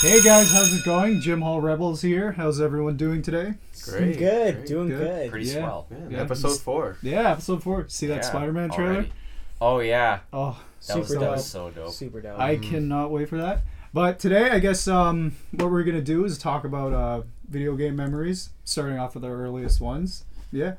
Hey 0.00 0.22
guys, 0.22 0.50
how's 0.50 0.72
it 0.72 0.82
going? 0.84 1.20
Jim 1.20 1.42
Hall 1.42 1.60
Rebels 1.60 2.00
here. 2.00 2.32
How's 2.32 2.58
everyone 2.60 2.96
doing 2.96 3.20
today? 3.20 3.54
Great. 3.84 4.16
good, 4.18 4.54
great. 4.54 4.66
doing 4.66 4.88
Good. 4.88 4.98
good. 4.98 5.30
Pretty 5.30 5.46
Yeah. 5.46 5.52
swell. 5.58 5.86
Yeah, 5.90 5.96
Yeah. 6.08 6.20
Episode 6.22 6.58
four. 6.58 6.96
Yeah, 7.02 7.30
episode 7.32 7.62
four. 7.62 7.84
See 7.88 8.06
that 8.06 8.16
Yeah, 8.16 8.20
Spider-Man 8.22 8.70
trailer? 8.70 8.90
already. 8.92 9.12
Oh 9.60 9.80
yeah, 9.80 10.20
Oh, 10.32 10.58
that 10.86 10.98
was, 10.98 11.08
Super 11.08 11.20
that 11.20 11.30
was 11.32 11.46
so 11.46 11.70
dope. 11.70 11.92
Super 11.92 12.22
dope. 12.22 12.38
I 12.40 12.56
cannot 12.56 13.10
wait 13.10 13.28
for 13.28 13.36
that. 13.36 13.60
But 13.92 14.18
today, 14.18 14.48
I 14.50 14.58
guess 14.58 14.88
um, 14.88 15.36
what 15.52 15.70
we're 15.70 15.82
gonna 15.84 16.00
do 16.00 16.24
is 16.24 16.38
talk 16.38 16.64
about 16.64 16.94
uh, 16.94 17.22
video 17.48 17.76
game 17.76 17.96
memories, 17.96 18.50
starting 18.64 18.98
off 18.98 19.14
with 19.14 19.24
our 19.24 19.34
earliest 19.34 19.82
ones. 19.82 20.24
Yeah. 20.50 20.74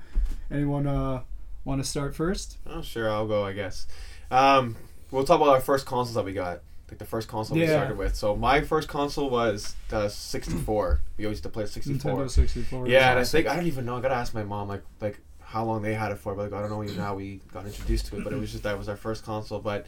Anyone 0.50 0.88
uh, 0.88 1.22
want 1.64 1.80
to 1.84 1.88
start 1.88 2.16
first? 2.16 2.58
Oh, 2.66 2.82
sure, 2.82 3.12
I'll 3.12 3.28
go. 3.28 3.46
I 3.46 3.54
guess. 3.54 3.86
Um, 4.32 4.78
we'll 5.12 5.26
talk 5.26 5.40
about 5.40 5.54
our 5.54 5.62
first 5.62 5.86
consoles 5.86 6.16
that 6.16 6.26
we 6.26 6.34
got. 6.34 6.62
Like 6.92 6.98
the 7.00 7.06
first 7.06 7.30
console 7.30 7.58
we 7.58 7.66
started 7.66 7.98
with. 7.98 8.16
So 8.16 8.36
my 8.36 8.60
first 8.60 8.90
console 8.90 9.30
was 9.30 9.76
the 9.88 10.10
64. 10.10 11.00
we 11.18 11.24
always 11.26 11.36
used 11.38 11.44
to 11.44 11.50
play 11.50 11.66
64. 11.66 12.12
Nintendo 12.12 12.30
64. 12.30 12.88
Yeah, 12.90 13.12
and 13.12 13.20
I 13.20 13.24
think 13.24 13.48
I 13.48 13.56
don't 13.56 13.66
even 13.66 13.86
know. 13.86 13.96
I 13.96 14.02
gotta 14.02 14.16
ask 14.16 14.34
my 14.34 14.44
mom 14.44 14.68
like 14.68 14.84
like 15.00 15.20
how 15.40 15.64
long 15.64 15.82
they 15.82 15.94
had 15.94 16.12
it 16.12 16.18
for. 16.18 16.36
But 16.36 16.52
like, 16.52 16.54
I 16.54 16.62
don't 16.62 16.70
know 16.70 16.84
even 16.84 16.98
how 16.98 17.16
we 17.16 17.40
got 17.54 17.66
introduced 17.66 18.08
to 18.08 18.18
it. 18.18 18.26
But 18.26 18.34
it 18.34 18.40
was 18.40 18.52
just 18.52 18.64
that 18.64 18.78
was 18.78 18.90
our 18.90 18.98
first 18.98 19.24
console. 19.24 19.60
But 19.60 19.88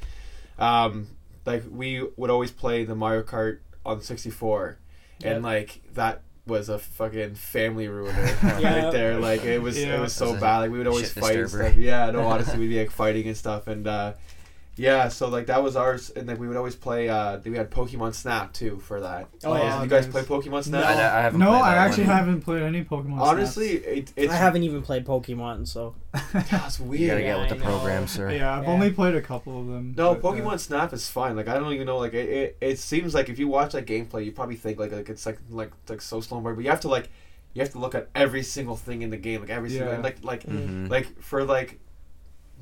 um, 0.57 1.07
like 1.45 1.63
we 1.69 2.07
would 2.15 2.29
always 2.29 2.51
play 2.51 2.85
the 2.85 2.95
Mario 2.95 3.23
Kart 3.23 3.59
on 3.85 3.99
64, 3.99 4.77
Yep. 5.19 5.35
and 5.35 5.43
like 5.43 5.81
that 5.95 6.21
was 6.47 6.69
a 6.69 6.79
fucking 6.79 7.35
family 7.35 7.87
ruiner 7.89 8.13
Yeah. 8.43 8.83
right 8.85 8.91
there. 8.93 9.19
Like 9.19 9.43
it 9.43 9.61
was 9.61 9.77
Yeah. 9.77 9.97
it 9.97 9.99
was 9.99 10.13
so 10.13 10.39
bad. 10.39 10.59
Like 10.59 10.71
we 10.71 10.77
would 10.77 10.87
always 10.87 11.11
shit 11.11 11.21
fight 11.21 11.37
and 11.37 11.49
stuff. 11.49 11.75
Yeah, 11.75 12.11
no, 12.11 12.21
honestly, 12.27 12.59
we'd 12.59 12.69
be 12.69 12.79
like 12.79 12.91
fighting 12.91 13.27
and 13.27 13.35
stuff, 13.35 13.67
and 13.67 13.85
uh, 13.87 14.13
yeah, 14.75 15.07
so 15.07 15.27
like 15.29 15.45
that 15.47 15.61
was 15.61 15.75
ours, 15.75 16.09
and 16.09 16.27
then 16.27 16.39
we 16.39 16.47
would 16.47 16.57
always 16.57 16.75
play. 16.75 17.07
Uh, 17.07 17.39
we 17.45 17.55
had 17.55 17.69
Pokemon 17.69 18.15
Snap 18.15 18.53
too 18.53 18.79
for 18.79 19.01
that. 19.01 19.27
Oh, 19.43 19.55
yeah. 19.55 19.83
you 19.83 19.87
guys 19.87 20.07
play 20.07 20.23
Pokemon 20.23 20.63
Snap? 20.63 20.83
I, 20.83 20.93
I 20.93 21.21
haven't 21.21 21.39
No, 21.39 21.49
played 21.49 21.61
I 21.61 21.75
that 21.75 21.87
actually 21.87 22.07
one. 22.07 22.15
haven't 22.15 22.41
played 22.41 22.63
any 22.63 22.83
Pokemon. 22.83 23.19
Honestly, 23.19 23.69
it, 23.71 24.11
it's 24.15 24.33
I 24.33 24.35
haven't 24.35 24.63
even 24.63 24.81
played 24.81 25.05
Pokemon, 25.05 25.67
so 25.67 25.93
That's 26.33 26.79
You 26.79 26.85
weird. 26.85 27.09
gotta 27.11 27.21
Yeah, 27.21 27.27
get 27.27 27.37
with 27.37 27.45
I 27.45 27.49
the 27.49 27.55
know. 27.55 27.77
program, 27.77 27.97
Snaps. 28.07 28.11
sir. 28.13 28.31
Yeah, 28.31 28.57
I've 28.57 28.63
Yeah. 28.63 28.69
only 28.71 28.91
played 28.91 29.13
a 29.15 29.21
couple 29.21 29.59
of 29.61 29.67
them. 29.67 29.93
No, 29.95 30.15
but, 30.15 30.27
uh, 30.27 30.31
Pokemon 30.31 30.59
Snap 30.59 30.91
is 30.93 31.07
fine. 31.07 31.35
Like 31.35 31.47
I 31.47 31.53
don't 31.59 31.71
even 31.73 31.85
know. 31.85 31.97
Like 31.99 32.13
it, 32.15 32.29
it, 32.29 32.57
it 32.59 32.79
seems 32.79 33.13
like 33.13 33.29
if 33.29 33.37
you 33.37 33.47
watch 33.47 33.73
that 33.73 33.85
gameplay, 33.85 34.25
you 34.25 34.31
probably 34.31 34.55
think 34.55 34.79
like 34.79 34.91
like 34.91 35.07
it's 35.09 35.25
like 35.27 35.37
like 35.49 35.71
like 35.87 36.01
so 36.01 36.19
slow 36.19 36.37
and 36.37 36.45
weird. 36.45 36.57
But 36.57 36.63
you 36.65 36.71
have 36.71 36.81
to 36.81 36.87
like 36.89 37.09
you 37.53 37.61
have 37.61 37.71
to 37.73 37.77
look 37.79 37.93
at 37.93 38.09
every 38.15 38.41
single 38.41 38.75
thing 38.75 39.03
in 39.03 39.11
the 39.11 39.17
game, 39.17 39.41
like 39.41 39.51
every 39.51 39.69
single 39.69 39.93
Yeah. 39.93 39.99
like 39.99 40.17
like 40.23 40.43
Mhm. 40.47 40.89
like 40.89 41.21
for 41.21 41.43
like 41.43 41.79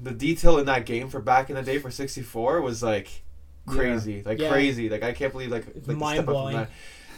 the 0.02 0.12
detail 0.12 0.58
in 0.58 0.66
that 0.66 0.86
game 0.86 1.10
for 1.10 1.20
back 1.20 1.50
in 1.50 1.56
the 1.56 1.62
day 1.62 1.78
for 1.78 1.92
sixty 1.92 2.22
four 2.22 2.62
was 2.62 2.82
like 2.82 3.24
crazy, 3.68 4.24
like 4.26 4.40
Yeah. 4.40 4.50
crazy. 4.50 4.90
Like 4.90 5.04
I 5.04 5.12
can't 5.14 5.32
believe 5.32 5.52
like, 5.52 5.66
like 5.68 5.76
the 5.76 5.82
step 5.82 5.90
up 5.90 5.96
from 5.96 6.00
mind-blowing. 6.00 6.56
that. 6.58 6.70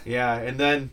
Yeah, 0.05 0.35
and 0.35 0.59
then 0.59 0.91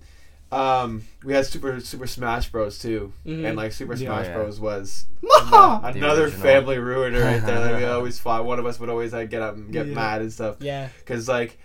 um 0.52 1.02
we 1.24 1.32
had 1.32 1.46
Super 1.46 1.80
Super 1.80 2.06
Smash 2.06 2.48
Bros 2.50 2.78
too, 2.78 3.12
Mhm. 3.26 3.44
and 3.46 3.56
like 3.56 3.72
Super 3.72 3.96
Smash 3.96 4.26
Yeah. 4.26 4.34
Bros 4.34 4.58
was 4.60 5.06
another 5.52 6.28
family 6.28 6.78
ruiner 6.78 7.20
right 7.20 7.44
there. 7.44 7.60
Like 7.60 7.76
we 7.76 7.84
always 7.96 8.18
fought. 8.18 8.44
One 8.44 8.58
of 8.58 8.66
us 8.66 8.78
would 8.80 8.88
always 8.88 9.12
like 9.12 9.30
get 9.30 9.42
up 9.42 9.54
and 9.56 9.72
get 9.72 9.86
Yeah. 9.86 9.94
mad 9.94 10.22
and 10.22 10.32
stuff. 10.32 10.56
yeah. 10.60 10.88
Cause 11.06 11.28
like, 11.28 11.58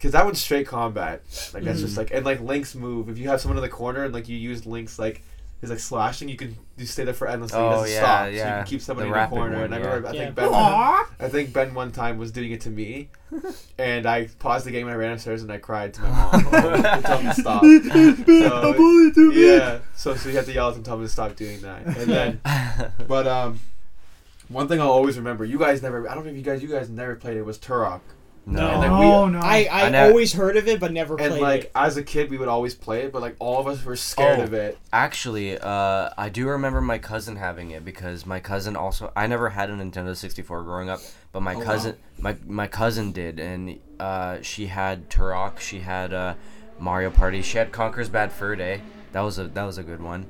cause 0.00 0.12
that 0.12 0.24
one's 0.24 0.40
straight 0.40 0.66
combat. 0.66 1.22
Like 1.54 1.64
that's 1.64 1.80
just 1.80 1.94
Mhm. 1.94 1.98
like 1.98 2.10
and 2.12 2.24
like 2.24 2.40
Link's 2.40 2.74
move. 2.74 3.08
If 3.08 3.18
you 3.18 3.28
have 3.28 3.40
someone 3.40 3.58
in 3.58 3.62
the 3.62 3.68
corner 3.68 4.04
and 4.04 4.12
like 4.14 4.28
you 4.28 4.36
use 4.36 4.66
Link's 4.66 4.98
like 4.98 5.22
his 5.64 5.70
like 5.70 5.78
slashing, 5.80 6.28
you 6.28 6.36
can 6.36 6.56
you 6.76 6.86
stay 6.86 7.04
there 7.04 7.14
for 7.14 7.28
endlessly. 7.28 7.58
Oh, 7.58 7.68
it 7.68 7.70
doesn't 7.72 7.90
yeah, 7.92 8.00
stop. 8.00 8.24
So 8.26 8.30
you 8.30 8.38
can 8.40 8.64
keep 8.66 8.80
somebody 8.80 9.08
The 9.10 9.14
in 9.16 9.20
the 9.22 9.26
corner. 9.28 9.54
one, 9.56 9.64
and 9.64 9.74
I 9.74 9.78
yeah. 9.78 9.84
remember 9.86 10.08
I 10.08 10.12
Yeah. 10.12 10.24
think 10.24 10.34
Ben. 10.36 10.48
Aw! 10.52 11.10
I 11.20 11.28
think 11.28 11.52
Ben 11.52 11.74
one 11.74 11.92
time 11.92 12.18
was 12.18 12.30
doing 12.32 12.50
it 12.52 12.60
to 12.62 12.70
me, 12.70 13.08
and 13.78 14.06
I 14.06 14.28
paused 14.38 14.66
the 14.66 14.70
game 14.70 14.86
and 14.86 14.94
I 14.94 14.96
ran 14.98 15.12
upstairs 15.12 15.42
and 15.42 15.50
I 15.52 15.58
cried 15.58 15.94
to 15.94 16.02
my 16.02 16.08
mom. 16.08 16.30
to 16.82 17.02
tell 17.02 17.22
me 17.22 17.28
to 17.28 17.34
stop. 17.34 17.62
A 17.62 18.72
bully 18.76 19.12
to 19.12 19.30
me. 19.30 19.46
Yeah. 19.56 19.78
So 19.94 20.14
so 20.16 20.28
you 20.28 20.36
have 20.36 20.46
to 20.46 20.52
yell 20.52 20.68
at 20.68 20.74
them, 20.74 20.82
tell 20.82 20.96
me 20.96 21.04
to 21.04 21.08
stop 21.08 21.36
doing 21.36 21.60
that, 21.62 21.84
and 21.86 22.10
then. 22.10 22.40
But 23.08 23.26
um, 23.26 23.60
one 24.48 24.68
thing 24.68 24.80
I'll 24.80 24.90
always 24.90 25.16
remember. 25.16 25.44
You 25.44 25.58
guys 25.58 25.82
never. 25.82 26.08
I 26.08 26.14
don't 26.14 26.24
know 26.24 26.30
if 26.30 26.36
you 26.36 26.42
guys. 26.42 26.62
You 26.62 26.68
guys 26.68 26.88
never 26.88 27.14
played 27.16 27.36
it. 27.36 27.42
Was 27.42 27.58
Turok. 27.58 28.00
No. 28.46 28.68
And 28.68 28.82
then 28.82 28.90
No, 28.90 29.24
we- 29.26 29.32
no. 29.32 29.38
I, 29.40 29.68
I, 29.72 29.86
I 29.86 29.88
never- 29.88 30.10
always 30.10 30.32
heard 30.34 30.56
of 30.58 30.68
it, 30.68 30.78
but 30.78 30.92
never 30.92 31.16
played 31.16 31.26
it. 31.26 31.32
And 31.32 31.38
played 31.40 31.48
like 31.56 31.64
it. 31.64 31.72
as 31.74 31.96
a 31.96 32.02
kid, 32.02 32.30
we 32.30 32.36
would 32.36 32.48
always 32.48 32.74
play 32.74 33.02
it, 33.04 33.12
but 33.12 33.22
like 33.22 33.36
all 33.38 33.58
of 33.58 33.66
us 33.66 33.82
were 33.84 33.96
scared 33.96 34.40
Oh. 34.40 34.42
of 34.42 34.52
it. 34.52 34.78
Actually, 34.92 35.58
uh, 35.58 36.10
I 36.18 36.28
do 36.28 36.46
remember 36.48 36.80
my 36.82 36.98
cousin 36.98 37.36
having 37.36 37.70
it 37.70 37.84
because 37.84 38.26
my 38.26 38.40
cousin 38.40 38.76
also. 38.76 39.10
I 39.16 39.26
never 39.26 39.48
had 39.50 39.70
a 39.70 39.72
Nintendo 39.74 40.14
64 40.14 40.62
growing 40.62 40.90
up, 40.90 41.00
but 41.32 41.40
my 41.40 41.54
Oh, 41.54 41.58
wow. 41.60 41.64
cousin, 41.64 41.96
my 42.18 42.36
my 42.46 42.66
cousin 42.66 43.12
did, 43.12 43.40
and 43.40 43.78
uh, 43.98 44.38
she 44.42 44.66
had 44.66 45.08
Turok. 45.08 45.58
She 45.58 45.80
had 45.80 46.12
uh, 46.12 46.34
Mario 46.78 47.10
Party. 47.10 47.40
She 47.40 47.56
had 47.56 47.72
Conker's 47.72 48.10
Bad 48.10 48.30
Fur 48.30 48.56
Day. 48.56 48.82
That 49.12 49.22
was 49.22 49.38
a 49.38 49.44
that 49.48 49.64
was 49.64 49.78
a 49.78 49.82
good 49.82 50.02
one. 50.02 50.26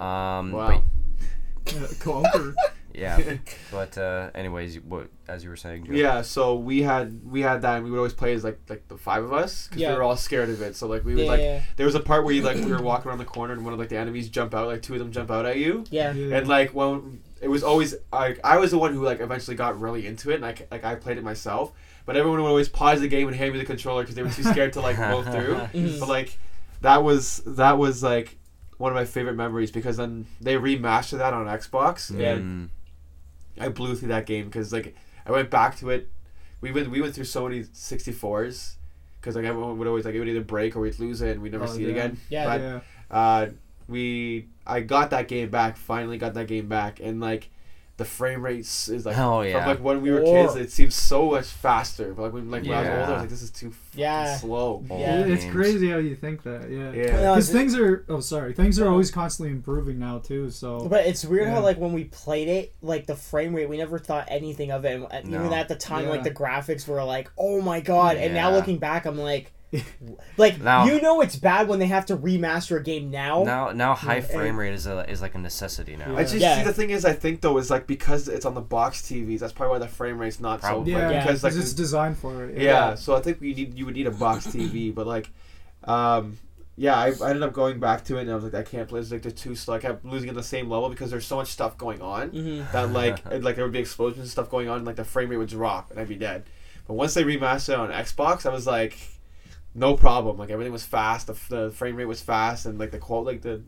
Um, 0.00 0.52
Wow. 0.52 0.82
Yeah, 1.66 1.80
Conker. 2.00 2.54
But, 2.92 3.00
yeah, 3.00 3.36
but 3.70 3.96
uh, 3.98 4.30
anyways, 4.34 4.80
what 4.80 5.08
as 5.28 5.44
you 5.44 5.50
were 5.50 5.56
saying, 5.56 5.86
Joe. 5.86 5.92
Yeah, 5.92 6.22
so 6.22 6.56
we 6.56 6.82
had 6.82 7.20
we 7.24 7.40
had 7.42 7.62
that, 7.62 7.76
and 7.76 7.84
we 7.84 7.90
would 7.90 7.98
always 7.98 8.12
play 8.12 8.32
as 8.34 8.42
like 8.44 8.58
like 8.68 8.88
the 8.88 8.96
five 8.98 9.22
of 9.24 9.32
us 9.32 9.66
because 9.68 9.80
Yeah. 9.82 9.90
we 9.90 9.96
were 9.96 10.02
all 10.02 10.16
scared 10.16 10.48
of 10.50 10.60
it. 10.62 10.76
So 10.76 10.86
like 10.86 11.04
we 11.04 11.14
would 11.14 11.24
Yeah, 11.24 11.30
like 11.30 11.40
yeah. 11.40 11.62
there 11.76 11.86
was 11.86 11.94
a 11.94 12.00
part 12.00 12.24
where 12.24 12.34
you 12.34 12.42
like 12.42 12.56
we 12.56 12.70
were 12.72 12.82
walking 12.82 13.08
around 13.08 13.18
the 13.18 13.24
corner 13.24 13.52
and 13.52 13.64
one 13.64 13.72
of 13.72 13.78
like 13.78 13.88
the 13.90 13.96
enemies 13.98 14.28
jump 14.28 14.54
out, 14.54 14.66
like 14.66 14.82
two 14.82 14.94
of 14.94 14.98
them 14.98 15.12
jump 15.12 15.30
out 15.30 15.46
at 15.46 15.56
you, 15.58 15.84
Yeah. 15.90 16.12
Yeah. 16.12 16.36
and 16.38 16.48
like 16.48 16.74
when 16.74 17.20
it 17.40 17.48
was 17.48 17.62
always 17.62 17.94
like 18.12 18.40
I 18.44 18.58
was 18.58 18.70
the 18.72 18.78
one 18.78 18.92
who 18.92 19.04
like 19.04 19.20
eventually 19.20 19.56
got 19.56 19.80
really 19.80 20.06
into 20.06 20.30
it, 20.30 20.34
and 20.34 20.42
like 20.42 20.66
like 20.70 20.84
I 20.84 20.94
played 20.96 21.16
it 21.18 21.24
myself. 21.24 21.72
But 22.06 22.16
everyone 22.16 22.40
would 22.42 22.48
always 22.48 22.68
pause 22.68 23.00
the 23.00 23.08
game 23.08 23.28
and 23.28 23.36
hand 23.36 23.52
me 23.52 23.58
the 23.60 23.64
controller 23.64 24.02
because 24.02 24.16
they 24.16 24.22
were 24.22 24.30
too 24.30 24.42
scared 24.42 24.72
to 24.72 24.80
like 24.80 24.96
go 25.12 25.22
through. 25.22 25.54
Mhm. 25.72 26.00
But 26.00 26.08
like 26.08 26.38
that 26.80 27.04
was 27.04 27.42
that 27.46 27.78
was 27.78 28.02
like 28.02 28.36
one 28.78 28.90
of 28.90 28.96
my 28.96 29.04
favorite 29.04 29.34
memories 29.36 29.70
because 29.70 29.98
then 29.98 30.24
they 30.40 30.54
remastered 30.54 31.18
that 31.18 31.34
on 31.34 31.44
Xbox 31.46 32.10
Yeah. 32.18 32.32
and 32.32 32.70
I 33.58 33.68
blew 33.68 33.94
through 33.96 34.08
that 34.08 34.26
game 34.26 34.46
because 34.46 34.72
like 34.72 34.94
I 35.26 35.32
went 35.32 35.50
back 35.50 35.76
to 35.78 35.90
it. 35.90 36.08
We 36.60 36.72
went 36.72 36.90
we 36.90 37.00
went 37.00 37.14
through 37.14 37.24
so 37.24 37.48
many 37.48 37.64
64s 37.64 38.74
because 39.20 39.36
like 39.36 39.44
everyone 39.44 39.78
would 39.78 39.88
always 39.88 40.04
like 40.04 40.14
it 40.14 40.18
would 40.18 40.28
either 40.28 40.42
break 40.42 40.76
or 40.76 40.80
we'd 40.80 40.98
lose 40.98 41.20
it 41.22 41.30
and 41.32 41.42
we'd 41.42 41.52
never 41.52 41.64
Oh, 41.64 41.68
see 41.68 41.84
it 41.84 41.90
again. 41.90 42.18
Yeah. 42.28 42.44
But 42.44 42.60
yeah. 42.60 42.80
uh, 43.10 43.46
we 43.88 44.46
I 44.66 44.80
got 44.80 45.10
that 45.10 45.28
game 45.28 45.50
back. 45.50 45.76
Finally 45.76 46.18
got 46.18 46.34
that 46.34 46.46
game 46.46 46.68
back 46.68 47.00
and 47.00 47.20
like. 47.20 47.50
The 48.00 48.06
frame 48.06 48.42
rate 48.42 48.60
is 48.60 48.88
is, 48.88 49.04
like 49.04 49.18
Oh, 49.18 49.42
from 49.42 49.50
yeah. 49.50 49.66
like 49.66 49.78
when 49.80 50.00
we 50.00 50.10
were 50.10 50.22
Or- 50.22 50.46
kids, 50.46 50.56
it 50.56 50.72
seems 50.72 50.94
so 50.94 51.30
much 51.32 51.44
faster. 51.46 52.14
But 52.14 52.22
like 52.22 52.32
when 52.32 52.50
like 52.50 52.62
when 52.64 52.72
I 52.72 52.80
was 52.80 52.88
older, 52.88 53.02
I 53.02 53.10
was 53.12 53.20
like 53.20 53.28
this 53.28 53.42
is 53.42 53.50
too 53.50 53.72
Yeah. 53.94 54.36
slow. 54.36 54.82
Old 54.88 55.00
Yeah. 55.00 55.18
It's 55.26 55.42
games. 55.44 55.54
crazy 55.54 55.90
how 55.90 55.98
you 55.98 56.16
think 56.16 56.42
that. 56.44 56.70
Yeah. 56.70 56.92
Yeah. 56.92 57.04
Because 57.34 57.50
it- 57.50 57.52
things 57.52 57.78
are. 57.78 58.06
Oh, 58.08 58.20
sorry. 58.20 58.54
Things 58.54 58.80
are 58.80 58.88
always 58.88 59.10
constantly 59.10 59.52
improving 59.54 59.98
now 59.98 60.18
too. 60.18 60.48
So. 60.50 60.88
But 60.88 61.06
it's 61.06 61.24
weird 61.24 61.48
Yeah. 61.48 61.56
how 61.56 61.60
like 61.60 61.76
when 61.78 61.92
we 61.92 62.04
played 62.04 62.48
it, 62.48 62.72
like 62.80 63.06
the 63.06 63.16
frame 63.16 63.54
rate, 63.54 63.68
we 63.68 63.76
never 63.76 63.98
thought 63.98 64.24
anything 64.28 64.70
of 64.70 64.84
it. 64.86 64.94
And 64.96 65.12
at- 65.12 65.26
even 65.26 65.52
at 65.52 65.68
the 65.68 65.76
time, 65.76 66.04
Yeah. 66.04 66.10
like 66.10 66.22
the 66.24 66.30
graphics 66.30 66.88
were 66.88 67.04
like, 67.04 67.30
oh 67.36 67.60
my 67.60 67.80
god. 67.80 68.16
And 68.16 68.32
now 68.34 68.50
looking 68.50 68.78
back, 68.78 69.04
I'm 69.04 69.18
like, 69.18 69.52
like 70.36 70.60
Now- 70.60 70.84
you 70.86 71.00
know 71.00 71.20
it's 71.20 71.36
bad 71.36 71.68
when 71.68 71.78
they 71.78 71.86
have 71.86 72.06
to 72.06 72.16
remaster 72.16 72.78
a 72.78 72.82
game 72.82 73.10
now. 73.10 73.44
Now, 73.44 73.70
now 73.70 73.94
high 73.94 74.20
frame 74.20 74.58
rate 74.58 74.74
is 74.74 74.86
a, 74.86 75.08
is 75.08 75.22
like 75.22 75.34
a 75.34 75.38
necessity 75.38 75.96
now. 75.96 76.16
I 76.16 76.22
just 76.22 76.34
Yeah. 76.36 76.58
see 76.58 76.64
the 76.64 76.72
thing 76.72 76.90
is 76.90 77.04
I 77.04 77.12
think 77.12 77.40
though 77.40 77.56
is 77.58 77.70
like 77.70 77.86
because 77.86 78.28
it's 78.28 78.44
on 78.44 78.54
the 78.54 78.60
box 78.60 79.02
TVs 79.02 79.38
that's 79.40 79.52
probably 79.52 79.72
why 79.72 79.78
the 79.78 79.88
frame 79.88 80.18
rate's 80.18 80.40
not 80.40 80.60
Probably. 80.60 80.92
so 80.92 80.98
yeah. 80.98 81.10
Yeah. 81.10 81.22
because 81.24 81.44
like 81.44 81.54
it's 81.54 81.72
designed 81.72 82.18
for 82.18 82.44
it. 82.46 82.60
yeah. 82.60 82.94
so 82.94 83.14
I 83.14 83.20
think 83.20 83.40
we 83.40 83.54
need 83.54 83.78
you 83.78 83.84
would 83.86 83.94
need 83.94 84.06
a 84.06 84.10
box 84.10 84.46
TV 84.48 84.94
but 84.98 85.06
like 85.06 85.30
um 85.84 86.38
yeah 86.76 86.96
I, 86.96 87.12
I 87.22 87.28
ended 87.30 87.42
up 87.42 87.52
going 87.52 87.78
back 87.78 88.04
to 88.06 88.16
it 88.18 88.22
and 88.22 88.30
I 88.30 88.34
was 88.34 88.44
like 88.44 88.54
I 88.54 88.62
can't 88.62 88.88
play 88.88 89.00
this 89.00 89.12
like 89.12 89.22
they're 89.22 89.30
too 89.32 89.54
slow 89.54 89.74
I 89.74 89.78
kept 89.78 90.04
losing 90.04 90.28
at 90.28 90.34
the 90.34 90.42
same 90.42 90.68
level 90.68 90.88
because 90.88 91.10
there's 91.10 91.26
so 91.26 91.36
much 91.36 91.48
stuff 91.48 91.78
going 91.78 92.00
on 92.02 92.30
hmm 92.30 92.62
that 92.72 92.90
like 92.92 93.24
it- 93.30 93.42
like 93.44 93.54
there 93.56 93.64
would 93.64 93.72
be 93.72 93.78
explosions 93.78 94.18
and 94.20 94.28
stuff 94.28 94.50
going 94.50 94.68
on 94.68 94.78
and 94.78 94.86
like 94.86 94.96
the 94.96 95.04
frame 95.04 95.28
rate 95.28 95.36
would 95.36 95.48
drop 95.48 95.90
and 95.90 96.00
I'd 96.00 96.08
be 96.08 96.16
dead 96.16 96.44
but 96.88 96.94
once 96.94 97.14
they 97.14 97.22
remastered 97.22 97.74
it 97.74 97.78
on 97.78 97.90
Xbox 97.90 98.46
I 98.46 98.50
was 98.52 98.66
like 98.66 98.98
no 99.74 99.94
problem 99.96 100.36
like 100.36 100.50
everything 100.50 100.72
was 100.72 100.84
fast 100.84 101.26
the, 101.28 101.36
the 101.48 101.70
frame 101.70 101.96
rate 101.96 102.04
was 102.06 102.20
fast 102.20 102.66
and 102.66 102.78
like 102.78 102.90
the 102.90 102.98
qual 102.98 103.22
like 103.24 103.42
the 103.42 103.62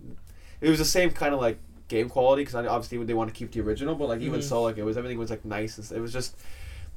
it 0.61 0.69
was 0.69 0.79
the 0.79 0.85
same 0.85 1.11
kind 1.11 1.33
of 1.35 1.41
like 1.41 1.59
game 1.89 2.09
quality 2.09 2.43
because 2.43 2.55
obviously 2.55 3.03
they 3.05 3.15
want 3.15 3.29
to 3.29 3.35
keep 3.35 3.53
the 3.53 3.61
original 3.61 3.95
but 3.95 4.09
like 4.09 4.21
even 4.21 4.41
Mhm. 4.41 4.45
so 4.45 4.63
like 4.63 4.79
it 4.79 4.83
was 4.85 4.97
everything 4.97 5.19
was 5.19 5.31
like 5.31 5.45
nice 5.45 5.79
and 5.79 5.93
it 5.97 6.01
was 6.01 6.13
just 6.13 6.37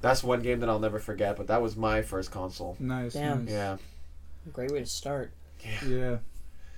that's 0.01 0.23
one 0.23 0.41
game 0.41 0.59
that 0.61 0.69
I'll 0.69 0.79
never 0.79 0.99
forget 0.99 1.35
but 1.35 1.47
that 1.47 1.61
was 1.61 1.75
my 1.75 2.01
first 2.01 2.31
console 2.31 2.77
Nice. 2.79 3.13
Damn. 3.13 3.45
nice. 3.45 3.53
yeah 3.53 3.77
Great 4.53 4.71
way 4.71 4.79
to 4.79 4.85
start. 4.85 5.31
Yeah. 5.87 6.17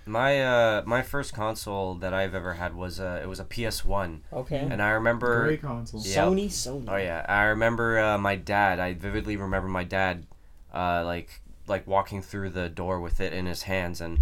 My 0.05 0.41
uh, 0.41 0.83
my 0.85 1.01
first 1.01 1.33
console 1.33 1.95
that 1.95 2.13
I've 2.13 2.33
ever 2.33 2.53
had 2.53 2.73
was 2.73 2.97
uh, 2.97 3.19
it 3.21 3.27
was 3.27 3.41
a 3.41 3.43
PS1, 3.43 4.21
Okay. 4.31 4.55
and 4.71 4.81
I 4.81 4.91
remember. 4.91 5.43
Great 5.43 5.61
console. 5.61 5.99
Yeah. 6.01 6.23
Sony, 6.23 6.45
Sony. 6.45 6.85
Oh 6.87 6.95
yeah, 6.95 7.25
I 7.27 7.43
remember 7.47 7.99
uh, 7.99 8.17
my 8.17 8.37
dad. 8.37 8.79
I 8.79 8.93
vividly 8.93 9.35
remember 9.35 9.67
my 9.67 9.83
dad, 9.83 10.25
uh, 10.73 11.03
like 11.03 11.41
like 11.67 11.85
walking 11.87 12.21
through 12.21 12.49
the 12.51 12.69
door 12.69 12.99
with 12.99 13.19
it 13.19 13.33
in 13.33 13.45
his 13.45 13.63
hands, 13.63 14.01
and 14.01 14.19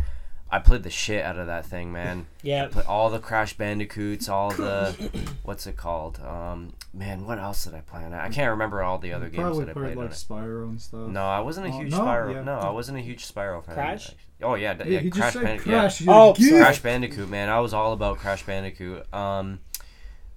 I 0.52 0.60
played 0.60 0.84
the 0.84 0.90
shit 0.90 1.24
out 1.26 1.38
of 1.40 1.48
that 1.48 1.66
thing, 1.66 1.92
man. 1.92 2.28
Yeah. 2.44 2.68
Play 2.68 2.84
all 2.84 3.10
the 3.10 3.18
Crash 3.20 3.58
Bandicoots, 3.58 4.30
all 4.30 4.52
the 4.52 4.94
what's 5.44 5.66
it 5.66 5.76
called? 5.76 6.20
Um, 6.20 6.74
man, 6.94 7.26
what 7.26 7.40
else 7.40 7.64
did 7.66 7.74
I 7.74 7.80
play 7.82 8.04
on 8.04 8.14
it? 8.14 8.18
I 8.18 8.30
can't 8.30 8.52
remember 8.52 8.84
all 8.84 9.00
the 9.00 9.14
other 9.14 9.30
games 9.30 9.58
that 9.58 9.70
I 9.70 9.74
played 9.74 9.84
played 9.86 9.98
on 9.98 10.04
like 10.04 10.12
it. 10.12 10.16
Spyro 10.16 10.70
and 10.70 10.80
stuff. 10.80 11.08
No, 11.10 11.24
I 11.26 11.40
wasn't 11.40 11.68
a 11.68 11.70
Oh, 11.72 11.80
huge 11.80 11.92
no? 11.92 12.00
Spyro. 12.02 12.34
Yeah. 12.36 12.44
No, 12.44 12.60
I 12.60 12.70
wasn't 12.70 13.00
a 13.00 13.02
huge 13.02 13.28
Spyro 13.28 13.66
fan. 13.66 13.74
Crash? 13.76 14.12
Oh 14.44 14.54
yeah, 14.56 14.74
d- 14.76 14.84
Yeah, 14.86 14.90
yeah, 14.92 15.00
he 15.00 15.10
Crash 15.10 15.34
Bandicoot. 15.34 15.64
Crash. 15.64 16.02
Yeah. 16.02 16.14
Oh, 16.14 16.34
sorry. 16.36 16.62
Crash 16.62 16.80
Bandicoot, 16.82 17.30
man. 17.30 17.50
I 17.50 17.60
was 17.62 17.74
all 17.74 17.94
about 17.94 18.20
Crash 18.20 18.46
Bandicoot. 18.46 19.12
Um, 19.14 19.60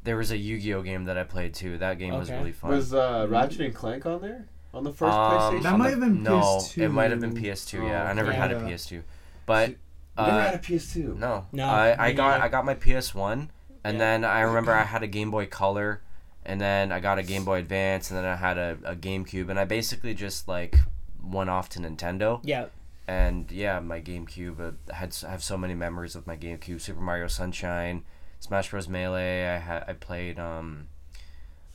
there 0.05 0.16
was 0.16 0.31
a 0.31 0.37
Yu-Gi-Oh 0.38 0.82
game 0.82 1.05
that 1.05 1.19
I 1.19 1.25
played 1.25 1.52
too. 1.52 1.76
That 1.78 1.99
game 1.99 2.14
was 2.16 2.31
really 2.31 2.52
fun. 2.52 2.70
Was 2.70 2.94
uh, 2.94 3.26
Ratchet 3.28 3.60
and 3.60 3.75
Clank 3.75 4.06
on 4.06 4.22
there 4.22 4.46
on 4.75 4.85
the 4.85 4.93
first 4.93 5.15
Um, 5.17 5.32
PlayStation? 5.32 5.62
That 5.62 5.79
might 5.79 5.91
have 5.91 6.00
been 6.00 6.23
no, 6.23 6.41
PS2. 6.41 6.82
it 6.82 6.88
might 6.91 7.11
have 7.11 7.20
been 7.20 7.35
PS2. 7.35 7.88
Yeah, 7.88 8.05
I 8.05 8.12
never 8.12 8.31
okay. 8.31 8.38
had 8.38 8.53
a 8.53 8.61
PS2, 8.61 9.03
but 9.47 9.70
I 10.17 10.26
never 10.26 10.38
uh, 10.41 10.44
had 10.44 10.55
a 10.55 10.59
PS2. 10.59 11.17
no, 11.17 11.47
No, 11.53 11.67
I, 11.67 12.06
I 12.09 12.12
got. 12.12 12.41
I 12.41 12.49
got 12.49 12.65
my 12.65 12.75
PS1, 12.75 13.49
and 13.85 13.94
Yeah. 13.94 13.99
then 13.99 14.25
I 14.25 14.41
remember 14.41 14.73
I 14.73 14.82
had 14.85 15.03
a 15.03 15.06
Game 15.06 15.31
Boy 15.31 15.47
Color, 15.47 16.03
and 16.44 16.61
then 16.61 16.93
I 16.93 17.00
got 17.00 17.19
a 17.19 17.23
Game 17.23 17.44
Boy 17.44 17.59
Advance, 17.61 18.11
and 18.11 18.19
then 18.19 18.25
I 18.25 18.37
had 18.37 18.59
a, 18.59 18.79
a 18.85 18.97
GameCube, 18.97 19.49
and 19.49 19.59
I 19.59 19.65
basically 19.65 20.15
just 20.15 20.49
like 20.49 20.76
went 21.23 21.50
off 21.50 21.69
to 21.70 21.79
Nintendo. 21.81 22.41
Yeah. 22.43 22.67
and 23.06 23.50
yeah, 23.50 23.81
my 23.81 24.00
GameCube 24.00 24.61
uh, 24.61 24.93
had 24.93 25.17
I 25.26 25.31
have 25.31 25.43
so 25.43 25.56
many 25.56 25.75
memories 25.75 26.15
of 26.15 26.26
my 26.26 26.37
GameCube. 26.37 26.81
Super 26.81 27.00
Mario 27.00 27.26
Sunshine, 27.29 28.05
Smash 28.41 28.70
Bros 28.70 28.88
Melee. 28.88 29.47
I 29.49 29.59
had 29.59 29.85
I 29.88 29.93
played. 29.94 30.38
Um, 30.38 30.88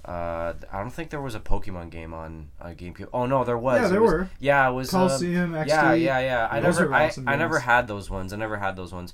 uh, 0.05 0.53
I 0.71 0.79
don't 0.79 0.89
think 0.91 1.09
there 1.09 1.21
was 1.21 1.35
a 1.35 1.39
Pokemon 1.39 1.89
game 1.89 2.13
on 2.13 2.49
uh, 2.59 2.67
GameCube. 2.69 3.07
Oh 3.13 3.25
no, 3.25 3.43
there 3.43 3.57
was. 3.57 3.81
Yeah, 3.81 3.87
It 3.87 3.89
there 3.91 4.01
was- 4.01 4.11
were. 4.11 4.29
Yeah, 4.39 4.69
it 4.69 4.73
was. 4.73 4.93
uh, 4.93 4.97
Coliseum, 4.97 5.53
XD. 5.53 5.67
yeah, 5.67 5.93
yeah, 5.93 6.19
yeah. 6.19 6.47
I 6.51 6.59
Those 6.59 6.79
never, 6.79 6.91
are 6.91 6.93
I, 6.95 7.05
awesome 7.07 7.27
I 7.27 7.35
never 7.35 7.59
had 7.59 7.87
those 7.87 8.09
ones. 8.09 8.33
I 8.33 8.35
never 8.37 8.57
had 8.57 8.75
those 8.75 8.93
ones. 8.93 9.13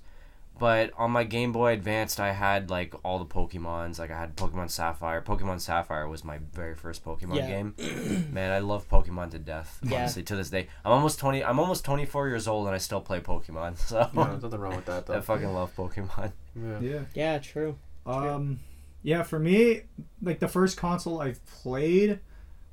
But 0.57 0.91
on 0.97 1.11
my 1.11 1.23
Game 1.23 1.53
Boy 1.53 1.71
Advanced, 1.71 2.19
I 2.19 2.33
had 2.33 2.69
like 2.69 2.93
all 3.05 3.17
the 3.17 3.25
Pokemons. 3.25 3.97
Like 3.97 4.11
I 4.11 4.19
had 4.19 4.35
Pokemon 4.35 4.69
Sapphire. 4.69 5.21
Pokemon 5.21 5.61
Sapphire 5.61 6.05
was 6.09 6.25
my 6.25 6.39
very 6.53 6.75
first 6.75 7.05
Pokemon 7.05 7.35
Yeah. 7.37 7.47
game. 7.47 7.75
Man, 8.33 8.51
I 8.51 8.59
love 8.59 8.89
Pokemon 8.89 9.31
to 9.31 9.39
death. 9.39 9.79
Yeah. 9.83 9.99
Honestly, 9.99 10.21
to 10.23 10.35
this 10.35 10.49
day, 10.49 10.67
I'm 10.83 10.91
almost 10.91 11.17
twenty. 11.17 11.41
I'm 11.45 11.59
almost 11.59 11.85
24 11.85 12.27
years 12.27 12.45
old, 12.45 12.65
and 12.65 12.75
I 12.75 12.77
still 12.79 12.99
play 12.99 13.21
Pokemon. 13.21 13.77
So 13.87 14.09
No, 14.13 14.25
there's 14.25 14.43
nothing 14.43 14.59
wrong 14.59 14.75
with 14.75 14.85
that 14.87 15.05
Though. 15.05 15.15
I 15.15 15.21
fucking 15.21 15.53
love 15.53 15.73
Pokemon. 15.77 16.33
Yeah. 16.61 16.79
Yeah. 16.81 16.99
Yeah. 17.13 17.37
True. 17.39 17.77
Um, 18.05 18.59
yeah, 19.03 19.23
for 19.23 19.39
me, 19.39 19.83
like 20.21 20.39
the 20.39 20.47
first 20.47 20.77
console 20.77 21.21
I've 21.21 21.45
played 21.45 22.19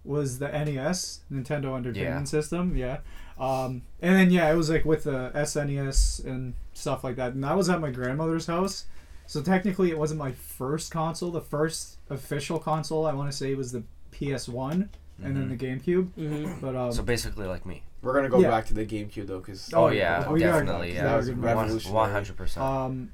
was 0.05 0.39
the 0.39 0.49
NES, 0.49 1.21
Nintendo 1.33 1.77
Entertainment 1.77 1.97
Yeah. 2.21 2.25
System. 2.25 2.77
Yeah. 2.77 2.99
Um, 3.39 3.83
and 4.01 4.15
then 4.15 4.31
yeah, 4.31 4.51
it 4.51 4.57
was 4.57 4.71
like 4.71 4.85
with 4.85 5.05
the 5.05 5.31
SNES 5.35 6.25
and 6.25 6.55
stuff 6.75 7.05
like 7.05 7.17
that. 7.17 7.35
And 7.35 7.45
I 7.45 7.55
was 7.55 7.69
at 7.69 7.81
my 7.81 7.91
grandmother's 7.91 8.47
house, 8.47 8.87
so 9.27 9.43
technically 9.43 9.91
it 9.91 9.99
wasn't 9.99 10.19
my 10.19 10.33
first 10.33 10.91
console. 10.93 11.31
The 11.31 11.41
first 11.41 11.99
official 12.09 12.59
console 12.59 13.07
I 13.07 13.13
want 13.15 13.31
to 13.31 13.37
say 13.37 13.55
was 13.55 13.73
the 13.73 13.83
PS 14.13 14.49
One, 14.49 14.89
and 15.23 15.37
then 15.37 15.49
the 15.49 15.57
GameCube. 15.57 16.09
Mm-hmm. 16.17 16.61
But 16.61 16.77
um, 16.77 16.93
So 16.93 17.03
basically, 17.03 17.47
like 17.47 17.67
me. 17.67 17.83
We're 18.03 18.15
gonna 18.15 18.29
go 18.29 18.39
Yeah. 18.39 18.51
back 18.51 18.67
to 18.67 18.75
the 18.75 18.87
GameCube 18.87 19.27
though, 19.27 19.41
because 19.41 19.71
Oh, 19.75 19.87
Oh, 19.87 19.89
yeah. 19.89 20.21
yeah, 20.23 20.31
We 20.33 20.41
gotta- 20.41 20.65
definitely. 20.65 20.93
that 20.95 21.03
Yeah, 21.05 21.17
was 21.17 21.29
One- 21.29 21.41
revolutionary. 21.41 21.95
one 21.95 22.11
hundred 22.13 22.37
percent. 22.37 22.65
Um, 22.65 23.11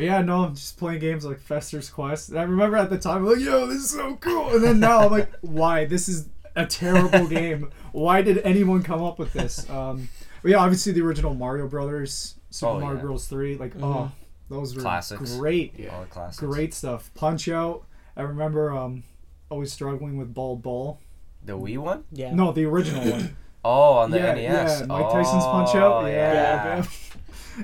but 0.00 0.06
yeah, 0.06 0.22
no, 0.22 0.44
I'm 0.44 0.54
just 0.54 0.78
playing 0.78 1.00
games 1.00 1.24
like 1.24 1.38
Fester's 1.40 1.90
Quest. 1.90 2.30
And 2.30 2.38
I 2.38 2.42
remember 2.44 2.76
at 2.76 2.88
the 2.90 2.98
time, 2.98 3.18
I'm 3.18 3.26
like, 3.26 3.40
yo, 3.40 3.66
this 3.66 3.78
is 3.82 3.90
so 3.90 4.16
cool. 4.16 4.48
And 4.54 4.64
then 4.64 4.80
now 4.80 5.00
I'm 5.00 5.10
like, 5.10 5.30
why? 5.42 5.84
This 5.84 6.08
is 6.08 6.28
a 6.56 6.64
terrible 6.66 7.26
game. 7.28 7.70
Why 7.92 8.22
did 8.22 8.38
anyone 8.38 8.82
come 8.82 9.02
up 9.02 9.18
with 9.18 9.32
this? 9.32 9.68
Um, 9.68 10.08
but 10.42 10.50
yeah, 10.52 10.58
obviously 10.58 10.92
the 10.92 11.02
original 11.02 11.34
Mario 11.34 11.68
Brothers, 11.68 12.36
Super 12.50 12.72
Oh, 12.72 12.80
Mario 12.80 12.96
yeah. 12.96 13.02
Bros. 13.02 13.26
3, 13.28 13.56
like, 13.56 13.74
Mhm. 13.76 13.82
oh, 13.84 14.12
those 14.48 14.74
were 14.74 14.80
Classics. 14.82 15.36
great, 15.36 15.74
Yeah. 15.78 15.94
All 15.94 16.00
the 16.02 16.06
classics. 16.08 16.38
great 16.40 16.72
stuff. 16.74 17.10
Punch 17.14 17.48
Out. 17.48 17.84
I 18.16 18.22
remember 18.22 18.72
um, 18.72 19.02
always 19.50 19.72
struggling 19.72 20.16
with 20.16 20.32
Bald 20.34 20.62
Bull. 20.62 20.98
The 21.44 21.58
Wii 21.58 21.78
one? 21.78 22.04
Yeah. 22.10 22.34
No, 22.34 22.52
the 22.52 22.64
original 22.64 23.02
one. 23.10 23.36
Oh, 23.62 23.92
on 23.98 24.10
the 24.10 24.16
yeah, 24.16 24.32
NES. 24.32 24.80
yeah, 24.80 24.86
Mike 24.86 25.10
Tyson's 25.12 25.44
Punch 25.44 25.74
Out. 25.74 26.04
Oh, 26.04 26.06
Yeah, 26.06 26.14
yeah. 26.32 26.76
yeah. 26.76 26.84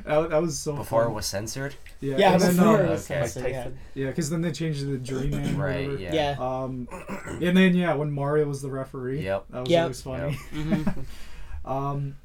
that, 0.05 0.29
that 0.29 0.43
was 0.43 0.59
so 0.59 0.77
Before 0.77 1.05
fun. 1.05 1.11
it 1.13 1.15
was 1.15 1.25
censored. 1.25 1.75
Yeah, 2.01 2.17
Yeah. 2.19 2.33
and 2.35 2.43
then, 2.43 2.57
Before 2.57 2.75
um, 2.81 2.81
it 2.87 2.91
was 2.91 3.11
okay. 3.11 3.21
Mike 3.21 3.29
censored, 3.31 3.51
yeah. 3.53 3.59
Tyson. 3.65 3.79
Yeah, 3.95 4.07
because 4.09 4.31
then 4.31 4.41
they 4.43 4.53
changed 4.53 4.87
the 4.87 4.93
to 4.93 4.99
Dream 4.99 5.31
Man. 5.31 5.55
or 5.61 5.65
Right. 5.65 5.89
whatever. 5.91 6.03
Yeah. 6.03 6.15
Yeah. 6.15 6.37
Um, 6.65 6.89
and 7.43 7.57
then 7.57 7.75
yeah, 7.75 7.95
when 7.95 8.11
Mario 8.13 8.47
was 8.47 8.61
the 8.63 8.71
referee. 8.71 9.23
Yep. 9.25 9.47
That 9.51 9.61
was 9.61 9.71
Yep. 9.71 9.83
always 9.83 10.03
funny. 10.03 10.39
Mm-hmm. 10.53 11.01
Um, 11.65 12.17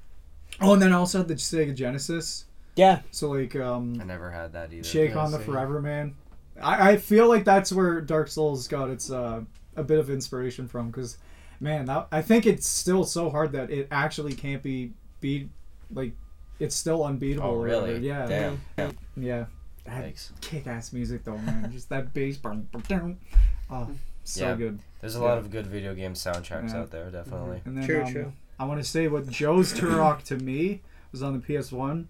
oh, 0.61 0.73
and 0.73 0.81
then 0.81 0.93
I 0.93 0.97
also 0.97 1.17
had 1.17 1.27
the 1.27 1.33
Sega 1.33 1.73
Genesis. 1.73 2.45
Yeah. 2.75 3.01
So 3.09 3.31
like 3.31 3.55
I 3.55 3.61
um, 3.61 3.93
never 3.93 4.29
had 4.29 4.53
that 4.53 4.71
either. 4.71 4.83
Shake 4.83 5.15
on 5.15 5.31
the 5.31 5.37
same. 5.37 5.45
Forever 5.47 5.81
Man. 5.81 6.13
I, 6.61 6.91
I 6.91 6.97
feel 6.97 7.27
like 7.27 7.43
that's 7.43 7.71
where 7.73 8.01
Dark 8.01 8.27
Souls 8.27 8.67
got 8.67 8.89
its 8.91 9.09
uh, 9.09 9.41
a 9.75 9.83
bit 9.83 9.97
of 9.97 10.09
inspiration 10.11 10.67
from 10.67 10.91
because, 10.91 11.17
man, 11.59 11.85
that, 11.85 12.07
I 12.11 12.21
think 12.21 12.45
it's 12.45 12.67
still 12.67 13.03
so 13.03 13.29
hard 13.31 13.53
that 13.53 13.71
it 13.71 13.87
actually 13.89 14.33
can't 14.33 14.61
be 14.61 14.91
beat. 15.21 15.49
Like, 15.91 16.11
it's 16.59 16.75
still 16.75 17.03
unbeatable. 17.03 17.47
Oh, 17.49 17.53
or 17.55 17.59
whatever. 17.61 17.85
really? 17.87 18.07
Yeah. 18.07 18.27
Damn. 18.27 18.61
Yeah. 18.77 18.91
Yeah. 19.17 19.45
That 19.85 20.01
Thanks. 20.03 20.31
kick-ass 20.41 20.93
music 20.93 21.23
though, 21.23 21.37
man. 21.37 21.71
Just 21.71 21.89
that 21.89 22.13
bass. 22.13 22.37
bum, 22.37 22.67
bum. 22.87 23.17
Oh, 23.69 23.89
so 24.23 24.49
Yeah. 24.49 24.55
good. 24.55 24.79
There's 24.99 25.15
a 25.15 25.19
Yeah. 25.19 25.25
lot 25.25 25.37
of 25.39 25.49
good 25.49 25.65
video 25.67 25.95
game 25.95 26.13
soundtracks 26.13 26.69
Yeah. 26.73 26.81
out 26.81 26.91
there, 26.91 27.09
definitely. 27.09 27.61
And 27.65 27.77
then, 27.77 27.85
True, 27.85 28.03
um, 28.03 28.11
true. 28.11 28.33
I 28.59 28.65
want 28.65 28.79
to 28.79 28.87
say 28.87 29.07
what 29.07 29.27
Joe's 29.27 29.73
Turok 29.79 30.23
to 30.25 30.37
me 30.37 30.81
was 31.11 31.23
on 31.23 31.33
the 31.33 31.39
PS1. 31.39 32.07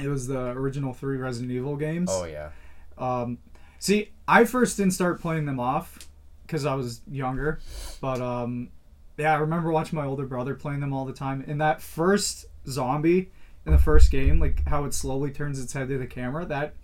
It 0.00 0.08
was 0.08 0.26
the 0.26 0.38
original 0.52 0.94
three 0.94 1.16
Resident 1.18 1.52
Evil 1.52 1.76
games. 1.76 2.08
Oh 2.10 2.24
yeah. 2.24 2.50
Um, 2.96 3.38
see, 3.78 4.10
I 4.26 4.44
first 4.44 4.76
didn't 4.78 4.92
start 4.94 5.20
playing 5.20 5.44
them 5.46 5.60
off 5.60 5.98
because 6.46 6.64
I 6.64 6.74
was 6.74 7.02
younger, 7.10 7.60
but 8.00 8.20
um, 8.22 8.70
yeah, 9.18 9.34
I 9.34 9.38
remember 9.38 9.70
watching 9.70 9.98
my 9.98 10.06
older 10.06 10.24
brother 10.26 10.54
playing 10.54 10.80
them 10.80 10.92
all 10.94 11.04
the 11.04 11.12
time. 11.12 11.44
And 11.46 11.60
that 11.60 11.82
first 11.82 12.46
zombie 12.66 13.30
in 13.66 13.72
the 13.72 13.78
first 13.78 14.10
game, 14.10 14.38
like 14.40 14.66
how 14.68 14.84
it 14.84 14.94
slowly 14.94 15.30
turns 15.30 15.62
its 15.62 15.72
head 15.72 15.88
to 15.88 15.98
the 15.98 16.06
camera, 16.06 16.44
that 16.46 16.74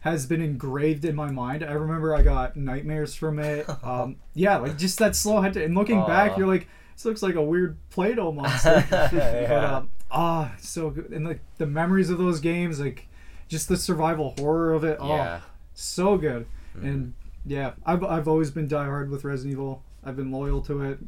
has 0.00 0.26
been 0.26 0.40
engraved 0.40 1.04
in 1.04 1.14
my 1.14 1.30
mind. 1.30 1.62
I 1.62 1.72
remember 1.72 2.14
I 2.14 2.22
got 2.22 2.56
nightmares 2.56 3.14
from 3.14 3.38
it. 3.38 3.66
Um, 3.84 4.16
yeah, 4.34 4.56
like 4.58 4.78
just 4.78 4.98
that 5.00 5.14
slow 5.16 5.40
head. 5.42 5.52
To, 5.54 5.64
and 5.64 5.74
looking 5.74 6.00
back, 6.06 6.36
you're 6.38 6.46
like, 6.46 6.66
this 6.94 7.04
looks 7.04 7.22
like 7.22 7.34
a 7.34 7.42
weird 7.42 7.76
Play-Doh 7.90 8.32
monster. 8.32 8.84
But 8.90 9.12
yeah. 9.12 9.76
um, 9.76 9.90
ah, 10.10 10.54
so 10.58 10.90
good. 10.90 11.10
And 11.10 11.26
like 11.26 11.40
the 11.58 11.66
memories 11.66 12.10
of 12.10 12.18
those 12.18 12.40
games, 12.40 12.80
like 12.80 13.06
just 13.48 13.68
the 13.68 13.76
survival 13.76 14.34
horror 14.38 14.72
of 14.72 14.84
it. 14.84 14.98
Oh, 15.00 15.08
yeah. 15.14 15.40
so 15.74 16.16
good. 16.16 16.46
Mm-hmm. 16.76 16.86
And 16.86 17.14
yeah, 17.44 17.72
I've 17.84 18.02
I've 18.04 18.28
always 18.28 18.50
been 18.50 18.68
diehard 18.68 19.10
with 19.10 19.24
Resident 19.24 19.52
Evil. 19.52 19.82
I've 20.04 20.16
been 20.16 20.30
loyal 20.30 20.62
to 20.62 20.82
it. 20.82 20.98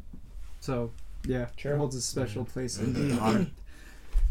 So 0.59 0.91
yeah, 1.25 1.47
Sure. 1.55 1.73
it 1.73 1.77
holds 1.77 1.95
a 1.95 2.01
special 2.01 2.45
place 2.45 2.77
in 2.77 2.93
me. 3.09 3.15
heart. 3.15 3.47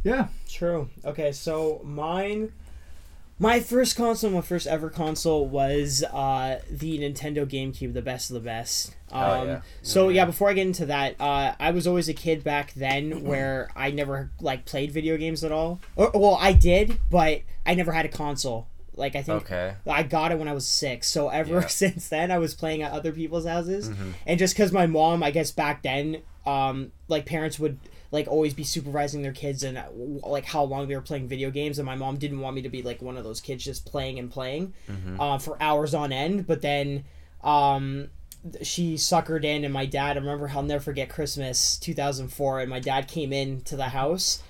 Yeah. 0.05 0.29
True. 0.49 0.91
Okay, 1.05 1.33
so 1.33 1.81
mine, 1.83 2.53
my 3.39 3.59
first 3.61 3.97
console, 3.97 4.31
my 4.31 4.41
first 4.43 4.67
ever 4.67 4.91
console 4.91 5.47
was 5.47 6.05
uh, 6.13 6.61
the 6.71 6.99
Nintendo 7.01 7.45
GameCube, 7.47 7.93
the 7.95 8.03
best 8.03 8.31
of 8.31 8.35
the 8.35 8.41
best. 8.41 8.95
Um, 9.11 9.23
Oh, 9.25 9.45
yeah. 9.45 9.61
So 9.83 10.09
yeah, 10.11 10.25
before 10.27 10.51
I 10.51 10.53
get 10.53 10.67
into 10.67 10.87
that, 10.87 11.21
uh, 11.21 11.55
I 11.59 11.71
was 11.73 11.87
always 11.87 12.09
a 12.09 12.15
kid 12.15 12.45
back 12.45 12.73
then 12.75 13.25
where 13.25 13.71
I 13.75 13.91
never 13.91 14.31
like 14.41 14.65
played 14.67 14.93
video 14.93 15.17
games 15.17 15.43
at 15.43 15.51
all. 15.53 15.81
Or, 15.97 16.11
well, 16.15 16.37
I 16.41 16.53
did, 16.53 17.01
but 17.11 17.41
I 17.67 17.75
never 17.75 17.91
had 17.93 18.05
a 18.05 18.09
console. 18.11 18.69
Like 18.97 19.17
I 19.17 19.23
think 19.23 19.43
Okay. 19.43 19.75
I 19.89 20.05
got 20.05 20.31
it 20.31 20.39
when 20.39 20.47
I 20.47 20.53
was 20.53 20.69
six. 20.69 21.09
So 21.09 21.29
ever 21.31 21.55
Yeah. 21.63 21.67
since 21.67 22.09
then, 22.09 22.31
I 22.31 22.39
was 22.39 22.55
playing 22.55 22.83
at 22.83 22.93
other 22.93 23.11
people's 23.11 23.45
houses, 23.47 23.89
Mhm. 23.89 24.13
and 24.27 24.39
just 24.39 24.55
because 24.55 24.71
my 24.71 24.87
mom, 24.87 25.23
I 25.25 25.33
guess 25.33 25.51
back 25.51 25.83
then, 25.83 26.19
um, 26.47 26.93
like 27.09 27.27
parents 27.27 27.59
would 27.59 27.79
like 28.15 28.29
always 28.29 28.55
be 28.55 28.65
supervising 28.65 29.21
their 29.23 29.33
kids 29.33 29.63
and 29.63 29.77
uh, 29.77 29.85
like 30.23 30.45
how 30.47 30.63
long 30.65 30.89
they 30.89 30.95
were 30.95 31.01
playing 31.11 31.29
video 31.29 31.51
games, 31.51 31.79
and 31.79 31.85
my 31.87 31.97
mom 31.97 32.17
didn't 32.17 32.41
want 32.41 32.55
me 32.57 32.63
to 32.63 32.69
be 32.71 32.83
like 32.83 33.03
one 33.03 33.17
of 33.17 33.25
those 33.25 33.41
kids 33.41 33.63
just 33.65 33.85
playing 33.85 34.19
and 34.19 34.31
playing, 34.31 34.73
Mhm. 34.89 35.17
uh, 35.21 35.39
for 35.39 35.57
hours 35.61 35.93
on 35.95 36.13
end. 36.13 36.47
But 36.47 36.63
then, 36.63 37.05
um. 37.43 38.09
th- 38.53 38.67
She 38.67 38.95
suckered 38.97 39.45
in, 39.45 39.65
and 39.65 39.73
my 39.73 39.87
dad. 39.87 40.17
I 40.17 40.21
remember. 40.21 40.51
I'll 40.55 40.63
never 40.63 40.83
forget 40.83 41.09
Christmas 41.09 41.79
2004, 41.79 42.61
and 42.61 42.71
my 42.71 42.81
dad 42.81 43.09
came 43.09 43.33
in 43.33 43.63
to 43.63 43.75
the 43.77 43.89
house, 43.89 44.43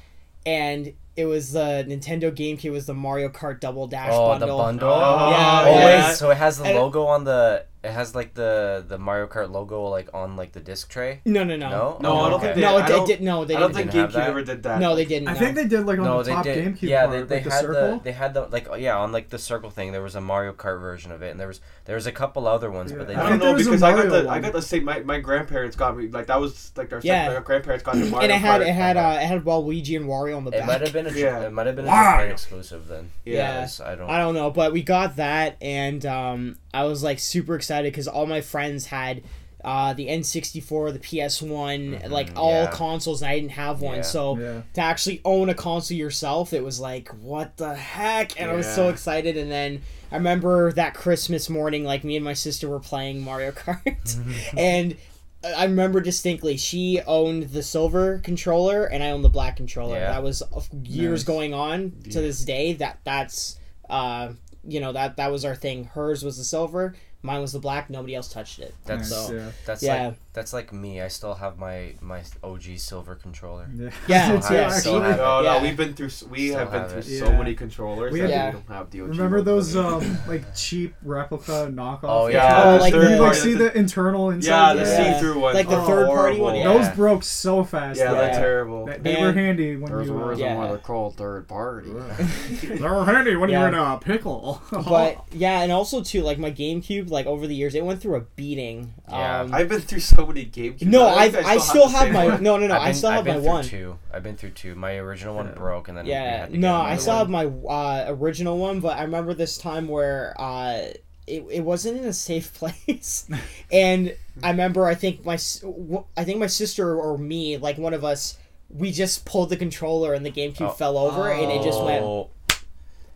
and 0.44 0.92
it 1.16 1.26
was 1.26 1.52
the 1.52 1.84
Nintendo 1.88 2.30
GameCube. 2.32 2.64
It 2.64 2.70
was 2.70 2.86
the 2.86 2.94
Mario 2.94 3.28
Kart 3.28 3.60
Double 3.60 3.86
Dash 3.86 4.10
Oh, 4.12 4.30
bundle. 4.30 4.58
the 4.58 4.62
bundle. 4.64 4.90
Oh, 4.90 5.30
Yeah, 5.30 5.62
oh 5.64 5.78
yeah. 5.78 6.12
so 6.12 6.30
it 6.30 6.36
has 6.38 6.58
the 6.58 6.64
And- 6.64 6.76
logo 6.78 7.04
on 7.06 7.22
the 7.24 7.64
it 7.84 7.92
has 7.92 8.14
like 8.14 8.34
the 8.34 8.84
the 8.88 8.98
Mario 8.98 9.26
Kart 9.26 9.50
logo 9.50 9.84
like 9.88 10.08
on 10.14 10.36
like 10.36 10.52
the 10.52 10.60
disc 10.60 10.88
tray. 10.88 11.20
No, 11.26 11.44
no, 11.44 11.54
no. 11.56 11.68
No? 11.68 11.98
No, 12.00 12.20
I 12.20 12.30
don't 12.30 12.40
think 12.40 12.52
Okay. 12.52 12.60
they. 12.60 12.66
No, 12.66 12.76
I 12.78 12.84
it, 12.84 12.88
don't, 12.88 13.06
did. 13.06 13.20
No, 13.20 13.44
they 13.44 13.54
I 13.54 13.60
don't 13.60 13.72
didn't. 13.72 13.90
think 13.90 13.92
Didn't 13.92 14.00
have 14.02 14.10
GameCube 14.10 14.14
that? 14.14 14.28
ever 14.30 14.42
did 14.42 14.62
that. 14.62 14.80
no, 14.80 14.96
they 14.96 15.04
didn't. 15.04 15.28
I 15.28 15.32
no. 15.34 15.38
think 15.38 15.54
they 15.54 15.66
did 15.66 15.86
like 15.86 15.98
on 15.98 16.04
no, 16.04 16.18
the 16.22 16.24
they 16.24 16.30
top 16.34 16.44
did. 16.44 16.64
GameCube 16.74 16.82
yeah, 16.82 17.06
part, 17.06 17.10
they, 17.12 17.22
they 17.24 17.34
like 17.36 17.44
the 17.44 17.50
had 17.50 17.60
circle. 17.60 17.98
the 17.98 18.04
they 18.04 18.12
had 18.12 18.34
the 18.34 18.40
like 18.48 18.68
yeah 18.78 18.96
on 18.98 19.12
like 19.12 19.28
the 19.28 19.38
circle 19.38 19.70
thing. 19.70 19.92
There 19.92 20.02
was 20.02 20.14
a 20.14 20.20
Mario 20.20 20.52
Kart 20.54 20.80
version 20.80 21.12
of 21.12 21.22
it, 21.22 21.30
and 21.30 21.38
there 21.38 21.46
was 21.48 21.60
there 21.84 21.94
was 21.96 22.06
a 22.06 22.12
couple 22.12 22.48
other 22.48 22.70
ones, 22.70 22.90
but 22.92 23.06
they 23.06 23.12
Yeah. 23.12 23.22
I 23.22 23.26
I 23.26 23.28
don't 23.28 23.38
think 23.38 23.42
there 23.42 23.50
know 23.50 23.56
was 23.58 23.66
a 23.66 23.70
because 23.70 23.82
I 23.82 23.90
got 23.90 23.96
Mario 24.06 24.10
the 24.22 24.28
I 24.28 24.32
one. 24.32 24.42
got 24.42 24.52
the 24.54 24.62
same. 24.62 24.84
My, 24.84 25.00
my 25.00 25.20
grandparents 25.20 25.76
got 25.76 25.96
me 25.96 26.08
like 26.08 26.26
that 26.28 26.40
was 26.40 26.72
like 26.76 26.92
our 26.92 27.00
Yeah. 27.02 27.34
my 27.34 27.40
grandparents 27.40 27.84
got 27.84 27.96
the 27.96 28.00
Mario 28.10 28.16
Kart. 28.18 28.22
and 28.22 28.32
it 28.32 28.38
had 28.38 28.60
Kart. 28.62 28.66
it 28.68 28.72
had 28.72 28.96
uh, 28.96 29.18
it 29.20 29.26
had 29.26 29.44
Waluigi 29.44 29.96
and 29.96 30.06
Wario 30.06 30.36
on 30.38 30.44
the 30.44 30.52
It 30.52 30.58
back. 30.60 30.66
might 30.66 30.80
have 30.80 30.92
been 30.94 31.06
a 31.06 31.12
Yeah. 31.12 31.40
it 31.40 31.52
might 31.52 31.66
have 31.66 31.76
been 31.76 31.84
a 31.84 31.88
Wow. 31.88 32.12
Japan 32.18 32.30
exclusive 32.30 32.88
then. 32.88 33.10
Yeah. 33.26 33.34
Yes, 33.60 33.80
I 33.80 33.94
don't. 33.94 34.08
I 34.08 34.18
don't 34.18 34.34
know, 34.34 34.50
but 34.50 34.72
we 34.72 34.82
got 34.82 35.16
that, 35.16 35.56
and 35.60 36.04
um, 36.06 36.56
I 36.72 36.84
was 36.84 37.02
like 37.02 37.18
super 37.18 37.54
excited 37.74 37.92
because 37.92 38.08
all 38.08 38.26
my 38.26 38.40
friends 38.40 38.86
had 38.86 39.22
uh, 39.64 39.94
the 39.94 40.06
N64, 40.08 40.92
the 40.92 40.98
PS1, 40.98 42.10
like 42.10 42.30
all 42.36 42.64
yeah. 42.64 42.70
consoles, 42.70 43.22
and 43.22 43.30
I 43.30 43.38
didn't 43.38 43.52
have 43.52 43.80
one. 43.80 43.96
Yeah. 43.96 44.02
So 44.02 44.38
Yeah. 44.38 44.62
to 44.74 44.80
actually 44.80 45.22
own 45.24 45.48
a 45.48 45.54
console 45.54 45.96
yourself, 45.96 46.52
it 46.52 46.62
was 46.62 46.78
like, 46.80 47.08
what 47.22 47.56
the 47.56 47.74
heck? 47.74 48.38
And 48.40 48.50
I 48.50 48.54
was 48.54 48.66
so 48.72 48.90
excited. 48.90 49.36
And 49.38 49.50
then 49.50 49.80
I 50.12 50.16
remember 50.16 50.70
that 50.72 50.92
Christmas 50.94 51.48
morning, 51.48 51.82
like 51.84 52.04
me 52.04 52.14
and 52.16 52.24
my 52.24 52.34
sister 52.34 52.68
were 52.68 52.80
playing 52.80 53.22
Mario 53.22 53.52
Kart, 53.62 54.54
and 54.56 54.96
I 55.42 55.64
remember 55.64 56.00
distinctly 56.00 56.56
she 56.58 57.00
owned 57.06 57.44
the 57.44 57.62
silver 57.62 58.18
controller 58.20 58.84
and 58.84 59.02
I 59.02 59.10
owned 59.10 59.24
the 59.24 59.28
black 59.30 59.56
controller. 59.56 59.96
Yeah. 59.96 60.10
That 60.12 60.22
was 60.22 60.42
years 60.84 61.20
Nice. 61.20 61.24
going 61.24 61.54
on 61.54 61.92
to 62.10 62.20
this 62.20 62.44
day. 62.44 62.74
That 62.74 63.00
that's 63.04 63.58
uh 63.90 64.32
you 64.66 64.80
know 64.80 64.92
that 64.92 65.16
that 65.16 65.30
was 65.30 65.44
our 65.44 65.54
thing. 65.54 65.84
Hers 65.84 66.24
was 66.24 66.38
the 66.38 66.44
silver, 66.44 66.94
mine 67.24 67.40
was 67.40 67.52
the 67.52 67.58
black. 67.58 67.90
Nobody 67.90 68.14
else 68.14 68.28
touched 68.28 68.58
it. 68.60 68.74
That's 68.84 69.10
Nice, 69.10 69.26
So- 69.26 69.34
yeah. 69.34 69.50
that's 69.66 69.82
Yeah. 69.82 70.06
like 70.08 70.16
that's 70.34 70.52
like 70.52 70.72
me. 70.72 71.00
I 71.00 71.08
still 71.08 71.34
have 71.34 71.58
my 71.58 71.94
my 72.00 72.22
OG 72.42 72.76
silver 72.76 73.14
controller. 73.14 73.68
Yeah, 73.74 73.90
Yeah, 74.08 74.40
I 74.50 74.52
yeah, 74.54 74.68
still 74.68 74.96
actually. 74.96 75.08
have 75.10 75.16
No, 75.18 75.40
Yeah. 75.42 75.52
no, 75.58 75.62
we've 75.62 75.76
been 75.76 75.94
through. 75.94 76.10
We 76.28 76.48
Still 76.48 76.58
have 76.58 76.70
been 76.72 76.80
have 76.82 76.90
through 76.90 76.98
it. 77.00 77.18
so 77.20 77.26
Yeah. 77.30 77.38
many 77.38 77.54
controllers. 77.54 78.12
We 78.12 78.20
that 78.20 78.30
had- 78.30 78.54
we 78.54 78.60
don't 78.60 78.68
have 78.76 78.90
the 78.90 79.00
OG 79.02 79.08
Remember 79.10 79.40
those 79.42 79.76
um 79.76 80.18
like 80.28 80.42
cheap 80.54 80.94
replica 81.02 81.70
knockoff? 81.72 82.00
Oh, 82.04 82.26
Yeah, 82.26 82.42
yeah. 82.48 82.64
Oh, 82.74 82.76
like 82.78 82.92
third 82.92 83.10
you 83.10 83.16
like 83.22 83.34
see 83.34 83.52
the- 83.54 83.64
the 83.64 83.78
internal 83.78 84.30
yeah, 84.32 84.36
inside? 84.36 84.74
the 84.74 84.80
Yeah. 84.82 85.12
see-through 85.14 85.38
ones. 85.40 85.54
Like 85.54 85.68
the 85.68 85.80
Oh, 85.80 85.86
third 85.86 86.06
party 86.08 86.40
one, 86.40 86.56
yeah. 86.56 86.64
Those 86.64 86.88
broke 86.90 87.22
so 87.22 87.62
fast. 87.64 87.98
Yeah, 88.00 88.12
they're 88.12 88.34
terrible. 88.34 88.86
They, 88.86 88.98
they 88.98 89.22
were 89.22 89.32
handy 89.32 89.76
when 89.76 89.90
There's 89.92 90.08
you. 90.08 90.18
a 90.18 90.22
Uh, 90.24 90.28
reason 90.30 90.56
why 90.56 90.66
they're 90.68 90.78
called 90.78 91.16
third 91.16 91.46
party. 91.48 91.90
they 92.62 92.78
were 92.80 93.04
handy 93.04 93.36
when 93.36 93.50
you're 93.50 93.68
in 93.68 93.74
a 93.74 93.98
pickle. 93.98 94.60
But 94.72 95.18
yeah, 95.32 95.60
and 95.62 95.70
also 95.70 96.02
too 96.02 96.22
like 96.22 96.38
my 96.38 96.50
GameCube, 96.50 97.08
like 97.10 97.26
over 97.26 97.46
the 97.46 97.54
years, 97.54 97.74
it 97.76 97.84
went 97.84 98.02
through 98.02 98.16
a 98.16 98.20
beating. 98.20 98.94
Yeah. 99.08 99.40
Um, 99.42 99.54
I've 99.54 99.68
been 99.68 99.80
through 99.80 100.00
so 100.00 100.23
many 100.26 100.46
GameCube. 100.46 100.82
no, 100.82 101.06
I 101.08 101.28
think 101.30 101.46
I 101.46 101.58
still 101.58 101.86
the 101.86 101.92
have 101.92 102.02
same 102.04 102.12
my 102.12 102.26
one. 102.26 102.42
no 102.42 102.56
no 102.56 102.66
no 102.66 102.74
I've 102.74 102.80
I 102.82 102.84
been- 102.86 102.94
still 102.94 103.10
I've 103.10 103.24
my 103.26 103.32
been 103.32 103.42
through 103.42 103.50
one. 103.52 103.64
Two. 103.64 103.98
I've 104.12 104.22
been 104.22 104.36
through 104.36 104.50
two. 104.50 104.74
My 104.74 104.96
original 104.96 105.34
one 105.34 105.46
Yeah. 105.46 105.52
broke, 105.54 105.88
and 105.88 105.96
then 105.98 106.06
Yeah, 106.06 106.38
had 106.40 106.50
to 106.52 106.58
no, 106.58 106.68
get 106.78 106.86
I 106.92 106.96
still 106.96 107.12
one. 107.14 107.18
have 107.18 107.30
my 107.30 107.44
uh, 107.68 108.04
original 108.08 108.58
one, 108.58 108.80
but 108.80 108.96
I 108.98 109.02
remember 109.02 109.34
this 109.34 109.58
time 109.58 109.88
where 109.88 110.34
uh, 110.38 110.88
it, 111.26 111.44
it 111.50 111.60
wasn't 111.64 111.98
in 111.98 112.04
a 112.04 112.12
safe 112.12 112.52
place, 112.58 113.26
and 113.72 114.14
I 114.42 114.50
remember 114.50 114.86
I 114.86 114.94
think 114.94 115.24
my 115.24 115.34
s- 115.34 115.60
w- 115.60 116.04
I 116.16 116.24
think 116.24 116.38
my 116.38 116.46
sister 116.46 116.96
or 116.96 117.16
me, 117.18 117.56
like 117.56 117.78
one 117.78 117.94
of 117.94 118.04
us, 118.04 118.36
we 118.70 118.90
just 118.92 119.24
pulled 119.24 119.50
the 119.50 119.56
controller 119.56 120.14
and 120.14 120.24
the 120.26 120.30
GameCube 120.32 120.60
Oh. 120.62 120.70
fell 120.70 120.98
over 120.98 121.30
and 121.30 121.50
it 121.52 121.62
just 121.62 121.82
went 121.82 122.02
Oh, 122.04 122.30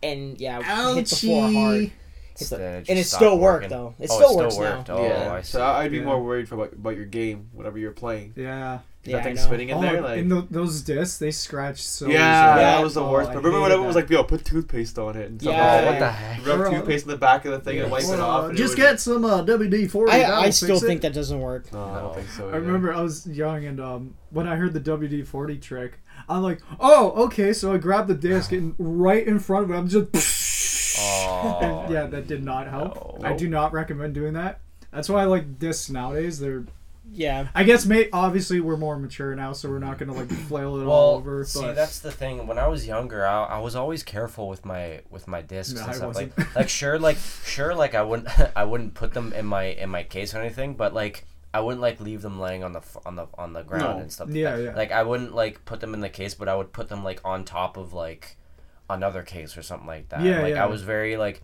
and 0.01 0.39
yeah 0.39 0.93
hit 0.95 1.07
the 1.07 1.15
floor 1.15 1.51
hard. 1.51 1.91
Hit 2.39 2.49
the- 2.49 2.57
then 2.57 2.75
and 2.77 2.85
just 2.85 2.99
it 2.99 3.03
stopped 3.05 3.21
still 3.21 3.39
worked 3.39 3.63
working. 3.63 3.77
though. 3.77 3.93
It 3.99 4.09
Oh, 4.11 4.15
still 4.15 4.31
it 4.39 4.43
works 4.43 4.57
worked. 4.57 4.87
now. 4.89 4.95
Oh, 4.97 5.07
yeah. 5.07 5.33
I 5.33 5.41
see. 5.41 5.51
so 5.53 5.63
I'd 5.63 5.91
be 5.91 5.97
Yeah. 5.97 6.03
more 6.05 6.23
worried 6.23 6.47
for 6.49 6.55
about, 6.55 6.73
about 6.73 6.95
your 6.95 7.05
game, 7.05 7.47
whatever 7.53 7.77
you're 7.77 7.91
playing. 7.91 8.33
yeah. 8.35 8.79
Yeah, 9.05 9.15
that 9.15 9.21
I 9.21 9.23
thing 9.23 9.37
spinning 9.37 9.69
in 9.69 9.77
Oh, 9.77 9.81
there, 9.81 10.01
like 10.01 10.19
and 10.19 10.29
tho- 10.29 10.47
those 10.51 10.81
discs, 10.81 11.17
they 11.19 11.31
scratch 11.31 11.81
so. 11.81 12.07
yeah, 12.07 12.51
easily. 12.51 12.63
that 12.65 12.83
was 12.83 12.93
the 12.95 13.01
Oh, 13.01 13.09
worst. 13.11 13.29
I 13.29 13.33
remember 13.35 13.51
when 13.51 13.61
hated 13.61 13.71
everyone 13.75 13.87
was 13.87 13.95
like, 13.95 14.09
"Yo, 14.09 14.23
put 14.25 14.43
toothpaste 14.43 14.99
on 14.99 15.15
it," 15.15 15.29
and 15.29 15.41
stuff. 15.41 15.53
Yeah. 15.53 15.81
Oh, 15.81 15.85
what 15.89 15.99
the 15.99 16.11
heck? 16.11 16.45
Rub 16.45 16.57
Bro. 16.59 16.71
toothpaste 16.71 17.05
in 17.05 17.11
the 17.11 17.17
back 17.17 17.45
of 17.45 17.53
the 17.53 17.59
thing 17.61 17.79
and 17.79 17.89
wipe 17.89 18.03
it 18.03 18.19
off. 18.19 18.41
uh, 18.43 18.47
and 18.49 18.55
it 18.55 18.57
just 18.61 18.73
would- 18.73 18.81
get 18.83 18.99
some 18.99 19.23
uh, 19.23 19.41
WD 19.41 19.87
forty. 19.87 20.11
I, 20.11 20.41
I 20.41 20.49
still 20.49 20.81
think 20.81 21.01
that 21.03 21.13
doesn't 21.13 21.39
work. 21.39 21.71
No, 21.71 21.81
I 21.81 21.99
don't 22.01 22.13
think 22.15 22.29
so. 22.29 22.49
I 22.49 22.57
remember 22.57 22.93
I 22.93 23.01
was 23.01 23.25
young 23.25 23.63
and 23.65 23.79
um, 23.79 24.15
when 24.31 24.49
I 24.49 24.57
heard 24.57 24.73
the 24.73 24.81
WD 24.81 25.25
forty 25.25 25.57
trick, 25.57 25.93
I'm 26.27 26.43
like, 26.43 26.59
oh, 26.81 27.11
okay. 27.27 27.53
So 27.53 27.73
I 27.73 27.77
grabbed 27.77 28.09
the 28.09 28.15
disc 28.15 28.51
and 28.51 28.75
right 28.77 29.25
in 29.25 29.39
front 29.39 29.63
of 29.63 29.71
it, 29.71 29.75
I'm 29.75 29.87
just. 29.87 30.07
Oh, 31.01 31.59
and 31.83 31.93
yeah, 31.93 32.05
that 32.07 32.27
did 32.27 32.43
not 32.43 32.67
help. 32.67 33.19
no. 33.21 33.27
I 33.27 33.33
do 33.33 33.47
not 33.49 33.73
recommend 33.73 34.13
doing 34.13 34.33
that. 34.33 34.59
That's 34.91 35.09
why 35.09 35.21
I 35.21 35.25
like 35.25 35.59
discs 35.59 35.89
nowadays. 35.89 36.39
They're, 36.39 36.63
Yeah. 37.11 37.47
I 37.53 37.63
guess, 37.63 37.85
mate. 37.85 38.09
Obviously, 38.13 38.59
we're 38.59 38.77
more 38.77 38.97
mature 38.97 39.35
now, 39.35 39.53
so 39.53 39.69
we're 39.69 39.79
not 39.79 39.97
gonna 39.99 40.13
like 40.13 40.29
flail 40.47 40.75
it 40.79 40.85
Well, 40.85 40.91
all 40.91 41.15
over. 41.15 41.43
see, 41.45 41.61
that's 41.73 41.99
the 41.99 42.11
thing. 42.11 42.47
When 42.47 42.57
I 42.57 42.67
was 42.67 42.87
younger, 42.87 43.25
I, 43.25 43.45
I 43.45 43.59
was 43.59 43.75
always 43.75 44.01
careful 44.03 44.47
with 44.49 44.65
my 44.65 45.01
with 45.09 45.27
my 45.27 45.41
discs 45.41 45.79
No, 45.79 45.85
and 45.85 45.95
stuff. 45.95 46.15
Like, 46.15 46.55
like 46.55 46.69
sure, 46.69 46.97
like 46.99 47.17
sure, 47.45 47.75
like 47.75 47.93
I 47.95 48.01
wouldn't 48.03 48.27
I 48.57 48.63
wouldn't 48.63 48.93
put 48.95 49.13
them 49.13 49.31
in 49.33 49.45
my 49.45 49.63
in 49.65 49.89
my 49.89 50.03
case 50.03 50.33
or 50.33 50.39
anything, 50.39 50.73
but 50.75 50.93
like 50.93 51.25
I 51.53 51.59
wouldn't 51.61 51.81
like 51.81 51.99
leave 51.99 52.21
them 52.21 52.39
laying 52.39 52.63
on 52.63 52.73
the 52.73 52.79
f- 52.79 52.97
on 53.05 53.15
the 53.15 53.27
on 53.37 53.53
the 53.53 53.61
ground 53.63 53.97
No. 53.97 54.01
and 54.01 54.11
stuff. 54.11 54.29
Yeah, 54.29 54.49
like 54.49 54.57
that. 54.57 54.63
yeah. 54.63 54.75
Like 54.75 54.91
I 54.91 55.03
wouldn't 55.03 55.33
like 55.35 55.65
put 55.65 55.79
them 55.81 55.93
in 55.93 55.99
the 55.99 56.09
case, 56.09 56.33
but 56.35 56.47
I 56.47 56.55
would 56.55 56.73
put 56.73 56.89
them 56.89 57.03
like 57.03 57.21
on 57.25 57.43
top 57.43 57.75
of 57.77 57.93
like 57.93 58.37
another 58.89 59.23
case 59.23 59.57
or 59.57 59.61
something 59.61 59.87
like 59.87 60.09
that. 60.09 60.21
Yeah, 60.21 60.41
like 60.41 60.55
yeah. 60.55 60.63
I 60.63 60.67
was 60.67 60.81
very 60.81 61.17
like 61.17 61.41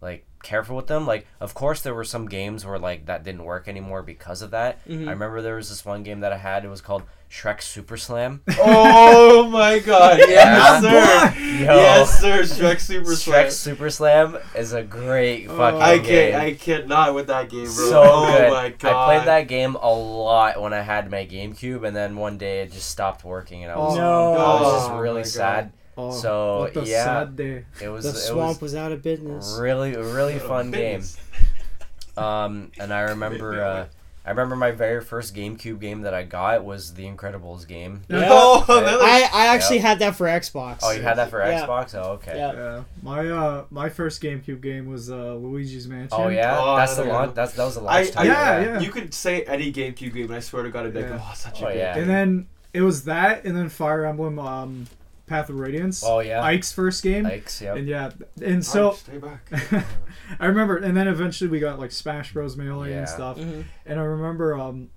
like 0.00 0.24
careful 0.42 0.76
with 0.76 0.86
them. 0.86 1.06
Like 1.06 1.26
of 1.40 1.54
course 1.54 1.80
there 1.80 1.94
were 1.94 2.04
some 2.04 2.28
games 2.28 2.64
where 2.66 2.78
like 2.78 3.06
that 3.06 3.24
didn't 3.24 3.44
work 3.44 3.66
anymore 3.68 4.02
because 4.02 4.42
of 4.42 4.50
that. 4.52 4.86
Mhm. 4.86 5.08
I 5.08 5.10
remember 5.12 5.40
there 5.42 5.56
was 5.56 5.68
this 5.70 5.84
one 5.84 6.02
game 6.02 6.20
that 6.20 6.32
I 6.32 6.36
had. 6.36 6.64
It 6.64 6.68
was 6.68 6.80
called 6.82 7.02
Shrek 7.30 7.60
Super 7.62 7.96
Slam. 7.96 8.42
Oh 8.60 9.48
my 9.48 9.78
god! 9.80 10.18
Yes, 10.28 10.82
sir. 10.82 11.40
Yo. 11.40 11.74
Yes, 11.76 12.20
sir. 12.20 12.42
Shrek 12.42 12.78
Super 12.80 13.14
Slam. 13.16 13.46
Shrek 13.46 13.50
Super 13.50 13.90
Slam 13.90 14.36
is 14.54 14.72
a 14.74 14.82
great 14.82 15.48
Oh. 15.48 15.56
fucking 15.56 15.82
I 15.82 15.98
game. 15.98 16.32
can't. 16.32 16.34
I 16.44 16.52
cannot 16.54 17.14
with 17.14 17.26
that 17.28 17.48
game, 17.48 17.64
bro. 17.64 17.70
so 17.72 18.02
oh 18.04 18.26
good. 18.36 18.50
my 18.50 18.68
god! 18.70 18.92
I 18.92 19.04
played 19.16 19.26
that 19.26 19.48
game 19.48 19.76
a 19.76 19.90
lot 19.92 20.60
when 20.60 20.72
I 20.74 20.82
had 20.82 21.10
my 21.10 21.26
GameCube, 21.26 21.84
and 21.86 21.96
then 21.96 22.16
one 22.16 22.36
day 22.38 22.60
it 22.60 22.70
just 22.72 22.90
stopped 22.90 23.24
working, 23.24 23.64
and 23.64 23.72
I 23.72 23.78
was, 23.78 23.96
Oh, 23.98 24.32
I 24.34 24.60
was 24.62 24.72
just 24.82 24.90
Oh 24.92 24.98
really 24.98 25.22
my 25.22 25.28
God. 25.36 25.72
Sad. 25.96 26.02
oh, 26.02 26.10
so, 26.12 26.58
what 26.60 26.74
the 26.74 26.84
yeah. 26.84 27.04
sad 27.04 27.36
day. 27.36 27.64
It 27.82 27.88
was 27.88 28.04
The 28.04 28.10
it 28.10 28.14
swamp 28.14 28.60
was 28.62 28.72
was 28.72 28.74
out 28.74 28.92
of 28.92 29.02
business. 29.02 29.58
really 29.60 29.96
really 29.96 30.38
fun 30.38 30.70
game. 30.70 31.02
Um, 32.16 32.70
and 32.80 32.94
I 32.94 33.00
remember 33.00 33.62
uh, 33.62 33.86
I 34.24 34.30
remember 34.30 34.56
my 34.56 34.70
very 34.70 35.02
first 35.02 35.34
GameCube 35.36 35.78
game 35.80 36.00
that 36.00 36.14
I 36.14 36.22
got 36.24 36.64
was 36.64 36.94
the 36.94 37.04
Incredibles 37.04 37.68
game. 37.68 38.02
Yeah. 38.08 38.28
Oh, 38.30 38.64
I, 38.68 39.28
I 39.32 39.46
actually 39.54 39.78
had 39.78 39.98
that 39.98 40.16
for 40.16 40.26
Xbox. 40.26 40.78
Oh, 40.82 40.92
you 40.92 41.02
had 41.02 41.18
that 41.18 41.28
for 41.28 41.38
Yeah. 41.46 41.66
Xbox? 41.66 41.94
Oh, 41.94 42.12
okay. 42.12 42.36
Yeah. 42.36 42.52
Yeah, 42.54 42.82
my 43.02 43.28
uh, 43.28 43.64
my 43.70 43.88
first 43.90 44.22
GameCube 44.22 44.62
game 44.62 44.86
was 44.86 45.10
uh, 45.10 45.34
Luigi's 45.34 45.86
Mansion. 45.88 46.08
Oh 46.18 46.28
yeah, 46.28 46.58
Oh, 46.58 46.76
that's 46.76 46.96
the 46.96 47.04
yeah. 47.04 47.12
launch. 47.12 47.34
That's 47.34 47.52
that 47.52 47.64
was 47.66 47.74
the 47.74 47.82
I, 47.82 48.00
launch 48.02 48.16
I. 48.16 48.24
Yeah, 48.24 48.60
yeah. 48.62 48.80
You 48.80 48.90
could 48.90 49.12
say 49.12 49.42
any 49.42 49.70
GameCube 49.70 50.14
game, 50.14 50.24
and 50.24 50.34
I 50.34 50.40
swear 50.40 50.62
to 50.62 50.70
God, 50.70 50.86
I'd 50.86 50.94
be 50.94 51.02
like, 51.02 51.20
oh, 51.20 51.32
such 51.36 51.62
Oh, 51.62 51.66
a 51.66 51.72
good 51.72 51.78
yeah. 51.78 51.92
game. 51.94 52.02
And 52.04 52.10
then 52.10 52.46
it 52.72 52.80
was 52.80 53.04
that, 53.04 53.44
and 53.44 53.54
then 53.56 53.68
Fire 53.68 54.06
Emblem, 54.06 54.38
um, 54.38 54.86
Path 55.26 55.48
of 55.50 55.58
Radiance. 55.58 56.02
Oh 56.04 56.20
yeah. 56.20 56.42
Ike's 56.42 56.72
first 56.72 57.02
game. 57.02 57.26
Ike's, 57.26 57.60
yep. 57.60 57.76
And 57.76 57.88
yeah, 57.88 58.10
and 58.42 58.64
so 58.64 58.90
Ike, 58.92 58.96
stay 58.96 59.18
back. 59.18 59.50
I 60.40 60.46
remember, 60.46 60.76
and 60.76 60.96
then 60.96 61.08
eventually 61.08 61.50
we 61.50 61.58
got 61.60 61.78
like 61.78 61.90
Smash 61.92 62.32
Bros. 62.32 62.56
Melee 62.56 62.90
Yeah. 62.90 62.98
and 63.00 63.08
stuff. 63.08 63.38
Mhm. 63.38 63.64
And 63.86 63.98
I 64.00 64.02
remember, 64.04 64.56
um, 64.58 64.90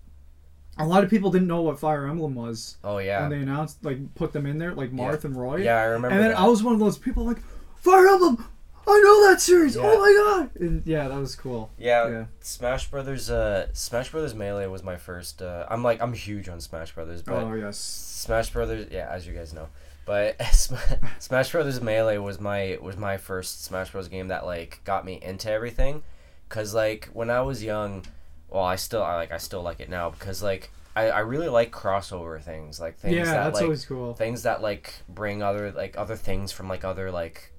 a 0.78 0.86
lot 0.86 1.04
of 1.04 1.10
people 1.10 1.30
didn't 1.32 1.48
know 1.48 1.62
what 1.62 1.80
Fire 1.80 2.06
Emblem 2.08 2.36
was 2.36 2.78
Oh 2.84 2.96
when 2.96 3.06
yeah. 3.06 3.28
they 3.28 3.38
announced, 3.40 3.84
like, 3.84 4.16
put 4.16 4.32
them 4.32 4.46
in 4.46 4.58
there, 4.60 4.74
like 4.74 4.92
Marth 4.94 5.26
and 5.26 5.36
Roy. 5.36 5.58
Yeah, 5.64 5.76
I 5.78 5.84
remember. 5.86 6.10
And 6.10 6.20
then 6.24 6.30
that. 6.32 6.40
I 6.40 6.48
was 6.48 6.64
one 6.64 6.74
of 6.74 6.80
those 6.80 6.98
people 6.98 7.26
like, 7.26 7.40
Fire 7.78 8.08
Emblem, 8.08 8.46
I 8.88 9.02
know 9.04 9.30
that 9.30 9.42
series. 9.42 9.76
Yeah. 9.76 9.82
Oh 9.84 10.00
my 10.00 10.14
god! 10.48 10.62
And 10.62 10.82
yeah, 10.86 11.08
that 11.10 11.20
was 11.20 11.36
cool. 11.36 11.70
Yeah, 11.78 12.08
Yeah. 12.08 12.26
Smash 12.40 12.90
Brothers. 12.90 13.30
Uh, 13.30 13.68
Smash 13.74 14.10
Brothers 14.10 14.34
Melee 14.34 14.68
was 14.68 14.84
my 14.84 14.96
first. 14.96 15.42
Uh, 15.42 15.66
I'm 15.70 15.84
like 15.84 16.02
I'm 16.02 16.14
huge 16.14 16.50
on 16.50 16.60
Smash 16.60 16.94
Brothers, 16.96 17.22
but 17.22 17.36
oh 17.36 17.54
yes. 17.54 17.78
Smash 17.78 18.50
Brothers. 18.52 18.88
Yeah, 18.92 19.08
as 19.12 19.28
you 19.28 19.34
guys 19.34 19.54
know, 19.54 19.68
but 20.10 20.42
Smash 21.20 21.52
Brothers 21.52 21.82
Melee 21.82 22.18
was 22.18 22.40
my 22.40 22.80
was 22.82 22.98
my 22.98 23.18
first 23.18 23.64
Smash 23.64 23.92
Bros 23.92 24.08
game 24.08 24.30
that 24.30 24.44
like 24.44 24.82
got 24.84 25.06
me 25.06 25.20
into 25.22 25.52
everything, 25.52 26.02
cause 26.50 26.74
like 26.74 27.10
when 27.14 27.30
I 27.30 27.42
was 27.42 27.64
young, 27.64 28.04
well 28.50 28.64
I 28.64 28.76
still 28.76 29.04
I 29.04 29.18
like 29.18 29.32
I 29.32 29.38
still 29.38 29.62
like 29.62 29.80
it 29.80 29.88
now 29.88 30.10
because 30.10 30.42
like 30.42 30.72
I, 30.96 31.10
I 31.12 31.20
really 31.20 31.48
like 31.48 31.70
crossover 31.72 32.42
things 32.42 32.80
like 32.80 32.98
things 32.98 33.18
yeah, 33.18 33.26
that 33.26 33.44
that's 33.44 33.54
like 33.58 33.66
always 33.66 33.86
cool. 33.86 34.16
things 34.16 34.42
that 34.42 34.64
like 34.64 34.96
bring 35.08 35.44
other 35.44 35.72
like 35.72 35.96
other 35.96 36.16
things 36.16 36.52
from 36.52 36.68
like 36.68 36.84
other 36.84 37.12
like 37.12 37.54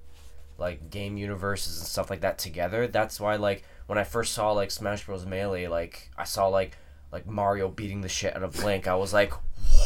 like 0.59 0.91
game 0.91 1.17
universes 1.17 1.79
and 1.79 1.87
stuff 1.87 2.11
like 2.11 2.23
that 2.23 2.39
together. 2.39 2.89
That's 2.89 3.21
why 3.21 3.37
like 3.37 3.63
when 3.87 3.97
I 3.97 4.03
first 4.03 4.33
saw 4.35 4.51
like 4.51 4.73
Smash 4.73 5.07
Bros 5.07 5.25
Melee, 5.25 5.69
like 5.69 6.11
I 6.19 6.25
saw 6.25 6.49
like 6.49 6.77
like 7.13 7.29
Mario 7.29 7.69
beating 7.69 8.01
the 8.01 8.09
shit 8.09 8.35
out 8.35 8.43
of 8.43 8.65
Link. 8.65 8.89
I 8.89 8.97
was 8.97 9.13
like, 9.13 9.33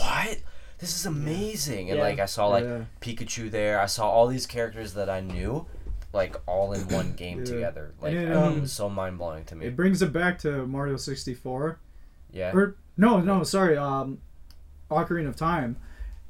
"What? 0.01 0.39
This 0.85 0.97
is 1.01 1.07
amazing!" 1.07 1.91
And 1.91 1.99
Yeah. 1.99 2.05
like 2.05 2.19
I 2.19 2.27
saw 2.27 2.47
like 2.49 2.65
Yeah. 2.65 2.85
Pikachu 3.01 3.51
there. 3.51 3.81
I 3.81 3.87
saw 3.87 4.09
all 4.09 4.27
these 4.27 4.47
characters 4.47 4.95
that 4.95 5.09
I 5.09 5.21
knew 5.21 5.67
like 6.13 6.37
all 6.47 6.73
in 6.73 6.83
one 6.89 7.13
game 7.17 7.39
Yeah. 7.41 7.45
together. 7.45 7.93
Like 8.01 8.15
uh, 8.15 8.39
um, 8.39 8.59
it 8.59 8.61
was 8.63 8.73
so 8.73 8.89
mind 8.89 9.19
blowing 9.19 9.45
to 9.47 9.55
me. 9.57 9.67
It 9.67 9.77
brings 9.77 10.03
it 10.03 10.13
back 10.13 10.39
to 10.41 10.67
Mario 10.67 10.97
64. 10.97 11.79
yeah. 12.33 12.53
Or 12.55 12.77
no, 12.97 13.21
no, 13.21 13.43
sorry, 13.43 13.77
um, 13.77 14.19
Ocarina 14.91 15.29
of 15.29 15.37
Time. 15.37 15.77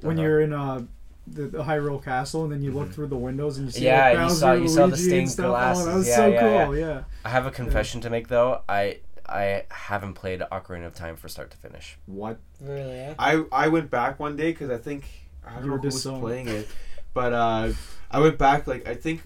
When 0.01 0.17
Uh-huh. 0.19 0.23
you're 0.27 0.41
in 0.41 0.53
uh 0.53 0.83
the, 1.27 1.45
the 1.47 1.65
Hyrule 1.65 2.03
Castle 2.05 2.45
and 2.45 2.53
then 2.53 2.63
you 2.63 2.71
look 2.71 2.93
through 2.93 3.07
the 3.07 3.17
windows 3.17 3.57
and 3.57 3.67
you 3.67 3.73
see 3.73 3.81
Mm-hmm. 3.81 3.87
Yeah, 3.87 4.21
like, 4.23 4.29
you 4.31 4.35
saw- 4.37 4.53
you 4.53 4.69
saw 4.69 4.87
the 4.87 4.97
stained 4.97 5.31
stuff. 5.31 5.47
Oh, 5.79 5.85
that 5.87 5.95
was 5.97 6.07
Yeah, 6.07 6.17
so 6.17 6.27
yeah, 6.29 6.65
cool. 6.67 6.77
Yeah. 6.77 7.03
I 7.25 7.31
have 7.31 7.47
a 7.47 7.51
confession 7.51 8.01
to 8.03 8.11
make 8.11 8.29
though. 8.29 8.61
I 8.69 8.99
I 9.29 9.65
haven't 9.71 10.15
played 10.15 10.41
Ocarina 10.41 10.87
of 10.87 10.95
Time 10.95 11.17
from 11.17 11.31
start 11.31 11.51
to 11.51 11.57
finish. 11.57 11.99
What? 12.07 12.39
Really? 12.61 13.15
I 13.19 13.45
I 13.53 13.69
went 13.69 13.91
back 13.91 14.19
one 14.21 14.37
day 14.37 14.53
because 14.53 14.71
I 14.71 14.79
think 14.79 15.09
I 15.47 15.55
don't 15.55 15.65
You 15.65 15.67
know 15.69 15.73
were 15.75 15.79
who 15.79 15.87
was 15.87 15.95
disowned. 15.97 16.21
playing 16.21 16.49
it, 16.49 16.69
but 17.15 17.33
uh, 17.33 17.73
I 18.11 18.21
went 18.21 18.39
back 18.39 18.67
like 18.67 18.87
I 18.89 18.95
think 18.95 19.23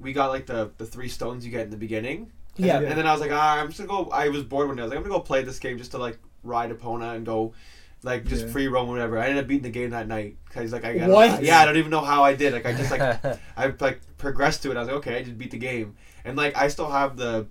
we 0.00 0.12
got 0.12 0.30
like 0.30 0.46
the 0.46 0.70
the 0.78 0.86
three 0.86 1.08
stones 1.08 1.44
you 1.44 1.50
get 1.50 1.62
in 1.62 1.70
the 1.70 1.76
beginning. 1.76 2.30
And 2.56 2.64
Yeah. 2.66 2.78
then, 2.80 2.88
and 2.90 2.98
then 2.98 3.06
I 3.06 3.12
was 3.12 3.20
like, 3.20 3.32
ah, 3.32 3.58
I'm 3.60 3.68
just 3.68 3.78
gonna 3.78 3.88
go. 4.04 4.10
I 4.10 4.28
was 4.28 4.42
bored 4.44 4.68
one 4.68 4.76
day. 4.76 4.82
I 4.82 4.84
was 4.84 4.90
like, 4.90 4.98
I'm 4.98 5.02
gonna 5.04 5.14
go 5.16 5.20
play 5.20 5.42
this 5.42 5.58
game 5.58 5.76
just 5.78 5.90
to 5.92 5.98
like 5.98 6.18
ride 6.42 6.70
Epona 6.70 7.14
and 7.16 7.26
go. 7.26 7.52
Like 8.02 8.24
just 8.26 8.44
Yeah. 8.44 8.52
free 8.52 8.68
roam 8.68 8.88
whatever. 8.88 9.18
I 9.18 9.26
ended 9.28 9.44
up 9.44 9.48
beating 9.48 9.62
the 9.62 9.70
game 9.70 9.90
that 9.90 10.06
night 10.06 10.36
because 10.46 10.72
like 10.72 10.84
I, 10.84 10.90
I 11.04 11.06
What? 11.08 11.42
yeah 11.42 11.58
I 11.60 11.64
don't 11.64 11.78
even 11.78 11.90
know 11.90 12.02
how 12.04 12.22
I 12.22 12.34
did 12.34 12.52
like 12.52 12.66
I 12.66 12.72
just 12.74 12.90
like 12.90 13.00
I 13.56 13.72
like 13.80 14.00
progressed 14.18 14.62
to 14.64 14.70
it. 14.70 14.76
I 14.76 14.80
was 14.80 14.88
like, 14.88 14.96
okay, 14.98 15.16
I 15.18 15.22
just 15.22 15.38
beat 15.38 15.50
the 15.52 15.56
game, 15.58 15.96
and 16.24 16.36
like 16.36 16.54
I 16.56 16.68
still 16.68 16.90
have 16.90 17.16
the 17.16 17.46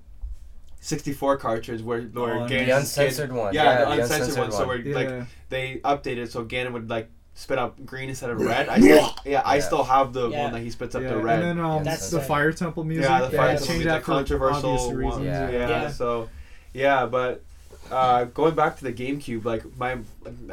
64 0.83 1.37
cartridge 1.37 1.81
where 1.81 2.01
where 2.01 2.33
Oh, 2.35 2.39
Ganon 2.47 2.65
the 2.65 2.71
uncensored 2.77 3.31
one. 3.31 3.53
Yeah, 3.53 3.63
Yeah, 3.63 3.79
the 3.79 3.85
the 3.95 4.01
uncensored, 4.01 4.27
uncensored 4.27 4.43
one. 4.43 4.51
So 4.51 4.57
one. 4.59 4.67
where 4.67 4.77
Yeah. 4.79 4.95
like 5.19 5.27
they 5.49 5.77
updated 5.83 6.29
so 6.29 6.43
Ganon 6.43 6.73
would 6.73 6.89
like 6.89 7.09
spit 7.35 7.57
out 7.57 7.83
green 7.85 8.09
instead 8.09 8.29
of 8.29 8.39
red. 8.41 8.67
I 8.67 8.79
still, 8.81 9.15
yeah, 9.25 9.41
I 9.45 9.55
Yeah. 9.55 9.61
still 9.61 9.83
have 9.83 10.11
the 10.13 10.29
Yeah. 10.29 10.43
one 10.43 10.51
that 10.53 10.59
he 10.59 10.69
spits 10.69 10.93
up 10.93 11.01
yeah. 11.01 11.09
the 11.09 11.17
red. 11.17 11.41
And 11.41 11.57
then 11.59 11.65
um, 11.65 11.83
That's 11.85 12.09
the 12.11 12.19
sick. 12.19 12.27
Fire 12.27 12.51
Temple 12.51 12.83
music. 12.83 13.09
yeah, 13.09 13.21
the 13.21 13.27
they 13.29 13.37
fire 13.37 13.47
Temple 13.51 13.65
changed 13.67 13.85
music, 13.85 13.91
that 13.93 14.03
controversial 14.03 14.75
one. 14.87 14.95
reasons. 14.97 15.25
Yeah. 15.25 15.49
Yeah. 15.49 15.69
Yeah. 15.69 15.87
so 15.89 16.29
yeah, 16.73 17.05
but 17.05 17.41
uh, 17.89 18.25
going 18.25 18.55
back 18.55 18.77
to 18.77 18.83
the 18.83 18.91
GameCube, 18.93 19.45
like 19.45 19.63
my, 19.77 19.97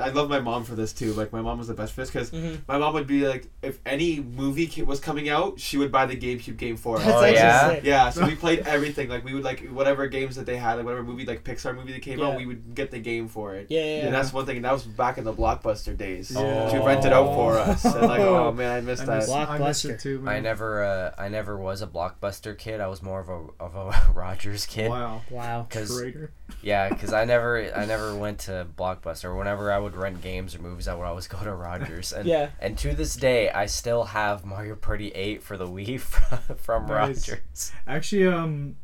I 0.01 0.09
love 0.11 0.29
my 0.29 0.41
mom 0.41 0.65
for 0.65 0.75
this 0.75 0.93
too. 0.93 1.13
Like 1.13 1.33
my 1.33 1.41
mom 1.41 1.59
was 1.59 1.69
the 1.69 1.75
best 1.75 1.93
for 1.93 2.01
this 2.03 2.11
because 2.11 2.31
Mhm. 2.31 2.61
my 2.69 2.79
mom 2.79 2.95
would 2.95 3.07
be 3.07 3.27
like, 3.27 3.47
if 3.63 3.79
any 3.87 4.21
movie 4.21 4.67
ca- 4.67 4.83
was 4.85 5.01
coming 5.01 5.29
out, 5.29 5.59
she 5.61 5.77
would 5.77 5.91
buy 5.93 6.07
the 6.07 6.17
GameCube 6.17 6.57
game 6.57 6.77
for 6.77 6.97
us. 6.99 7.05
Oh, 7.07 7.25
yeah? 7.25 7.81
Yeah, 7.83 8.11
so 8.11 8.27
we 8.27 8.35
played 8.35 8.61
everything. 8.61 9.09
Like 9.09 9.25
we 9.25 9.35
would 9.35 9.45
like 9.45 9.67
whatever 9.69 10.07
games 10.07 10.37
that 10.37 10.47
they 10.47 10.57
had, 10.57 10.75
like 10.75 10.85
whatever 10.85 11.03
movie, 11.03 11.25
like 11.27 11.45
Pixar 11.45 11.75
movie 11.75 11.93
that 11.93 12.03
came 12.03 12.19
Yeah. 12.19 12.29
out, 12.29 12.37
we 12.37 12.47
would 12.47 12.75
get 12.75 12.91
the 12.91 12.99
game 12.99 13.29
for 13.29 13.55
it. 13.55 13.67
Yeah, 13.69 13.81
yeah, 13.81 13.85
yeah. 13.99 14.05
And 14.07 14.15
that's 14.15 14.33
one 14.33 14.47
thing. 14.47 14.57
And 14.57 14.65
that 14.65 14.73
was 14.73 14.85
back 14.85 15.19
in 15.19 15.25
the 15.25 15.33
blockbuster 15.33 15.97
days. 15.97 16.31
Yeah. 16.31 16.71
She 16.71 16.77
rented 16.79 17.13
out 17.13 17.35
for 17.35 17.59
us, 17.59 17.85
and 17.85 18.07
like, 18.09 18.21
oh 18.21 18.53
man, 18.53 18.71
I 18.77 18.81
missed 18.81 19.03
I 19.03 19.07
that. 19.07 19.17
miss, 19.19 19.31
I 19.31 19.47
Blockbuster. 19.59 19.91
it 19.91 20.01
too, 20.01 20.21
man. 20.21 20.35
I 20.35 20.41
never 20.41 20.83
uh, 20.85 21.15
I 21.19 21.29
never 21.29 21.57
was 21.57 21.83
a 21.83 21.87
blockbuster 21.87 22.57
kid. 22.57 22.81
I 22.81 22.87
was 22.87 23.03
more 23.03 23.21
of 23.21 23.29
a 23.29 23.41
of 23.63 23.75
a 23.77 24.13
Rogers 24.15 24.67
kid. 24.67 24.91
Wow. 24.91 25.23
Wow. 25.31 25.67
Cause 25.71 25.97
Traitor. 25.97 26.33
yeah, 26.63 26.89
because 26.89 27.13
I 27.13 27.25
never 27.25 27.73
I 27.77 27.85
never 27.87 28.15
went 28.15 28.41
to 28.41 28.67
Blockbuster. 28.77 29.37
Whenever 29.37 29.60
I 29.71 29.79
would 29.79 29.97
rent 29.97 30.23
games 30.23 30.55
or 30.55 30.61
movies, 30.63 30.89
I 30.89 30.95
would 30.95 31.05
always 31.05 31.27
go 31.37 31.39
to 31.43 31.53
Rogers. 31.55 32.13
And 32.13 32.27
Yeah. 32.27 32.51
and 32.61 32.79
to 32.79 32.95
this 32.95 33.15
day, 33.17 33.51
I 33.51 33.67
still 33.67 34.05
have 34.05 34.45
Mario 34.45 34.75
Party 34.77 35.09
8 35.15 35.43
for 35.43 35.57
the 35.57 35.67
Wii 35.67 35.99
from, 36.01 36.57
from 36.57 36.87
Nice. 36.87 37.29
Rogers. 37.29 37.73
Actually, 37.87 38.27
um, 38.29 38.77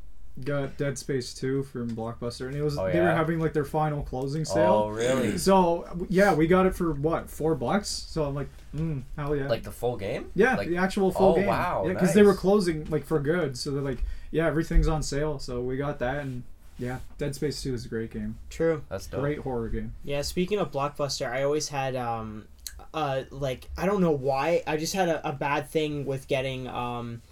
got 0.45 0.77
Dead 0.77 0.99
Space 0.99 1.33
2 1.33 1.63
from 1.63 1.91
Blockbuster, 1.93 2.47
and 2.47 2.55
it 2.55 2.63
was 2.63 2.77
Oh, 2.77 2.91
they 2.91 3.01
were 3.01 3.07
having 3.15 3.39
like 3.39 3.55
their 3.55 3.65
final 3.65 4.03
closing 4.03 4.45
sale. 4.45 4.91
Oh, 4.93 4.99
sale. 4.99 5.17
really? 5.17 5.39
So 5.39 6.07
yeah, 6.11 6.35
we 6.35 6.47
got 6.47 6.67
it 6.67 6.75
for 6.75 6.93
what 6.93 7.31
four 7.31 7.55
bucks. 7.55 7.89
So 7.89 8.25
I'm 8.25 8.35
like, 8.35 8.49
mm, 8.75 9.03
hell 9.17 9.35
yeah. 9.35 9.49
Like 9.49 9.63
the 9.63 9.71
full 9.73 9.97
game? 9.97 10.31
yeah, 10.35 10.57
like- 10.57 10.69
the 10.69 10.77
actual 10.77 11.11
full 11.11 11.33
oh, 11.33 11.35
game. 11.37 11.47
wow, 11.47 11.85
Yeah, 11.87 11.95
because 11.95 12.13
they 12.13 12.23
were 12.23 12.35
closing 12.35 12.85
like 12.91 13.05
for 13.07 13.19
good. 13.19 13.57
So 13.57 13.71
they're 13.71 13.81
like, 13.81 14.05
yeah, 14.31 14.47
everything's 14.47 14.89
on 14.89 15.03
sale. 15.03 15.39
So 15.39 15.61
we 15.63 15.79
got 15.79 15.99
that, 16.01 16.19
and 16.19 16.43
yeah, 16.79 16.99
Dead 17.19 17.35
Space 17.35 17.63
2 17.63 17.75
is 17.75 17.85
a 17.87 17.89
great 17.89 18.11
game. 18.13 18.39
True. 18.51 18.83
That's 18.89 19.07
dope. 19.07 19.21
Great 19.21 19.39
horror 19.39 19.69
game. 19.69 19.95
Yeah, 20.05 20.23
speaking 20.23 20.59
of 20.59 20.71
Blockbuster, 20.73 21.31
I 21.31 21.43
always 21.43 21.69
had 21.69 21.97
um 21.97 22.47
uh 22.93 23.23
like 23.31 23.69
I 23.77 23.87
don't 23.87 24.01
know 24.01 24.11
why, 24.13 24.63
I 24.67 24.77
just 24.77 24.95
had 24.95 25.09
a, 25.09 25.27
a 25.29 25.33
bad 25.33 25.69
thing 25.69 26.05
with 26.07 26.29
getting 26.29 26.69
um 26.69 27.23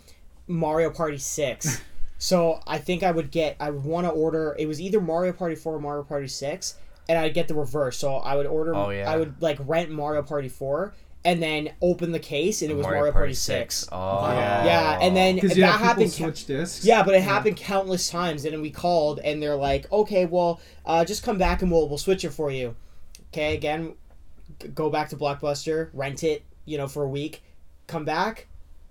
Mario 0.47 0.91
Party 0.91 1.19
6. 1.19 1.81
so, 2.19 2.61
I 2.67 2.79
think 2.79 3.03
I 3.03 3.11
would 3.11 3.31
get 3.31 3.57
I 3.61 3.71
would 3.71 3.85
want 3.85 4.07
to 4.07 4.11
order 4.11 4.57
it 4.59 4.67
was 4.67 4.81
either 4.81 5.01
Mario 5.01 5.33
Party 5.33 5.55
4 5.55 5.75
or 5.75 5.81
Mario 5.81 6.03
Party 6.05 6.29
6 6.29 6.79
and 7.09 7.19
I'd 7.19 7.35
get 7.35 7.49
the 7.49 7.55
reverse. 7.55 7.99
So, 7.99 8.15
I 8.17 8.35
would 8.35 8.47
order 8.47 8.75
Oh, 8.75 8.89
yeah. 8.91 9.11
I 9.11 9.17
would 9.17 9.41
like 9.43 9.59
rent 9.61 9.91
Mario 9.91 10.23
Party 10.23 10.49
4 10.49 10.95
and 11.25 11.43
then 11.43 11.71
open 11.81 12.13
the 12.13 12.19
case 12.19 12.61
and 12.63 12.71
it 12.71 12.75
was 12.75 12.83
Mario 12.85 13.01
Mario, 13.01 13.13
Party 13.13 13.25
Party 13.29 13.35
6. 13.35 13.89
Oh. 13.91 14.29
Yeah. 14.31 14.65
Yeah, 14.65 14.99
and 15.01 15.17
then 15.17 15.37
that 15.37 15.57
yeah, 15.57 15.77
happened 15.77 16.13
switch 16.13 16.47
discs. 16.47 16.85
yeah, 16.85 17.03
but 17.03 17.15
it 17.15 17.23
happened 17.23 17.57
countless 17.57 18.11
times, 18.11 18.45
and 18.45 18.53
then 18.53 18.61
we 18.61 18.71
called, 18.71 19.21
and 19.21 19.43
they're 19.43 19.57
like, 19.57 19.91
"Okay, 19.91 20.27
well, 20.27 20.61
uh, 20.85 21.05
just 21.05 21.23
come 21.23 21.39
back, 21.39 21.63
and 21.63 21.71
we'll 21.71 21.89
we'll 21.89 21.99
switch 21.99 22.25
it 22.25 22.31
for 22.31 22.51
you." 22.51 22.77
Okay, 23.33 23.55
again, 23.55 23.95
g- 24.61 24.69
go 24.69 24.91
back 24.91 25.09
to 25.11 25.17
Blockbuster, 25.17 25.91
rent 25.93 26.23
it, 26.23 26.45
you 26.67 26.77
know, 26.79 26.89
for 26.89 27.03
a 27.03 27.09
week, 27.09 27.43
come 27.87 28.05
back, 28.05 28.47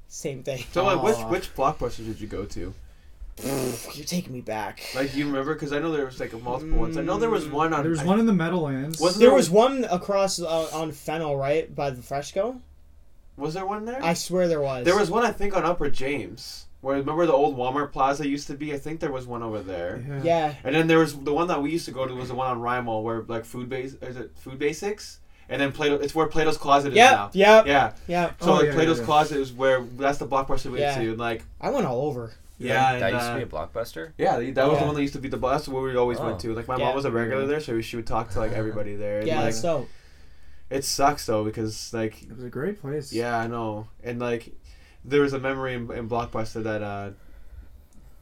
same 0.07 0.43
thing. 0.43 0.63
So 0.71 0.85
like, 0.85 1.01
which 1.03 1.15
Aw. 1.15 1.29
which 1.29 1.55
blockbuster 1.55 2.05
did 2.05 2.19
you 2.19 2.27
go 2.27 2.45
to? 2.45 2.73
You're 3.43 4.05
taking 4.05 4.31
me 4.33 4.41
back. 4.41 4.81
Like, 4.95 5.11
do 5.11 5.17
you 5.17 5.25
remember? 5.25 5.53
Because 5.53 5.73
I 5.73 5.79
know 5.79 5.91
there 5.91 6.05
was 6.05 6.19
like 6.19 6.33
multiple 6.43 6.77
ones. 6.79 6.97
I 6.97 7.01
know 7.01 7.17
there 7.17 7.29
was 7.29 7.47
one 7.47 7.73
on. 7.73 7.83
There's 7.83 7.99
I- 7.99 8.05
one 8.05 8.19
in 8.19 8.25
the 8.25 8.33
Meadowlands. 8.33 8.99
Wasn't 8.99 9.19
There 9.19 9.29
there- 9.29 9.35
was 9.37 9.49
one 9.49 9.85
across 9.85 10.39
uh, 10.39 10.69
on 10.73 10.91
Fennell, 10.91 11.35
right 11.35 11.73
by 11.73 11.89
the 11.89 12.01
Fresco. 12.01 12.61
Was 13.35 13.55
there 13.55 13.65
one 13.65 13.85
there? 13.85 14.03
I 14.03 14.13
swear 14.13 14.47
there 14.47 14.61
was. 14.61 14.85
There 14.85 14.97
was 14.97 15.09
one 15.09 15.25
I 15.25 15.31
think 15.31 15.55
on 15.57 15.63
Upper 15.65 15.89
James. 15.89 16.67
Where 16.81 16.97
remember 16.97 17.25
the 17.25 17.33
old 17.33 17.57
Walmart 17.57 17.91
Plaza 17.93 18.27
used 18.27 18.47
to 18.47 18.53
be? 18.55 18.73
I 18.73 18.77
think 18.77 18.99
there 18.99 19.11
was 19.11 19.25
one 19.25 19.41
over 19.41 19.61
there. 19.61 20.03
Yeah. 20.07 20.21
Yeah, 20.23 20.53
And 20.65 20.75
then 20.75 20.87
there 20.87 20.99
was 20.99 21.15
the 21.17 21.33
one 21.33 21.47
that 21.47 21.61
we 21.61 21.71
used 21.71 21.85
to 21.85 21.91
go 21.91 22.05
to 22.05 22.13
was 22.13 22.27
the 22.27 22.35
one 22.35 22.47
on 22.47 22.59
Rymal 22.59 23.01
where 23.03 23.21
like 23.21 23.45
food 23.45 23.69
base 23.69 23.93
is 24.01 24.17
it 24.17 24.31
food 24.35 24.59
basics? 24.59 25.19
And 25.49 25.61
then 25.61 25.71
Plato 25.71 25.95
it's 25.95 26.13
where 26.13 26.27
Plato's 26.27 26.57
closet 26.57 26.89
is 26.89 26.95
Yep, 26.97 27.11
now. 27.11 27.29
yep, 27.33 27.65
Yeah. 27.67 27.93
yep. 28.07 28.35
So 28.43 28.51
Oh, 28.51 28.55
like 28.57 28.65
yeah, 28.65 28.73
Plato's 28.73 28.99
yeah. 28.99 29.05
closet 29.05 29.39
is 29.39 29.53
where 29.53 29.81
that's 29.81 30.17
the 30.17 30.27
blockbuster 30.27 30.65
we 30.65 30.71
went 30.71 30.81
Yeah. 30.81 31.01
to 31.03 31.09
and 31.11 31.17
like 31.17 31.43
I 31.61 31.69
went 31.69 31.85
all 31.85 32.01
over. 32.01 32.33
Yeah, 32.63 32.93
and, 32.93 33.01
That 33.01 33.13
used 33.13 33.25
to 33.27 33.35
be 33.35 33.41
a 33.43 33.45
Blockbuster? 33.45 34.11
Yeah, 34.17 34.37
that 34.37 34.39
was 34.39 34.73
Yeah. 34.73 34.79
the 34.79 34.85
one 34.85 34.95
that 34.95 35.01
used 35.01 35.13
to 35.13 35.19
be 35.19 35.29
the 35.29 35.37
bus 35.37 35.67
where 35.67 35.81
we 35.83 35.95
always 35.95 36.19
Oh. 36.19 36.25
went 36.25 36.39
to. 36.41 36.53
Like 36.53 36.67
my 36.67 36.77
Yeah. 36.77 36.85
mom 36.85 36.95
was 36.95 37.05
a 37.05 37.11
regular 37.11 37.45
there, 37.47 37.59
so 37.59 37.79
she 37.81 37.95
would 37.95 38.07
talk 38.07 38.29
to 38.31 38.39
like 38.39 38.51
everybody 38.53 38.95
there. 39.03 39.19
And, 39.19 39.27
Yeah, 39.27 39.37
like, 39.37 39.45
that's 39.45 39.61
dope. 39.61 39.89
it 40.69 40.83
sucks 40.85 41.25
though 41.25 41.43
because 41.43 41.93
like 41.93 42.23
It 42.23 42.35
was 42.35 42.43
a 42.43 42.49
great 42.49 42.81
place. 42.81 43.11
yeah, 43.13 43.37
I 43.37 43.47
know, 43.47 43.87
and 44.03 44.19
like 44.19 44.53
there 45.05 45.21
was 45.21 45.33
a 45.33 45.39
memory 45.39 45.73
in, 45.73 45.91
in 45.91 46.07
Blockbuster 46.09 46.63
that 46.63 46.81
uh 46.81 47.11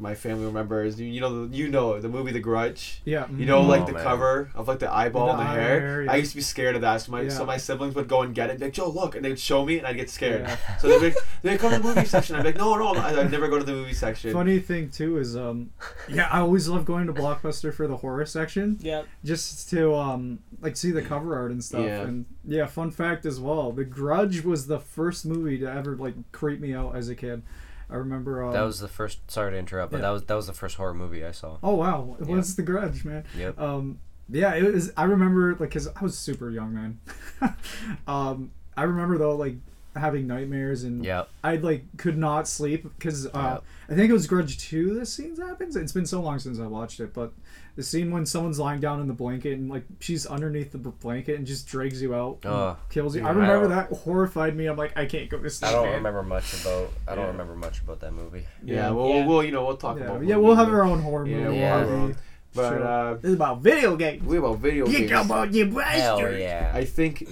my 0.02 0.16
family 0.16 0.46
remembers. 0.46 1.00
You, 1.00 1.08
you 1.08 1.22
know, 1.22 1.46
the, 1.48 1.56
you 1.56 1.70
know 1.70 2.00
the 2.02 2.10
movie 2.10 2.32
The 2.32 2.40
Grudge. 2.40 3.02
Yeah. 3.06 3.28
You 3.30 3.46
know, 3.46 3.62
like 3.62 3.84
Oh, 3.84 3.86
the 3.86 3.94
man. 3.94 4.04
cover 4.04 4.50
of 4.56 4.68
like 4.68 4.80
the 4.80 4.92
eyeball 4.92 5.28
The 5.28 5.32
and 5.34 5.40
the 5.40 5.44
eye 5.44 5.54
hair. 5.54 5.80
hair, 5.80 6.04
yeah. 6.04 6.12
I 6.12 6.16
used 6.16 6.32
to 6.32 6.38
be 6.38 6.42
scared 6.42 6.76
of 6.76 6.82
that. 6.82 7.02
So 7.02 7.12
my 7.12 7.28
so 7.30 7.46
my 7.46 7.58
siblings 7.58 7.96
would 7.96 8.08
go 8.08 8.24
and 8.24 8.34
get 8.36 8.50
it. 8.50 8.60
Be 8.60 8.66
like, 8.66 8.74
Joe, 8.74 8.90
look, 8.90 9.16
and 9.16 9.24
they'd 9.24 9.40
show 9.40 9.64
me, 9.66 9.78
and 9.78 9.86
I'd 9.88 9.96
get 9.96 10.10
scared. 10.10 10.42
Yeah. 10.42 10.78
So 10.80 10.88
they'd 10.88 11.00
be 11.00 11.06
like, 11.06 11.18
they 11.44 11.58
come 11.58 11.72
to 11.72 11.78
the 11.78 11.84
movie 11.84 12.06
section. 12.06 12.36
I'd 12.36 12.42
be 12.44 12.50
like, 12.50 12.58
no, 12.58 12.76
no, 12.76 12.96
I- 13.00 13.22
I'd 13.22 13.32
never 13.32 13.48
go 13.48 13.58
to 13.60 13.64
the 13.64 13.74
movie 13.74 13.94
section. 13.94 14.34
Funny 14.34 14.60
thing 14.60 14.90
too 14.90 15.18
is 15.20 15.38
um, 15.38 15.70
yeah, 16.10 16.28
I 16.32 16.40
always 16.40 16.68
love 16.68 16.84
going 16.86 17.06
to 17.08 17.14
Blockbuster 17.14 17.74
for 17.74 17.88
the 17.88 17.98
horror 17.98 18.26
section. 18.26 18.78
Yep. 18.82 19.06
just 19.24 19.70
to 19.70 19.94
um 19.96 20.40
like 20.62 20.76
see 20.76 20.92
the 20.92 21.02
cover 21.02 21.36
art 21.36 21.52
and 21.52 21.64
stuff 21.64 21.86
Yeah. 21.86 22.02
and 22.02 22.26
yeah 22.46 22.66
fun 22.66 22.90
fact 22.92 23.26
as 23.26 23.40
well 23.40 23.72
the 23.72 23.84
grudge 23.84 24.44
was 24.44 24.68
the 24.68 24.80
first 24.80 25.26
movie 25.26 25.58
to 25.60 25.66
ever 25.72 25.96
like 25.96 26.16
creep 26.32 26.60
me 26.60 26.74
out 26.74 26.96
as 26.96 27.10
a 27.10 27.16
kid 27.16 27.42
i 27.92 27.96
remember 27.96 28.44
um, 28.44 28.54
That 28.54 28.62
was 28.62 28.80
the 28.80 28.88
first. 28.88 29.30
Sorry 29.30 29.52
to 29.52 29.58
interrupt, 29.58 29.92
but 29.92 29.98
Yeah. 29.98 30.02
that 30.04 30.10
was 30.12 30.24
that 30.26 30.36
was 30.36 30.48
the 30.48 30.54
first 30.54 30.76
horror 30.78 30.94
movie 30.94 31.24
I 31.26 31.32
saw. 31.32 31.58
oh 31.62 31.76
wow 31.76 32.18
Yeah. 32.20 32.36
what's 32.36 32.54
the 32.56 32.64
grudge 32.64 33.04
man 33.06 33.24
Yep. 33.38 33.60
um 33.60 34.00
yeah 34.30 34.54
it 34.56 34.64
was 34.74 34.92
i 34.96 35.04
remember 35.04 35.52
like 35.52 35.60
because 35.70 35.88
i 35.90 36.02
was 36.02 36.18
super 36.18 36.50
young 36.50 36.74
man 36.74 37.00
um 38.08 38.52
i 38.78 38.84
remember 38.84 39.18
though 39.18 39.36
like 39.36 39.56
having 39.96 40.26
nightmares 40.26 40.86
and 40.86 41.04
Yep. 41.04 41.28
I 41.44 41.58
like 41.58 41.84
could 41.98 42.18
not 42.18 42.48
sleep 42.48 42.84
because 42.98 43.28
uh, 43.28 43.32
Yep. 43.34 43.64
I 43.90 43.96
think 43.96 44.10
it 44.10 44.14
was 44.14 44.26
Grudge 44.26 44.58
Two. 44.58 44.94
This 44.98 45.12
scene 45.14 45.36
happens. 45.36 45.76
It's 45.76 45.92
been 45.92 46.06
so 46.06 46.22
long 46.22 46.40
since 46.40 46.62
I 46.62 46.68
watched 46.68 47.02
it, 47.02 47.14
but 47.14 47.34
the 47.76 47.84
scene 47.84 48.12
when 48.12 48.26
someone's 48.26 48.60
lying 48.60 48.80
down 48.82 49.00
in 49.00 49.08
the 49.08 49.14
blanket 49.14 49.54
and 49.58 49.70
like 49.70 49.84
she's 50.00 50.26
underneath 50.26 50.72
the 50.72 50.78
blanket 50.78 51.38
and 51.38 51.48
just 51.48 51.68
drags 51.68 52.02
you 52.02 52.14
out, 52.14 52.40
and 52.44 52.54
Ugh. 52.54 52.78
kills 52.90 53.16
you. 53.16 53.22
I 53.22 53.26
Yeah, 53.26 53.30
I 53.30 53.34
remember 53.34 53.68
don't- 53.70 53.90
that 53.90 53.98
horrified 53.98 54.56
me. 54.56 54.66
I'm 54.68 54.78
like, 54.78 54.98
I 54.98 55.06
can't 55.06 55.30
go 55.30 55.38
to 55.40 55.50
sleep. 55.50 55.70
I 55.70 55.74
don't 55.74 55.86
man. 55.86 55.94
remember 55.96 56.24
much 56.24 56.54
about. 56.62 56.90
I 57.08 57.16
don't 57.16 57.26
Yeah. 57.26 57.32
remember 57.32 57.56
much 57.56 57.80
about 57.82 58.00
that 58.02 58.14
movie. 58.14 58.46
yeah, 58.64 58.76
Yeah. 58.76 58.90
well, 58.92 59.08
Yeah. 59.10 59.26
we'll 59.26 59.44
you 59.44 59.52
know 59.52 59.66
we'll 59.66 59.78
talk 59.78 59.98
Yeah, 59.98 60.04
about. 60.06 60.14
yeah, 60.24 60.36
movies 60.36 60.38
we'll 60.48 60.56
have 60.56 60.70
our 60.70 60.84
own 60.84 61.02
horror 61.02 61.26
movie. 61.26 61.40
Yeah, 61.40 61.48
movie. 61.48 61.60
we'll 61.60 61.68
have 61.68 61.88
our 61.90 61.96
own. 61.96 62.16
But 62.54 62.70
Sure. 62.70 62.84
uh, 62.86 63.14
This 63.14 63.30
is 63.30 63.34
about 63.36 63.62
video 63.62 63.96
games. 63.96 64.24
we 64.24 64.38
about 64.38 64.58
video 64.58 64.86
You 64.86 64.98
games. 65.00 65.12
come 65.12 65.32
on, 65.32 65.54
you 65.54 65.66
Hell 65.80 66.34
yeah. 66.34 66.72
I 66.74 66.84
think 66.84 67.26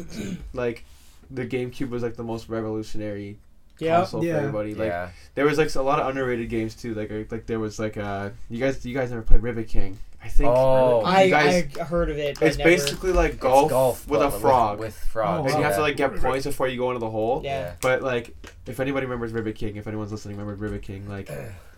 like 0.53 0.85
the 1.29 1.45
GameCube 1.45 1.89
was 1.89 2.01
like 2.01 2.15
the 2.15 2.23
most 2.23 2.47
revolutionary 2.49 3.37
Yep. 3.79 3.97
console 3.97 4.23
Yeah. 4.25 4.33
for 4.33 4.39
everybody. 4.39 4.75
Like 4.75 4.87
yeah. 4.89 5.09
there 5.35 5.45
was 5.45 5.57
like 5.57 5.73
a 5.75 5.81
lot 5.81 5.99
of 5.99 6.07
underrated 6.07 6.49
games 6.49 6.73
too. 6.75 6.93
Like 6.93 7.11
uh, 7.11 7.23
like 7.31 7.45
there 7.47 7.59
was 7.59 7.79
like 7.79 7.97
uh 7.97 8.29
you 8.49 8.59
guys 8.59 8.85
you 8.85 8.93
guys 8.93 9.09
never 9.09 9.21
played 9.21 9.41
Ribbit 9.43 9.67
King. 9.67 9.97
I 10.21 10.27
think. 10.27 10.49
Oh. 10.49 10.99
you 11.01 11.05
I, 11.05 11.29
guys, 11.29 11.77
I 11.77 11.83
heard 11.83 12.09
of 12.09 12.17
it. 12.17 12.39
But 12.39 12.49
it's 12.49 12.57
never, 12.57 12.69
basically 12.69 13.11
like 13.11 13.33
It's 13.33 13.41
golf, 13.41 14.07
with 14.07 14.21
a 14.21 14.31
frog, 14.31 14.79
With, 14.79 14.95
frogs. 14.95 15.45
and 15.45 15.55
Oh, 15.55 15.57
you 15.57 15.63
have 15.63 15.75
to 15.75 15.81
like 15.81 15.95
get 15.95 16.15
points 16.17 16.45
before 16.45 16.67
you 16.67 16.77
go 16.77 16.89
into 16.89 16.99
the 16.99 17.09
hole. 17.09 17.41
Yeah. 17.43 17.73
But 17.81 18.01
like, 18.01 18.35
if 18.65 18.79
anybody 18.79 19.05
remembers 19.05 19.31
Ribbit 19.31 19.55
King, 19.55 19.77
if 19.77 19.87
anyone's 19.87 20.11
listening, 20.11 20.37
remembers 20.37 20.59
Ribbit 20.59 20.81
King, 20.81 21.07
like, 21.07 21.31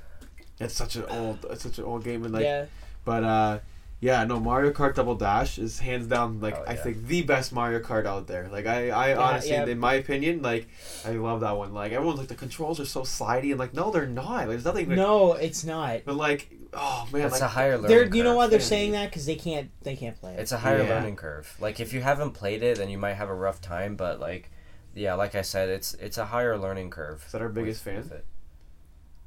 it's 0.60 0.74
such 0.74 0.96
an 0.96 1.06
old, 1.10 1.46
it's 1.50 1.64
such 1.64 1.78
an 1.78 1.86
old 1.86 2.04
game, 2.04 2.24
and 2.24 2.34
like, 2.34 2.44
yeah. 2.44 2.66
but 3.06 3.24
uh, 3.24 3.60
yeah, 4.02 4.24
no, 4.26 4.40
Mario 4.40 4.72
Kart 4.72 4.96
Double 4.96 5.14
Dash 5.16 5.58
is 5.60 5.78
hands 5.80 6.08
down 6.08 6.40
like 6.42 6.56
Oh, 6.58 6.64
I 6.68 6.76
think 6.76 7.06
the 7.06 7.22
best 7.22 7.54
Mario 7.54 7.80
Kart 7.80 8.06
out 8.08 8.26
there. 8.28 8.50
Like 8.52 8.66
I, 8.66 8.90
I 8.90 9.10
Yeah, 9.12 9.20
honestly, 9.20 9.52
yeah. 9.52 9.66
in 9.68 9.78
my 9.80 9.94
opinion, 9.94 10.42
like 10.42 10.68
I 11.06 11.12
love 11.12 11.42
that 11.42 11.56
one. 11.56 11.74
Like 11.74 11.92
everyone's 11.92 12.18
like 12.20 12.28
the 12.28 12.36
controls 12.36 12.80
are 12.80 12.86
so 12.86 13.02
slidey, 13.02 13.52
and 13.52 13.60
like 13.60 13.74
no, 13.76 13.92
they're 13.92 14.08
not. 14.08 14.26
Like, 14.40 14.48
there's 14.50 14.66
nothing. 14.66 14.90
Like, 14.90 14.98
No, 14.98 15.34
it's 15.34 15.64
not. 15.64 16.02
But 16.04 16.16
like, 16.16 16.52
oh 16.74 17.08
man, 17.14 17.22
It's 17.24 17.34
like, 17.34 17.42
a 17.42 17.48
higher 17.48 17.78
learning 17.78 17.88
They're, 17.90 18.16
you 18.16 18.24
know 18.24 18.36
why 18.36 18.48
they're 18.48 18.60
yeah. 18.60 18.66
saying 18.66 18.92
that? 18.94 19.10
Because 19.12 19.26
they 19.28 19.36
can't, 19.36 19.70
they 19.84 19.96
can't 19.96 20.20
play 20.20 20.34
it. 20.34 20.40
It's 20.40 20.52
a 20.52 20.58
higher 20.58 20.82
Yeah. 20.84 20.90
learning 20.96 21.16
curve. 21.16 21.56
Like 21.60 21.80
if 21.80 21.94
you 21.94 22.02
haven't 22.02 22.32
played 22.32 22.64
it, 22.64 22.78
then 22.80 22.90
you 22.90 22.98
might 22.98 23.14
have 23.14 23.30
a 23.30 23.36
rough 23.36 23.62
time. 23.62 23.96
But 23.96 24.20
like, 24.20 24.50
yeah, 24.96 25.14
like 25.14 25.36
I 25.36 25.44
said, 25.44 25.70
it's 25.70 25.94
it's 25.94 26.18
a 26.18 26.26
higher 26.26 26.58
learning 26.58 26.90
curve. 26.90 27.24
Is 27.26 27.32
that 27.34 27.42
our 27.42 27.50
biggest 27.50 27.86
with- 27.86 27.94
fan? 27.94 28.10
with 28.10 28.24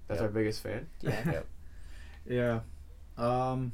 that's 0.09 0.21
Yep. 0.21 0.29
our 0.29 0.29
biggest 0.35 0.63
fan. 0.63 0.87
yeah, 1.01 1.31
Yep. 1.33 1.47
Yeah. 2.29 2.61
Um, 3.17 3.73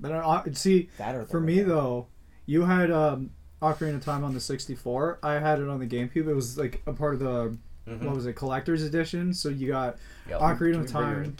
but 0.00 0.12
I, 0.12 0.42
see, 0.52 0.88
for 1.28 1.40
me 1.40 1.62
though, 1.62 2.06
you 2.46 2.62
had 2.64 2.90
um, 2.90 3.30
Ocarina 3.62 3.96
of 3.96 4.04
Time 4.04 4.24
on 4.24 4.34
the 4.34 4.40
64. 4.40 5.18
I 5.22 5.34
had 5.34 5.58
it 5.60 5.68
on 5.68 5.78
the 5.80 5.86
GameCube. 5.86 6.28
It 6.28 6.34
was 6.34 6.56
like 6.58 6.82
a 6.86 6.92
part 6.92 7.14
of 7.14 7.20
the 7.20 7.56
Mhm. 7.88 8.02
what 8.02 8.16
was 8.16 8.26
it, 8.26 8.34
collector's 8.34 8.82
edition. 8.82 9.32
So 9.32 9.48
you 9.48 9.68
got 9.68 9.96
Yep. 10.28 10.40
Ocarina 10.40 10.50
of 10.50 10.60
we 10.60 10.64
bring 10.66 10.74
her 10.82 10.86
Time. 10.86 11.36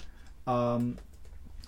Um, 0.46 0.98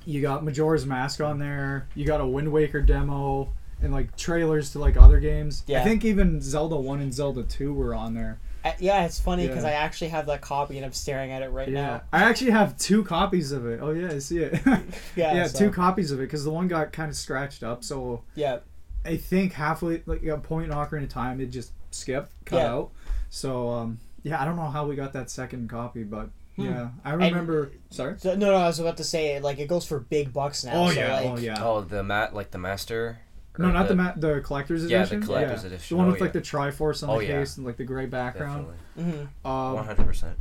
you 0.05 0.23
got 0.23 0.45
Majora's 0.45 0.87
Mask 0.87 1.21
on 1.21 1.39
there. 1.41 1.89
You 1.97 2.07
got 2.07 2.21
a 2.21 2.27
Wind 2.27 2.53
Waker 2.53 2.81
demo 2.81 3.49
and 3.83 3.93
like 3.93 4.17
trailers 4.17 4.71
to 4.73 4.79
like 4.79 4.97
other 4.97 5.19
games. 5.21 5.65
Yeah. 5.67 5.81
I 5.81 5.85
think 5.85 6.05
even 6.05 6.41
Zelda 6.41 6.77
One 6.77 7.01
and 7.01 7.13
Zelda 7.13 7.43
Two 7.43 7.75
were 7.75 7.93
on 7.95 8.15
there. 8.15 8.39
Uh, 8.65 8.73
yeah, 8.81 9.05
it's 9.05 9.21
funny 9.21 9.47
because 9.47 9.63
Yeah. 9.65 9.71
I 9.71 9.73
actually 9.75 10.09
have 10.09 10.27
that 10.27 10.41
copy 10.41 10.77
and 10.77 10.85
I'm 10.85 10.93
staring 10.93 11.31
at 11.31 11.43
it 11.43 11.51
right 11.51 11.69
now. 11.69 11.81
Yeah, 11.81 12.01
I 12.13 12.25
actually 12.25 12.51
have 12.51 12.77
two 12.77 13.05
copies 13.05 13.53
of 13.53 13.67
it. 13.67 13.81
Oh 13.83 13.91
yeah, 13.91 14.11
I 14.13 14.19
see 14.19 14.39
it. 14.39 14.61
Yeah, 15.17 15.35
yeah, 15.35 15.47
so- 15.47 15.59
two 15.59 15.71
copies 15.71 16.11
of 16.11 16.19
it 16.19 16.25
because 16.25 16.45
the 16.45 16.51
one 16.51 16.69
got 16.69 16.93
kind 16.93 17.09
of 17.11 17.17
scratched 17.17 17.63
up. 17.63 17.85
So 17.85 18.23
Yeah, 18.35 18.59
I 19.05 19.17
think 19.17 19.53
halfway, 19.53 20.03
like 20.07 20.25
a 20.25 20.37
point 20.39 20.71
in 20.71 20.77
Ocarina 20.77 21.05
of 21.05 21.09
Time, 21.09 21.41
it 21.41 21.47
just 21.47 21.73
skipped, 21.93 22.33
cut 22.45 22.57
Yeah. 22.59 22.73
out. 22.75 22.91
So 23.31 23.69
um, 23.71 23.99
yeah, 24.23 24.43
I 24.43 24.45
don't 24.45 24.57
know 24.57 24.69
how 24.69 24.87
we 24.87 24.97
got 24.97 25.13
that 25.13 25.31
second 25.31 25.69
copy, 25.71 26.03
but 26.03 26.29
Hmm. 26.57 26.65
yeah, 26.65 26.89
I 27.05 27.13
remember. 27.13 27.71
sorry. 27.91 28.17
so, 28.19 28.35
no, 28.35 28.51
no, 28.51 28.57
I 28.57 28.67
was 28.67 28.81
about 28.81 28.97
to 28.97 29.05
say 29.05 29.39
like 29.39 29.61
it 29.61 29.69
goes 29.69 29.87
for 29.87 30.01
big 30.01 30.33
bucks 30.33 30.65
now. 30.65 30.73
Oh 30.87 30.91
so, 30.91 30.99
yeah, 30.99 31.15
like, 31.15 31.27
oh 31.27 31.37
yeah. 31.39 31.65
Oh, 31.65 31.81
the 31.83 32.03
mat 32.03 32.35
like 32.35 32.51
the 32.51 32.59
master. 32.59 33.21
No, 33.59 33.71
not 33.71 33.89
the, 33.89 33.95
ma- 33.97 34.13
the 34.17 34.41
collector's 34.41 34.85
edition. 34.85 34.91
Yeah, 35.01 35.05
the 35.05 35.17
edition. 35.17 35.23
collector's 35.27 35.63
yeah. 35.63 35.67
edition. 35.69 35.95
The 35.97 35.99
one 35.99 36.09
Oh, 36.09 36.13
with 36.13 36.21
like 36.21 36.29
yeah. 36.35 36.41
the 36.41 36.47
Triforce 36.47 37.03
on 37.03 37.11
Oh, 37.11 37.19
the 37.19 37.25
yeah. 37.27 37.39
case 37.41 37.57
and 37.57 37.67
like 37.67 37.77
the 37.77 37.85
gray 37.85 38.07
background. 38.07 38.67
Definitely. 38.97 39.13
mhm. 39.23 39.29
One 39.43 39.79
Um, 39.79 39.85
hundred 39.87 40.07
percent. 40.07 40.37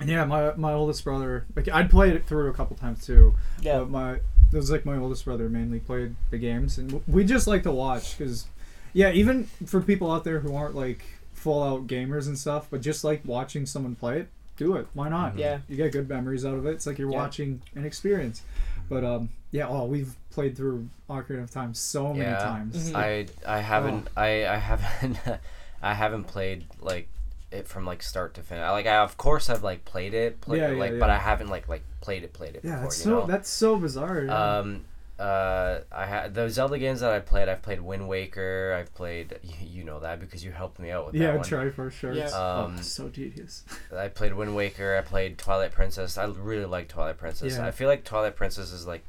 and 0.00 0.08
yeah, 0.10 0.24
my 0.24 0.52
my 0.56 0.72
oldest 0.72 1.04
brother, 1.04 1.46
like 1.54 1.68
I'd 1.68 1.88
played 1.90 2.14
it 2.14 2.26
through 2.26 2.50
a 2.50 2.52
couple 2.52 2.76
times 2.76 3.04
too. 3.06 3.34
yeah, 3.62 3.78
But 3.78 3.90
my 3.90 4.12
it 4.12 4.22
was 4.52 4.70
like 4.70 4.84
my 4.84 4.96
oldest 4.96 5.24
brother 5.24 5.48
mainly 5.48 5.80
played 5.80 6.14
the 6.30 6.38
games, 6.38 6.78
and 6.78 7.02
we 7.08 7.24
just 7.24 7.46
like 7.46 7.62
to 7.64 7.72
watch 7.72 8.16
because, 8.16 8.46
yeah, 8.92 9.10
even 9.10 9.44
for 9.66 9.80
people 9.80 10.10
out 10.12 10.24
there 10.24 10.40
who 10.40 10.54
aren't 10.54 10.74
like 10.76 11.02
full 11.32 11.62
out 11.62 11.86
gamers 11.86 12.26
and 12.26 12.38
stuff, 12.38 12.66
but 12.70 12.80
just 12.80 13.04
like 13.04 13.22
watching 13.24 13.66
someone 13.66 13.94
play 13.94 14.20
it, 14.20 14.28
do 14.56 14.74
it. 14.76 14.86
Why 14.94 15.08
not? 15.08 15.36
Yeah. 15.38 15.58
you 15.68 15.76
get 15.76 15.92
good 15.92 16.08
memories 16.08 16.44
out 16.46 16.54
of 16.54 16.64
it. 16.66 16.70
It's 16.70 16.86
like 16.86 16.98
you're 16.98 17.10
Yeah. 17.10 17.18
watching 17.18 17.60
an 17.74 17.84
experience. 17.84 18.42
But 18.88 19.02
um, 19.04 19.28
yeah, 19.50 19.66
oh, 19.68 19.84
we've 19.84 20.14
played 20.36 20.56
through 20.56 20.88
Ocarina 21.10 21.42
of 21.44 21.50
Time 21.50 21.72
so 21.74 22.08
many 22.12 22.20
Yeah. 22.30 22.38
times. 22.38 22.90
Mhm. 22.92 22.94
I 22.94 23.26
I 23.56 23.60
haven't 23.60 24.08
Oh. 24.16 24.20
I 24.20 24.46
I 24.46 24.56
haven't 24.56 25.18
I 25.82 25.94
haven't 25.94 26.24
played 26.24 26.66
like 26.80 27.08
it 27.50 27.66
from 27.66 27.86
like 27.86 28.02
start 28.02 28.34
to 28.34 28.42
finish. 28.42 28.62
I, 28.62 28.70
like 28.70 28.86
I 28.86 28.96
of 28.98 29.16
course 29.16 29.48
I've 29.50 29.62
like 29.62 29.84
played 29.84 30.14
it, 30.14 30.40
played 30.40 30.60
Yeah, 30.60 30.68
it, 30.68 30.74
yeah, 30.74 30.78
like 30.84 30.98
but. 30.98 31.10
I 31.10 31.18
haven't 31.18 31.48
like 31.48 31.68
like 31.68 31.82
played 32.00 32.22
it 32.22 32.32
played 32.32 32.54
it 32.56 32.60
Yeah, 32.64 32.72
before. 32.72 32.82
that's 32.84 32.98
you 32.98 33.04
so 33.04 33.10
know? 33.20 33.26
that's 33.26 33.48
so 33.48 33.76
bizarre. 33.78 34.24
yeah. 34.24 34.58
Um, 34.58 34.84
uh, 35.18 35.80
I 35.90 36.04
had 36.04 36.34
the 36.34 36.50
Zelda 36.50 36.78
games 36.78 37.00
that 37.00 37.10
I 37.10 37.20
played. 37.20 37.48
I've 37.48 37.62
played 37.62 37.80
Wind 37.80 38.06
Waker. 38.06 38.76
I've 38.78 38.92
played. 38.94 39.38
You, 39.42 39.54
you 39.78 39.84
know 39.84 39.98
that 40.00 40.20
because 40.20 40.44
you 40.44 40.52
helped 40.52 40.78
me 40.78 40.90
out 40.90 41.06
with 41.06 41.14
yeah, 41.14 41.28
that 41.28 41.36
one. 41.36 41.44
try 41.48 41.70
for 41.70 41.90
sure. 41.90 42.12
Yeah. 42.12 42.26
Um, 42.26 42.76
oh, 42.78 42.82
so 42.82 43.08
tedious. 43.08 43.64
I 43.96 44.08
played 44.08 44.34
Wind 44.34 44.54
Waker. 44.54 44.94
I 44.94 45.00
played 45.00 45.38
Twilight 45.38 45.72
Princess. 45.72 46.18
I 46.18 46.26
really 46.26 46.66
like 46.66 46.88
Twilight 46.88 47.16
Princess. 47.16 47.54
Yeah. 47.56 47.66
I 47.66 47.70
feel 47.70 47.88
like 47.88 48.04
Twilight 48.04 48.36
Princess 48.36 48.72
is 48.72 48.86
like, 48.86 49.04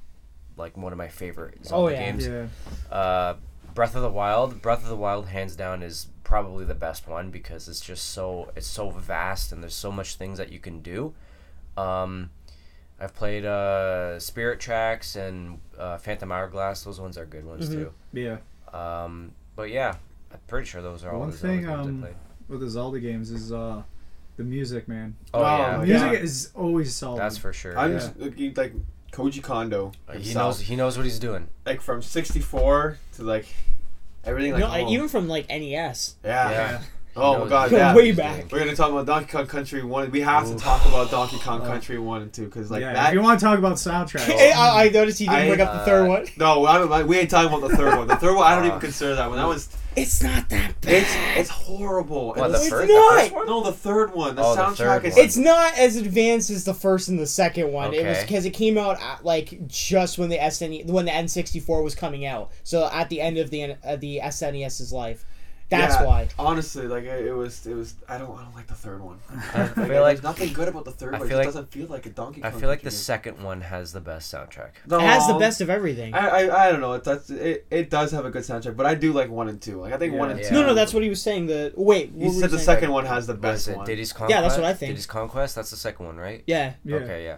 like 0.58 0.76
one 0.78 0.92
of 0.92 0.98
my 0.98 1.08
favorite 1.08 1.60
Oh, 1.66 1.88
Zelda 1.88 1.94
yeah. 1.94 2.00
games. 2.12 2.28
yeah, 2.28 2.48
Uh, 2.96 3.36
Breath 3.74 3.96
of 3.96 4.02
the 4.02 4.10
Wild. 4.10 4.62
Breath 4.62 4.82
of 4.84 4.90
the 4.90 4.96
Wild, 4.96 5.28
hands 5.28 5.56
down, 5.56 5.84
is 5.84 6.08
probably 6.24 6.66
the 6.66 6.74
best 6.76 7.08
one 7.08 7.30
because 7.30 7.68
it's 7.68 7.80
just 7.80 8.10
so 8.10 8.52
it's 8.56 8.68
so 8.68 8.90
vast 8.90 9.52
and 9.52 9.62
there's 9.62 9.76
so 9.76 9.92
much 9.92 10.16
things 10.16 10.38
that 10.40 10.52
you 10.52 10.60
can 10.60 10.82
do. 10.82 11.14
Um, 11.78 12.32
I've 13.00 13.14
played 13.14 13.46
uh, 13.46 14.20
Spirit 14.20 14.60
Tracks 14.60 15.16
and 15.16 15.60
uh, 15.78 15.98
Phantom 16.00 16.32
Hourglass. 16.32 16.82
Those 16.84 17.00
ones 17.00 17.18
are 17.18 17.26
good 17.26 17.46
ones 17.46 17.70
Mhm. 17.70 17.74
too. 17.74 17.94
yeah. 18.14 18.38
Um, 18.74 19.32
but 19.56 19.70
yeah, 19.70 19.96
I'm 20.32 20.40
pretty 20.48 20.66
sure 20.66 20.82
those 20.82 21.04
are 21.04 21.12
all 21.14 21.20
One 21.22 21.30
the 21.32 21.38
Zelda 21.38 21.58
thing, 21.58 21.66
games 21.68 21.88
um, 21.88 21.98
I 22.04 22.08
played. 22.08 22.16
With 22.48 22.60
the 22.62 22.70
Zelda 22.70 23.00
games 23.00 23.30
is 23.32 23.52
uh, 23.52 23.84
the 24.38 24.44
music, 24.44 24.88
man. 24.88 25.16
Oh, 25.34 25.42
yeah, 25.42 25.76
Oh, 25.78 25.80
The 25.82 25.86
music 25.86 26.12
yeah. 26.14 26.20
is 26.20 26.52
always 26.56 26.96
solid. 26.96 27.20
that's 27.20 27.38
for 27.38 27.54
sure. 27.54 27.78
I'm 27.78 27.94
Yeah. 27.94 28.00
just 28.00 28.58
like 28.58 28.74
Koji 29.12 29.42
Kondo. 29.42 29.92
Uh, 30.08 30.14
he 30.14 30.34
knows 30.34 30.60
he 30.62 30.76
knows 30.76 30.98
what 30.98 31.06
he's 31.06 31.20
doing. 31.20 31.48
like 31.66 31.82
from 31.82 32.02
'64 32.02 32.98
to 33.16 33.24
like 33.24 33.48
everything. 34.24 34.54
Like 34.54 34.62
no, 34.62 34.72
oh, 34.72 34.90
even 34.92 35.08
from 35.08 35.28
like 35.28 35.48
NES. 35.50 36.16
yeah. 36.24 36.50
Yeah. 36.52 36.82
Oh 37.20 37.44
my 37.44 37.50
god, 37.50 37.72
yeah. 37.72 37.96
way 37.96 38.12
back. 38.12 38.52
We're 38.52 38.60
gonna 38.60 38.76
talk 38.76 38.92
about 38.92 39.08
Donkey 39.08 39.32
Kong 39.32 39.48
Country 39.48 39.82
One. 39.84 40.12
We 40.12 40.22
have 40.22 40.48
Oof. 40.48 40.58
to 40.58 40.64
talk 40.64 40.86
about 40.86 41.10
Donkey 41.10 41.40
Kong 41.40 41.62
Oh. 41.64 41.66
Country 41.66 41.98
One 41.98 42.22
and 42.22 42.32
Two 42.32 42.46
because 42.46 42.70
like 42.70 42.82
yeah, 42.82 42.94
that. 42.94 43.08
if 43.08 43.14
you 43.16 43.22
want 43.24 43.40
to 43.40 43.44
talk 43.46 43.58
about 43.58 43.74
soundtracks, 43.78 44.20
Hey, 44.38 44.52
I, 44.56 44.86
I 44.86 44.90
noticed 44.90 45.20
you 45.20 45.26
didn't 45.28 45.42
I- 45.42 45.48
bring 45.48 45.62
up 45.62 45.74
the 45.74 45.80
third 45.80 46.06
uh, 46.06 46.10
one. 46.10 46.26
No, 46.38 46.66
I 46.68 46.78
don't, 46.78 46.92
like, 46.92 47.08
we 47.08 47.18
ain't 47.18 47.32
talking 47.32 47.52
about 47.52 47.68
the 47.68 47.76
third 47.76 47.98
one. 47.98 48.08
The 48.08 48.18
third 48.18 48.36
one, 48.36 48.46
I 48.46 48.54
don't 48.56 48.66
Uh, 48.66 48.68
even 48.68 48.80
consider 48.80 49.16
that 49.16 49.30
one. 49.30 49.38
That 49.40 49.48
was 49.48 49.68
It's 49.98 50.22
not 50.22 50.48
that 50.50 50.80
bad. 50.82 50.94
it's 50.94 51.16
it's 51.40 51.50
horrible. 51.50 52.28
What 52.30 52.38
And 52.46 52.54
the 52.54 52.58
the- 52.60 52.64
It's 52.64 52.70
first? 52.70 52.92
not. 52.92 53.16
The 53.16 53.20
first 53.22 53.34
one? 53.34 53.46
no, 53.48 53.64
the 53.64 53.72
third 53.74 54.14
one. 54.14 54.36
The 54.36 54.44
Oh, 54.44 54.56
the 54.56 54.62
soundtrack 54.62 54.76
third 55.02 55.06
is 55.06 55.16
one. 55.16 55.26
It's 55.26 55.38
not 55.38 55.78
as 55.78 55.96
advanced 55.96 56.50
as 56.52 56.64
the 56.66 56.74
first 56.74 57.10
and 57.10 57.18
the 57.20 57.26
second 57.28 57.72
one. 57.74 57.94
It 57.94 58.06
was 58.06 58.18
Okay. 58.18 58.26
because 58.28 58.46
it 58.46 58.52
came 58.52 58.78
out 58.78 59.02
at, 59.02 59.26
like 59.26 59.68
just 59.68 60.18
when 60.20 60.30
the 60.30 60.38
SNE 60.38 60.86
when 60.86 61.06
the 61.06 61.12
N64 61.12 61.84
was 61.84 61.96
coming 61.96 62.26
out. 62.26 62.52
So 62.64 62.88
at 62.94 63.10
the 63.10 63.22
end 63.22 63.38
of 63.38 63.50
the 63.50 63.76
uh, 63.84 63.96
the 63.96 64.20
SNES's 64.24 64.94
life. 64.94 65.26
That's 65.70 65.96
Yeah, 65.96 66.06
why. 66.06 66.30
Honestly, 66.40 66.88
like 66.88 67.04
it, 67.04 67.26
it 67.26 67.34
was, 67.34 67.68
it 67.68 67.74
was. 67.74 67.96
I 68.08 68.18
don't, 68.18 68.32
I 68.38 68.44
don't 68.44 68.56
like 68.56 68.68
the 68.68 68.74
third 68.74 69.02
one. 69.02 69.20
I 69.54 69.68
feel 69.68 69.86
there's 69.86 70.00
like 70.02 70.24
nothing 70.24 70.54
good 70.54 70.70
about 70.70 70.86
the 70.86 70.92
third 70.92 71.14
I 71.14 71.18
one. 71.20 71.28
It 71.28 71.30
feel 71.30 71.38
just 71.40 71.46
like- 71.48 71.54
doesn't 71.66 71.72
feel 71.72 71.88
like 71.88 72.06
a 72.06 72.10
Donkey 72.10 72.40
Kong 72.42 72.52
I 72.54 72.58
feel 72.58 72.70
like 72.70 72.80
the 72.80 72.84
Country 72.86 72.98
second 72.98 73.44
one 73.44 73.60
has 73.62 73.92
the 73.92 74.00
best 74.00 74.34
soundtrack. 74.34 74.72
game. 74.90 75.00
It 75.00 75.04
has 75.04 75.28
the 75.28 75.34
best 75.34 75.60
of 75.60 75.70
everything. 75.70 76.14
I, 76.14 76.28
I, 76.48 76.68
I 76.68 76.72
don't 76.72 76.80
know. 76.80 76.94
It, 76.94 77.04
that's, 77.04 77.30
it, 77.30 77.68
it 77.70 77.90
does 77.90 78.12
have 78.12 78.24
a 78.26 78.30
good 78.30 78.44
soundtrack, 78.44 78.78
but 78.78 78.86
I 78.86 78.96
do 78.96 79.12
like 79.12 79.30
one 79.30 79.50
and 79.50 79.62
two. 79.62 79.82
Like 79.82 79.92
I 79.92 79.98
think 79.98 80.14
one 80.14 80.32
and 80.32 80.40
Yeah. 80.40 80.48
two. 80.50 80.56
no, 80.56 80.68
no, 80.68 80.74
that's 80.74 80.94
what 80.94 81.04
he 81.04 81.10
was 81.10 81.22
saying. 81.22 81.48
The 81.48 81.74
wait, 81.76 82.14
He 82.18 82.24
you 82.24 82.32
said 82.32 82.50
the 82.50 82.58
saying? 82.58 82.66
second 82.66 82.92
one 82.92 83.06
has 83.06 83.28
the 83.28 83.34
best 83.34 83.68
one. 83.70 83.86
Diddy's 83.86 84.14
Kong 84.14 84.28
Quest. 84.28 84.32
Yeah, 84.36 84.42
that's 84.42 84.56
what 84.56 84.66
I 84.66 84.74
think. 84.74 84.92
Diddy's 84.92 85.06
Kong 85.06 85.28
Quest. 85.28 85.56
That's 85.56 85.70
the 85.72 85.76
second 85.76 86.06
one, 86.06 86.16
right? 86.16 86.44
Yeah, 86.48 86.74
yeah. 86.86 86.96
Okay, 86.96 87.26
yeah. 87.26 87.38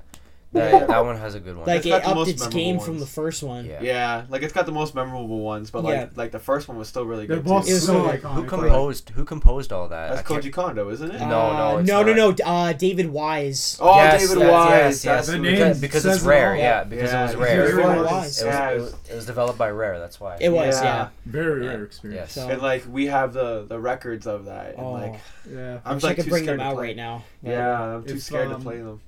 Yeah. 0.51 0.71
That, 0.71 0.87
that 0.87 1.05
one 1.05 1.15
has 1.17 1.35
a 1.35 1.39
good 1.39 1.55
one. 1.57 1.67
like 1.67 1.77
It's 1.77 1.85
it 1.85 1.89
got 1.89 2.01
the 2.01 2.07
upped 2.07 2.15
most 2.15 2.27
its 2.29 2.39
memorable 2.41 2.57
game 2.59 2.79
from 2.79 2.93
ones. 2.95 3.01
the 3.01 3.11
first 3.11 3.43
one. 3.43 3.65
yeah. 3.65 3.81
Yeah, 3.83 4.23
like 4.29 4.41
it's 4.41 4.51
got 4.51 4.65
the 4.65 4.71
most 4.71 4.95
memorable 4.95 5.41
ones, 5.41 5.69
but 5.69 5.83
like 5.83 5.93
Yeah. 5.93 6.07
like 6.15 6.31
the 6.31 6.39
first 6.39 6.67
one 6.67 6.75
was 6.75 6.87
still 6.87 7.05
really 7.05 7.27
They're 7.27 7.37
good 7.37 7.45
both 7.45 7.65
too. 7.65 7.71
It 7.71 7.73
was 7.75 7.85
so 7.85 7.93
so- 8.07 8.17
iconic. 8.17 8.33
Who 8.33 8.39
like- 8.41 8.49
composed? 8.49 9.09
Who 9.11 9.25
composed 9.25 9.71
all 9.71 9.87
that? 9.89 10.09
That's 10.09 10.21
I 10.21 10.23
can't- 10.23 10.43
Koji 10.43 10.51
Kondo, 10.51 10.89
isn't 10.89 11.11
it? 11.11 11.19
No, 11.19 11.27
no, 11.27 11.35
Uh, 11.75 11.77
it's 11.81 11.87
no, 11.87 12.01
no, 12.01 12.13
not. 12.13 12.39
no. 12.39 12.45
Uh, 12.45 12.73
David 12.73 13.11
Wise. 13.11 13.77
Oh, 13.79 13.95
Yes, 13.97 14.21
David 14.27 14.41
yes, 14.41 14.51
Wise. 14.51 14.71
yes, 14.71 14.81
yes. 14.81 15.03
That's 15.03 15.27
The 15.27 15.33
who- 15.33 15.41
name 15.43 15.51
Because, 15.53 15.81
because 15.81 16.01
says 16.01 16.15
it's 16.15 16.25
it 16.25 16.27
rare, 16.29 16.51
all. 16.53 16.57
yeah. 16.57 16.83
Because 16.83 17.11
Yeah, 17.11 17.19
it 17.19 17.21
was 17.21 17.31
it's 17.31 17.39
rare. 17.41 17.69
It 17.69 17.75
Wise. 17.85 17.97
was, 17.99 18.07
it, 18.07 18.15
was, 18.15 18.41
Yeah. 18.55 18.69
it, 18.71 18.79
was, 18.81 18.93
it 19.11 19.15
was 19.15 19.25
developed 19.27 19.57
by 19.59 19.69
Rare. 19.69 19.99
That's 19.99 20.19
why. 20.19 20.37
It 20.41 20.49
was, 20.49 20.81
Yeah. 20.81 20.83
yeah. 20.83 21.07
Very 21.27 21.63
Yeah. 21.63 21.69
rare 21.73 21.83
experience. 21.83 22.35
Yes. 22.35 22.43
So- 22.45 22.49
And 22.51 22.59
like 22.63 22.85
we 22.89 23.05
have 23.05 23.33
the 23.33 23.65
the 23.69 23.79
records 23.79 24.25
of 24.25 24.45
that, 24.45 24.75
and 24.77 24.83
Oh, 24.85 24.91
like 24.93 25.19
Yeah. 25.47 25.77
I 25.85 25.89
I'm 25.91 25.95
wish 25.97 26.03
I 26.03 26.07
like 26.07 26.15
could 26.15 26.25
too 26.25 26.31
bring 26.31 26.43
scared 26.45 26.59
them 26.59 26.65
to 26.65 26.69
out 26.71 26.75
play. 26.75 26.87
right 26.87 26.95
now. 26.95 27.23
Yeah, 27.43 27.81
I'm 27.95 28.03
too 28.03 28.15
If, 28.15 28.23
scared 28.23 28.47
um, 28.47 28.55
to 28.55 28.59
play 28.59 28.77
them. 28.77 28.99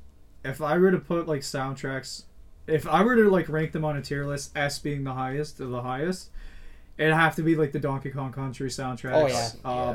If 0.44 0.62
I 0.62 0.78
were 0.78 0.92
to 0.92 1.00
put 1.00 1.28
like 1.28 1.42
soundtracks, 1.42 2.24
if 2.68 2.88
I 2.88 3.04
were 3.04 3.16
to 3.16 3.30
like 3.30 3.50
rank 3.50 3.72
them 3.72 3.86
on 3.86 3.98
a 3.98 4.02
tier 4.02 4.26
list, 4.26 4.56
S 4.58 4.80
being 4.80 5.04
the 5.04 5.14
highest 5.14 5.60
of 5.60 5.70
the 5.70 5.82
highest, 5.82 6.30
it'd 6.98 7.14
have 7.14 7.36
to 7.36 7.44
be 7.44 7.56
like 7.56 7.72
the 7.72 7.80
Donkey 7.80 8.10
Kong 8.12 8.32
Country 8.32 8.70
soundtracks. 8.70 9.14
Oh, 9.14 9.28
yeah. 9.28 9.50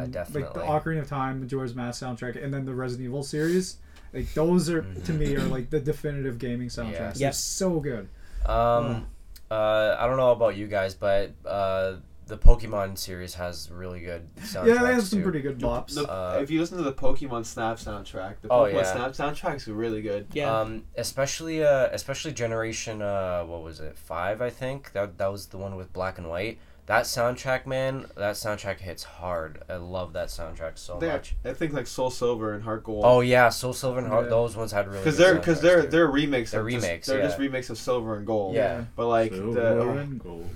Um, 0.04 0.12
Yeah, 0.12 0.24
Like 0.32 0.54
the 0.54 0.60
Ocarina 0.60 1.00
of 1.00 1.08
Time, 1.08 1.40
Majora's 1.40 1.74
Mask 1.74 2.02
soundtrack, 2.02 2.42
and 2.42 2.52
then 2.52 2.64
the 2.64 2.74
Resident 2.74 3.06
Evil 3.08 3.22
series. 3.22 3.78
Like 4.12 4.32
those 4.34 4.70
are 4.70 4.82
to 4.82 5.12
me 5.12 5.34
are 5.36 5.42
like 5.42 5.70
the 5.70 5.80
definitive 5.80 6.38
gaming 6.38 6.68
soundtracks. 6.68 6.92
Yeah. 6.92 7.10
They're 7.12 7.20
Yep. 7.28 7.34
so 7.34 7.80
good. 7.80 8.08
Um, 8.46 9.06
uh, 9.50 9.96
I 9.98 10.06
don't 10.06 10.16
know 10.16 10.30
about 10.32 10.56
you 10.56 10.66
guys, 10.68 10.94
but 10.94 11.32
uh, 11.44 11.94
the 12.26 12.36
Pokemon 12.36 12.98
series 12.98 13.34
has 13.34 13.70
really 13.70 14.00
good 14.00 14.28
soundtracks 14.36 14.66
Yeah, 14.66 14.82
they 14.82 14.94
have 14.94 15.04
some 15.06 15.18
too. 15.20 15.22
pretty 15.22 15.40
good 15.40 15.58
bops. 15.60 15.94
The- 15.94 16.10
Uh, 16.10 16.38
if 16.42 16.50
you 16.50 16.58
listen 16.60 16.76
to 16.78 16.82
the 16.84 16.92
Pokemon 16.92 17.44
Snap 17.46 17.76
soundtrack, 17.78 18.36
the 18.42 18.48
Oh, 18.50 18.64
Pokemon 18.64 18.72
yeah. 18.74 19.12
Snap 19.12 19.12
soundtrack's 19.12 19.68
really 19.68 20.02
good. 20.02 20.26
Yeah. 20.32 20.52
Um, 20.60 20.84
especially 20.96 21.62
uh, 21.64 21.88
especially 21.92 22.32
generation 22.32 23.00
uh, 23.02 23.44
what 23.44 23.62
was 23.62 23.80
it 23.80 23.96
five? 23.96 24.42
I 24.42 24.50
think 24.50 24.92
that 24.92 25.18
that 25.18 25.30
was 25.30 25.46
the 25.46 25.58
one 25.58 25.76
with 25.76 25.92
black 25.92 26.18
and 26.18 26.28
white. 26.28 26.58
That 26.86 27.02
soundtrack, 27.04 27.66
man, 27.66 28.06
that 28.16 28.36
soundtrack 28.36 28.78
hits 28.78 29.02
hard. 29.02 29.60
I 29.68 29.74
love 29.74 30.12
that 30.12 30.28
soundtrack 30.28 30.78
so 30.78 30.98
They- 31.00 31.08
much. 31.08 31.34
I 31.44 31.52
think 31.52 31.72
like 31.72 31.88
Soul 31.88 32.10
Silver 32.10 32.54
and 32.54 32.62
Heart 32.62 32.84
Gold. 32.84 33.04
Oh 33.04 33.20
yeah, 33.22 33.48
Soul 33.48 33.72
Silver 33.72 33.98
and 33.98 34.06
Heart, 34.08 34.24
Yeah. 34.26 34.30
those 34.30 34.56
ones 34.56 34.70
had 34.72 34.86
really 34.86 35.00
because 35.00 35.16
they're 35.16 35.34
because 35.34 35.60
they're 35.60 35.82
too. 35.82 35.88
they're 35.88 36.06
remakes. 36.06 36.50
They're 36.52 36.60
of 36.60 36.70
just- 36.70 36.84
remakes, 36.84 37.06
They're 37.08 37.18
yeah. 37.18 37.26
just 37.26 37.38
remakes 37.38 37.70
of 37.70 37.78
Silver 37.78 38.16
and 38.16 38.26
Gold. 38.26 38.54
Yeah. 38.54 38.84
But 38.96 39.06
like 39.08 39.32
Silver 39.32 39.52
the 39.60 39.68
oh, 39.80 39.90
and 39.98 40.22
gold. 40.22 40.48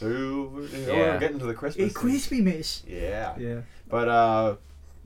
Silver. 0.00 0.62
Yeah. 0.76 0.86
we're 1.14 1.18
getting 1.18 1.38
to 1.38 1.46
the 1.46 1.54
Christmas. 1.54 1.90
A 1.90 1.94
thing. 1.94 1.94
crispy 1.94 2.40
miss. 2.40 2.82
Yeah. 2.86 3.34
Yeah. 3.38 3.60
But 3.88 4.08
uh, 4.08 4.56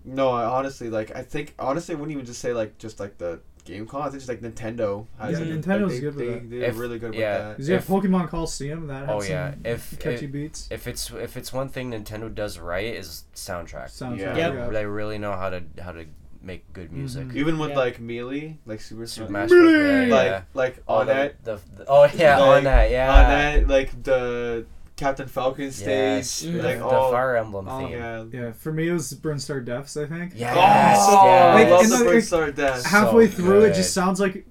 no, 0.04 0.30
I 0.30 0.44
honestly 0.44 0.90
like 0.90 1.14
I 1.16 1.22
think 1.22 1.54
honestly 1.58 1.94
I 1.94 1.98
wouldn't 1.98 2.12
even 2.12 2.26
just 2.26 2.40
say 2.40 2.52
like 2.52 2.78
just 2.78 3.00
like 3.00 3.18
the 3.18 3.40
game 3.64 3.86
console. 3.86 4.02
I 4.02 4.10
think 4.10 4.20
just 4.22 4.28
like 4.28 4.40
Nintendo. 4.42 5.06
Yeah, 5.18 5.26
like, 5.26 5.36
Nintendo's 5.38 5.92
they, 5.94 6.00
good 6.00 6.14
with 6.14 6.26
they, 6.26 6.34
that. 6.34 6.50
They're 6.50 6.70
If- 6.70 6.78
really 6.78 6.98
good 6.98 7.14
yeah. 7.14 7.48
with 7.48 7.56
Because 7.56 7.68
you 7.68 7.74
have 7.74 7.82
If- 7.84 7.88
Pokemon 7.88 8.28
Coliseum 8.28 8.86
that 8.88 9.08
Oh, 9.08 9.22
yeah. 9.22 9.52
some 9.52 9.60
If- 9.64 9.98
catchy 9.98 10.26
if- 10.26 10.32
beats. 10.32 10.68
If 10.70 10.86
it's 10.86 11.10
if 11.10 11.36
it's 11.36 11.52
one 11.52 11.68
thing 11.70 11.90
Nintendo 11.92 12.32
does 12.34 12.58
right 12.58 12.94
is 12.94 13.24
soundtrack. 13.34 13.86
Soundtrack. 13.86 14.18
Yeah. 14.18 14.36
Yep. 14.36 14.54
Yeah. 14.54 14.68
They 14.68 14.86
really 14.86 15.18
know 15.18 15.32
how 15.32 15.48
to 15.50 15.62
how 15.82 15.92
to 15.92 16.04
make 16.42 16.70
good 16.74 16.92
music. 16.92 17.28
Mhm. 17.28 17.36
Even 17.36 17.58
with 17.58 17.70
Yeah. 17.70 17.76
like 17.78 18.00
Melee, 18.00 18.58
like 18.66 18.82
Super 18.82 19.06
Super 19.06 19.28
Smash, 19.28 19.48
Smash 19.48 19.58
Bros. 19.62 19.72
Yeah, 19.72 19.78
Melee! 19.78 20.08
yeah. 20.26 20.32
like 20.34 20.44
like 20.52 20.82
Oh, 20.86 20.94
on 20.96 21.06
the, 21.06 21.12
that 21.14 21.44
the, 21.44 21.60
the- 21.78 21.84
oh 21.88 22.04
yeah 22.14 22.38
Like, 22.38 22.56
on 22.58 22.64
that 22.64 22.90
yeah 22.90 23.08
on 23.14 23.30
that 23.30 23.68
like 23.68 24.02
the 24.02 24.66
Captain 24.96 25.26
Falcon 25.26 25.72
stage, 25.72 25.86
yes 25.88 26.44
like 26.44 26.78
the, 26.78 26.84
all 26.84 27.10
the 27.10 27.16
Fire 27.16 27.36
Emblem 27.36 27.66
oh, 27.68 27.78
theme. 27.80 27.90
yeah. 27.90 28.24
Yeah, 28.30 28.52
for 28.52 28.72
me 28.72 28.88
it 28.88 28.92
was 28.92 29.12
Brinstar 29.14 29.64
Depths, 29.64 29.96
I 29.96 30.06
think. 30.06 30.32
Yes, 30.36 30.54
oh, 30.56 31.26
yes. 31.26 31.66
I 31.66 31.70
love 31.70 31.84
in 31.84 31.90
the 31.90 31.96
the- 31.96 32.04
Brinstar 32.04 32.54
Death. 32.54 32.86
Halfway 32.86 33.26
So 33.28 33.34
through, 33.36 33.62
it 33.64 33.74
just 33.74 33.92
sounds 33.92 34.20
like 34.20 34.46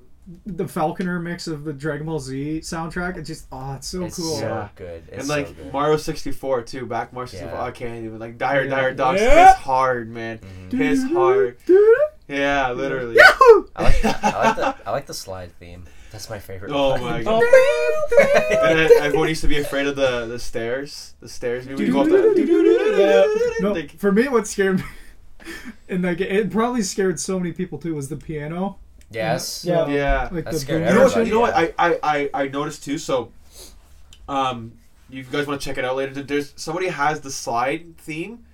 the 0.45 0.67
Falconer 0.67 1.19
mix 1.19 1.47
of 1.47 1.63
the 1.65 1.73
Dragon 1.73 2.05
Ball 2.05 2.19
Z 2.19 2.59
soundtrack. 2.63 3.17
It 3.17 3.23
just, 3.23 3.45
oh, 3.51 3.73
it's 3.75 3.87
so 3.87 4.03
it's 4.03 4.17
cool. 4.17 4.35
so 4.37 4.45
Yeah. 4.47 4.69
good. 4.75 5.03
It's 5.09 5.19
and 5.19 5.27
like 5.27 5.47
so 5.47 5.53
good. 5.53 5.73
Mario 5.73 5.97
64 5.97 6.61
too, 6.63 6.85
back 6.85 7.13
Mario 7.13 7.27
64. 7.27 7.53
Yeah. 7.57 7.63
I 7.63 7.71
can't 7.71 8.05
even 8.05 8.19
like 8.19 8.37
Dire 8.37 8.63
Yeah. 8.65 8.69
Dire 8.69 8.93
Docks 8.93 9.21
Yeah. 9.21 9.47
hits 9.49 9.59
hard, 9.59 10.09
man. 10.09 10.39
Mhm. 10.69 10.77
Hits 10.77 11.03
hard. 11.03 11.57
Yeah, 12.27 12.71
literally. 12.71 13.15
Yahoo! 13.15 13.67
I 13.75 13.83
like, 13.83 14.05
I 14.05 14.45
like 14.47 14.55
the 14.55 14.75
I 14.87 14.91
like 14.91 15.05
the 15.07 15.13
slide 15.25 15.51
theme. 15.59 15.83
That's 16.13 16.29
my 16.29 16.37
favorite. 16.37 16.71
Oh 16.71 16.91
one. 16.91 17.01
my 17.01 17.23
god. 17.23 17.41
And 18.61 18.79
then 18.79 18.91
everyone 19.01 19.29
used 19.29 19.41
to 19.41 19.47
be 19.47 19.57
afraid 19.57 19.87
of 19.87 19.95
the 19.95 20.27
the 20.27 20.37
stairs. 20.37 21.15
The 21.19 21.27
stairs. 21.27 21.65
We 21.67 21.73
would 21.73 21.91
go 21.91 22.01
up 22.01 22.07
the. 22.07 23.57
No, 23.61 23.71
Like, 23.73 23.97
for 23.97 24.11
me, 24.11 24.27
what 24.27 24.45
scared 24.45 24.77
me, 24.77 24.83
and 25.89 26.03
like 26.03 26.21
it 26.21 26.51
probably 26.51 26.83
scared 26.83 27.19
so 27.19 27.39
many 27.39 27.51
people 27.51 27.79
too, 27.79 27.95
was 27.95 28.09
the 28.09 28.15
piano. 28.15 28.77
Yes. 29.09 29.65
Yeah. 29.65 29.87
yeah. 29.87 30.29
Like 30.31 30.45
That 30.45 30.53
the 30.53 30.59
scared 30.59 30.83
boom 30.83 30.89
You 30.89 30.99
know 30.99 31.05
what? 31.05 31.25
You 31.25 31.33
know 31.33 31.39
what? 31.39 31.55
I, 31.55 31.73
I, 31.79 31.99
I, 32.03 32.29
I 32.33 32.47
noticed 32.47 32.83
too. 32.83 32.99
So, 32.99 33.31
um, 34.29 34.73
you 35.09 35.23
guys 35.23 35.47
want 35.47 35.59
to 35.59 35.65
check 35.65 35.79
it 35.79 35.85
out 35.85 35.95
later? 35.95 36.21
There's 36.21 36.53
somebody 36.55 36.89
has 36.89 37.21
the 37.21 37.31
slide 37.31 37.97
theme, 37.97 38.45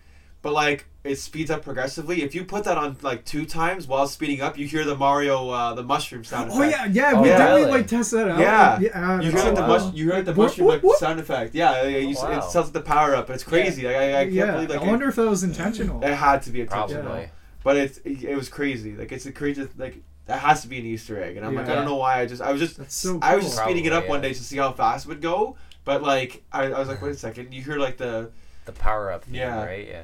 but 0.41 0.53
like 0.53 0.85
it 1.03 1.15
speeds 1.15 1.49
up 1.49 1.63
progressively. 1.63 2.23
If 2.23 2.35
you 2.35 2.43
put 2.43 2.65
that 2.65 2.77
on 2.77 2.97
like 3.01 3.23
two 3.23 3.45
times 3.45 3.87
while 3.87 4.05
speeding 4.07 4.41
up, 4.41 4.57
you 4.57 4.67
hear 4.67 4.83
the 4.83 4.95
Mario, 4.95 5.49
uh, 5.49 5.73
the 5.73 5.83
mushroom 5.83 6.23
sound. 6.25 6.51
Oh 6.51 6.61
effect. 6.61 6.93
yeah, 6.93 7.11
yeah. 7.11 7.17
Oh, 7.17 7.21
we 7.21 7.29
yeah. 7.29 7.37
did 7.37 7.53
we 7.53 7.59
really? 7.61 7.71
like 7.71 7.87
test 7.87 8.11
that 8.11 8.29
out. 8.29 8.39
Yeah. 8.39 8.79
yeah. 8.79 9.21
You 9.21 9.31
that's 9.31 9.43
heard 9.43 9.55
so 9.55 9.55
the 9.55 9.67
wow. 9.67 9.67
mush, 9.85 9.93
you 9.93 10.11
heard 10.11 10.25
the 10.25 10.33
Whoop, 10.33 10.47
mushroom 10.49 10.67
whoop, 10.67 10.83
like 10.83 10.95
sound 10.97 11.19
effect. 11.19 11.55
Yeah, 11.55 11.83
yeah, 11.87 11.97
you, 11.99 12.15
Oh, 12.19 12.23
wow. 12.29 12.37
it 12.47 12.51
tells 12.51 12.67
it 12.69 12.73
the 12.73 12.81
power 12.81 13.15
up. 13.15 13.29
It's 13.29 13.43
crazy. 13.45 13.83
Like, 13.83 13.95
I, 13.95 14.19
I 14.21 14.23
can't 14.25 14.31
yeah, 14.33 14.51
believe 14.51 14.69
like 14.71 14.79
I 14.81 14.83
it- 14.83 14.87
wonder 14.87 15.07
if 15.07 15.15
that 15.15 15.29
was 15.29 15.43
intentional. 15.43 16.03
it, 16.03 16.13
had 16.13 16.41
to 16.43 16.51
be 16.51 16.61
intentional. 16.61 17.03
Probably. 17.03 17.29
But 17.63 17.77
it's 17.77 17.97
it, 17.99 18.23
it 18.23 18.35
was 18.35 18.49
crazy. 18.49 18.95
Like 18.95 19.11
it's 19.11 19.25
a 19.25 19.31
crazy 19.31 19.67
like 19.77 20.01
that 20.25 20.39
has 20.41 20.61
to 20.63 20.67
be 20.67 20.79
an 20.79 20.85
Easter 20.85 21.21
egg. 21.23 21.37
And 21.37 21.45
I'm 21.45 21.55
like 21.55 21.67
I 21.69 21.75
don't 21.75 21.85
know 21.85 21.95
why. 21.95 22.19
I 22.19 22.25
just 22.25 22.41
I 22.41 22.51
was 22.51 22.59
just 22.59 22.77
That's 22.77 22.93
so 22.95 23.19
I 23.21 23.35
was 23.35 23.45
cool. 23.45 23.51
just 23.51 23.63
speeding 23.63 23.85
it 23.85 23.93
up 23.93 24.03
Probably, 24.03 24.09
one 24.09 24.21
day 24.21 24.33
to 24.33 24.43
see 24.43 24.57
how 24.57 24.71
fast 24.73 25.05
it 25.05 25.09
would 25.09 25.21
go. 25.21 25.55
But 25.85 26.03
like 26.03 26.43
I, 26.51 26.65
I 26.65 26.77
was 26.79 26.87
like 26.89 27.01
wait 27.01 27.11
a 27.11 27.17
second. 27.17 27.53
You 27.53 27.61
hear 27.61 27.77
like 27.77 27.95
the 27.97 28.31
The 28.65 28.71
power 28.73 29.11
up 29.11 29.23
theme, 29.23 29.35
Yeah. 29.35 29.63
right? 29.65 29.87
Yeah. 29.87 30.03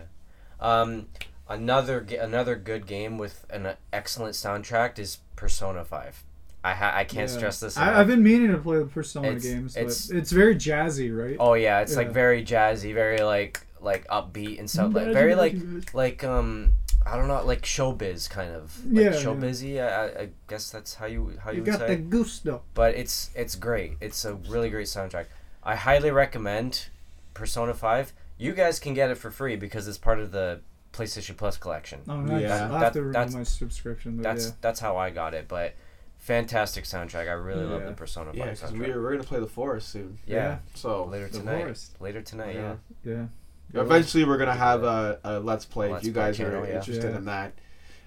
Um, 0.60 1.08
another 1.50 2.06
another 2.20 2.56
good 2.56 2.88
game 2.88 3.18
with 3.18 3.46
an 3.50 3.74
excellent 3.94 4.36
soundtrack 4.36 4.98
is 5.00 5.20
Persona 5.36 5.84
Five. 5.86 6.24
I 6.64 6.74
ha- 6.74 6.94
I 6.96 7.04
can't 7.04 7.30
Yeah. 7.30 7.38
stress 7.38 7.60
this. 7.60 7.78
I, 7.78 7.84
enough. 7.90 7.98
I've 7.98 8.08
been 8.08 8.24
meaning 8.24 8.52
to 8.52 8.58
play 8.58 8.80
the 8.80 8.86
Persona 8.86 9.28
It's- 9.28 9.44
games, 9.44 9.74
but 9.76 9.82
it's- 9.82 10.10
it's, 10.10 10.32
very 10.32 10.56
jazzy, 10.56 11.16
right? 11.16 11.38
Oh 11.40 11.54
yeah, 11.54 11.82
it's 11.82 11.92
Yeah. 11.92 12.00
like 12.00 12.12
very 12.12 12.44
jazzy, 12.44 12.94
very 12.94 13.20
like 13.20 13.62
like 13.82 14.08
upbeat 14.08 14.58
and 14.58 14.68
stuff. 14.70 14.94
Like 14.96 15.14
very 15.14 15.36
like 15.36 15.56
like 15.94 16.24
um 16.24 16.72
I 17.06 17.16
don't 17.18 17.28
know 17.28 17.44
like 17.46 17.62
showbiz 17.62 18.28
kind 18.28 18.56
of 18.56 18.84
like 18.84 18.96
Yeah, 19.04 19.12
yeah. 19.12 19.22
showbizy. 19.24 19.80
I, 19.80 19.88
I 20.06 20.22
I 20.24 20.30
guess 20.48 20.72
that's 20.72 20.96
how 20.96 21.06
you 21.06 21.38
how 21.44 21.52
you, 21.52 21.58
You 21.60 21.64
got 21.64 21.80
say. 21.80 21.88
the 21.88 21.96
gusto. 21.98 22.64
But 22.74 22.96
it's 22.96 23.30
it's 23.36 23.54
great. 23.56 23.98
It's 24.02 24.26
a 24.26 24.34
really 24.34 24.72
great 24.72 24.88
soundtrack. 24.88 25.26
I 25.64 25.76
highly 25.76 26.10
recommend 26.10 26.88
Persona 27.36 27.76
Five. 27.76 28.12
You 28.38 28.54
guys 28.54 28.80
can 28.80 28.94
get 28.94 29.10
it 29.12 29.16
for 29.16 29.32
free 29.32 29.56
because 29.56 29.88
it's 29.88 29.98
part 29.98 30.20
of 30.20 30.32
the 30.32 30.62
PlayStation 30.94 31.36
Plus 31.38 31.58
collection. 31.58 32.02
Oh, 32.08 32.18
nice. 32.22 32.42
Yeah. 32.42 32.66
I'll 32.66 32.72
have 32.74 32.80
That- 32.82 32.94
to 32.94 33.02
renew 33.02 33.14
that's- 33.14 33.34
my 33.34 33.44
subscription. 33.44 34.18
But 34.18 34.24
That's 34.24 34.46
yeah. 34.48 34.52
that's 34.62 34.80
how 34.80 34.98
I 34.98 35.10
got 35.10 35.34
it. 35.34 35.48
But 35.48 35.74
fantastic 36.18 36.86
soundtrack. 36.86 37.28
I 37.30 37.34
really 37.34 37.66
love 37.66 37.86
the 37.86 37.92
Persona 37.92 38.32
yeah 38.34 38.46
Five 38.54 38.72
soundtrack. 38.72 38.80
we're, 38.80 39.02
we're 39.02 39.12
gonna 39.12 39.24
play 39.24 39.40
the 39.40 39.48
forest 39.48 39.90
soon. 39.90 40.18
yeah. 40.26 40.60
So 40.74 41.06
later 41.06 41.28
tonight. 41.30 41.60
Forest. 41.60 41.96
Later 42.02 42.22
tonight. 42.22 42.56
Yeah. 42.56 42.76
Yeah. 43.04 43.26
Yeah. 43.74 43.82
eventually 43.82 44.24
we're 44.26 44.38
gonna 44.38 44.54
have 44.56 44.84
a, 44.84 45.20
a 45.24 45.40
let's 45.40 45.66
play 45.66 45.90
Let's 45.92 46.04
if 46.04 46.08
you 46.08 46.14
guys 46.14 46.38
channel, 46.38 46.64
are 46.64 46.68
yeah. 46.68 46.76
interested 46.76 47.12
Yeah. 47.12 47.18
in 47.18 47.26
that. 47.26 47.54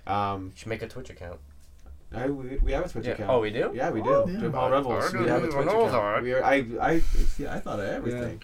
Um, 0.06 0.52
Should 0.56 0.68
make 0.68 0.82
a 0.82 0.88
Twitch 0.88 1.10
account. 1.10 1.38
I, 2.14 2.26
we, 2.28 2.56
we 2.62 2.72
have 2.72 2.86
a 2.86 2.88
Twitch 2.88 3.04
Yeah. 3.06 3.12
account. 3.12 3.30
Oh, 3.30 3.40
we 3.40 3.50
do. 3.50 3.70
Yeah, 3.74 3.90
we 3.90 4.00
do. 4.00 4.08
Oh, 4.08 4.26
yeah. 4.26 4.40
Jamal 4.40 4.70
Rebels. 4.70 5.12
We 5.12 5.26
have 5.28 5.44
a 5.44 5.48
Twitch 5.48 5.66
account. 5.66 5.92
that. 5.92 6.22
We 6.22 6.32
are, 6.32 6.42
I, 6.44 6.54
I, 6.80 7.02
yeah, 7.38 7.54
I 7.54 7.60
thought 7.60 7.80
of 7.80 7.86
everything. 7.86 8.40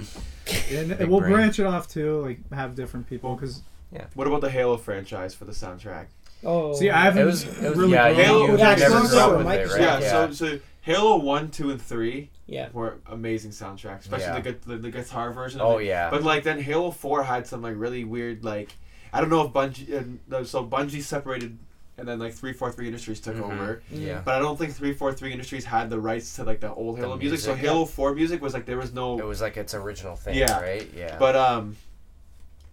Yeah. 0.71 0.81
And 0.81 0.99
Big 0.99 1.09
we'll 1.09 1.21
brain. 1.21 1.33
branch 1.33 1.59
it 1.59 1.65
off 1.67 1.89
too, 1.89 2.21
like 2.21 2.39
have 2.53 2.75
different 2.75 3.09
people. 3.09 3.35
Because 3.35 3.63
Yeah. 3.93 4.05
What 4.15 4.27
about 4.27 4.43
the 4.43 4.51
Halo 4.51 4.77
franchise 4.77 5.35
for 5.35 5.47
the 5.47 5.53
soundtrack? 5.53 6.07
Oh. 6.45 6.75
see, 6.75 6.91
I 6.91 7.05
haven't 7.05 7.23
It 7.23 7.25
was, 7.25 7.45
it 7.45 7.71
was 7.71 7.79
really. 7.79 7.93
yeah. 7.93 8.09
gone- 8.11 8.19
You, 8.19 8.25
Halo- 8.25 8.47
you 8.49 8.59
Yeah, 8.59 8.75
never 8.75 8.95
Xbox 8.97 9.09
grew 9.11 9.19
up 9.19 9.33
One, 9.37 9.45
with 9.47 9.55
it, 9.55 9.69
right? 9.71 9.81
Yeah, 9.81 10.01
Yeah. 10.01 10.11
so 10.11 10.33
so 10.33 10.59
Halo 10.83 11.17
one, 11.17 11.51
two, 11.51 11.71
and 11.71 11.81
three 11.81 12.29
Yeah. 12.47 12.69
were 12.75 12.99
amazing 13.07 13.53
soundtracks, 13.53 14.01
especially 14.01 14.27
Yeah. 14.27 14.41
the, 14.41 14.57
the 14.67 14.77
the 14.77 14.91
guitar 14.91 15.33
version. 15.33 15.63
of 15.63 15.67
Oh 15.67 15.79
it. 15.79 15.87
yeah. 15.87 16.11
But 16.11 16.23
like 16.23 16.43
then 16.45 16.61
Halo 16.61 16.91
Four 16.91 17.23
had 17.23 17.47
some 17.47 17.63
like 17.63 17.73
really 17.79 18.05
weird 18.05 18.45
like 18.45 18.75
I 19.11 19.23
don't 19.23 19.31
know 19.31 19.47
if 19.47 19.53
Bungie 19.55 20.21
uh, 20.31 20.45
so 20.45 20.67
Bungie 20.67 21.03
separated 21.03 21.57
and 21.97 22.09
then 22.09 22.19
like 22.19 22.33
three 22.35 22.53
four 22.53 22.73
three 22.73 22.87
Industries 22.87 23.21
took 23.21 23.37
Mhm. 23.37 23.53
over. 23.53 23.83
yeah. 23.91 24.21
But 24.25 24.35
I 24.35 24.39
don't 24.41 24.59
think 24.59 24.75
three 24.75 24.93
four 24.93 25.13
three 25.13 25.33
Industries 25.33 25.65
had 25.65 25.91
the 25.91 26.01
rights 26.01 26.35
to 26.37 26.45
like 26.45 26.61
the 26.61 26.73
old 26.75 26.97
The 26.97 27.03
Halo 27.03 27.17
music. 27.17 27.41
So 27.41 27.51
music, 27.53 27.65
Halo 27.67 27.85
Four 27.85 28.15
music 28.15 28.43
was 28.43 28.53
like 28.55 28.67
there 28.67 28.77
was 28.79 28.93
no. 28.93 29.19
It 29.19 29.25
was 29.25 29.41
like 29.41 29.57
its 29.57 29.75
original 29.75 30.17
thing, 30.17 30.35
Yeah. 30.37 30.61
right? 30.61 30.89
Yeah. 30.97 31.17
But 31.19 31.37
um, 31.37 31.77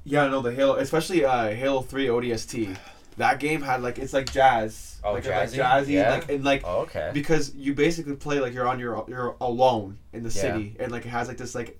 yeah, 0.03 0.27
no, 0.27 0.41
the 0.41 0.51
Halo, 0.51 0.75
especially 0.75 1.23
uh, 1.23 1.49
Halo 1.49 1.81
Three 1.81 2.07
ODST. 2.07 2.75
That 3.17 3.39
game 3.39 3.61
had 3.61 3.83
like 3.83 3.99
it's 3.99 4.13
like 4.13 4.31
jazz. 4.31 4.99
Oh, 5.03 5.13
like, 5.13 5.25
like 5.25 5.49
jazzy? 5.49 5.57
jazzy, 5.57 5.87
Yeah. 5.89 6.11
like 6.11 6.29
and 6.31 6.43
like 6.43 6.61
oh, 6.65 6.81
okay. 6.81 7.11
because 7.13 7.53
you 7.55 7.73
basically 7.73 8.15
play 8.15 8.39
like 8.39 8.53
you're 8.53 8.67
on 8.67 8.79
your 8.79 9.03
you're 9.07 9.35
alone 9.41 9.97
in 10.13 10.23
the 10.23 10.29
Yeah. 10.29 10.41
city 10.41 10.75
and 10.79 10.91
like 10.91 11.05
it 11.05 11.09
has 11.09 11.27
like 11.27 11.37
this 11.37 11.53
like 11.53 11.77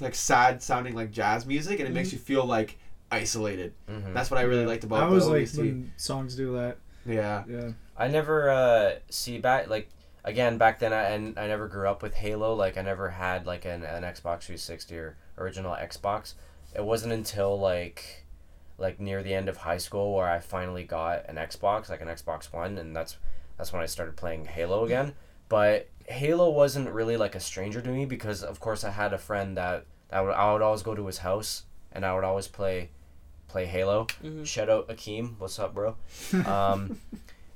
like 0.00 0.14
sad 0.14 0.62
sounding 0.62 0.94
like 0.94 1.10
jazz 1.12 1.46
music 1.46 1.78
and 1.78 1.88
it 1.88 1.92
makes 1.94 2.12
you 2.12 2.18
feel 2.18 2.44
like 2.44 2.78
isolated. 3.12 3.74
Mhm. 3.88 4.14
That's 4.14 4.30
what 4.30 4.38
I 4.38 4.42
really 4.42 4.66
liked 4.66 4.84
about 4.84 5.02
I 5.02 5.06
always 5.06 5.26
like 5.26 5.48
when 5.56 5.92
songs 5.96 6.34
do 6.34 6.54
that. 6.54 6.78
yeah. 7.06 7.44
Yeah. 7.48 7.70
I 7.96 8.08
never 8.08 8.48
uh, 8.50 8.94
see 9.10 9.38
back 9.38 9.68
like 9.68 9.88
again 10.24 10.56
back 10.58 10.78
then 10.78 10.92
I 10.92 11.02
and 11.10 11.38
I 11.38 11.46
never 11.46 11.68
grew 11.68 11.88
up 11.88 12.02
with 12.02 12.14
Halo. 12.14 12.54
Like 12.54 12.76
I 12.78 12.82
never 12.82 13.10
had 13.10 13.46
like 13.46 13.64
an, 13.64 13.82
an 13.84 14.02
Xbox 14.02 14.42
360 14.44 14.96
or 14.96 15.16
original 15.38 15.72
Xbox. 15.74 16.34
It 16.74 16.84
wasn't 16.84 17.12
until 17.12 17.58
like 17.58 18.24
like 18.78 18.98
near 18.98 19.22
the 19.22 19.34
end 19.34 19.48
of 19.48 19.58
high 19.58 19.78
school 19.78 20.14
where 20.14 20.28
I 20.28 20.40
finally 20.40 20.84
got 20.84 21.28
an 21.28 21.36
Xbox, 21.36 21.90
like 21.90 22.00
an 22.00 22.08
Xbox 22.08 22.52
One, 22.52 22.78
and 22.78 22.96
that's 22.96 23.18
that's 23.58 23.72
when 23.72 23.82
I 23.82 23.86
started 23.86 24.16
playing 24.16 24.46
Halo 24.46 24.84
again. 24.84 25.14
But 25.48 25.88
Halo 26.06 26.48
wasn't 26.50 26.88
really 26.88 27.16
like 27.18 27.34
a 27.34 27.40
stranger 27.40 27.80
to 27.82 27.90
me 27.90 28.06
because 28.06 28.42
of 28.42 28.58
course 28.58 28.82
I 28.84 28.90
had 28.90 29.12
a 29.12 29.18
friend 29.18 29.56
that 29.58 29.84
that 30.08 30.20
would 30.24 30.32
I 30.32 30.52
would 30.52 30.62
always 30.62 30.82
go 30.82 30.94
to 30.94 31.06
his 31.06 31.18
house 31.18 31.64
and 31.92 32.04
I 32.06 32.14
would 32.14 32.24
always 32.24 32.48
play 32.48 32.90
play 33.52 33.66
Halo. 33.66 34.06
Mhm. 34.24 34.46
Shout 34.46 34.68
out 34.70 34.88
Akeem, 34.88 35.34
what's 35.38 35.58
up, 35.58 35.74
bro? 35.74 35.96
Um, 36.46 36.98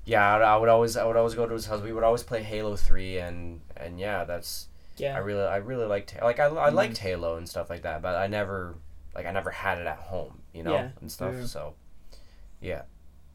yeah, 0.05 0.37
I, 0.37 0.41
I 0.41 0.57
would 0.57 0.69
always 0.69 0.97
I 0.97 1.05
would 1.05 1.17
always 1.17 1.35
go 1.35 1.47
to 1.47 1.55
his 1.55 1.67
house. 1.67 1.83
We 1.83 1.93
would 1.93 2.05
always 2.05 2.23
play 2.23 2.43
Halo 2.43 2.77
Three, 2.77 3.19
and 3.19 3.61
and 3.77 3.99
yeah, 3.99 4.25
that's 4.25 4.69
yeah. 4.99 5.15
I 5.15 5.19
Yeah. 5.19 5.25
really 5.25 5.43
I 5.43 5.57
really 5.57 5.87
liked 5.87 6.15
like 6.23 6.39
I, 6.39 6.45
I 6.47 6.69
liked 6.69 6.99
Halo 6.99 7.37
and 7.37 7.49
stuff 7.49 7.69
like 7.71 7.83
that, 7.83 8.03
but 8.03 8.15
I 8.15 8.27
never 8.29 8.75
like 9.15 9.27
I 9.27 9.33
never 9.33 9.51
had 9.51 9.79
it 9.79 9.87
at 9.87 9.99
home, 9.99 10.43
you 10.55 10.63
know, 10.63 10.75
Yeah. 10.75 10.89
and 11.01 11.11
stuff. 11.11 11.35
Yeah. 11.37 11.47
So 11.47 11.75
yeah, 12.61 12.83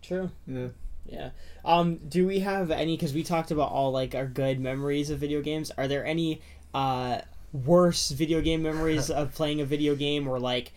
True. 0.01 0.29
Yeah. 0.47 0.67
Yeah. 1.05 1.29
Um. 1.65 1.97
Do 1.97 2.25
we 2.27 2.39
have 2.39 2.69
any? 2.71 2.95
Because 2.95 3.13
we 3.13 3.23
talked 3.23 3.51
about 3.51 3.71
all 3.71 3.91
like 3.91 4.13
our 4.15 4.27
good 4.27 4.59
memories 4.59 5.09
of 5.09 5.19
video 5.19 5.41
games. 5.41 5.71
Are 5.77 5.87
there 5.87 6.05
any 6.05 6.41
uh 6.73 7.21
worst 7.51 8.13
video 8.13 8.39
game 8.39 8.61
memories 8.63 9.09
of 9.19 9.33
playing 9.35 9.59
a 9.59 9.65
video 9.65 9.93
game 9.95 10.27
or 10.27 10.39
like 10.39 10.71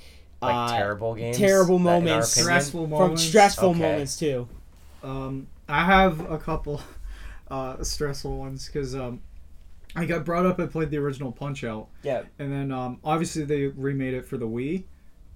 Like 0.45 0.71
uh, 0.73 0.77
terrible 0.77 1.15
games. 1.15 1.37
terrible 1.37 1.79
that, 1.81 1.83
in 1.83 1.89
our 1.89 2.03
moments. 2.03 2.31
Stressful 2.33 2.83
from 2.83 2.91
moments. 2.91 3.23
stressful 3.23 3.71
Okay. 3.71 3.79
moments 3.81 4.17
too. 4.19 4.49
Um, 5.03 5.47
I 5.69 5.85
have 5.85 6.31
a 6.31 6.39
couple 6.39 6.81
uh, 7.51 7.83
stressful 7.83 8.37
ones 8.37 8.67
because 8.67 8.95
um, 8.95 9.21
I 9.97 10.05
got 10.07 10.25
brought 10.25 10.47
up. 10.47 10.59
I 10.61 10.67
played 10.67 10.91
the 10.91 10.99
original 10.99 11.33
Punch 11.33 11.65
Out, 11.65 11.89
Yeah. 12.03 12.23
and 12.39 12.53
then 12.53 12.73
um, 12.73 12.99
obviously 13.05 13.45
they 13.45 13.67
remade 13.67 14.15
it 14.15 14.27
for 14.27 14.37
the 14.39 14.47
Wii. 14.47 14.85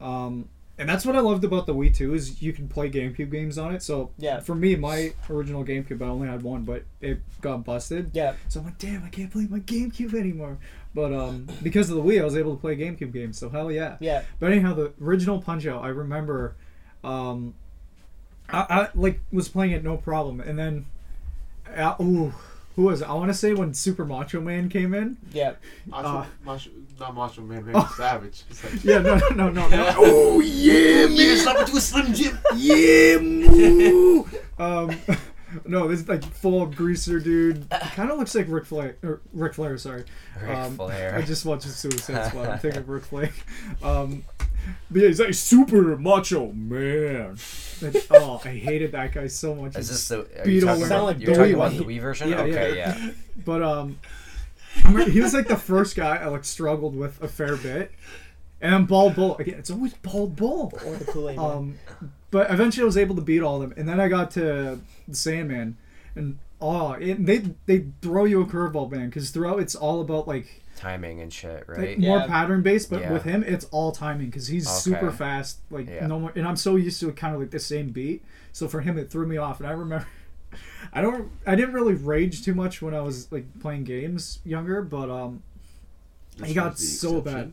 Um, 0.00 0.48
and 0.78 0.88
that's 0.88 1.04
what 1.04 1.16
I 1.16 1.20
loved 1.20 1.44
about 1.44 1.66
the 1.66 1.74
Wii 1.74 1.94
too 1.94 2.14
is 2.14 2.40
you 2.40 2.52
can 2.52 2.68
play 2.68 2.88
GameCube 2.90 3.30
games 3.30 3.58
on 3.58 3.74
it. 3.74 3.82
So 3.82 4.10
Yeah. 4.18 4.40
for 4.40 4.54
me, 4.54 4.76
my 4.76 5.12
original 5.28 5.64
GameCube, 5.64 6.00
I 6.02 6.06
only 6.06 6.28
had 6.28 6.42
one, 6.42 6.62
but 6.62 6.84
it 7.00 7.20
got 7.40 7.64
busted. 7.64 8.10
Yeah. 8.14 8.34
So 8.48 8.60
I'm 8.60 8.66
like, 8.66 8.78
damn, 8.78 9.04
I 9.04 9.08
can't 9.08 9.30
play 9.32 9.46
my 9.50 9.60
GameCube 9.60 10.14
anymore. 10.14 10.58
But 10.94 11.12
um, 11.12 11.46
because 11.62 11.90
of 11.90 11.96
the 11.96 12.02
Wii, 12.02 12.20
I 12.20 12.24
was 12.24 12.36
able 12.36 12.54
to 12.54 12.60
play 12.60 12.76
GameCube 12.76 13.12
games. 13.12 13.38
So 13.38 13.48
hell 13.50 13.70
yeah. 13.70 13.96
Yeah. 14.00 14.22
But 14.40 14.52
anyhow, 14.52 14.74
the 14.74 14.92
original 15.02 15.40
Punch 15.42 15.66
Out, 15.66 15.84
I 15.84 15.88
remember, 15.88 16.54
um, 17.04 17.54
I, 18.48 18.66
I 18.70 18.88
like 18.94 19.20
was 19.32 19.48
playing 19.48 19.72
it 19.72 19.84
no 19.84 19.96
problem, 19.96 20.40
and 20.40 20.58
then, 20.58 20.86
uh, 21.76 21.94
ooh, 22.00 22.32
who 22.78 22.84
was 22.84 23.02
it? 23.02 23.08
I 23.08 23.12
want 23.14 23.28
to 23.28 23.34
say 23.34 23.54
when 23.54 23.74
Super 23.74 24.04
Macho 24.04 24.40
Man 24.40 24.68
came 24.68 24.94
in. 24.94 25.16
Yeah. 25.32 25.54
Macho, 25.86 26.06
Uh, 26.08 26.26
Macho, 26.44 26.70
not 27.00 27.12
Macho 27.12 27.40
Man, 27.42 27.66
man, 27.66 27.74
Oh. 27.76 27.92
Savage. 27.96 28.44
Like, 28.62 28.84
Yeah, 28.84 28.98
no, 29.00 29.16
no, 29.16 29.30
no, 29.34 29.50
no. 29.50 29.68
no. 29.68 29.94
oh 29.98 30.38
yeah, 30.40 31.08
man, 31.08 31.36
stop 31.38 31.58
it 31.58 31.66
to 31.66 31.76
a 31.76 31.80
Slim 31.80 32.14
Jim. 32.14 32.38
yeah, 32.54 33.18
moo. 33.20 34.24
um, 34.60 34.96
no, 35.66 35.88
this 35.88 36.02
is 36.02 36.08
like 36.08 36.22
full 36.22 36.62
of 36.62 36.76
greaser 36.76 37.18
dude. 37.18 37.68
Kind 37.70 38.12
of 38.12 38.18
looks 38.18 38.36
like 38.36 38.46
Ric 38.48 38.64
Flair. 38.64 38.96
Or 39.02 39.22
Ric 39.32 39.54
Flair, 39.54 39.76
sorry. 39.76 40.04
Ric 40.40 40.56
Um, 40.56 40.76
Flair. 40.76 41.16
I 41.16 41.22
just 41.22 41.44
watched 41.44 41.64
the 41.64 41.70
Suicide 41.70 42.28
Squad. 42.28 42.48
I'm 42.48 42.58
thinking 42.60 42.80
of 42.82 42.88
Ric 42.88 43.02
Flair. 43.06 43.30
Um, 43.82 44.22
but 44.37 44.37
yeah, 44.90 45.06
he's 45.08 45.20
like 45.20 45.34
super 45.34 45.96
macho 45.96 46.52
man. 46.52 47.36
Like, 47.80 48.06
oh, 48.10 48.40
I 48.44 48.48
hated 48.48 48.92
that 48.92 49.12
guy 49.12 49.26
so 49.28 49.54
much. 49.54 49.76
Is 49.76 49.88
this 49.88 50.08
the? 50.08 50.20
Are 50.40 50.44
Beetle 50.44 50.50
you 50.52 50.60
talking 50.60 50.80
would- 50.80 50.86
about, 50.86 50.88
Sound 50.88 51.04
like 51.06 51.20
you're 51.20 51.34
talking 51.34 51.54
about 51.54 51.72
the 51.72 51.84
Wii 51.84 52.00
version? 52.00 52.28
Yeah, 52.30 52.40
okay, 52.40 52.76
yeah. 52.76 52.98
yeah. 52.98 53.10
But 53.44 53.62
um, 53.62 53.98
he 55.10 55.20
was 55.20 55.34
like 55.34 55.48
the 55.48 55.56
first 55.56 55.96
guy 55.96 56.16
I 56.16 56.26
like 56.26 56.44
struggled 56.44 56.96
with 56.96 57.22
a 57.22 57.28
fair 57.28 57.56
bit. 57.56 57.92
And 58.60 58.74
I'm 58.74 58.86
bald 58.86 59.14
bull 59.14 59.36
again. 59.36 59.54
It's 59.60 59.70
always 59.70 59.94
bald 59.94 60.34
bull. 60.34 60.72
Or 60.84 60.96
the 60.96 61.04
Kool 61.04 61.30
Aid 61.30 61.36
Man. 61.36 61.46
Um, 61.50 61.78
but 62.32 62.50
eventually 62.50 62.82
I 62.82 62.86
was 62.86 62.96
able 62.96 63.14
to 63.14 63.22
beat 63.22 63.40
all 63.40 63.62
of 63.62 63.70
them, 63.70 63.78
and 63.78 63.88
then 63.88 64.00
I 64.00 64.08
got 64.08 64.32
to 64.32 64.80
the 65.06 65.14
Sandman, 65.14 65.76
and 66.16 66.38
oh, 66.60 66.92
it, 66.92 67.24
they 67.24 67.38
they 67.66 67.86
throw 68.02 68.24
you 68.24 68.40
a 68.42 68.46
curveball, 68.46 68.90
man, 68.90 69.06
because 69.06 69.30
throughout 69.30 69.60
it's 69.60 69.74
all 69.74 70.00
about 70.00 70.26
like 70.28 70.62
Timing 70.76 71.20
and 71.20 71.32
shit, 71.32 71.68
like, 71.68 71.78
right? 71.78 71.98
more 71.98 72.20
pattern 72.20 72.62
based, 72.62 72.88
but 72.88 73.00
Yeah. 73.00 73.12
with 73.12 73.24
him 73.24 73.42
it's 73.42 73.64
all 73.72 73.90
timing 73.90 74.26
because 74.26 74.46
he's 74.46 74.68
super 74.68 75.10
fast. 75.10 75.58
Like 75.70 75.88
Yeah. 75.88 76.06
no 76.06 76.20
more, 76.20 76.32
and 76.36 76.46
I'm 76.46 76.56
so 76.56 76.76
used 76.76 77.00
to 77.00 77.10
kind 77.12 77.34
of 77.34 77.40
like 77.40 77.50
the 77.50 77.58
same 77.58 77.90
beat. 77.90 78.24
So 78.52 78.68
for 78.68 78.80
him, 78.80 78.96
it 78.98 79.10
threw 79.10 79.26
me 79.26 79.36
off, 79.36 79.58
and 79.60 79.68
I 79.68 79.72
remember. 79.72 80.06
I 80.92 81.00
don't. 81.00 81.30
I 81.46 81.56
didn't 81.56 81.74
really 81.74 81.94
rage 81.94 82.44
too 82.44 82.54
much 82.54 82.80
when 82.80 82.94
I 82.94 83.00
was 83.00 83.30
like 83.32 83.46
playing 83.60 83.84
games 83.84 84.38
younger, 84.44 84.80
but 84.82 85.10
um, 85.10 85.42
he 86.44 86.54
got 86.54 86.78
so 86.78 87.20
bad. 87.20 87.52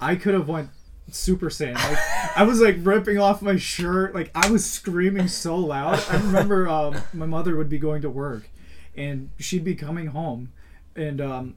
I 0.00 0.16
could 0.16 0.34
have 0.34 0.48
went 0.48 0.68
Super 1.14 1.48
Saiyan. 1.48 1.74
Like 1.74 1.98
I 2.36 2.42
was 2.42 2.60
like 2.60 2.76
ripping 2.80 3.18
off 3.18 3.40
my 3.42 3.56
shirt. 3.56 4.14
Like 4.14 4.30
I 4.34 4.50
was 4.50 4.64
screaming 4.64 5.28
so 5.28 5.56
loud. 5.56 6.02
I 6.10 6.16
remember 6.16 6.68
um, 6.68 6.96
my 7.12 7.26
mother 7.26 7.56
would 7.56 7.68
be 7.68 7.78
going 7.78 8.02
to 8.02 8.10
work, 8.10 8.48
and 8.96 9.30
she'd 9.38 9.64
be 9.64 9.74
coming 9.74 10.06
home, 10.08 10.52
and 10.96 11.20
um, 11.20 11.54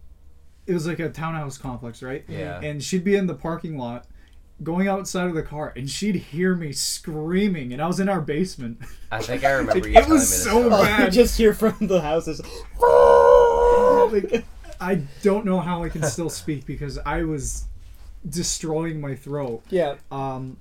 it 0.65 0.73
was 0.73 0.85
like 0.87 0.99
a 0.99 1.09
townhouse 1.09 1.57
complex, 1.57 2.01
right? 2.03 2.23
Yeah. 2.27 2.59
And 2.61 2.83
she'd 2.83 3.03
be 3.03 3.15
in 3.15 3.25
the 3.27 3.33
parking 3.33 3.77
lot, 3.77 4.05
going 4.63 4.87
outside 4.87 5.27
of 5.27 5.33
the 5.35 5.43
car, 5.43 5.73
and 5.75 5.89
she'd 5.89 6.15
hear 6.15 6.55
me 6.55 6.71
screaming, 6.73 7.73
and 7.73 7.81
I 7.81 7.87
was 7.87 7.99
in 7.99 8.09
our 8.09 8.21
basement. 8.21 8.79
I 9.11 9.21
think 9.21 9.43
I 9.43 9.51
remember 9.51 9.87
It 9.87 9.87
you 9.87 9.93
telling 9.93 10.09
me 10.09 10.13
was 10.15 10.29
this. 10.29 10.43
so 10.43 10.49
story. 10.51 10.65
Oh, 10.65 10.83
bad. 10.83 11.05
you 11.15 11.21
just 11.23 11.37
hear 11.37 11.53
from 11.53 11.75
the 11.87 12.01
houses. 12.01 12.41
like, 14.11 14.45
I 14.79 14.95
don't 15.23 15.45
know 15.45 15.59
how 15.59 15.83
I 15.83 15.89
can 15.89 16.03
still 16.03 16.29
speak 16.29 16.65
because 16.65 16.97
I 16.99 17.23
was 17.23 17.65
destroying 18.29 18.99
my 19.01 19.15
throat. 19.15 19.63
Yeah. 19.69 19.95
Um, 20.11 20.57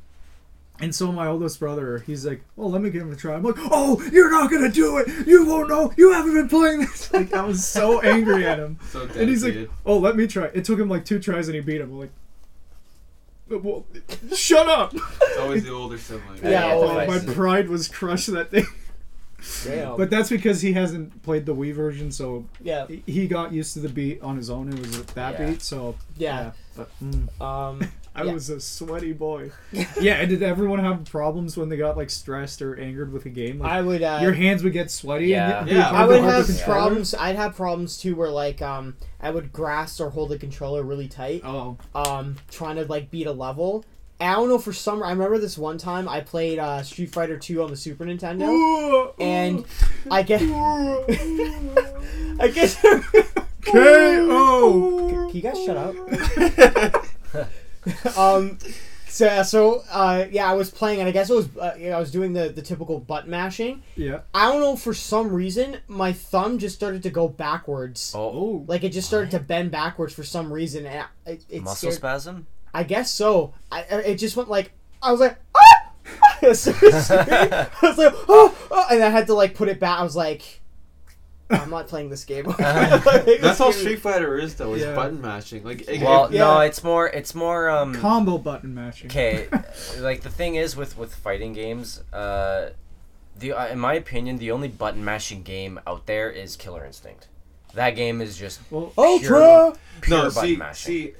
and 0.78 0.94
so 0.94 1.10
my 1.10 1.26
oldest 1.26 1.58
brother, 1.58 1.98
he's 2.00 2.26
like, 2.26 2.42
"Well, 2.54 2.70
let 2.70 2.82
me 2.82 2.90
give 2.90 3.02
him 3.02 3.12
a 3.12 3.16
try." 3.16 3.34
I'm 3.34 3.42
like, 3.42 3.54
"Oh, 3.58 4.02
you're 4.12 4.30
not 4.30 4.50
gonna 4.50 4.70
do 4.70 4.98
it! 4.98 5.26
You 5.26 5.46
won't 5.46 5.68
know! 5.70 5.92
You 5.96 6.12
haven't 6.12 6.34
been 6.34 6.48
playing 6.48 6.80
this!" 6.80 7.10
Like 7.14 7.32
I 7.32 7.42
was 7.44 7.64
so 7.66 8.00
angry 8.02 8.46
at 8.46 8.58
him, 8.58 8.78
So 8.90 9.02
and 9.16 9.28
he's 9.28 9.42
like, 9.42 9.70
"Oh, 9.86 9.96
let 9.98 10.16
me 10.16 10.26
try." 10.26 10.50
It 10.52 10.64
took 10.66 10.78
him 10.78 10.88
like 10.90 11.04
two 11.06 11.18
tries, 11.18 11.48
and 11.48 11.54
he 11.54 11.60
beat 11.62 11.80
him. 11.80 11.92
I'm 11.92 11.98
like, 12.00 12.10
"Well, 13.64 13.86
shut 14.34 14.68
up!" 14.68 14.92
It's 14.94 15.38
always 15.38 15.64
the 15.64 15.70
older 15.74 15.96
sibling. 15.96 16.40
Yeah, 16.42 16.50
Yeah, 16.50 16.74
oh, 16.74 16.88
always. 16.88 17.26
my 17.26 17.32
pride 17.34 17.68
was 17.70 17.88
crushed 17.88 18.30
that 18.32 18.50
day. 18.50 18.64
Damn. 19.64 19.96
But 19.96 20.10
that's 20.10 20.30
because 20.30 20.60
he 20.62 20.72
hasn't 20.72 21.22
played 21.22 21.46
the 21.46 21.54
Wii 21.54 21.74
version, 21.74 22.10
so 22.10 22.46
yeah. 22.62 22.86
he 23.06 23.26
got 23.28 23.52
used 23.52 23.74
to 23.74 23.80
the 23.80 23.88
beat 23.88 24.20
on 24.22 24.36
his 24.36 24.50
own. 24.50 24.72
It 24.72 24.78
was 24.78 25.02
that 25.04 25.38
Yeah. 25.38 25.50
beat, 25.50 25.62
so 25.62 25.94
Yeah. 26.16 26.52
But, 26.76 26.88
mm, 27.02 27.40
Um. 27.40 27.80
I 28.18 28.22
Yeah. 28.24 28.32
was 28.32 28.48
a 28.48 28.58
sweaty 28.60 29.12
boy. 29.12 29.50
yeah, 30.00 30.14
and 30.14 30.30
did 30.30 30.42
everyone 30.42 30.78
have 30.78 31.04
problems 31.04 31.54
when 31.58 31.68
they 31.68 31.76
got 31.76 31.98
like 31.98 32.08
stressed 32.08 32.62
or 32.62 32.74
angered 32.80 33.12
with 33.12 33.26
a 33.26 33.28
game? 33.28 33.58
Like, 33.58 33.70
I 33.70 33.82
would. 33.82 34.02
Uh, 34.02 34.20
your 34.22 34.32
hands 34.32 34.64
would 34.64 34.72
get 34.72 34.90
sweaty. 34.90 35.26
Yeah. 35.26 35.60
and 35.60 35.68
Yeah. 35.68 35.90
I 35.90 36.06
would 36.06 36.22
have 36.22 36.48
problems. 36.64 37.14
I'd 37.14 37.36
have 37.36 37.54
problems 37.56 37.98
too, 37.98 38.16
where 38.16 38.30
like 38.30 38.62
um, 38.62 38.96
I 39.20 39.30
would 39.30 39.52
grasp 39.52 40.00
or 40.00 40.08
hold 40.08 40.30
the 40.30 40.38
controller 40.38 40.82
really 40.82 41.08
tight, 41.08 41.42
Oh, 41.44 41.76
um, 41.94 42.36
trying 42.50 42.76
to 42.76 42.86
like 42.86 43.10
beat 43.10 43.26
a 43.26 43.32
level. 43.32 43.84
I 44.18 44.32
don't 44.32 44.48
know 44.48 44.58
for 44.58 44.72
some. 44.72 45.02
I 45.02 45.10
remember 45.10 45.38
this 45.38 45.58
one 45.58 45.76
time 45.78 46.08
I 46.08 46.20
played 46.22 46.58
uh, 46.58 46.82
Street 46.82 47.10
Fighter 47.12 47.36
Two 47.38 47.62
on 47.62 47.70
the 47.70 47.76
Super 47.76 48.04
Nintendo, 48.06 49.12
and 49.20 49.64
I 50.10 50.22
get, 50.22 50.40
I 52.40 52.48
guess. 52.48 52.80
KO. 53.62 55.28
Can 55.28 55.36
you 55.36 55.42
guys 55.42 55.64
shut 55.64 55.76
up? 55.76 55.94
um, 58.16 58.58
so 59.08 59.42
so 59.42 59.82
uh, 59.90 60.26
yeah, 60.30 60.50
I 60.50 60.54
was 60.54 60.70
playing, 60.70 61.00
and 61.00 61.08
I 61.08 61.12
guess 61.12 61.30
it 61.30 61.34
was 61.34 61.48
uh, 61.56 61.76
I 61.94 61.98
was 61.98 62.10
doing 62.10 62.32
the 62.32 62.48
the 62.48 62.62
typical 62.62 62.98
butt 63.00 63.26
mashing. 63.28 63.82
Yeah. 63.96 64.20
I 64.34 64.50
don't 64.50 64.60
know 64.60 64.76
for 64.76 64.94
some 64.94 65.30
reason 65.32 65.78
my 65.88 66.12
thumb 66.12 66.58
just 66.58 66.74
started 66.74 67.02
to 67.04 67.10
go 67.10 67.28
backwards. 67.28 68.12
Oh, 68.14 68.20
Oh. 68.36 68.64
Like 68.66 68.84
it 68.84 68.90
just 68.90 69.08
started 69.08 69.30
to 69.32 69.40
bend 69.40 69.70
backwards 69.70 70.14
for 70.14 70.22
some 70.24 70.52
reason, 70.52 70.86
and 70.86 71.06
I- 71.26 71.30
it, 71.30 71.44
it 71.48 71.62
muscle 71.62 71.90
scared- 71.90 71.94
spasm. 71.94 72.46
I 72.76 72.82
guess 72.82 73.10
so. 73.10 73.54
I, 73.72 73.80
I- 73.90 73.94
it 74.12 74.16
just 74.16 74.36
went 74.36 74.48
like 74.50 74.72
I 75.02 75.10
was 75.10 75.20
like, 75.20 75.36
ah! 75.56 75.90
I 76.42 76.46
was 76.48 76.66
like, 77.98 78.14
oh, 78.28 78.54
oh, 78.70 78.86
and 78.90 79.02
I 79.02 79.08
had 79.10 79.26
to 79.28 79.34
like 79.34 79.54
put 79.54 79.68
it 79.68 79.80
back. 79.80 79.98
I 79.98 80.02
was 80.02 80.14
like, 80.16 80.60
I'm 81.50 81.70
not 81.70 81.88
playing 81.88 82.10
this 82.10 82.24
game. 82.24 82.44
That's 82.58 83.60
all 83.60 83.72
Street 83.72 84.00
Fighter 84.00 84.38
is 84.38 84.54
though. 84.56 84.74
Is 84.74 84.82
Yeah. 84.82 84.94
button 84.94 85.20
mashing. 85.20 85.64
Like 85.64 85.88
it- 85.88 86.00
Well, 86.02 86.26
it- 86.26 86.32
no, 86.32 86.60
it's 86.60 86.82
more. 86.84 87.06
It's 87.08 87.34
more. 87.34 87.68
Um, 87.70 87.94
Combo 87.94 88.38
button 88.38 88.74
mashing. 88.74 89.08
Okay, 89.10 89.48
like 90.00 90.20
the 90.22 90.30
thing 90.30 90.56
is 90.56 90.76
with 90.76 90.98
with 90.98 91.14
fighting 91.14 91.52
games, 91.52 92.02
uh, 92.12 92.70
the 93.38 93.52
uh, 93.52 93.66
in 93.68 93.78
my 93.78 93.94
opinion, 93.94 94.38
the 94.38 94.50
only 94.50 94.68
button 94.68 95.04
mashing 95.04 95.42
game 95.42 95.80
out 95.86 96.06
there 96.06 96.30
is 96.30 96.56
Killer 96.56 96.84
Instinct. 96.84 97.28
That 97.74 97.90
game 97.90 98.20
is 98.20 98.36
just 98.38 98.60
Well, 98.70 98.92
Ultra. 98.96 99.76
pure 100.00 100.18
no, 100.18 100.30
button 100.30 100.30
see, 100.48 100.56
mashing. 100.56 100.92
see, 100.94 101.12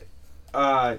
uh, 0.55 0.97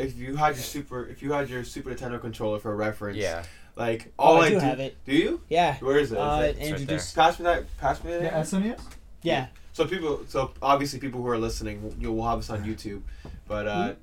if 0.00 0.16
you 0.16 0.36
had 0.36 0.54
your 0.54 0.64
super, 0.64 1.06
if 1.06 1.22
you 1.22 1.32
had 1.32 1.48
your 1.48 1.64
Super 1.64 1.90
Nintendo 1.90 2.20
controller 2.20 2.58
for 2.58 2.74
reference, 2.74 3.16
yeah. 3.18 3.44
like 3.76 4.12
Oh, 4.18 4.24
all 4.24 4.40
I 4.42 4.46
I, 4.46 4.48
do 4.50 4.54
do, 4.56 4.60
have 4.60 4.80
it. 4.80 4.96
do 5.04 5.12
you? 5.12 5.40
Yeah. 5.48 5.76
Where 5.78 5.98
is 5.98 6.12
it? 6.12 6.16
Is 6.16 6.20
Uh, 6.20 6.52
it- 6.56 6.58
Andrew 6.58 6.78
right 6.78 6.88
just 6.88 7.14
pass 7.14 7.38
me 7.38 7.44
that. 7.44 7.76
Pass 7.78 8.02
me 8.04 8.10
that. 8.12 8.22
the 8.50 8.56
SNES. 8.56 8.80
yeah. 9.22 9.46
So 9.72 9.86
people, 9.86 10.22
so 10.28 10.50
obviously 10.60 10.98
people 10.98 11.22
who 11.22 11.28
are 11.28 11.38
listening, 11.38 11.94
you 11.98 12.12
will 12.12 12.28
have 12.28 12.38
us 12.40 12.50
on 12.50 12.64
YouTube, 12.64 13.02
but 13.46 13.66
uh, 13.68 13.94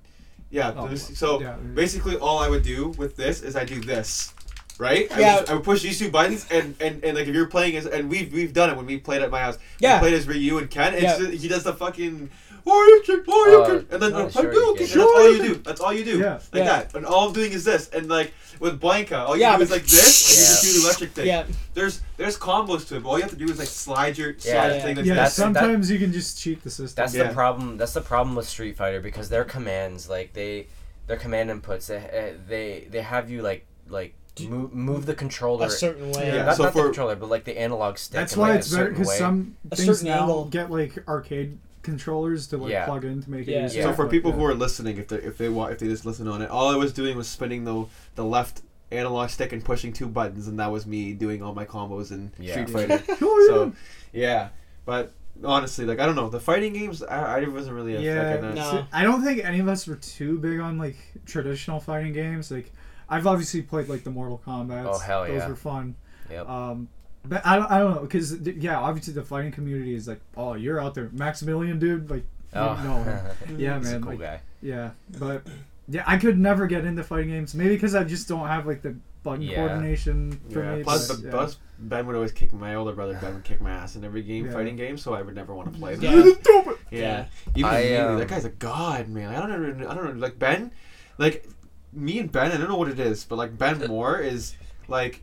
yeah. 0.50 0.74
Oh, 0.76 0.88
this- 0.88 1.18
so 1.20 1.42
yeah. 1.42 1.56
basically, 1.74 2.16
all 2.18 2.40
I 2.40 2.48
would 2.50 2.64
do 2.64 2.90
with 2.98 3.16
this 3.18 3.42
is 3.42 3.56
I 3.56 3.66
do 3.66 3.82
this, 3.82 4.34
right? 4.80 5.12
I 5.12 5.20
Yeah. 5.20 5.40
would, 5.42 5.50
I 5.50 5.54
would 5.56 5.64
push 5.66 5.82
these 5.84 6.00
two 6.00 6.10
buttons, 6.10 6.48
and, 6.50 6.74
and, 6.80 7.04
and 7.04 7.18
like 7.18 7.28
if 7.28 7.36
you're 7.36 7.48
playing 7.48 7.76
as, 7.76 7.86
and 7.86 8.10
we've 8.10 8.32
we've 8.32 8.54
done 8.54 8.70
it 8.70 8.78
when 8.78 8.86
we 8.86 8.98
played 8.98 9.22
at 9.22 9.30
my 9.30 9.42
house. 9.42 9.58
Yeah. 9.80 9.96
We 9.98 10.08
played 10.08 10.14
as 10.14 10.26
Ryu 10.28 10.58
and 10.58 10.70
Ken. 10.70 10.94
It's 10.94 11.04
Yeah. 11.04 11.18
just- 11.18 11.32
he 11.44 11.48
does 11.50 11.64
the 11.64 11.74
fucking. 11.74 12.30
Hadouken, 12.68 13.26
Hadouken," 13.26 13.80
Uh, 13.92 13.94
and 13.94 14.02
then 14.04 14.14
oh, 14.14 14.30
sure, 14.30 14.44
Hadouken, 14.44 14.54
you 14.54 14.70
and 14.70 14.78
can. 14.78 14.88
that's 14.88 14.96
all 15.00 15.32
you 15.34 15.38
do. 15.48 15.56
That's 15.56 15.82
all 15.82 15.94
you 15.94 16.04
do. 16.06 16.20
Yeah. 16.20 16.34
Like 16.34 16.42
Yeah. 16.54 16.64
that. 16.66 16.96
And 16.96 17.06
all 17.06 17.28
I'm 17.28 17.34
doing 17.34 17.52
is 17.52 17.64
this. 17.64 17.90
And 17.90 18.08
like 18.10 18.34
with 18.60 18.80
Blanka, 18.82 19.14
all 19.28 19.36
you 19.36 19.42
Yeah, 19.42 19.58
do 19.58 19.64
is 19.64 19.72
like 19.72 19.84
this, 19.84 20.30
and 20.30 20.40
you 20.40 20.46
just 20.46 20.64
do 20.64 20.80
the 20.80 20.86
electric 20.86 21.12
thing. 21.12 21.28
Yeah. 21.28 21.44
There's 21.74 22.02
there's 22.18 22.38
combos 22.38 22.88
to 22.90 22.98
it, 22.98 23.04
but 23.04 23.10
all 23.10 23.18
you 23.18 23.22
have 23.24 23.32
to 23.32 23.38
do 23.38 23.46
is 23.46 23.58
like 23.60 23.68
slide 23.68 24.18
your 24.18 24.38
slide 24.38 24.52
Yeah. 24.54 24.68
the 24.74 24.80
thing. 24.82 24.96
That's 24.96 25.08
Yeah, 25.08 25.14
That's- 25.16 25.34
sometimes 25.36 25.90
you 25.92 26.00
can 26.00 26.12
just 26.12 26.40
cheat 26.40 26.64
the 26.64 26.70
system. 26.70 27.02
That's 27.04 27.14
Yeah. 27.16 27.28
the 27.28 27.34
problem. 27.34 27.78
That's 27.78 27.94
the 27.94 28.02
problem 28.02 28.36
with 28.36 28.48
Street 28.48 28.76
Fighter 28.78 29.00
because 29.02 29.30
their 29.30 29.44
commands, 29.46 30.10
like 30.10 30.34
they, 30.34 30.68
their 31.08 31.18
command 31.18 31.50
inputs, 31.50 31.88
they 31.88 31.98
uh, 31.98 32.38
they, 32.50 32.88
they 32.90 33.02
have 33.02 33.30
you 33.30 33.42
like 33.42 33.66
like 33.90 34.14
move, 34.42 34.74
move 34.74 35.06
the 35.06 35.16
controller. 35.16 35.66
A 35.68 35.70
certain 35.70 36.12
way. 36.12 36.28
Yeah, 36.36 36.44
not, 36.46 36.58
so 36.58 36.64
not 36.64 36.74
the 36.74 36.80
for- 36.80 36.86
controller, 36.86 37.16
but 37.16 37.30
like 37.30 37.44
the 37.46 37.58
analog 37.58 37.98
stick. 37.98 38.14
That's 38.20 38.34
in, 38.34 38.40
why 38.42 38.50
like, 38.50 38.60
it's 38.60 38.72
a 38.72 38.76
better 38.76 38.84
certain 38.86 38.94
because 38.98 39.08
way. 39.08 39.18
some 39.18 39.58
A 39.72 39.76
things 39.76 39.88
certain 40.00 40.08
now 40.08 40.20
angle. 40.22 40.46
get 40.46 40.70
like 40.72 41.08
arcade 41.08 41.58
controllers 41.92 42.48
to 42.48 42.58
like 42.58 42.72
Yeah. 42.72 42.86
plug 42.86 43.06
in 43.06 43.22
to 43.24 43.30
make 43.32 43.48
it 43.48 43.52
Yeah. 43.54 43.66
easier. 43.66 43.84
So 43.84 43.94
for 43.94 44.04
but, 44.06 44.12
people 44.12 44.32
yeah. 44.32 44.38
who 44.38 44.46
are 44.46 44.54
listening, 44.54 44.98
if 44.98 45.08
they 45.08 45.18
if 45.18 45.38
they 45.38 45.50
want 45.50 45.72
if 45.74 45.80
they 45.80 45.88
just 45.88 46.06
listen 46.06 46.28
on 46.28 46.42
it, 46.42 46.50
all 46.50 46.68
I 46.70 46.76
was 46.76 46.92
doing 46.94 47.18
was 47.18 47.28
spinning 47.28 47.64
the 47.64 47.86
the 48.16 48.24
left 48.26 48.62
analog 48.92 49.30
stick 49.30 49.52
and 49.54 49.64
pushing 49.64 49.92
two 49.94 50.08
buttons, 50.08 50.48
and 50.48 50.60
that 50.60 50.72
was 50.72 50.86
me 50.86 51.14
doing 51.14 51.42
all 51.42 51.54
my 51.54 51.66
combos 51.66 52.12
in 52.12 52.32
Yeah. 52.40 52.52
Street 52.54 52.70
Fighter. 52.70 53.02
Oh, 53.22 53.46
so 53.50 53.74
yeah, 54.14 54.50
but 54.86 55.12
honestly, 55.44 55.86
like 55.86 56.00
I 56.00 56.06
don't 56.06 56.16
know, 56.16 56.30
the 56.30 56.40
fighting 56.40 56.74
games, 56.74 57.02
I, 57.04 57.40
I 57.42 57.48
wasn't 57.48 57.76
really 57.76 57.96
a 57.96 58.00
Yeah, 58.02 58.36
fucking. 58.36 58.56
No. 58.56 58.72
see, 58.72 58.86
I 58.94 59.04
don't 59.04 59.24
think 59.24 59.44
any 59.44 59.60
of 59.60 59.68
us 59.68 59.88
were 59.88 59.96
too 59.96 60.38
big 60.40 60.60
on 60.60 60.78
like 60.78 60.98
traditional 61.26 61.80
fighting 61.80 62.14
games. 62.14 62.52
Like, 62.52 62.72
I've 63.10 63.28
obviously 63.28 63.62
played 63.62 63.88
like 63.90 64.04
the 64.04 64.10
Mortal 64.10 64.42
Kombat. 64.46 64.86
Oh, 64.86 64.98
hell 65.00 65.26
Those 65.26 65.38
yeah. 65.38 65.48
were 65.48 65.56
fun. 65.56 65.96
Yep. 66.30 66.50
Um, 66.50 66.90
but 67.28 67.46
I 67.46 67.56
don't, 67.58 67.72
I 67.72 67.80
don't 67.80 67.96
know 67.96 68.02
because 68.02 68.40
yeah, 68.42 68.80
obviously 68.80 69.14
the 69.14 69.24
fighting 69.24 69.52
community 69.52 69.96
is 69.96 70.08
like, 70.08 70.22
oh, 70.36 70.54
you're 70.54 70.80
out 70.80 70.96
there, 70.96 71.10
Maximilian, 71.14 71.80
Dood. 71.80 72.10
Like, 72.10 72.24
you 72.54 72.62
oh. 72.62 72.84
know 72.84 73.04
him. 73.04 73.26
yeah, 73.60 73.78
He's 73.80 73.90
a 73.90 73.92
man. 73.94 74.02
cool 74.02 74.12
like, 74.12 74.20
guy. 74.20 74.42
yeah, 74.62 74.92
but 75.20 75.44
yeah, 75.88 76.04
I 76.06 76.18
could 76.18 76.38
never 76.38 76.68
get 76.68 76.86
into 76.86 77.04
fighting 77.04 77.30
games. 77.30 77.54
Maybe 77.54 77.76
because 77.76 77.96
I 77.96 78.04
just 78.04 78.28
don't 78.28 78.48
have 78.48 78.66
like 78.66 78.82
the 78.82 78.96
button 79.24 79.42
Yeah. 79.42 79.56
coordination 79.56 80.40
for 80.52 80.64
Yeah. 80.64 80.76
me. 80.76 80.84
Plus, 80.84 81.08
but, 81.12 81.24
yeah. 81.24 81.32
plus, 81.32 81.58
Ben 81.80 82.08
would 82.08 82.16
always 82.16 82.32
kick 82.32 82.54
my 82.54 82.76
older 82.76 82.94
brother. 82.94 83.18
Ben 83.22 83.34
would 83.34 83.44
kick 83.44 83.62
my 83.62 83.72
ass 83.72 83.96
in 83.96 84.04
every 84.04 84.24
game, 84.24 84.46
Yeah. 84.46 84.54
fighting 84.54 84.76
game. 84.76 84.98
So 84.98 85.14
I 85.14 85.22
would 85.22 85.36
never 85.36 85.54
want 85.54 85.72
to 85.74 85.80
play. 85.80 85.96
Yeah. 85.96 86.12
them. 86.12 86.34
Yeah. 86.46 87.00
Yeah. 87.00 87.26
Even 87.56 87.70
I, 87.70 87.80
immediately, 87.80 88.14
um, 88.14 88.20
that 88.20 88.28
guy's 88.28 88.46
a 88.46 88.50
god, 88.50 89.10
man. 89.10 89.36
I 89.36 89.46
don't 89.46 89.80
know. 89.80 89.90
I 89.90 89.96
don't 89.96 90.06
know. 90.06 90.22
Like 90.22 90.40
Ben, 90.40 90.72
like 91.18 91.48
me 91.94 92.20
and 92.20 92.32
Ben. 92.32 92.52
I 92.52 92.58
don't 92.58 92.70
know 92.70 92.78
what 92.78 92.90
it 92.90 93.00
is, 93.00 93.26
but 93.26 93.38
like 93.38 93.58
Ben 93.58 93.80
Moore 93.88 94.20
is 94.20 94.56
like 94.88 95.22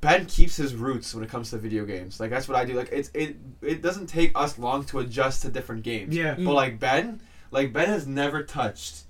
Ben 0.00 0.24
keeps 0.26 0.56
his 0.56 0.74
roots 0.74 1.14
when 1.14 1.22
it 1.22 1.28
comes 1.30 1.50
to 1.50 1.58
video 1.58 1.84
games. 1.84 2.20
Like 2.20 2.30
that's 2.30 2.48
what 2.48 2.56
I 2.56 2.64
do. 2.64 2.74
Like 2.74 2.88
it's 2.90 3.10
it 3.14 3.36
it 3.62 3.82
doesn't 3.82 4.06
take 4.06 4.32
us 4.34 4.58
long 4.58 4.84
to 4.86 5.00
adjust 5.00 5.42
to 5.42 5.48
different 5.50 5.82
games. 5.82 6.16
Yeah. 6.16 6.34
But 6.38 6.54
like 6.54 6.78
Ben, 6.80 7.20
like 7.50 7.72
Ben 7.72 7.88
has 7.88 8.06
never 8.06 8.42
touched 8.42 9.02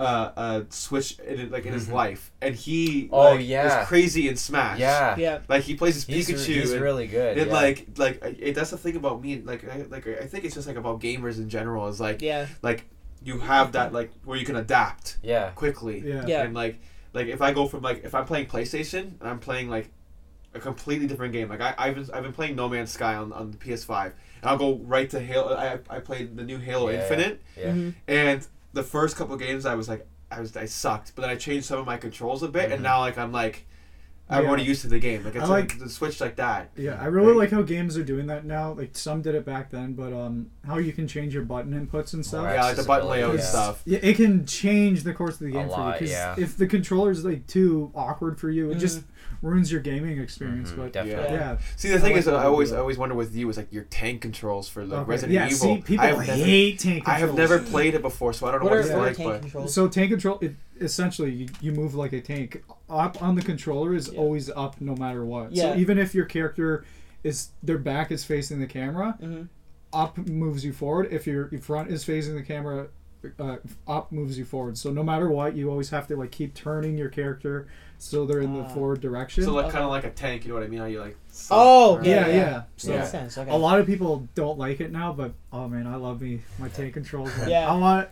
uh, 0.00 0.32
a 0.36 0.64
Switch 0.70 1.18
in 1.20 1.50
like 1.50 1.66
in 1.66 1.72
his 1.72 1.86
Mhm. 1.88 1.92
life, 1.92 2.32
and 2.40 2.54
he 2.54 3.08
Oh, 3.12 3.32
like, 3.34 3.46
yeah. 3.46 3.82
is 3.82 3.86
crazy 3.88 4.28
in 4.28 4.36
Smash. 4.36 4.78
Yeah. 4.80 5.14
Yeah. 5.16 5.38
Like 5.48 5.62
he 5.62 5.74
plays 5.76 5.94
his 5.94 6.04
He's, 6.06 6.28
Pikachu. 6.28 6.46
he's 6.62 6.72
and, 6.72 6.80
really 6.82 7.06
good. 7.06 7.38
and 7.38 7.46
yeah. 7.48 7.52
like 7.52 7.86
like 7.96 8.20
it, 8.24 8.54
that's 8.54 8.70
the 8.70 8.78
thing 8.78 8.96
about 8.96 9.22
me. 9.22 9.40
Like 9.44 9.62
I, 9.68 9.84
like 9.90 10.06
I 10.08 10.26
think 10.26 10.44
it's 10.44 10.54
just 10.54 10.66
like 10.66 10.76
about 10.76 11.00
gamers 11.00 11.36
in 11.36 11.48
general. 11.48 11.86
Is 11.88 12.00
like 12.00 12.22
Yeah. 12.22 12.46
like 12.62 12.84
you 13.22 13.38
have 13.40 13.72
that 13.72 13.92
like 13.92 14.10
where 14.24 14.36
you 14.38 14.44
can 14.46 14.56
adapt 14.56 15.18
yeah. 15.22 15.50
quickly. 15.50 16.02
Yeah. 16.04 16.24
Yeah. 16.26 16.42
And 16.42 16.54
like 16.54 16.80
like 17.12 17.28
if 17.28 17.40
I 17.40 17.52
go 17.52 17.68
from 17.68 17.82
like 17.82 18.04
if 18.04 18.14
I'm 18.14 18.24
playing 18.24 18.46
PlayStation 18.46 19.20
and 19.20 19.28
I'm 19.28 19.38
playing 19.38 19.68
like 19.70 19.90
a 20.54 20.60
completely 20.60 21.06
different 21.06 21.32
game. 21.32 21.48
Like 21.48 21.60
I 21.60 21.74
I've 21.76 21.94
been, 21.94 22.08
I've 22.12 22.22
been 22.22 22.32
playing 22.32 22.56
No 22.56 22.68
Man's 22.68 22.90
Sky 22.90 23.14
on, 23.14 23.32
on 23.32 23.50
the 23.50 23.56
PS5 23.56 24.04
and 24.06 24.12
I'll 24.44 24.56
go 24.58 24.76
right 24.84 25.08
to 25.10 25.20
Halo. 25.20 25.54
I 25.56 25.78
I 25.90 26.00
played 26.00 26.36
the 26.36 26.44
new 26.44 26.58
Halo 26.58 26.88
Yeah. 26.90 27.02
Infinite 27.02 27.42
Yeah. 27.56 27.70
Mhm. 27.72 27.94
and 28.08 28.46
the 28.72 28.82
first 28.82 29.16
couple 29.16 29.36
games 29.36 29.66
I 29.66 29.74
was 29.74 29.88
like 29.88 30.06
I 30.30 30.40
was 30.40 30.56
I 30.56 30.66
sucked, 30.66 31.12
but 31.14 31.22
then 31.22 31.30
I 31.30 31.36
changed 31.36 31.66
some 31.66 31.78
of 31.78 31.86
my 31.86 31.96
controls 31.96 32.42
a 32.42 32.48
bit 32.48 32.70
Mhm. 32.70 32.74
and 32.74 32.82
now 32.82 33.00
like 33.00 33.18
I'm 33.18 33.32
like 33.32 33.66
I'm 34.26 34.44
Yeah. 34.44 34.48
already 34.48 34.62
used 34.64 34.80
to 34.80 34.88
the 34.88 34.98
game. 34.98 35.22
Like 35.22 35.34
it's 35.34 35.44
I 35.44 35.48
like, 35.48 35.70
like- 35.72 35.78
the 35.80 35.88
switch 35.90 36.18
like 36.18 36.36
that. 36.36 36.70
Yeah, 36.76 36.98
I 36.98 37.06
really 37.06 37.26
Like- 37.34 37.36
like 37.36 37.50
how 37.50 37.60
games 37.60 37.98
are 37.98 38.02
doing 38.02 38.26
that 38.28 38.46
now. 38.46 38.72
Like 38.72 38.96
some 38.96 39.20
did 39.20 39.34
it 39.34 39.44
back 39.44 39.70
then, 39.70 39.92
but 39.92 40.14
um, 40.14 40.46
how 40.66 40.78
you 40.78 40.94
can 40.94 41.06
change 41.06 41.34
your 41.34 41.42
button 41.42 41.72
inputs 41.74 42.14
and 42.14 42.24
stuff. 42.24 42.44
Yeah, 42.44 42.62
like 42.62 42.76
the 42.76 42.84
button 42.84 43.08
layout 43.10 43.34
yeah. 43.34 43.40
stuff. 43.42 43.82
Yeah, 43.84 43.98
it 44.00 44.16
can 44.16 44.46
change 44.46 45.02
the 45.02 45.12
course 45.12 45.34
of 45.34 45.40
the 45.40 45.50
game 45.50 45.66
for 45.68 45.72
lot, 45.72 45.86
you. 46.00 46.06
Because 46.06 46.10
yeah. 46.10 46.34
if 46.38 46.56
the 46.56 46.66
controller's 46.66 47.22
like 47.22 47.46
too 47.46 47.90
awkward 47.94 48.40
for 48.40 48.48
you, 48.48 48.70
it 48.70 48.78
Mhm. 48.78 48.80
just 48.80 49.02
ruins 49.44 49.70
your 49.70 49.80
gaming 49.80 50.18
experience. 50.18 50.72
Mhm, 50.72 50.76
But 50.76 50.92
definitely. 50.94 51.34
yeah, 51.36 51.52
Yeah. 51.52 51.58
See, 51.76 51.88
the 51.90 51.96
I 51.96 51.98
thing 51.98 52.12
like 52.12 52.18
is, 52.20 52.24
the 52.24 52.32
I 52.32 52.44
always. 52.44 52.72
I 52.72 52.78
always 52.78 52.96
wonder 52.98 53.14
with 53.14 53.36
you 53.36 53.48
is 53.50 53.56
like 53.56 53.72
your 53.72 53.84
tank 53.84 54.22
controls 54.22 54.68
for 54.68 54.84
like 54.84 55.00
Okay. 55.00 55.10
Resident 55.10 55.32
yeah. 55.34 55.46
Evil. 55.46 55.58
See, 55.58 55.82
people 55.82 56.04
I've 56.06 56.18
never, 56.18 56.32
hate 56.32 56.78
tank 56.78 57.04
controls. 57.04 57.16
I 57.16 57.18
have 57.20 57.34
never 57.34 57.58
played 57.58 57.94
it 57.94 58.02
before, 58.02 58.32
so 58.32 58.46
I 58.46 58.52
don't 58.52 58.60
know 58.60 58.70
What 58.70 58.70
what, 58.70 58.78
are, 58.78 59.08
it's 59.08 59.18
Yeah. 59.18 59.26
like. 59.26 59.40
tank 59.42 59.52
But? 59.52 59.70
So 59.70 59.86
tank 59.88 60.10
control, 60.10 60.38
it 60.40 60.54
essentially 60.80 61.30
you, 61.30 61.48
you 61.60 61.72
move 61.72 61.94
like 61.94 62.12
a 62.12 62.20
tank. 62.20 62.64
Up 62.88 63.22
on 63.22 63.34
the 63.34 63.42
controller 63.42 63.94
is 63.94 64.10
Yeah. 64.12 64.18
always 64.18 64.50
up 64.50 64.80
no 64.80 64.96
matter 64.96 65.24
what. 65.24 65.52
Yeah. 65.52 65.74
So 65.74 65.78
even 65.78 65.98
if 65.98 66.14
your 66.14 66.24
character 66.24 66.84
is 67.22 67.50
their 67.62 67.78
back 67.78 68.10
is 68.10 68.24
facing 68.24 68.60
the 68.60 68.66
camera, 68.66 69.16
Mhm. 69.22 69.48
up 69.92 70.16
moves 70.18 70.64
you 70.64 70.72
forward. 70.72 71.08
If 71.12 71.26
your, 71.26 71.48
your 71.52 71.60
front 71.60 71.90
is 71.90 72.02
facing 72.04 72.34
the 72.34 72.42
camera, 72.42 72.88
uh, 73.38 73.56
up 73.86 74.12
moves 74.12 74.36
you 74.38 74.44
forward. 74.44 74.76
So 74.76 74.90
no 74.90 75.02
matter 75.02 75.30
what, 75.30 75.56
you 75.56 75.70
always 75.70 75.88
have 75.90 76.06
to 76.08 76.16
like 76.16 76.30
keep 76.30 76.52
turning 76.54 76.98
your 76.98 77.08
character 77.08 77.66
so 77.98 78.26
they're 78.26 78.40
in 78.40 78.52
the 78.54 78.60
Ah. 78.60 78.68
forward 78.68 79.00
direction. 79.00 79.44
so 79.44 79.52
like 79.52 79.66
Okay. 79.66 79.72
kind 79.72 79.84
of 79.84 79.90
like 79.90 80.04
a 80.04 80.10
tank, 80.10 80.44
you 80.44 80.48
know 80.50 80.54
what 80.54 80.64
I 80.64 80.68
mean? 80.68 80.80
How 80.80 80.86
you 80.86 81.00
like? 81.00 81.16
Oh, 81.50 81.94
slap 81.96 82.06
yeah, 82.06 82.26
yeah. 82.26 82.34
yeah. 82.36 82.62
So 82.76 82.96
Makes 82.96 83.10
sense. 83.10 83.38
Okay. 83.38 83.50
a 83.50 83.56
lot 83.56 83.78
of 83.80 83.86
people 83.86 84.28
don't 84.34 84.58
like 84.58 84.80
it 84.80 84.92
now, 84.92 85.12
but 85.12 85.32
oh 85.52 85.68
man, 85.68 85.86
I 85.86 85.96
love 85.96 86.20
me 86.20 86.42
my 86.58 86.68
tank 86.68 86.94
controls. 86.94 87.30
Yeah. 87.48 87.70
I 87.70 87.74
want 87.76 88.08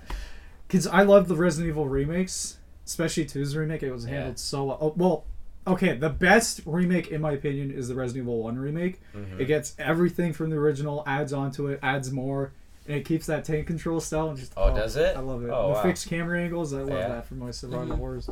because 0.67 0.87
I 0.87 1.03
love 1.03 1.29
the 1.29 1.37
Resident 1.37 1.69
Evil 1.69 1.89
remakes, 1.89 2.57
especially 2.87 3.25
two's 3.27 3.57
remake. 3.57 3.83
It 3.83 3.93
was 3.93 4.05
Yeah. 4.05 4.11
handled 4.13 4.39
so 4.39 4.65
well. 4.65 4.79
Oh, 4.81 4.95
well. 4.97 5.25
Okay, 5.65 5.95
the 5.97 6.11
best 6.11 6.61
remake 6.67 7.13
in 7.13 7.21
my 7.21 7.31
opinion 7.33 7.71
is 7.71 7.87
the 7.87 7.95
Resident 7.95 8.25
Evil 8.25 8.43
One 8.43 8.59
remake. 8.59 9.01
Mhm. 9.15 9.39
It 9.39 9.45
gets 9.45 9.77
everything 9.79 10.33
from 10.33 10.51
the 10.51 10.57
original, 10.57 11.05
adds 11.07 11.33
onto 11.33 11.69
it, 11.69 11.79
adds 11.85 12.11
more, 12.11 12.51
and 12.89 12.97
it 12.97 13.05
keeps 13.05 13.27
that 13.27 13.45
tank 13.45 13.69
control 13.69 14.01
style. 14.01 14.31
And 14.31 14.37
just 14.39 14.53
Oh, 14.57 14.75
does 14.75 14.97
it? 14.97 15.17
I 15.17 15.21
love 15.21 15.45
it. 15.45 15.51
Oh, 15.51 15.69
the 15.69 15.75
wow. 15.75 15.83
fixed 15.85 16.09
camera 16.09 16.41
angles, 16.41 16.73
I 16.75 16.79
love 16.81 16.89
Yeah. 16.89 17.09
that 17.11 17.27
for 17.27 17.35
my 17.35 17.53
survival 17.53 17.95
Mhm. 17.95 17.99
horrors. 17.99 18.29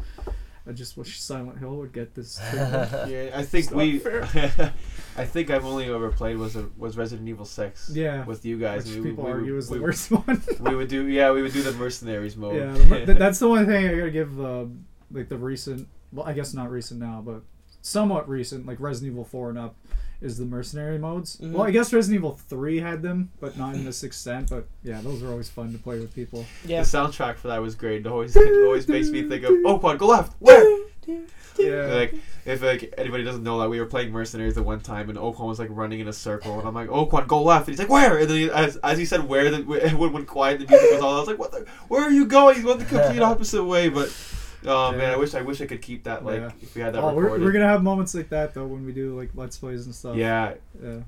I 0.70 0.72
just 0.72 0.96
wish 0.96 1.20
Silent 1.20 1.58
Hill 1.58 1.74
would 1.78 1.92
get 1.92 2.14
this. 2.14 2.40
Yeah, 2.52 3.30
I 3.34 3.42
think 3.42 3.72
we. 3.72 4.00
I 5.16 5.24
think 5.24 5.50
I've 5.50 5.64
only 5.64 5.92
ever 5.92 6.12
played 6.12 6.36
was 6.36 6.54
a, 6.54 6.68
was 6.78 6.96
Resident 6.96 7.28
Evil 7.28 7.44
Six. 7.44 7.90
Yeah. 7.92 8.24
With 8.24 8.44
you 8.44 8.56
guys, 8.56 8.86
which 8.86 8.98
we, 8.98 9.10
people 9.10 9.24
we, 9.24 9.30
argue 9.32 9.52
we, 9.54 9.58
is 9.58 9.68
the 9.68 9.74
we, 9.74 9.80
worst 9.80 10.10
one. 10.12 10.40
we 10.60 10.76
would 10.76 10.86
do 10.86 11.08
yeah, 11.08 11.32
we 11.32 11.42
would 11.42 11.52
do 11.52 11.62
the 11.62 11.72
mercenaries 11.72 12.36
mode. 12.36 12.56
Yeah, 12.56 13.04
the 13.04 13.14
that's 13.14 13.40
the 13.40 13.48
one 13.48 13.66
thing 13.66 13.88
I 13.88 13.96
gotta 13.96 14.10
give 14.12 14.40
uh, 14.40 14.66
like 15.10 15.28
the 15.28 15.36
recent. 15.36 15.88
Well, 16.12 16.24
I 16.24 16.34
guess 16.34 16.54
not 16.54 16.70
recent 16.70 17.00
now, 17.00 17.20
but 17.24 17.42
somewhat 17.82 18.28
recent, 18.28 18.64
like 18.64 18.78
Resident 18.78 19.12
Evil 19.12 19.24
Four 19.24 19.48
and 19.48 19.58
up, 19.58 19.74
is 20.20 20.36
the 20.38 20.44
mercenary 20.44 20.98
modes. 20.98 21.36
Mhm. 21.38 21.52
Well, 21.52 21.62
I 21.62 21.70
guess 21.70 21.92
Resident 21.92 22.18
Evil 22.20 22.38
Three 22.48 22.78
had 22.78 23.02
them, 23.02 23.30
but 23.40 23.56
not 23.56 23.74
in 23.74 23.84
this 23.84 24.02
extent. 24.02 24.50
But 24.50 24.66
yeah, 24.82 25.00
those 25.00 25.22
are 25.22 25.30
always 25.30 25.48
fun 25.48 25.72
to 25.72 25.78
play 25.78 25.98
with 25.98 26.14
people. 26.14 26.44
yeah. 26.64 26.82
The 26.82 26.86
soundtrack 26.98 27.36
for 27.36 27.48
that 27.48 27.62
was 27.62 27.74
great. 27.74 28.04
It 28.04 28.06
always 28.06 28.36
it 28.36 28.64
always 28.64 28.86
makes 28.88 29.08
me 29.10 29.28
think 29.28 29.44
of 29.44 29.52
oh 29.64 29.78
quad, 29.78 29.98
go 29.98 30.08
left. 30.08 30.34
Where? 30.38 30.78
Yeah, 31.58 31.86
Like 31.92 32.14
if 32.46 32.62
like 32.62 32.94
anybody 32.96 33.22
doesn't 33.24 33.42
know 33.42 33.58
that 33.60 33.68
we 33.68 33.80
were 33.80 33.86
playing 33.86 34.12
mercenaries 34.12 34.56
at 34.56 34.64
one 34.64 34.80
time 34.80 35.10
and 35.10 35.18
Oquan 35.18 35.46
was 35.48 35.58
like 35.58 35.68
running 35.70 36.00
in 36.00 36.08
a 36.08 36.12
circle 36.12 36.58
and 36.58 36.66
I'm 36.66 36.74
like 36.74 36.88
Oquan 36.88 37.26
go 37.26 37.42
left 37.42 37.66
and 37.68 37.72
he's 37.74 37.78
like 37.80 37.90
where 37.90 38.18
and 38.18 38.30
then 38.30 38.36
he, 38.36 38.50
as 38.50 38.76
as 38.78 38.96
he 38.96 39.04
said 39.04 39.28
where 39.28 39.50
the 39.50 39.80
everyone 39.82 40.12
went 40.12 40.26
quiet 40.26 40.60
the 40.60 40.66
music 40.66 40.90
was 40.92 41.02
on 41.02 41.14
I 41.16 41.18
was 41.18 41.28
like 41.28 41.38
what 41.38 41.50
the 41.52 41.66
where 41.88 42.02
are 42.02 42.10
you 42.10 42.24
going 42.26 42.54
he's 42.54 42.64
going 42.64 42.78
the 42.78 42.84
complete 42.86 43.20
opposite 43.32 43.64
way 43.64 43.88
but 43.90 44.08
oh 44.66 44.92
man 44.92 45.00
Yeah. 45.00 45.12
I 45.12 45.16
wish 45.16 45.34
I 45.34 45.42
wish 45.42 45.60
I 45.60 45.66
could 45.66 45.82
keep 45.82 46.04
that 46.04 46.24
like 46.24 46.40
Yeah. 46.40 46.50
if 46.62 46.74
we 46.74 46.80
had 46.82 46.94
that 46.94 47.02
oh, 47.02 47.14
we're, 47.14 47.38
we're 47.38 47.52
gonna 47.52 47.66
have 47.68 47.82
moments 47.82 48.14
like 48.14 48.28
that 48.30 48.54
though 48.54 48.66
when 48.66 48.84
we 48.84 48.92
do 48.92 49.16
like 49.18 49.30
let's 49.34 49.56
plays 49.58 49.86
and 49.86 49.94
stuff. 49.94 50.16
yeah 50.16 50.54
yeah. 50.82 50.98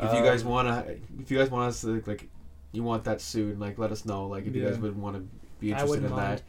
if 0.00 0.12
you 0.14 0.22
guys 0.22 0.42
Um, 0.42 0.48
wanna 0.50 0.84
if 1.20 1.30
you 1.30 1.38
guys 1.38 1.50
want 1.50 1.68
us 1.68 1.80
to 1.82 2.02
like 2.06 2.28
you 2.72 2.82
want 2.82 3.04
that 3.04 3.20
soon 3.20 3.58
like 3.58 3.78
let 3.78 3.92
us 3.92 4.04
know 4.04 4.26
like 4.26 4.46
if 4.46 4.54
you 4.54 4.64
guys 4.64 4.78
would 4.78 4.96
want 4.96 5.16
to 5.16 5.22
be 5.60 5.70
interested 5.70 6.04
in 6.04 6.10
mind. 6.10 6.38
that 6.38 6.42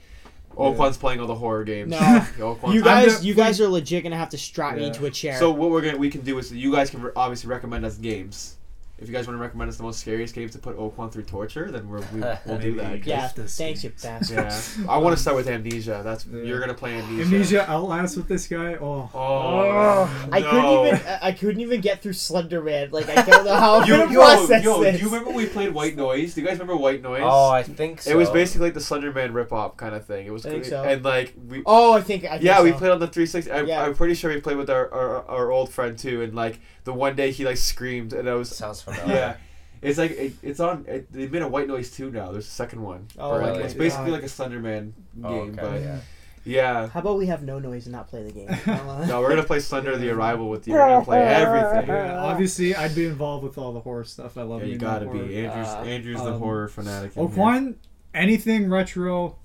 Oquan's 0.55 0.97
playing 0.97 1.19
all 1.19 1.25
the 1.27 1.33
horror 1.35 1.63
games 1.63 1.89
No. 1.89 2.25
You 2.37 2.57
I'm 2.63 2.81
guys, 2.83 3.25
you 3.25 3.33
guys 3.33 3.59
are 3.59 3.67
legit 3.67 4.03
gonna 4.03 4.15
have 4.17 4.29
to 4.29 4.37
strap 4.37 4.75
me 4.75 4.81
Yeah. 4.81 4.87
into 4.87 5.05
a 5.05 5.09
chair. 5.09 5.37
So 5.39 5.49
what 5.51 5.71
we're 5.71 5.81
gonna 5.81 5.97
we 5.97 6.11
can 6.11 6.21
do 6.21 6.37
is 6.37 6.51
you 6.51 6.71
guys 6.71 6.89
can 6.91 7.01
re- 7.01 7.11
obviously 7.15 7.49
recommend 7.49 7.83
us 7.85 7.97
games. 7.97 8.57
If 9.03 9.09
you 9.09 9.13
guys 9.13 9.27
want 9.27 9.37
to 9.37 9.41
recommend 9.41 9.69
us 9.69 9.75
the 9.75 9.83
most 9.83 9.99
scariest 9.99 10.33
games 10.33 10.53
to 10.53 10.59
put 10.59 10.77
Oquan 10.77 11.11
through 11.11 11.23
torture, 11.23 11.69
then 11.69 11.89
we're, 11.89 11.99
we, 12.13 12.21
we'll 12.45 12.57
do 12.57 12.75
that. 12.77 13.05
yeah, 13.05 13.29
this 13.35 13.57
thanks, 13.57 13.83
you 13.83 13.91
bastard. 14.01 14.37
Yeah. 14.83 14.89
I 14.89 14.97
want 14.97 15.15
to 15.15 15.21
start 15.21 15.35
with 15.35 15.47
um, 15.47 15.55
Amnesia. 15.55 16.01
That's 16.05 16.25
Yeah. 16.25 16.43
you're 16.43 16.59
gonna 16.61 16.73
play 16.73 16.95
Amnesia. 16.99 17.23
Amnesia 17.23 17.69
Outlast 17.69 18.15
with 18.15 18.27
this 18.29 18.47
guy. 18.47 18.75
Oh, 18.75 19.09
Oh, 19.13 20.29
I 20.31 20.39
no. 20.39 20.49
couldn't 20.49 20.87
even. 20.87 21.07
I- 21.07 21.19
I 21.23 21.31
couldn't 21.31 21.61
even 21.61 21.81
get 21.81 22.01
through 22.01 22.13
Slender 22.13 22.61
Man. 22.61 22.91
Like 22.91 23.09
I 23.09 23.21
don't 23.23 23.45
know 23.45 23.55
how 23.55 23.79
I'm 23.79 23.87
You, 23.87 23.97
gonna 23.97 24.13
yo, 24.13 24.19
process 24.19 24.63
yo, 24.63 24.81
this. 24.83 24.97
do 24.97 25.03
you 25.03 25.09
remember 25.09 25.29
when 25.31 25.37
we 25.37 25.45
played 25.47 25.73
White 25.73 25.95
Noise? 25.95 26.33
Do 26.33 26.41
you 26.41 26.47
guys 26.47 26.59
remember 26.59 26.75
White 26.81 27.01
Noise? 27.01 27.21
Oh, 27.23 27.49
I 27.49 27.63
think 27.63 28.01
so. 28.01 28.11
It 28.11 28.15
was 28.15 28.29
basically 28.29 28.67
like 28.67 28.73
the 28.73 28.79
Slenderman 28.79 29.33
rip-off 29.33 29.75
kind 29.77 29.95
of 29.95 30.05
thing. 30.05 30.25
It 30.27 30.31
was 30.33 30.45
I 30.45 30.49
think 30.49 30.65
so. 30.65 30.83
and 30.83 31.03
like 31.03 31.33
we. 31.47 31.61
Oh, 31.65 31.93
I 31.93 32.01
think. 32.01 32.23
I 32.25 32.31
think 32.31 32.43
yeah, 32.43 32.61
we 32.61 32.71
so. 32.71 32.77
played 32.77 32.91
on 32.91 32.99
the 32.99 33.07
360. 33.07 33.51
I, 33.51 33.61
Yeah. 33.63 33.83
I'm 33.83 33.95
pretty 33.95 34.13
sure 34.15 34.33
we 34.33 34.39
played 34.41 34.57
with 34.57 34.69
our, 34.69 34.91
our 34.93 35.25
our 35.29 35.51
old 35.51 35.69
friend 35.71 35.97
too. 35.97 36.21
And 36.21 36.33
like 36.35 36.59
the 36.83 36.93
one 36.93 37.15
day 37.15 37.31
he 37.31 37.45
like 37.45 37.57
screamed, 37.57 38.13
and 38.13 38.29
I 38.29 38.33
was 38.35 38.49
Sounds 38.55 38.81
familiar. 38.93 39.15
Yeah. 39.19 39.35
It's 39.81 39.97
like 39.97 40.11
it, 40.11 40.33
it's 40.41 40.61
on. 40.61 40.85
It, 40.87 41.11
they 41.11 41.27
made 41.27 41.41
a 41.41 41.47
White 41.47 41.67
Noise 41.67 41.91
two 41.91 42.09
now. 42.09 42.31
There's 42.31 42.47
a 42.47 42.49
second 42.49 42.81
one. 42.81 43.05
Oh, 43.19 43.31
Or, 43.31 43.41
like. 43.41 43.65
It's 43.65 43.73
basically 43.73 44.11
God. 44.11 44.21
like 44.21 44.23
a 44.23 44.27
Slenderman 44.27 44.93
game, 44.93 45.25
Oh, 45.25 45.45
game, 45.45 45.59
okay, 45.59 45.61
but 45.61 45.81
yeah. 45.81 45.99
yeah. 46.45 46.87
How 46.87 47.01
about 47.01 47.17
we 47.17 47.25
have 47.25 47.43
no 47.43 47.59
noise 47.59 47.85
and 47.85 47.91
not 47.91 48.07
play 48.07 48.23
the 48.23 48.31
game? 48.31 48.47
No, 49.07 49.19
we're 49.19 49.27
gonna 49.27 49.43
play 49.43 49.59
Slender 49.59 49.97
the 49.97 50.09
Arrival 50.09 50.49
with 50.49 50.69
you. 50.69 50.73
We're 50.75 50.87
gonna 50.87 51.03
play 51.03 51.19
everything. 51.21 51.87
yeah. 51.93 52.17
Obviously, 52.17 52.73
I'd 52.77 52.95
be 52.95 53.05
involved 53.07 53.43
with 53.43 53.57
all 53.57 53.73
the 53.73 53.81
horror 53.81 54.05
stuff. 54.05 54.37
I 54.37 54.43
love. 54.43 54.61
Yeah, 54.61 54.67
you 54.69 54.77
gotta 54.77 55.05
be. 55.05 55.45
Andrew's 55.45 55.67
Uh, 55.67 55.83
Andrew's 55.85 56.21
the 56.23 56.33
um, 56.33 56.39
horror 56.39 56.69
fanatic. 56.69 57.17
in 57.17 57.27
here. 57.27 57.37
Oquan, 57.37 57.75
anything 58.13 58.69
retro, 58.69 59.35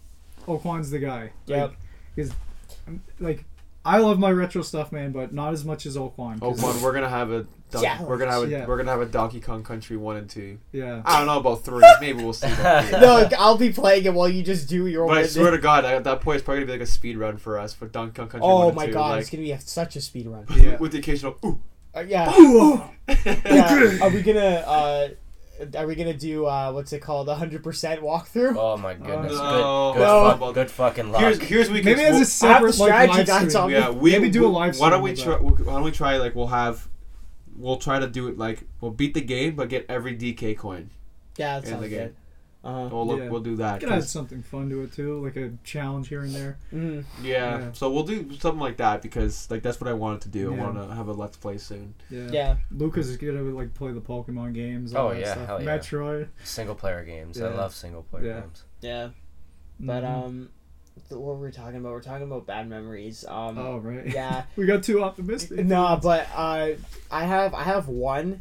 Oquan's 0.47 0.91
the 0.93 1.01
guy. 1.01 1.33
Yep. 1.47 1.71
Like, 1.71 1.77
'cause, 2.15 2.33
um, 2.87 3.03
like, 3.19 3.45
I 3.89 3.99
love 3.99 4.19
my 4.19 4.31
retro 4.31 4.63
stuff, 4.63 4.93
man, 4.93 5.13
but 5.13 5.33
not 5.33 5.53
as 5.55 5.65
much 5.65 5.87
as 5.87 5.97
Oquan. 5.97 6.41
'cause- 6.41 6.61
Oquan, 6.61 6.83
we're 6.83 6.93
gonna 6.93 7.09
have 7.09 7.31
a 7.31 7.47
Don- 7.71 7.83
Yeah. 7.83 8.03
we're 8.03 8.17
gonna 8.19 8.33
have 8.33 8.43
a 8.45 8.49
Yeah. 8.49 8.67
we're 8.67 8.77
gonna 8.79 8.91
have 8.91 9.01
a 9.01 9.07
Donkey 9.07 9.41
Kong 9.41 9.63
Country 9.63 9.97
one 9.97 10.17
and 10.17 10.29
two. 10.29 10.59
Yeah. 10.73 11.03
I 11.05 11.19
don't 11.19 11.27
know 11.27 11.39
about 11.39 11.65
three. 11.65 11.85
Maybe 12.01 12.23
we'll 12.23 12.33
see. 12.33 12.47
About 12.53 12.85
three. 12.89 13.01
No, 13.01 13.29
I'll 13.39 13.59
be 13.59 13.71
playing 13.73 14.05
it 14.05 14.15
while 14.15 14.29
you 14.29 14.43
just 14.43 14.69
do 14.69 14.87
your. 14.87 15.07
But 15.07 15.19
I 15.19 15.27
swear 15.27 15.51
to 15.51 15.59
God, 15.59 15.85
at 15.85 16.05
that 16.05 16.21
point, 16.21 16.37
it's 16.37 16.45
probably 16.45 16.61
gonna 16.65 16.73
be 16.75 16.79
like 16.79 16.89
a 16.89 16.91
speed 16.91 17.17
run 17.19 17.37
for 17.37 17.59
us 17.59 17.73
for 17.75 17.87
Donkey 17.87 18.17
Kong 18.17 18.29
Country. 18.29 18.47
Oh 18.49 18.59
1 18.59 18.67
and 18.69 18.77
my 18.77 18.87
2, 18.87 18.93
god, 18.93 19.11
like, 19.11 19.21
it's 19.23 19.31
gonna 19.31 19.43
be 19.43 19.53
a, 19.53 19.61
such 19.61 19.97
a 19.97 20.01
speed 20.01 20.27
run. 20.29 20.45
Yeah. 20.57 20.77
with 20.79 20.93
the 20.93 20.99
occasional 20.99 21.37
ooh. 21.45 21.61
Uh, 21.95 22.05
yeah. 22.07 22.33
Ooh. 22.39 22.81
yeah. 23.27 23.99
Are 24.03 24.11
we 24.11 24.23
gonna? 24.23 24.41
Uh, 24.67 25.09
are 25.77 25.87
we 25.87 25.95
gonna 25.95 26.15
do 26.15 26.47
uh, 26.47 26.71
what's 26.73 26.93
it 26.93 27.01
called? 27.01 27.29
A 27.29 27.35
hundred 27.35 27.63
percent 27.63 28.01
walkthrough. 28.03 28.57
Oh 28.59 28.77
my 28.77 28.95
goodness. 28.95 29.33
No. 29.33 29.93
Good, 29.95 29.99
good, 29.99 30.05
No. 30.07 30.37
fuck- 30.39 30.55
good 30.55 30.71
fucking 30.71 31.11
luck. 31.13 31.21
Here's 31.21 31.39
here's 31.41 31.71
we 31.71 31.81
can 31.83 31.97
Maybe 31.97 32.03
as 32.05 32.21
a 32.21 32.25
separate 32.25 32.75
the 32.77 32.83
like 32.83 32.89
strategy 32.93 33.19
live 33.19 33.27
guides 33.27 33.55
stream. 33.55 33.71
yeah 33.71 33.91
we 33.91 34.13
Maybe 34.13 34.31
do 34.31 34.47
a 34.47 34.49
live 34.49 34.79
Why 34.79 34.91
don't 34.91 35.17
stream 35.17 35.39
we 35.39 35.55
try? 35.57 35.65
Why 35.67 35.73
don't 35.75 35.83
we 35.85 35.91
try 35.91 36.17
like 36.19 36.35
we'll 36.35 36.47
have. 36.49 36.89
We'll 37.57 37.77
try 37.77 37.99
to 37.99 38.07
do 38.07 38.29
it 38.29 38.39
like 38.39 38.63
we'll 38.81 38.93
beat 38.93 39.15
the 39.15 39.21
game, 39.21 39.57
but 39.57 39.69
get 39.69 39.85
every 39.89 40.17
DK 40.17 40.57
coin. 40.57 40.91
Yeah, 41.37 41.59
that 41.61 41.69
sounds 41.69 41.83
the 41.83 41.89
game. 41.89 41.99
good. 41.99 42.17
Uh-huh. 42.65 42.89
We'll 42.91 43.07
look, 43.07 43.21
Yeah. 43.21 43.29
we'll 43.29 43.41
do 43.41 43.57
that. 43.57 43.79
Could 43.81 43.89
add 43.91 44.05
something 44.05 44.43
fun 44.43 44.69
to 44.71 44.83
it 44.83 44.93
too, 44.93 45.25
like 45.25 45.37
a 45.37 45.53
challenge 45.63 46.09
here 46.09 46.23
and 46.23 46.35
there. 46.35 46.59
Mhm. 46.73 47.05
yeah. 47.23 47.59
Yeah. 47.61 47.73
So 47.73 47.89
we'll 47.91 48.03
do 48.03 48.33
something 48.39 48.59
like 48.61 48.79
that 48.79 49.01
because 49.01 49.49
like 49.51 49.63
that's 49.63 49.81
what 49.81 49.87
I 49.89 49.93
wanted 49.93 50.23
to 50.23 50.29
do. 50.29 50.53
I 50.53 50.57
want 50.59 50.77
to 50.77 50.95
have 50.95 51.07
a 51.07 51.13
let's 51.13 51.37
play 51.37 51.57
soon. 51.59 51.95
Yeah. 52.11 52.29
Yeah. 52.33 52.57
Lucas 52.73 53.07
is 53.07 53.17
gonna 53.17 53.43
like 53.43 53.75
play 53.75 53.93
the 53.93 54.01
Pokemon 54.01 54.55
games. 54.55 54.93
Oh, 54.95 55.13
yeah, 55.13 55.33
stuff. 55.33 55.47
hell 55.47 55.63
yeah. 55.63 55.79
Metroid. 55.79 56.29
Single 56.43 56.75
player 56.75 57.05
games. 57.05 57.41
I 57.41 57.49
love 57.49 57.75
single 57.75 58.03
player 58.03 58.25
Yeah. 58.27 58.41
games. 58.41 58.65
Yeah. 58.81 59.09
But 59.79 60.03
Mhm. 60.03 60.25
um, 60.27 60.49
th- 61.09 61.19
what 61.21 61.37
were 61.37 61.47
we 61.47 61.53
talking 61.53 61.77
about? 61.77 61.93
We're 61.93 62.03
talking 62.03 62.27
about 62.27 62.45
bad 62.47 62.69
memories. 62.69 63.25
Um. 63.29 63.57
Oh 63.57 63.79
right. 63.79 64.05
Yeah. 64.13 64.43
we 64.57 64.67
got 64.67 64.83
too 64.83 65.05
optimistic. 65.05 65.65
No, 65.65 65.97
but 66.03 66.27
uh, 66.35 66.71
I 67.09 67.25
have 67.25 67.55
I 67.55 67.63
have 67.63 67.87
one, 67.87 68.41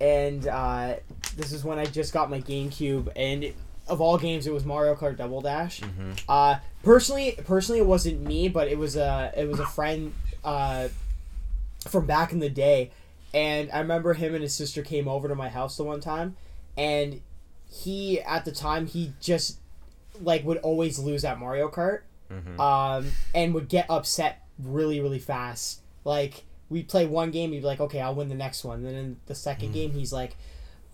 and 0.00 0.46
uh, 0.46 0.94
this 1.36 1.52
is 1.52 1.62
when 1.64 1.78
I 1.78 1.84
just 1.84 2.12
got 2.12 2.30
my 2.30 2.40
GameCube, 2.40 3.08
and 3.14 3.52
of 3.88 4.00
all 4.00 4.18
games, 4.18 4.46
it 4.46 4.52
was 4.52 4.64
Mario 4.64 4.94
Kart 4.94 5.16
Double 5.16 5.40
Dash. 5.40 5.80
hmm 5.80 6.12
Uh, 6.28 6.56
personally, 6.82 7.38
personally, 7.44 7.80
it 7.80 7.86
wasn't 7.86 8.20
me, 8.20 8.48
but 8.48 8.68
it 8.68 8.78
was 8.78 8.96
a 8.96 9.32
it 9.36 9.48
was 9.48 9.60
a 9.60 9.66
friend 9.66 10.12
uh, 10.44 10.88
from 11.88 12.06
back 12.06 12.32
in 12.32 12.38
the 12.40 12.48
day, 12.50 12.90
and 13.34 13.70
I 13.70 13.78
remember 13.80 14.14
him 14.14 14.34
and 14.34 14.42
his 14.42 14.54
sister 14.54 14.82
came 14.82 15.06
over 15.08 15.28
to 15.28 15.34
my 15.34 15.48
house 15.48 15.76
the 15.76 15.84
one 15.84 16.00
time, 16.00 16.36
and 16.76 17.20
he 17.70 18.20
at 18.22 18.44
the 18.44 18.52
time 18.52 18.86
he 18.86 19.12
just 19.20 19.58
like 20.22 20.44
would 20.44 20.58
always 20.58 20.98
lose 20.98 21.24
at 21.24 21.38
Mario 21.38 21.68
Kart, 21.68 22.00
hmm 22.30 22.60
um, 22.60 23.12
and 23.34 23.54
would 23.54 23.68
get 23.68 23.86
upset 23.90 24.42
really 24.58 25.00
really 25.00 25.18
fast. 25.18 25.80
Like 26.04 26.44
we'd 26.70 26.88
play 26.88 27.06
one 27.06 27.30
game, 27.30 27.52
he'd 27.52 27.60
be 27.60 27.66
like, 27.66 27.80
"Okay, 27.80 28.00
I'll 28.00 28.14
win 28.14 28.28
the 28.28 28.34
next 28.34 28.64
one." 28.64 28.78
And 28.78 28.86
then 28.86 28.94
in 28.94 29.16
the 29.26 29.34
2nd 29.34 29.72
game, 29.72 29.92
he's 29.92 30.12
like. 30.12 30.36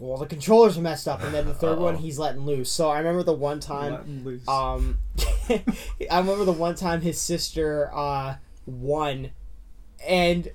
Well, 0.02 0.18
the 0.18 0.26
controllers 0.26 0.76
are 0.76 0.80
messed 0.80 1.06
up, 1.06 1.22
and 1.22 1.32
then 1.32 1.46
the 1.46 1.54
3rd 1.54 1.78
one 1.78 1.94
Uh-oh. 1.94 2.00
he's 2.00 2.18
letting 2.18 2.42
loose. 2.44 2.72
So 2.72 2.90
I 2.90 2.98
remember 2.98 3.22
the 3.22 3.32
one 3.32 3.60
time 3.60 4.24
loose. 4.24 4.46
um, 4.48 4.98
I 5.48 6.18
remember 6.18 6.44
the 6.44 6.52
one 6.52 6.74
time 6.74 7.00
his 7.02 7.20
sister 7.20 7.88
uh, 7.94 8.34
won, 8.66 9.30
and 10.06 10.48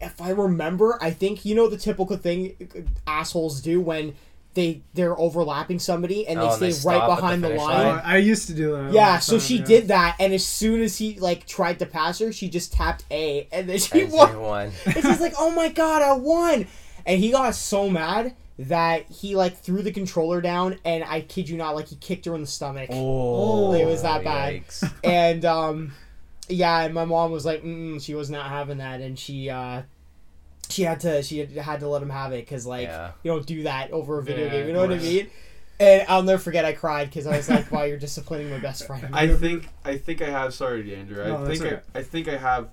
if 0.00 0.20
I 0.20 0.30
remember, 0.30 0.98
I 1.00 1.10
think 1.12 1.44
you 1.44 1.54
know 1.54 1.68
the 1.68 1.76
typical 1.76 2.16
thing 2.16 2.88
assholes 3.06 3.60
do 3.60 3.80
when 3.80 4.14
they 4.54 4.82
they're 4.94 5.16
overlapping 5.16 5.78
somebody 5.78 6.26
and 6.26 6.40
they 6.40 6.44
Oh, 6.44 6.48
and 6.48 6.56
stay 6.56 6.70
they 6.70 6.88
right 6.88 6.96
stop 6.96 7.02
at 7.04 7.08
the 7.10 7.14
behind 7.22 7.44
the, 7.44 7.48
finish 7.48 7.62
Oh, 7.62 7.66
line. 7.66 7.86
line. 7.86 8.02
I 8.04 8.16
used 8.16 8.48
to 8.48 8.54
do 8.54 8.72
that. 8.72 8.92
Yeah, 8.92 9.18
so 9.20 9.32
time, 9.34 9.40
she 9.40 9.56
yeah. 9.58 9.64
did 9.64 9.88
that, 9.88 10.16
and 10.18 10.32
as 10.34 10.44
soon 10.44 10.80
as 10.82 10.98
he 10.98 11.16
like 11.20 11.46
tried 11.46 11.78
to 11.78 11.86
pass 11.86 12.18
her, 12.18 12.32
she 12.32 12.48
just 12.48 12.72
tapped 12.72 13.04
A, 13.12 13.46
and 13.52 13.68
then 13.68 13.78
she 13.78 14.00
And 14.02 14.12
won. 14.12 14.30
she 14.30 14.36
won. 14.36 14.72
And 14.86 14.94
he's 14.96 15.20
like, 15.26 15.34
"Oh 15.38 15.52
my 15.52 15.68
god, 15.68 16.02
I 16.02 16.14
won!" 16.14 16.66
And 17.06 17.20
he 17.20 17.30
got 17.30 17.54
so 17.54 17.88
mad 17.88 18.34
that 18.68 19.10
he 19.10 19.36
like 19.36 19.56
threw 19.56 19.82
the 19.82 19.92
controller 19.92 20.40
down, 20.40 20.78
and 20.84 21.02
I 21.04 21.20
kid 21.22 21.48
you 21.48 21.56
not, 21.56 21.74
like 21.74 21.88
he 21.88 21.96
kicked 21.96 22.26
her 22.26 22.34
in 22.34 22.40
the 22.40 22.46
stomach. 22.46 22.88
Oh, 22.92 23.72
It 23.72 23.86
was 23.86 24.02
that 24.02 24.24
bad. 24.24 24.54
yikes. 24.54 24.90
and 25.04 25.44
um 25.44 25.92
yeah 26.48 26.80
and 26.82 26.92
my 26.92 27.04
mom 27.04 27.30
was 27.30 27.44
like 27.46 27.62
mm, 27.62 28.02
she 28.02 28.12
was 28.14 28.28
not 28.28 28.48
having 28.48 28.78
that 28.78 29.00
and 29.00 29.16
she 29.16 29.48
uh 29.48 29.82
she 30.68 30.82
had 30.82 30.98
to 30.98 31.22
she 31.22 31.38
had, 31.38 31.52
had 31.52 31.78
to 31.80 31.88
let 31.88 32.02
him 32.02 32.10
have 32.10 32.32
it 32.32 32.44
because 32.44 32.66
like 32.66 32.88
Yeah. 32.88 33.12
you 33.22 33.30
don't 33.30 33.46
do 33.46 33.62
that 33.62 33.92
over 33.92 34.18
a 34.18 34.22
video 34.24 34.46
Yeah, 34.46 34.50
game 34.50 34.66
you 34.66 34.72
know 34.72 34.80
what 34.80 34.90
i 34.90 34.98
mean 34.98 35.28
and 35.78 36.04
i'll 36.08 36.24
never 36.24 36.42
forget 36.42 36.64
i 36.64 36.72
cried 36.72 37.08
because 37.08 37.28
i 37.28 37.36
was 37.36 37.48
like 37.48 37.70
wow 37.70 37.84
you're 37.84 37.98
disciplining 37.98 38.50
my 38.50 38.58
best 38.58 38.84
friend 38.84 39.06
I 39.14 39.28
think 39.28 39.68
I 39.84 39.96
think 39.96 40.22
I 40.22 40.30
have. 40.30 40.52
Sorry, 40.54 40.92
Andrew. 40.94 41.22
I 41.22 41.28
No, 41.28 41.44
that's 41.44 41.60
think 41.60 41.72
okay. 41.72 41.82
I, 41.94 41.98
I 42.00 42.02
think 42.02 42.26
I 42.28 42.36
have. 42.36 42.68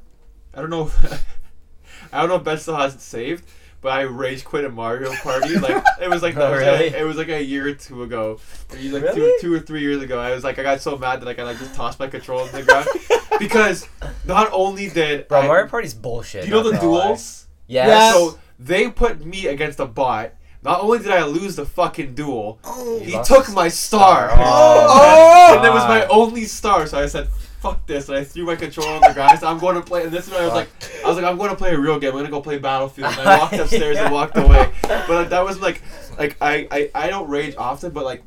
I 0.55 0.61
don't 0.61 0.71
know. 0.71 0.87
If, 0.87 1.25
I 2.11 2.19
don't 2.21 2.29
know 2.29 2.35
if 2.37 2.43
Ben 2.43 2.57
still 2.57 2.75
has 2.77 2.95
it 2.95 3.01
saved, 3.01 3.47
but 3.87 3.93
I 3.93 4.01
rage 4.01 4.43
quit 4.43 4.65
a 4.65 4.69
Mario 4.69 5.13
Party. 5.23 5.57
Like 5.57 5.81
it 6.01 6.09
was 6.09 6.21
like 6.21 6.35
Oh, 6.35 6.51
was 6.51 6.59
really? 6.59 6.89
like, 6.89 6.99
it 6.99 7.05
was 7.05 7.15
like 7.15 7.29
a 7.29 7.41
year 7.41 7.69
or 7.69 7.73
two 7.73 8.03
ago. 8.03 8.37
Maybe 8.73 8.89
like 8.89 9.13
two, 9.13 9.21
Really? 9.21 9.41
two 9.41 9.53
or 9.53 9.59
three 9.61 9.79
years 9.79 10.01
ago. 10.03 10.19
I 10.19 10.31
was 10.31 10.43
like 10.43 10.59
I 10.59 10.63
got 10.63 10.81
so 10.81 10.97
mad 10.97 11.21
that 11.21 11.25
like 11.25 11.39
I 11.39 11.43
like 11.43 11.57
just 11.57 11.73
tossed 11.73 11.97
my 11.97 12.07
controller 12.07 12.43
on 12.43 12.51
the 12.51 12.63
ground 12.63 12.85
because 13.39 13.87
not 14.25 14.49
only 14.51 14.89
did 14.89 15.29
Bro, 15.29 15.39
I, 15.39 15.47
Mario 15.47 15.67
Party's 15.69 15.93
bullshit. 15.93 16.41
do 16.41 16.49
you 16.49 16.53
know 16.53 16.69
the 16.69 16.77
duels? 16.79 17.47
Yes. 17.67 17.87
Yeah. 17.87 18.11
So 18.11 18.37
they 18.59 18.89
put 18.89 19.25
me 19.25 19.47
against 19.47 19.79
a 19.79 19.85
bot. 19.85 20.33
Not 20.63 20.81
only 20.81 20.99
did 20.99 21.11
I 21.11 21.23
lose 21.23 21.55
the 21.55 21.65
fucking 21.65 22.13
duel, 22.13 22.59
oh, 22.65 22.99
he 22.99 23.17
took 23.23 23.49
my 23.53 23.69
star. 23.69 24.31
Oh, 24.33 25.53
and 25.55 25.65
it 25.65 25.71
was 25.71 25.87
my 25.87 26.05
only 26.07 26.43
star, 26.43 26.87
so 26.87 26.99
I 26.99 27.05
said, 27.05 27.29
"Fuck 27.59 27.85
this!" 27.87 28.09
And 28.09 28.17
I 28.17 28.23
threw 28.23 28.45
my 28.45 28.55
controller 28.55 28.95
on 28.95 29.01
the 29.01 29.13
ground. 29.13 29.31
I 29.31 29.35
said, 29.35 29.47
"I'm 29.47 29.59
going 29.59 29.75
to 29.75 29.81
play." 29.81 30.03
And 30.03 30.11
this 30.11 30.27
is 30.27 30.31
when 30.33 30.41
I 30.41 30.45
was 30.45 30.53
like, 30.53 30.69
"I 31.03 31.07
was 31.07 31.17
like, 31.17 31.25
I'm 31.25 31.37
going 31.37 31.49
to 31.49 31.55
play 31.55 31.71
a 31.73 31.79
real 31.79 31.99
game. 31.99 32.09
I'm 32.09 32.13
going 32.15 32.25
to 32.25 32.31
go 32.31 32.41
play 32.41 32.57
Battlefield." 32.57 33.13
And 33.17 33.27
I 33.27 33.37
walked 33.39 33.53
upstairs 33.53 33.97
and 33.97 34.11
walked 34.13 34.37
away. 34.37 34.71
But 34.83 35.29
that 35.29 35.43
was 35.43 35.59
like, 35.59 35.81
like 36.17 36.37
I, 36.41 36.67
I, 36.71 36.91
I 36.95 37.07
don't 37.09 37.27
rage 37.29 37.55
often, 37.57 37.91
but 37.91 38.03
like, 38.05 38.23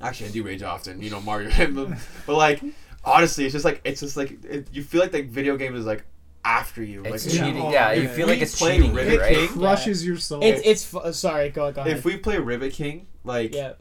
actually, 0.00 0.28
I 0.28 0.32
do 0.32 0.42
rage 0.42 0.62
often. 0.62 1.00
You 1.02 1.10
know, 1.10 1.20
Mario. 1.20 1.50
but 2.26 2.34
like, 2.36 2.62
honestly, 3.04 3.44
it's 3.44 3.52
just 3.52 3.64
like 3.64 3.80
it's 3.84 4.00
just 4.00 4.16
like 4.16 4.42
it, 4.44 4.68
you 4.72 4.82
feel 4.82 5.00
like 5.00 5.12
the 5.12 5.22
video 5.22 5.56
game 5.56 5.74
is 5.76 5.84
like 5.86 6.04
after 6.44 6.82
you. 6.82 7.02
It's 7.04 7.26
like 7.26 7.34
Yeah. 7.34 7.44
cheating. 7.46 7.62
Oh, 7.62 7.70
Yeah, 7.70 7.92
you 7.92 8.08
feel 8.08 8.26
We 8.26 8.32
like 8.32 8.42
it's 8.42 8.58
play 8.58 8.76
cheating, 8.78 8.94
Ribbit 8.94 9.20
right? 9.20 9.36
King. 9.36 9.48
crushes 9.48 10.04
your 10.06 10.16
soul. 10.16 10.42
it's 10.42 10.62
it's 10.64 10.84
fu- 10.84 11.12
sorry 11.12 11.50
go, 11.50 11.70
go 11.72 11.82
ahead 11.82 11.96
if 11.96 12.04
we 12.04 12.16
play 12.16 12.38
Ribbit 12.38 12.72
King, 12.72 13.06
like. 13.24 13.54
yeah 13.54 13.72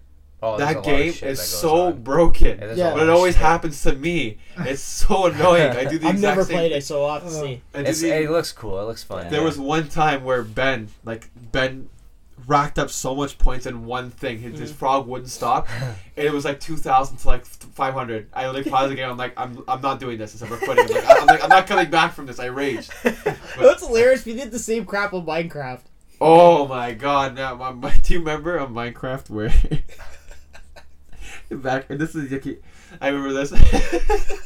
Oh, 0.41 0.57
that 0.57 0.83
game 0.83 1.11
shit 1.11 1.29
is 1.31 1.37
that 1.39 1.45
so 1.45 1.87
on. 1.87 2.01
broken. 2.01 2.59
Yeah, 2.59 2.73
Yeah. 2.73 2.93
But 2.93 3.03
it 3.03 3.09
always 3.09 3.35
shit. 3.35 3.41
happens 3.41 3.83
to 3.83 3.93
me. 3.93 4.37
It's 4.59 4.81
so 4.81 5.25
annoying. 5.31 5.75
I 5.75 5.83
do 5.85 5.97
the 5.99 6.07
i've 6.07 6.15
exact 6.15 6.21
never 6.21 6.43
same 6.45 6.55
played 6.55 6.71
thing. 6.71 6.77
it 6.77 6.83
so 6.85 7.03
i'll 7.05 7.19
have 7.19 7.23
to 7.23 7.31
see 7.33 7.61
It's, 7.73 7.99
the- 8.01 8.23
it 8.23 8.29
looks 8.31 8.51
cool. 8.53 8.79
It 8.79 8.83
looks 8.83 9.03
fun. 9.03 9.29
there 9.29 9.43
was 9.43 9.57
one 9.59 9.89
time 9.89 10.23
where 10.23 10.41
Ben, 10.43 10.87
like 11.03 11.29
Ben, 11.51 11.89
racked 12.47 12.79
up 12.79 12.89
so 12.89 13.13
much 13.13 13.37
points 13.37 13.65
in 13.65 13.85
one 13.85 14.09
thing. 14.11 14.39
His, 14.39 14.53
Mm-hmm. 14.53 14.61
his 14.61 14.71
frog 14.71 15.07
wouldn't 15.07 15.29
stop. 15.29 15.67
and 15.81 16.25
it 16.25 16.31
was 16.31 16.45
like 16.45 16.61
two 16.61 16.77
thousand 16.77 17.17
to 17.17 17.27
like 17.27 17.45
five 17.45 17.93
hundred. 17.93 18.29
I 18.33 18.47
like 18.47 18.65
paused 18.65 18.91
the 18.91 18.95
game. 18.95 19.09
I'm 19.09 19.17
like, 19.17 19.33
I'm, 19.37 19.61
I'm 19.67 19.81
not 19.81 19.99
doing 19.99 20.17
this. 20.17 20.41
I'm 20.41 20.47
quitting. 20.47 20.85
I'm 20.85 20.87
like, 21.05 21.19
I'm 21.21 21.27
like, 21.27 21.43
I'm 21.43 21.49
not 21.49 21.67
coming 21.67 21.89
back 21.89 22.13
from 22.13 22.27
this. 22.27 22.39
I 22.39 22.45
raged. 22.45 22.91
that's 23.03 23.85
hilarious 23.85 24.23
we 24.25 24.33
did 24.35 24.51
the 24.51 24.59
same 24.59 24.85
crap 24.85 25.13
on 25.13 25.25
minecraft 25.25 25.81
Oh 26.21 26.67
my 26.67 26.93
god! 26.93 27.35
Now, 27.35 27.55
my, 27.55 27.71
my, 27.71 27.93
do 28.03 28.13
you 28.13 28.19
remember 28.19 28.59
on 28.59 28.73
Minecraft 28.73 29.29
where 29.29 29.53
back? 31.57 31.89
And 31.89 31.99
this 31.99 32.15
is 32.15 32.31
yucky. 32.31 32.59
I 33.01 33.09
remember 33.09 33.33
this. 33.33 33.51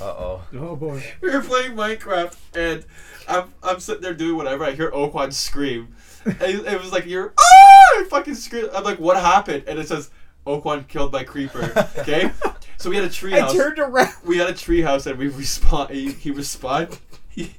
Uh 0.00 0.04
oh. 0.18 0.42
oh 0.54 0.74
boy. 0.74 1.00
we 1.20 1.30
were 1.32 1.42
playing 1.42 1.76
Minecraft, 1.76 2.34
and 2.56 2.84
I'm, 3.28 3.54
I'm 3.62 3.78
sitting 3.78 4.02
there 4.02 4.14
doing 4.14 4.36
whatever. 4.36 4.64
I 4.64 4.72
hear 4.72 4.90
Oquan 4.90 5.32
scream. 5.32 5.94
And 6.24 6.42
it, 6.42 6.66
it 6.66 6.80
was 6.80 6.90
like, 6.90 7.06
you're, 7.06 7.32
ah! 7.38 8.00
I 8.00 8.06
fucking 8.10 8.34
scream. 8.34 8.68
I'm 8.74 8.82
like, 8.82 8.98
what 8.98 9.16
happened? 9.16 9.62
And 9.68 9.78
it 9.78 9.86
says, 9.86 10.10
Oquan 10.44 10.88
killed 10.88 11.12
by 11.12 11.22
creeper. 11.22 11.72
Okay? 11.98 12.32
so 12.78 12.90
we 12.90 12.96
had 12.96 13.04
a 13.04 13.08
i 13.08 13.10
treehouse. 13.10 13.52
turned 13.52 13.78
around 13.78 14.12
We 14.24 14.38
had 14.38 14.48
a 14.48 14.54
treehouse, 14.54 15.06
and 15.06 15.20
we 15.20 15.28
respond. 15.28 15.90
He, 15.90 16.10
he 16.10 16.32
respond. 16.32 16.98
He, 17.28 17.54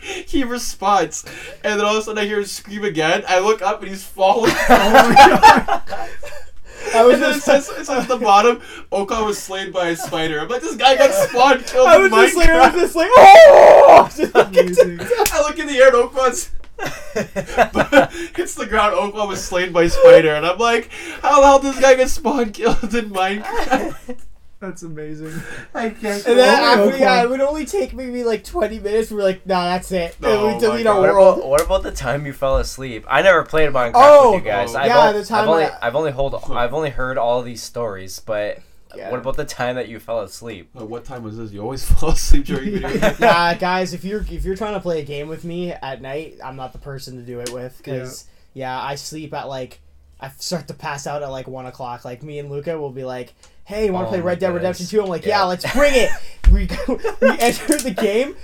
he 0.00 0.44
responds, 0.44 1.24
and 1.62 1.78
then 1.78 1.86
all 1.86 1.96
of 1.96 1.98
a 1.98 2.02
sudden 2.02 2.22
I 2.22 2.26
hear 2.26 2.38
him 2.38 2.46
scream 2.46 2.84
again. 2.84 3.24
I 3.28 3.40
look 3.40 3.60
up, 3.60 3.80
and 3.82 3.90
he's 3.90 4.04
falling. 4.04 4.52
I 6.94 7.04
was 7.04 7.14
and 7.14 7.22
then 7.22 7.30
it 7.30 7.34
just 7.34 7.46
says, 7.46 7.68
it 7.68 7.86
says 7.86 8.02
at 8.04 8.08
the 8.08 8.16
bottom, 8.16 8.60
Oquan 8.92 9.26
was 9.26 9.38
slain 9.38 9.70
by 9.72 9.88
a 9.88 9.96
spider. 9.96 10.40
I'm 10.40 10.48
like, 10.48 10.62
this 10.62 10.76
guy 10.76 10.96
got 10.96 11.12
spawned 11.12 11.66
killed 11.66 11.88
I 11.88 11.98
was 11.98 12.10
just 12.10 12.36
like, 12.36 12.48
I 12.48 12.70
was 12.70 12.80
just 12.80 12.96
like, 12.96 13.10
oh! 13.16 14.08
Just 14.10 14.34
like, 14.34 15.32
I 15.32 15.40
look 15.42 15.58
in 15.58 15.66
the 15.66 15.76
air 15.78 15.88
and 15.88 16.10
Oquan's 16.10 16.50
hits 18.36 18.54
the 18.54 18.66
ground. 18.66 18.94
Oquan 18.94 19.28
was 19.28 19.44
slain 19.44 19.72
by 19.72 19.86
spider, 19.86 20.34
and 20.34 20.46
I'm 20.46 20.58
like, 20.58 20.90
how 21.20 21.40
the 21.40 21.46
hell 21.46 21.58
did 21.58 21.74
this 21.74 21.80
guy 21.80 21.94
get 21.94 22.08
spawn 22.08 22.52
killed 22.52 22.94
in 22.94 23.10
Minecraft? 23.10 24.18
That's 24.60 24.82
amazing. 24.82 25.32
I 25.74 25.88
can't. 25.90 26.24
And 26.26 26.38
then 26.38 26.58
Oh, 26.62 26.88
after, 26.88 26.98
yeah, 26.98 27.12
Oakland. 27.22 27.24
it 27.24 27.30
would 27.30 27.40
only 27.40 27.64
take 27.64 27.94
maybe 27.94 28.24
like 28.24 28.44
20 28.44 28.78
minutes. 28.78 29.10
We're 29.10 29.22
like, 29.22 29.46
nah, 29.46 29.64
that's 29.64 29.90
it. 29.90 30.16
Oh 30.22 30.28
and 30.32 30.46
we 30.48 30.52
my 30.52 30.58
delete 30.60 30.84
God. 30.84 30.96
our 30.96 31.00
What 31.02 31.12
world. 31.14 31.38
about, 31.38 31.48
what 31.48 31.62
about 31.64 31.82
the 31.82 31.92
time 31.92 32.26
you 32.26 32.32
fell 32.34 32.58
asleep? 32.58 33.04
I 33.08 33.22
never 33.22 33.42
played 33.42 33.70
Minecraft 33.70 33.92
Oh, 33.94 34.34
with 34.34 34.44
you 34.44 34.50
guys. 34.50 34.74
oh. 34.74 34.78
I've, 34.78 34.86
Yeah, 34.86 34.98
al- 35.06 35.12
the 35.14 35.24
time 35.24 35.42
I've 35.44 35.48
only 35.48 35.64
I- 35.64 35.78
I've 35.86 35.96
only 35.96 36.10
hold 36.12 36.34
I've 36.50 36.74
only 36.74 36.90
heard 36.90 37.16
all 37.16 37.42
these 37.42 37.62
stories, 37.62 38.20
but 38.20 38.58
Yeah. 38.94 39.10
What 39.10 39.20
about 39.20 39.36
the 39.36 39.44
time 39.46 39.76
that 39.76 39.88
you 39.88 39.98
fell 39.98 40.20
asleep? 40.20 40.68
Uh, 40.78 40.84
what 40.84 41.04
time 41.06 41.22
was 41.22 41.38
this? 41.38 41.52
You 41.52 41.62
always 41.62 41.82
fall 41.90 42.10
asleep 42.10 42.44
during 42.44 42.72
video 42.72 42.90
games. 42.98 43.18
yeah, 43.20 43.54
guys, 43.54 43.94
if 43.94 44.04
you're 44.04 44.26
if 44.30 44.44
you're 44.44 44.56
trying 44.56 44.74
to 44.74 44.80
play 44.80 45.00
a 45.00 45.04
game 45.04 45.28
with 45.28 45.42
me 45.44 45.72
at 45.72 46.02
night, 46.02 46.36
I'm 46.44 46.56
not 46.56 46.72
the 46.72 46.78
person 46.80 47.16
to 47.16 47.22
do 47.22 47.40
it 47.40 47.50
with 47.50 47.78
because 47.78 48.26
yeah. 48.52 48.78
I 48.78 48.96
sleep 48.96 49.32
at 49.32 49.48
like 49.48 49.80
I 50.20 50.28
start 50.38 50.68
to 50.68 50.74
pass 50.74 51.06
out 51.06 51.22
at 51.22 51.30
like 51.30 51.48
one 51.48 51.64
o'clock. 51.64 52.04
Like 52.04 52.22
me 52.22 52.40
and 52.40 52.50
Luca 52.50 52.78
will 52.78 52.90
be 52.90 53.04
like, 53.04 53.32
"Hey, 53.70 53.86
you 53.86 53.92
want 53.92 54.04
to 54.04 54.08
Oh 54.08 54.10
play 54.10 54.20
Red 54.20 54.38
Dead 54.40 54.48
goodness. 54.52 54.78
Redemption 54.80 54.86
2? 54.86 55.02
I'm 55.02 55.08
like, 55.08 55.24
"Yeah, 55.24 55.38
Yeah. 55.38 55.44
let's 55.44 55.72
bring 55.72 55.94
it." 55.94 56.10
We 56.52 56.68
we 57.20 57.28
enter 57.38 57.76
the 57.78 57.92
game. 57.96 58.34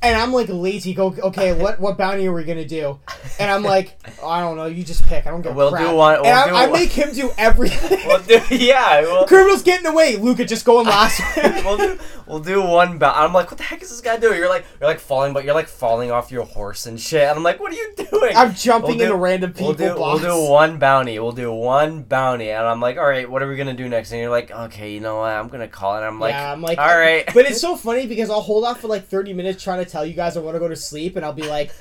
And 0.00 0.16
I'm 0.16 0.32
like 0.32 0.48
lazy. 0.48 0.94
Go 0.94 1.14
okay. 1.24 1.52
What 1.58 1.80
what 1.80 1.98
bounty 1.98 2.26
are 2.28 2.32
we 2.32 2.44
gonna 2.44 2.64
do? 2.64 3.00
And 3.40 3.50
I'm 3.50 3.62
like, 3.64 3.98
I 4.22 4.40
don't 4.40 4.56
know. 4.56 4.66
You 4.66 4.84
just 4.84 5.04
pick. 5.06 5.26
I 5.26 5.30
don't 5.30 5.42
give 5.42 5.54
We'll 5.56 5.70
do 5.70 5.76
crap. 5.76 5.94
one- 5.94 6.14
and 6.16 6.22
we'll 6.24 6.32
I, 6.34 6.48
do 6.48 6.54
I 6.54 6.66
one. 6.68 6.80
make 6.80 6.90
him 6.92 7.12
do 7.12 7.30
everything. 7.36 8.06
We'll 8.06 8.20
do, 8.22 8.40
yeah, 8.54 9.00
we'll, 9.00 9.26
Criminals 9.26 9.62
getting 9.62 9.86
away. 9.86 10.16
Luca 10.16 10.44
just 10.44 10.64
going 10.64 10.86
last. 10.86 11.20
we'll 11.64 11.76
do 11.78 11.98
we'll 12.28 12.38
do 12.40 12.62
one 12.62 12.98
bounty. 12.98 13.18
I'm 13.18 13.32
like, 13.32 13.50
what 13.50 13.58
the 13.58 13.64
heck 13.64 13.82
is 13.82 13.88
this 13.90 14.00
guy 14.00 14.16
doing? 14.18 14.38
You're 14.38 14.48
like 14.48 14.64
you're 14.80 14.88
like 14.88 15.00
falling, 15.00 15.32
but 15.32 15.44
you're 15.44 15.54
like 15.54 15.66
falling 15.68 16.10
off 16.12 16.30
your 16.30 16.44
horse 16.44 16.86
and 16.86 17.00
shit. 17.00 17.22
And 17.22 17.36
I'm 17.36 17.42
like, 17.42 17.58
what 17.58 17.72
are 17.72 17.76
you 17.76 17.92
doing? 17.96 18.36
I'm 18.36 18.54
jumping 18.54 18.90
We'll 18.90 18.98
do- 18.98 19.04
into 19.04 19.16
random 19.16 19.52
people. 19.52 19.66
We'll 19.74 19.94
do, 19.94 20.00
we'll 20.00 20.18
do 20.46 20.50
one 20.50 20.78
bounty. 20.78 21.18
We'll 21.18 21.32
do 21.32 21.52
one 21.52 22.02
bounty, 22.04 22.50
and 22.50 22.64
I'm 22.64 22.80
like, 22.80 22.98
all 22.98 23.08
right, 23.08 23.28
what 23.28 23.42
are 23.42 23.48
we 23.48 23.56
gonna 23.56 23.74
do 23.74 23.88
next? 23.88 24.12
And 24.12 24.20
you're 24.20 24.30
like, 24.30 24.50
okay, 24.52 24.92
you 24.92 25.00
know 25.00 25.16
what? 25.18 25.30
I'm 25.32 25.48
gonna 25.48 25.66
call 25.68 25.96
it. 25.98 26.02
I'm 26.06 26.20
like, 26.20 26.34
yeah, 26.34 26.52
I'm 26.52 26.62
like, 26.62 26.78
all 26.78 26.96
right. 26.96 27.24
But 27.34 27.46
it's 27.46 27.60
so 27.60 27.74
funny 27.76 28.06
because 28.06 28.30
I'll 28.30 28.40
hold 28.42 28.64
off 28.64 28.80
for 28.80 28.86
like 28.88 29.08
30 29.08 29.32
minutes 29.32 29.62
trying 29.62 29.84
to 29.84 29.87
tell 29.88 30.04
you 30.04 30.14
guys 30.14 30.36
I 30.36 30.40
want 30.40 30.54
to 30.54 30.60
go 30.60 30.68
to 30.68 30.76
sleep, 30.76 31.16
and 31.16 31.24
I'll 31.24 31.32
be 31.32 31.48
like, 31.48 31.72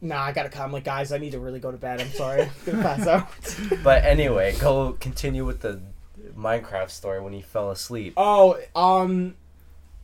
nah, 0.00 0.22
I 0.22 0.32
gotta 0.32 0.48
come. 0.48 0.72
like, 0.72 0.84
guys, 0.84 1.12
I 1.12 1.18
need 1.18 1.32
to 1.32 1.40
really 1.40 1.60
go 1.60 1.70
to 1.70 1.78
bed. 1.78 2.00
I'm 2.00 2.10
sorry. 2.10 2.42
I'm 2.42 2.50
gonna 2.64 2.82
pass 2.82 3.06
out. 3.06 3.28
But 3.82 4.04
anyway, 4.04 4.54
go 4.58 4.92
continue 5.00 5.44
with 5.44 5.60
the 5.60 5.80
Minecraft 6.36 6.90
story 6.90 7.20
when 7.20 7.32
he 7.32 7.42
fell 7.42 7.70
asleep. 7.70 8.14
Oh, 8.16 8.58
um. 8.74 9.36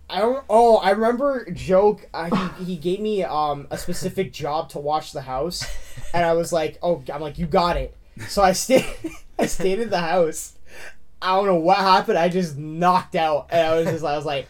I 0.09 0.18
don't. 0.18 0.45
Oh, 0.51 0.78
I 0.78 0.91
remember 0.91 1.49
joke. 1.53 2.09
Uh, 2.12 2.51
he, 2.59 2.64
he 2.64 2.76
gave 2.76 2.99
me 2.99 3.22
um 3.22 3.68
a 3.70 3.78
specific 3.78 4.32
job 4.43 4.68
to 4.70 4.80
watch 4.80 5.12
the 5.12 5.22
house, 5.22 5.64
and 6.12 6.24
I 6.24 6.32
was 6.32 6.53
like, 6.53 6.78
"Oh, 6.82 7.03
I'm 7.14 7.20
like, 7.20 7.38
you 7.38 7.47
got 7.47 7.76
it." 7.76 7.97
So 8.26 8.43
I 8.43 8.53
stayed. 8.53 8.84
I 9.38 9.47
stayed 9.47 9.78
in 9.78 9.88
the 9.88 10.01
house. 10.01 10.55
I 11.22 11.36
don't 11.36 11.47
know 11.47 11.55
what 11.55 11.76
happened. 11.76 12.18
I 12.18 12.28
just 12.28 12.57
knocked 12.59 13.14
out, 13.14 13.49
and 13.51 13.64
I 13.64 13.76
was 13.76 13.86
just. 13.86 14.05
I 14.05 14.16
was 14.16 14.24
like, 14.26 14.49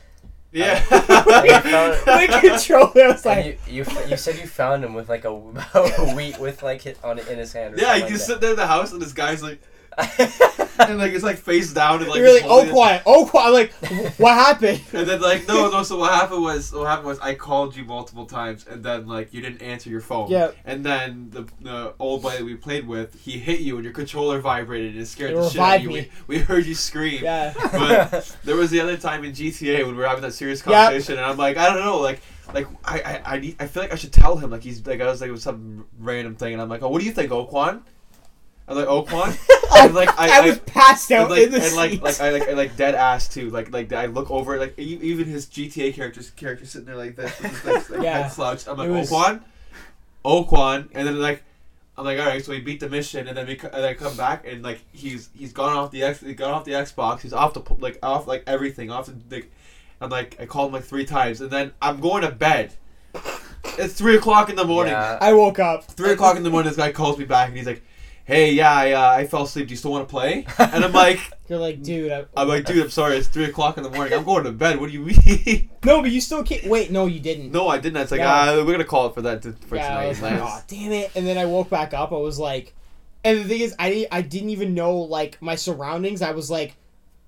Yeah. 0.52 0.84
my 0.90 2.26
controller 2.40 3.08
was 3.08 3.24
like, 3.24 3.60
you, 3.66 3.84
you 3.84 3.86
you 4.08 4.16
said 4.16 4.36
you 4.36 4.46
found 4.46 4.84
him 4.84 4.94
with 4.94 5.08
like 5.08 5.24
a, 5.24 5.30
a 5.30 6.14
wheat 6.14 6.38
with 6.38 6.62
like 6.62 6.82
hit 6.82 6.98
on 7.04 7.18
in 7.18 7.38
his 7.38 7.52
hand. 7.52 7.76
Yeah, 7.78 7.94
you 7.94 8.00
something 8.00 8.12
like 8.12 8.20
sit 8.20 8.40
there 8.40 8.50
in 8.50 8.56
the 8.56 8.66
house 8.66 8.92
and 8.92 9.00
this 9.00 9.12
guy's 9.12 9.42
like, 9.42 9.60
that. 9.60 9.69
And 9.98 10.98
like 10.98 11.12
it's 11.12 11.24
like 11.24 11.36
face 11.36 11.72
down 11.72 12.00
and 12.00 12.08
like. 12.08 12.18
You're 12.18 12.38
just 12.38 12.44
oh 12.46 12.68
quiet, 12.70 13.02
oh 13.06 13.26
quiet. 13.26 13.52
Like, 13.52 13.72
what 14.18 14.34
happened? 14.34 14.80
And 14.92 15.08
then 15.08 15.20
like 15.20 15.46
no 15.48 15.70
no 15.70 15.82
so 15.82 15.98
what 15.98 16.12
happened 16.12 16.42
was 16.42 16.72
what 16.72 16.86
happened 16.86 17.06
was 17.08 17.18
I 17.20 17.34
called 17.34 17.76
you 17.76 17.84
multiple 17.84 18.26
times 18.26 18.66
and 18.66 18.82
then 18.82 19.06
like 19.06 19.32
you 19.32 19.40
didn't 19.40 19.62
answer 19.62 19.90
your 19.90 20.00
phone. 20.00 20.30
Yeah. 20.30 20.52
And 20.64 20.84
then 20.84 21.30
the, 21.30 21.48
the 21.60 21.94
old 21.98 22.22
boy 22.22 22.30
that 22.32 22.44
we 22.44 22.54
played 22.54 22.86
with 22.86 23.20
he 23.20 23.38
hit 23.38 23.60
you 23.60 23.76
and 23.76 23.84
your 23.84 23.92
controller 23.92 24.38
vibrated 24.40 24.92
and 24.92 25.00
it 25.00 25.06
scared 25.06 25.32
It 25.32 25.36
the 25.36 25.48
shit 25.50 25.60
out 25.60 25.76
of 25.76 25.82
you. 25.82 25.90
We, 25.90 26.10
we 26.26 26.38
heard 26.38 26.66
you 26.66 26.74
scream. 26.74 27.24
Yeah. 27.24 27.52
But 27.72 28.36
there 28.44 28.56
was 28.56 28.70
the 28.70 28.80
other 28.80 28.96
time 28.96 29.24
in 29.24 29.32
GTA 29.32 29.84
when 29.84 29.96
we 29.96 30.02
were 30.02 30.06
having 30.08 30.22
that 30.22 30.32
serious 30.32 30.60
Yep. 30.60 30.66
conversation 30.66 31.16
and 31.16 31.24
I'm 31.24 31.36
like 31.36 31.56
I 31.56 31.66
don't 31.72 31.84
know 31.84 31.98
like 31.98 32.20
like 32.54 32.66
I 32.84 33.00
I 33.00 33.22
I, 33.34 33.38
need, 33.38 33.56
I 33.60 33.66
feel 33.66 33.82
like 33.82 33.92
I 33.92 33.96
should 33.96 34.12
tell 34.12 34.36
him 34.36 34.50
like 34.50 34.62
he's 34.62 34.86
like 34.86 35.00
I 35.00 35.06
was 35.06 35.20
like 35.20 35.28
it 35.28 35.32
was 35.32 35.42
some 35.42 35.86
random 35.98 36.34
thing 36.36 36.52
and 36.52 36.62
I'm 36.62 36.68
like 36.68 36.82
oh 36.82 36.88
what 36.88 37.00
do 37.00 37.06
you 37.06 37.12
think 37.12 37.30
Oquan? 37.30 37.82
I'm 38.70 38.76
like 38.76 38.86
Oquan. 38.86 39.36
And 39.72 39.94
like 39.94 40.10
I, 40.18 40.40
I, 40.42 40.46
was 40.46 40.58
passed 40.58 41.10
out 41.12 41.30
and 41.30 41.30
like, 41.30 41.42
in 41.44 41.50
the 41.52 41.64
and 41.64 41.76
like, 41.76 41.90
seat. 41.92 42.02
like 42.02 42.20
I 42.20 42.30
like 42.30 42.48
I 42.48 42.52
like 42.52 42.76
dead 42.76 42.94
ass 42.96 43.28
too. 43.28 43.50
Like 43.50 43.72
like 43.72 43.92
I 43.92 44.06
look 44.06 44.30
over 44.30 44.58
like 44.58 44.76
e- 44.78 44.98
even 45.00 45.26
his 45.26 45.46
GTA 45.46 45.94
characters 45.94 46.28
character 46.30 46.66
sitting 46.66 46.86
there 46.86 46.96
like 46.96 47.14
this, 47.16 47.40
with 47.40 47.52
his 47.52 47.64
legs, 47.64 47.90
like, 47.90 48.02
Yeah. 48.02 48.22
head 48.22 48.32
slouched. 48.32 48.68
I'm 48.68 48.76
like 48.76 48.88
It 48.88 48.92
was- 48.92 49.10
Oquan, 49.10 49.42
Oquan, 50.24 50.88
and 50.92 51.06
then 51.06 51.20
like 51.20 51.44
I'm 51.96 52.04
like 52.04 52.18
all 52.18 52.26
right, 52.26 52.44
so 52.44 52.50
we 52.52 52.60
beat 52.60 52.80
the 52.80 52.88
mission, 52.88 53.28
and 53.28 53.36
then 53.36 53.46
we 53.46 53.52
and 53.58 53.72
then 53.72 53.84
I 53.84 53.94
come 53.94 54.16
back 54.16 54.46
and 54.46 54.62
like 54.62 54.80
he's 54.92 55.30
he's 55.38 55.52
gone 55.52 55.74
off 55.76 55.92
the 55.92 56.02
X, 56.02 56.20
he 56.20 56.34
gone 56.34 56.52
off 56.52 56.64
the 56.64 56.72
Xbox, 56.72 57.20
he's 57.20 57.32
off 57.32 57.54
the 57.54 57.62
like 57.78 57.98
off 58.02 58.26
like 58.26 58.42
everything 58.46 58.90
off 58.90 59.06
the 59.06 59.14
like. 59.34 59.50
I'm 60.00 60.10
like 60.10 60.36
I 60.40 60.46
called 60.46 60.68
him 60.70 60.74
like 60.74 60.84
three 60.84 61.04
times, 61.06 61.40
and 61.40 61.50
then 61.50 61.72
I'm 61.80 62.00
going 62.00 62.22
to 62.22 62.30
bed. 62.32 62.72
It's 63.78 63.94
three 63.94 64.16
o'clock 64.16 64.48
in 64.50 64.56
the 64.56 64.64
morning. 64.64 64.92
Yeah. 64.92 65.18
I 65.20 65.32
woke 65.32 65.58
up. 65.58 65.84
Three 65.84 66.12
o'clock 66.12 66.36
in 66.36 66.42
the 66.42 66.50
morning, 66.50 66.68
this 66.70 66.76
guy 66.76 66.90
calls 66.92 67.18
me 67.18 67.24
back 67.24 67.48
and 67.48 67.56
he's 67.56 67.66
like, 67.66 67.82
"Hey, 68.24 68.52
yeah, 68.52 68.72
I, 68.72 68.92
uh, 68.92 69.10
I 69.18 69.26
fell 69.26 69.42
asleep. 69.42 69.68
Do 69.68 69.72
you 69.72 69.76
still 69.76 69.92
want 69.92 70.08
to 70.08 70.10
play?" 70.10 70.46
And 70.58 70.84
I'm 70.84 70.92
like, 70.92 71.20
You're 71.48 71.58
like, 71.58 71.82
dude. 71.82 72.12
I, 72.12 72.26
I'm 72.36 72.46
like, 72.46 72.64
dude, 72.64 72.78
I'm 72.84 72.90
sorry. 72.90 73.16
It's 73.16 73.26
three 73.26 73.44
o'clock 73.44 73.76
in 73.76 73.82
the 73.82 73.90
morning. 73.90 74.12
I'm 74.14 74.22
going 74.24 74.44
to 74.44 74.52
bed. 74.52 74.78
What 74.78 74.86
do 74.86 74.92
you 74.92 75.00
mean? 75.00 75.68
no, 75.84 76.00
but 76.00 76.12
you 76.12 76.20
still 76.20 76.44
can't. 76.44 76.64
Wait, 76.66 76.92
no, 76.92 77.06
you 77.06 77.18
didn't. 77.18 77.50
no, 77.50 77.66
I 77.68 77.78
didn't. 77.78 78.00
It's 78.00 78.12
like, 78.12 78.20
Yeah. 78.20 78.52
ah, 78.52 78.64
we're 78.64 78.70
gonna 78.70 78.84
call 78.84 79.08
it 79.08 79.14
for 79.14 79.22
that 79.22 79.42
to, 79.42 79.52
for 79.66 79.74
yeah, 79.74 79.88
tonight. 79.88 80.04
I 80.04 80.08
was 80.08 80.22
like, 80.22 80.38
oh, 80.40 80.60
damn 80.68 80.92
it. 80.92 81.10
And 81.16 81.26
then 81.26 81.36
I 81.38 81.46
woke 81.46 81.68
back 81.68 81.92
up. 81.92 82.12
I 82.12 82.16
was 82.16 82.38
like, 82.38 82.72
and 83.24 83.38
the 83.40 83.44
thing 83.44 83.60
is, 83.62 83.74
I 83.78 83.90
didn't, 83.90 84.08
I 84.12 84.22
didn't 84.22 84.50
even 84.50 84.74
know 84.74 84.96
like 84.96 85.42
my 85.42 85.56
surroundings. 85.56 86.22
I 86.22 86.30
was 86.30 86.50
like, 86.50 86.76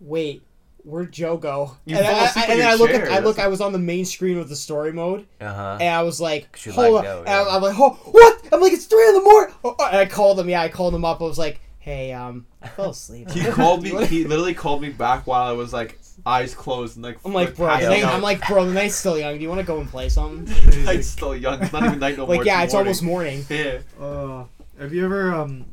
wait, 0.01 0.43
where'd 0.85 1.13
Joe 1.13 1.37
go? 1.37 1.77
You 1.85 1.97
and 1.97 2.05
fell 2.07 2.15
I, 2.17 2.19
I, 2.19 2.45
in 2.45 2.51
and 2.51 2.51
then 2.51 2.59
your 2.59 2.69
I 2.69 2.75
look, 2.75 2.91
at, 2.91 3.09
I 3.13 3.19
look, 3.21 3.39
I 3.39 3.49
was 3.49 3.61
on 3.61 3.73
the 3.73 3.79
main 3.79 4.05
screen 4.05 4.39
with 4.39 4.49
the 4.49 4.57
story 4.57 4.93
mode, 4.93 5.27
Uh 5.41 5.53
huh. 5.53 5.79
and 5.81 5.95
I 5.95 6.03
was 6.03 6.21
like, 6.21 6.51
'Cause 6.53 6.67
you 6.67 6.73
hold 6.73 6.99
on. 6.99 7.07
out, 7.07 7.21
And 7.21 7.29
I- 7.29 7.43
yeah. 7.49 7.57
I'm 7.57 7.63
like, 7.63 7.79
oh, 7.79 7.91
what? 8.11 8.49
I'm 8.53 8.61
like, 8.61 8.73
it's 8.73 8.87
three 8.87 9.07
in 9.09 9.15
the 9.15 9.23
morning. 9.23 9.55
Oh, 9.65 9.75
oh, 9.79 9.87
and 9.87 9.97
I 9.97 10.07
called 10.07 10.39
him. 10.41 10.49
Yeah, 10.49 10.61
I 10.63 10.69
called 10.69 10.95
him 10.95 11.05
up. 11.05 11.21
I 11.21 11.25
was 11.25 11.39
like, 11.39 11.61
hey, 11.79 12.13
um, 12.13 12.47
I 12.63 12.69
fell 12.69 12.91
asleep. 12.91 13.31
He 13.31 13.45
called 13.45 13.83
me. 13.83 13.91
He 14.07 14.25
literally 14.25 14.55
called 14.55 14.83
me 14.83 14.91
back 14.91 15.27
while 15.27 15.43
I 15.43 15.53
was 15.53 15.73
like 15.73 15.99
eyes 16.27 16.55
closed 16.55 16.97
and 16.97 17.05
like. 17.05 17.19
I'm 17.25 17.33
like, 17.33 17.57
bro, 17.57 17.67
the 17.79 17.89
night. 17.89 18.05
I'm 18.05 18.21
like, 18.23 18.47
bro, 18.47 18.65
the 18.67 18.73
night's 18.75 18.95
still 18.97 19.19
young. 19.19 19.37
Do 19.37 19.43
you 19.43 19.49
want 19.49 19.61
to 19.61 19.67
go 19.67 19.81
and 19.81 19.89
play 19.89 20.09
something? 20.09 20.85
Night's 20.85 21.07
still 21.17 21.35
young. 21.35 21.63
It's 21.63 21.73
not 21.73 21.85
even 21.85 21.99
night 21.99 22.17
no 22.19 22.27
more. 22.27 22.37
like, 22.37 22.45
yeah, 22.47 22.63
it's 22.63 22.73
morning. 22.75 22.87
almost 22.89 23.03
morning. 23.03 23.45
Yeah. 23.49 23.79
Uh, 24.01 24.45
have 24.79 24.93
you 24.93 25.05
ever 25.05 25.33
um 25.35 25.65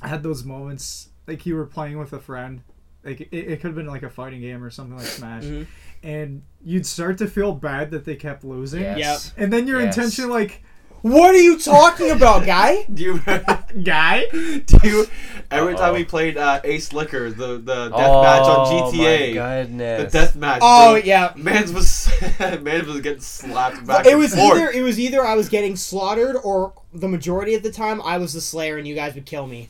had 0.00 0.22
those 0.22 0.44
moments 0.44 1.08
like 1.26 1.44
you 1.46 1.54
were 1.56 1.66
playing 1.66 1.98
with 1.98 2.12
a 2.12 2.18
friend? 2.18 2.62
Like 3.04 3.20
it, 3.20 3.28
it 3.32 3.60
could 3.60 3.68
have 3.68 3.74
been 3.74 3.86
like 3.86 4.02
a 4.04 4.10
fighting 4.10 4.40
game 4.40 4.62
or 4.62 4.70
something 4.70 4.96
like 4.96 5.06
Smash, 5.06 5.42
Mhm. 5.44 5.66
and 6.04 6.42
you'd 6.64 6.86
start 6.86 7.18
to 7.18 7.26
feel 7.26 7.52
bad 7.52 7.90
that 7.90 8.04
they 8.04 8.14
kept 8.16 8.44
losing, 8.44 8.82
Yes. 8.82 9.32
and 9.36 9.52
then 9.52 9.66
your 9.66 9.80
Yes. 9.80 9.96
intention 9.96 10.30
like 10.30 10.62
What 11.02 11.34
are 11.34 11.40
you 11.40 11.58
talking 11.58 12.12
about, 12.12 12.46
guy? 12.46 12.84
Do 12.94 13.02
you? 13.02 13.18
guy. 13.82 14.26
do 14.30 14.78
you? 14.84 15.06
Every 15.50 15.74
time 15.74 15.86
Uh-oh. 15.90 15.94
we 15.94 16.04
played 16.04 16.36
uh, 16.36 16.60
Ace 16.62 16.92
Liquor, 16.92 17.32
the 17.32 17.58
the 17.58 17.88
death 17.88 17.92
oh, 17.92 18.22
match 18.22 18.42
on 18.42 18.92
My 18.92 18.92
GTA, 18.92 20.04
the 20.04 20.08
death 20.08 20.36
match. 20.36 20.60
Oh 20.62 20.92
bro, 20.92 21.02
yeah. 21.02 21.32
Man's 21.34 21.72
was 21.72 22.08
Man's 22.60 22.86
was 22.86 23.00
getting 23.00 23.20
slapped 23.20 23.84
back. 23.84 24.06
It 24.06 24.10
and 24.12 24.20
was 24.20 24.32
forth. 24.32 24.54
either 24.60 24.70
it 24.70 24.82
was 24.82 25.00
either 25.00 25.26
I 25.26 25.34
was 25.34 25.48
getting 25.48 25.74
slaughtered 25.74 26.36
or 26.44 26.72
the 26.94 27.08
majority 27.08 27.54
of 27.56 27.64
the 27.64 27.72
time 27.72 28.00
I 28.02 28.18
was 28.18 28.32
the 28.34 28.40
slayer 28.40 28.76
and 28.76 28.86
you 28.86 28.94
guys 28.94 29.14
would 29.16 29.26
kill 29.26 29.48
me. 29.48 29.68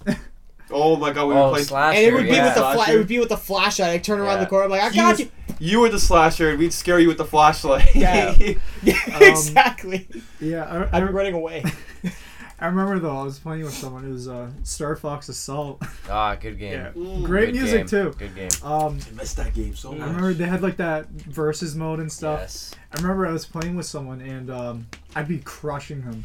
Oh 0.75 0.97
my 0.97 1.13
god, 1.13 1.27
we 1.29 1.35
were 1.35 1.41
Oh, 1.41 1.51
playing. 1.51 1.67
Slasher. 1.67 1.99
And 1.99 2.07
it 2.07 2.13
would 2.15 2.25
be 2.25 2.31
yeah. 2.31 2.45
with 2.47 2.55
the 2.55 2.61
fla- 2.61 2.75
Slasher. 2.75 2.93
it 2.93 2.99
would 2.99 3.09
be 3.09 3.19
with 3.19 3.29
the 3.29 3.37
flashlight. 3.37 3.91
I 3.91 3.99
turn 3.99 4.19
around 4.21 4.35
Yeah. 4.39 4.45
the 4.45 4.47
corner, 4.47 4.65
I'm 4.65 4.71
like, 4.71 4.83
I 4.83 4.89
He 4.91 4.97
got 4.97 5.11
was- 5.11 5.21
you. 5.21 5.31
You 5.59 5.79
were 5.81 5.89
the 5.89 6.01
slasher, 6.01 6.51
and 6.51 6.59
we'd 6.59 6.73
scare 6.73 6.99
you 6.99 7.07
with 7.07 7.19
the 7.19 7.25
flashlight. 7.25 7.95
Yeah. 7.95 8.35
exactly. 9.21 10.09
Yeah, 10.41 10.65
I, 10.65 10.97
I'd 10.97 11.03
I, 11.03 11.07
be 11.07 11.13
running 11.13 11.35
away. 11.35 11.63
I 12.59 12.67
remember 12.67 12.99
though 13.01 13.17
I 13.17 13.25
was 13.25 13.39
playing 13.41 13.65
with 13.65 13.75
someone. 13.75 14.05
It 14.05 14.13
was 14.13 14.29
uh, 14.29 14.51
Star 14.63 14.95
Fox 14.97 15.29
Assault. 15.29 15.83
Ah, 16.11 16.35
good 16.35 16.59
game. 16.59 16.73
Yeah. 16.73 16.91
Mm, 16.97 17.23
Great 17.25 17.47
Good 17.53 17.55
music 17.61 17.79
game. 17.79 17.87
too. 17.87 18.15
Good 18.19 18.35
game. 18.35 18.51
Um, 18.65 18.99
I 19.09 19.15
missed 19.15 19.37
that 19.37 19.55
game 19.55 19.75
so 19.75 19.93
much. 19.93 20.01
I 20.03 20.07
remember 20.07 20.35
they 20.35 20.47
had 20.47 20.63
like 20.63 20.77
that 20.79 21.09
versus 21.09 21.75
mode 21.77 22.01
and 22.01 22.11
stuff. 22.11 22.41
Yes. 22.41 22.75
I 22.93 23.01
remember 23.01 23.27
I 23.27 23.33
was 23.33 23.47
playing 23.47 23.77
with 23.77 23.87
someone 23.87 24.21
and 24.21 24.51
um, 24.51 24.87
I'd 25.17 25.29
be 25.29 25.39
crushing 25.39 26.03
him, 26.03 26.25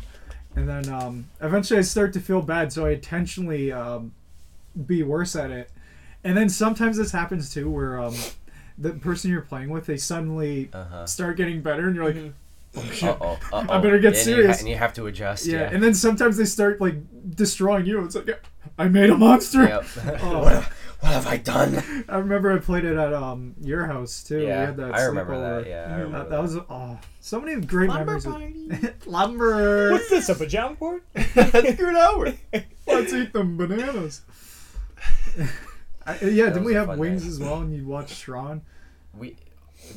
and 0.56 0.68
then 0.68 0.90
um, 0.90 1.26
eventually 1.42 1.78
I 1.80 1.84
start 1.84 2.12
to 2.14 2.20
feel 2.20 2.42
bad, 2.42 2.74
so 2.74 2.86
I 2.86 2.92
intentionally 2.92 3.72
um, 3.72 4.14
be 4.86 5.04
worse 5.04 5.36
at 5.36 5.52
it. 5.52 5.70
And 6.24 6.36
then 6.36 6.50
sometimes 6.50 6.98
this 6.98 7.12
happens 7.12 7.54
too, 7.54 7.70
where 7.70 8.00
um, 8.00 8.16
the 8.78 8.92
person 8.92 9.32
you're 9.32 9.42
playing 9.42 9.70
with 9.70 9.86
they 9.86 9.98
suddenly 9.98 10.70
Uh 10.74 10.84
huh. 10.86 11.06
start 11.06 11.38
getting 11.38 11.62
better, 11.62 11.88
and 11.88 11.96
you're 11.96 12.06
like, 12.06 12.16
Mhm. 12.16 12.34
oh 12.76 12.84
shit. 12.92 13.10
Uh 13.10 13.18
oh. 13.22 13.40
Uh 13.54 13.66
oh. 13.70 13.74
I 13.74 13.80
better 13.80 14.00
get 14.00 14.10
and 14.10 14.18
You 14.18 14.24
serious. 14.24 14.58
ha- 14.58 14.60
and 14.62 14.70
you 14.70 14.76
have 14.78 14.94
to 14.96 15.06
adjust. 15.08 15.46
Yeah, 15.46 15.60
Yeah. 15.62 15.70
and 15.72 15.82
then 15.84 15.94
sometimes 15.94 16.38
they 16.38 16.46
start 16.46 16.82
like 16.82 16.96
destroying 17.36 17.86
you. 17.86 18.04
It's 18.04 18.16
like 18.16 18.44
I 18.78 18.88
made 18.90 19.10
a 19.10 19.18
monster. 19.18 19.64
Yep. 19.64 19.86
Oh. 20.22 20.40
what, 20.44 20.52
have, 20.54 20.66
what 21.00 21.12
have 21.14 21.28
I 21.28 21.38
done? 21.38 22.06
I 22.10 22.18
remember 22.18 22.52
I 22.52 22.58
played 22.60 22.84
it 22.84 22.98
at 22.98 23.14
um 23.14 23.54
your 23.62 23.86
house 23.86 24.24
too. 24.24 24.40
we 24.40 24.48
Yeah, 24.48 24.66
had 24.66 24.78
that 24.78 24.96
I 24.96 25.04
remember 25.06 25.40
that. 25.40 25.70
Yeah, 25.70 25.86
I 25.88 26.00
remember 26.00 26.18
That, 26.20 26.30
that 26.32 26.42
was 26.42 26.58
oh, 26.58 27.00
so 27.22 27.40
many 27.40 27.62
great 27.62 27.90
Lumber 27.90 28.06
memories. 28.20 28.26
of- 28.26 28.34
party. 28.34 28.94
Lumber. 29.06 29.92
What's 29.92 30.10
this? 30.10 30.30
A 30.30 30.36
pajama 30.36 30.76
board? 30.76 31.02
Screw 31.16 31.42
it 31.46 31.96
over. 31.96 32.34
Let's 32.88 33.14
eat 33.14 33.32
them 33.34 33.58
bananas. 33.58 34.22
I, 36.06 36.18
yeah, 36.22 36.46
didn't 36.48 36.64
we 36.64 36.74
have 36.74 36.98
wings 36.98 37.24
night. 37.24 37.30
as 37.30 37.40
well? 37.40 37.60
And 37.62 37.76
you 37.76 37.86
watched 37.86 38.22
Tron. 38.22 38.62
We 39.14 39.36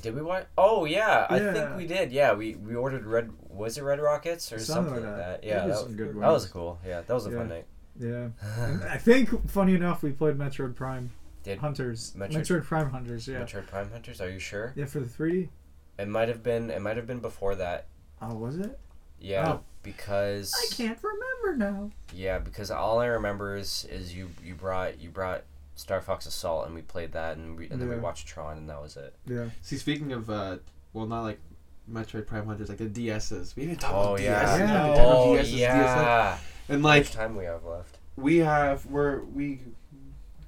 did 0.03 0.15
we 0.15 0.23
watch? 0.23 0.47
Oh 0.59 0.85
yeah, 0.85 1.27
I 1.31 1.39
think 1.39 1.77
we 1.77 1.87
did. 1.87 2.13
Yeah, 2.13 2.33
we 2.35 2.55
we 2.57 2.75
ordered 2.75 3.07
red. 3.07 3.31
Was 3.49 3.79
it 3.79 3.83
Red 3.83 4.01
Rockets 4.01 4.53
or 4.53 4.59
Something 4.59 4.95
something, 4.95 5.07
like 5.07 5.17
that. 5.17 5.43
that? 5.43 5.47
Yeah, 5.47 5.67
that, 5.67 5.97
good 5.97 6.09
that 6.21 6.31
was 6.31 6.47
cool. 6.47 6.79
Yeah, 6.87 7.01
that 7.03 7.13
was 7.15 7.27
a 7.27 7.31
Yeah. 7.31 7.37
fun 7.37 7.49
night. 7.49 7.67
Yeah, 7.99 8.29
I 8.91 8.97
think 8.97 9.49
funny 9.51 9.75
enough, 9.75 10.03
we 10.03 10.13
played 10.13 10.37
Metroid 10.39 10.75
Prime 10.75 11.11
Did 11.43 11.59
Hunters. 11.59 12.13
Metroid- 12.17 12.33
Metroid, 12.47 12.65
Prime 12.65 12.91
Hunters. 12.91 13.29
Yeah. 13.29 13.41
Metroid 13.43 13.67
Prime 13.67 13.91
Hunters? 13.91 14.21
Are 14.21 14.31
you 14.31 14.39
sure? 14.39 14.73
Yeah, 14.77 14.87
for 14.87 15.01
the 15.01 15.07
3D. 15.07 15.49
It 15.99 16.09
might 16.09 16.29
have 16.29 16.43
been. 16.43 16.71
It 16.71 16.81
might 16.81 16.97
have 16.97 17.07
been 17.07 17.19
before 17.21 17.55
that. 17.57 17.87
Oh, 18.23 18.35
was 18.35 18.59
it? 18.59 18.79
Yeah, 19.21 19.53
Oh. 19.55 19.61
Because 19.83 20.53
I 20.57 20.75
can't 20.75 20.99
remember 21.03 21.65
now. 21.65 21.91
yeah, 22.15 22.39
because 22.39 22.71
all 22.71 22.99
I 23.01 23.07
remember 23.07 23.57
is 23.57 23.87
is 23.91 24.15
you 24.15 24.31
you 24.45 24.55
brought 24.55 25.01
you 25.01 25.09
brought 25.11 25.43
Star 25.75 26.01
Fox 26.01 26.27
Assault 26.27 26.67
and 26.67 26.75
we 26.75 26.83
played 26.83 27.13
that 27.13 27.37
and 27.37 27.57
we, 27.59 27.69
and 27.71 27.81
then 27.81 27.89
we 27.89 27.97
watched 27.97 28.27
Tron 28.27 28.59
and 28.59 28.69
that 28.69 28.81
was 28.83 28.97
it. 28.97 29.15
Yeah. 29.27 29.47
See, 29.63 29.77
speaking 29.77 30.13
of, 30.13 30.29
uh, 30.29 30.57
well, 30.93 31.07
not 31.07 31.23
like 31.23 31.39
Metroid 31.91 32.27
Prime 32.27 32.47
Hunters, 32.47 32.69
like 32.69 32.79
the 32.79 32.87
DSs. 32.87 33.57
We 33.57 33.67
didn't 33.67 33.81
talk 33.81 33.95
Oh 33.95 34.01
about 34.15 34.21
yeah. 34.21 34.45
DSs. 34.45 34.59
Yeah. 34.59 34.69
Nintendo 34.69 34.97
Oh 34.99 35.27
DSs, 35.39 35.45
DSs. 35.45 35.57
yeah. 35.59 36.39
And 36.69 36.83
How 36.83 36.89
much 36.89 37.11
time 37.13 37.37
we 37.37 37.45
have 37.45 37.65
left? 37.65 37.97
we 38.17 38.37
have, 38.39 38.85
we're 38.87 39.23
we, 39.25 39.61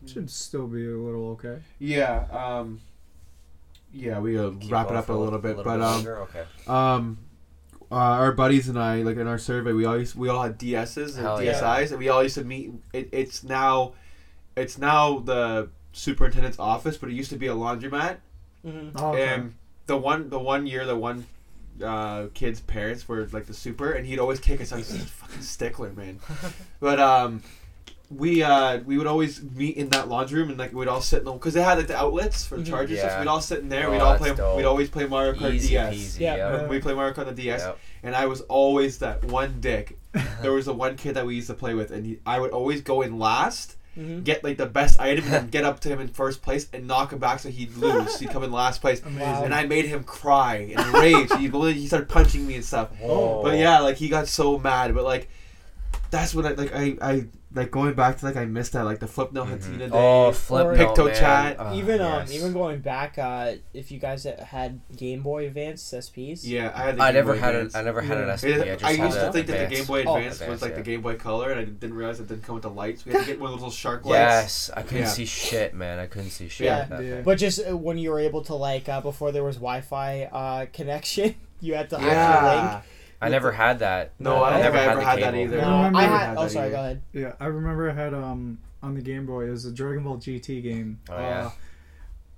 Should 0.07 0.28
still 0.30 0.66
be 0.66 0.85
a 0.87 0.97
little 0.97 1.30
okay. 1.30 1.61
yeah, 1.78 2.26
um, 2.30 2.80
yeah, 3.95 4.18
we 4.18 4.39
uh, 4.39 4.51
wrap 4.68 4.87
it 4.87 4.89
going 4.89 4.97
up 4.99 5.07
for 5.07 5.12
a 5.12 5.16
little 5.18 5.39
bit, 5.39 5.57
but 5.57 5.80
um, 5.80 6.07
okay. 6.07 6.45
um, 6.66 7.18
uh, 7.93 7.95
our 7.95 8.32
buddies 8.32 8.68
and 8.68 8.78
I, 8.78 9.03
like 9.03 9.18
in 9.18 9.26
our 9.26 9.38
survey, 9.38 9.72
we 9.72 9.84
always 9.84 10.16
we 10.16 10.28
all 10.30 10.43
had 10.43 10.59
DSs 10.59 11.16
and 11.16 11.26
Hell 11.26 11.38
DSIs, 11.38 11.61
yeah. 11.61 11.88
and 11.90 11.99
we 11.99 12.09
all 12.09 12.22
used 12.22 12.36
to 12.36 12.45
meet. 12.45 12.72
It, 12.95 13.11
it's 13.12 13.45
now, 13.45 13.93
it's 14.57 14.78
now 14.78 15.18
the 15.18 15.68
superintendent's 15.93 16.59
office, 16.59 16.97
but 16.97 17.11
it 17.11 17.12
used 17.12 17.30
to 17.30 17.36
be 17.36 17.49
a 17.49 17.55
laundromat. 17.55 18.16
Mhm. 18.66 18.93
Oh, 18.97 19.11
okay. 19.11 19.28
And 19.28 19.55
the 19.86 19.99
one 19.99 20.30
the 20.30 20.38
one 20.38 20.66
year 20.66 20.86
the 20.86 20.97
one 20.97 21.26
uh, 21.84 22.28
kid's 22.32 22.61
parents 22.61 23.07
were 23.07 23.28
like 23.30 23.47
the 23.47 23.55
super, 23.55 23.93
and 23.93 24.07
he'd 24.07 24.18
always 24.18 24.40
kick 24.40 24.61
us 24.62 24.72
out. 24.72 24.78
He's 24.78 24.86
such 24.86 25.01
a 25.03 25.07
fucking 25.07 25.43
stickler, 25.43 25.93
man. 25.93 26.18
but 26.80 26.99
um, 26.99 27.43
we 28.16 28.42
uh 28.42 28.78
we 28.78 28.98
would 28.98 29.06
always 29.06 29.42
meet 29.42 29.76
in 29.76 29.88
that 29.90 30.08
laundry 30.08 30.40
room, 30.40 30.50
and 30.50 30.58
like 30.58 30.72
we'd 30.72 30.88
all 30.88 31.00
sit 31.00 31.20
in 31.20 31.24
the 31.24 31.32
because 31.32 31.54
they 31.54 31.62
had 31.62 31.78
like 31.78 31.86
the 31.86 31.96
outlets 31.96 32.44
for 32.46 32.56
the 32.56 32.62
Mhm. 32.62 32.68
chargers. 32.68 33.00
So 33.00 33.18
we'd 33.18 33.28
all 33.28 33.40
sit 33.40 33.60
in 33.60 33.68
there. 33.68 33.88
Oh, 33.88 33.92
we'd 33.92 34.00
all 34.00 34.16
play. 34.16 34.34
dope. 34.34 34.56
We'd 34.56 34.64
always 34.64 34.88
play 34.90 35.06
Mario 35.06 35.32
Kart 35.34 35.54
Easy 35.54 35.70
DS. 35.70 35.94
peasy. 35.94 36.20
Yeah. 36.20 36.36
Yeah. 36.36 36.56
And 36.60 36.68
we 36.68 36.80
play 36.80 36.94
Mario 36.94 37.12
Kart 37.14 37.26
on 37.28 37.34
the 37.34 37.42
DS, 37.42 37.60
Yep. 37.62 37.78
and 38.02 38.14
I 38.16 38.26
was 38.26 38.40
always 38.42 38.98
that 38.98 39.24
one 39.24 39.56
dick. 39.60 39.98
there 40.42 40.52
was 40.52 40.66
the 40.66 40.74
one 40.74 40.96
kid 40.96 41.14
that 41.14 41.24
we 41.26 41.34
used 41.36 41.46
to 41.48 41.54
play 41.54 41.74
with, 41.74 41.90
and 41.90 42.04
he, 42.04 42.18
I 42.26 42.38
would 42.40 42.50
always 42.50 42.80
go 42.82 43.00
in 43.02 43.18
last, 43.18 43.76
Mhm. 43.98 44.24
get 44.24 44.42
like 44.44 44.56
the 44.58 44.66
best 44.66 45.00
item, 45.00 45.24
and 45.32 45.50
get 45.50 45.64
up 45.64 45.80
to 45.80 45.88
him 45.88 46.00
in 46.00 46.08
first 46.08 46.42
place 46.42 46.66
and 46.72 46.86
knock 46.86 47.12
him 47.12 47.18
back 47.18 47.38
so 47.40 47.48
he'd 47.50 47.74
lose. 47.76 48.18
he'd 48.18 48.30
come 48.30 48.42
in 48.44 48.52
last 48.52 48.80
place. 48.80 49.00
Amazing. 49.04 49.44
And 49.44 49.54
I 49.54 49.64
made 49.66 49.86
him 49.86 50.02
cry 50.04 50.74
and 50.76 50.86
rage. 50.94 51.30
he, 51.38 51.48
he 51.48 51.86
started 51.86 52.08
punching 52.08 52.46
me 52.46 52.56
and 52.56 52.64
stuff. 52.64 52.88
Whoa. 53.00 53.42
But 53.42 53.56
yeah, 53.58 53.80
like 53.80 53.96
he 53.96 54.08
got 54.08 54.28
so 54.28 54.58
mad. 54.58 54.94
But 54.94 55.04
like, 55.04 55.28
that's 56.10 56.34
when 56.34 56.44
I 56.46 56.52
like 56.52 56.74
I 56.74 56.96
I 57.00 57.24
like 57.55 57.70
going 57.70 57.94
back 57.94 58.18
to 58.18 58.24
like 58.26 58.36
I 58.36 58.44
missed 58.44 58.72
that 58.72 58.84
like 58.84 58.98
the 59.00 59.07
flip 59.07 59.32
no. 59.32 59.44
Hatina 59.44 59.78
days. 59.78 59.90
Oh, 59.92 60.32
flip 60.32 60.66
Or- 60.66 60.74
Picto 60.74 61.07
man. 61.07 61.14
chat. 61.14 61.57
Oh, 61.59 61.74
even 61.74 62.00
um, 62.00 62.20
yes. 62.20 62.32
even 62.34 62.53
going 62.53 62.80
back, 62.80 63.18
uh, 63.18 63.53
if 63.74 63.90
you 63.90 63.98
guys 63.98 64.24
had 64.24 64.80
Game 64.96 65.22
Boy 65.22 65.46
Advance 65.46 65.82
SPs, 65.82 66.40
Yeah, 66.44 66.72
I 66.74 66.82
had. 66.84 66.96
The 66.96 67.03
I 67.03 67.07
Game 67.09 67.14
never 67.14 67.32
Boy 67.34 67.38
had 67.38 67.55
Advance. 67.55 67.74
an 67.74 67.80
I 67.80 67.84
never 67.84 68.00
had 68.00 68.18
an 68.18 68.28
Yeah. 68.28 68.36
SP. 68.36 68.44
I, 68.46 68.64
just 68.76 68.84
I 68.84 68.90
used 68.92 69.16
to 69.18 69.28
a 69.28 69.32
think 69.32 69.46
that 69.48 69.68
the 69.68 69.76
Game 69.76 69.84
Boy 69.84 70.05
Oh, 70.05 70.16
Advance 70.16 70.40
was 70.46 70.62
like 70.62 70.70
yeah. 70.72 70.76
the 70.76 70.82
Game 70.82 71.03
Boy 71.03 71.16
Color, 71.16 71.50
and 71.50 71.61
I 71.61 71.64
didn't 71.64 71.94
realize 71.94 72.20
it 72.20 72.28
didn't 72.28 72.44
come 72.44 72.55
with 72.55 72.62
the 72.62 72.70
lights. 72.70 73.05
We 73.05 73.12
had 73.12 73.22
to 73.22 73.26
get 73.26 73.40
one 73.40 73.48
of 73.48 73.55
those 73.55 73.61
little 73.62 73.70
shark 73.72 74.05
lights. 74.05 74.14
Yes, 74.14 74.70
I 74.76 74.82
couldn't 74.82 75.03
Yeah. 75.05 75.09
see 75.09 75.26
shit, 75.26 75.74
man. 75.74 75.98
I 75.98 76.07
couldn't 76.07 76.30
see 76.30 76.48
shit. 76.48 76.66
Yeah. 76.66 77.00
Yeah. 77.00 77.20
but 77.22 77.38
just 77.38 77.61
uh, 77.68 77.76
when 77.76 77.98
you 77.98 78.11
were 78.11 78.20
able 78.20 78.42
to 78.44 78.55
like 78.55 78.88
uh, 78.88 79.00
before 79.00 79.32
there 79.32 79.44
was 79.44 79.57
Wi-Fi 79.57 80.24
uh, 80.32 80.66
connection, 80.72 81.34
you 81.61 81.74
had 81.74 81.90
to 81.90 81.96
actually 82.00 82.57
link. 82.72 82.84
Yeah. 83.22 83.26
I 83.26 83.30
never 83.30 83.52
had 83.52 83.78
that. 83.78 84.12
No, 84.18 84.42
I 84.42 84.50
don't 84.50 84.60
never 84.60 84.76
think 84.78 84.88
I 84.88 84.92
ever 84.92 85.00
had 85.02 85.18
that 85.22 85.34
cable. 85.34 85.54
either. 85.54 85.60
I 85.60 85.64
No, 85.70 85.76
remember 85.76 85.98
I 85.98 86.02
I 86.02 86.06
had. 86.06 86.28
had 86.28 86.38
Oh, 86.38 86.48
sorry. 86.48 86.66
either. 86.66 86.74
Go 86.76 86.80
ahead. 86.82 87.02
Yeah, 87.12 87.32
I 87.40 87.46
remember 87.46 87.90
I 87.90 87.94
had 87.94 88.14
um 88.14 88.58
on 88.82 88.94
the 88.94 89.00
Game 89.02 89.26
Boy. 89.26 89.46
It 89.46 89.50
was 89.50 89.64
a 89.64 89.72
Dragon 89.72 90.02
Ball 90.04 90.16
GT 90.18 90.62
game. 90.62 90.98
Oh, 91.08 91.18
yeah. 91.18 91.46
Uh, 91.46 91.50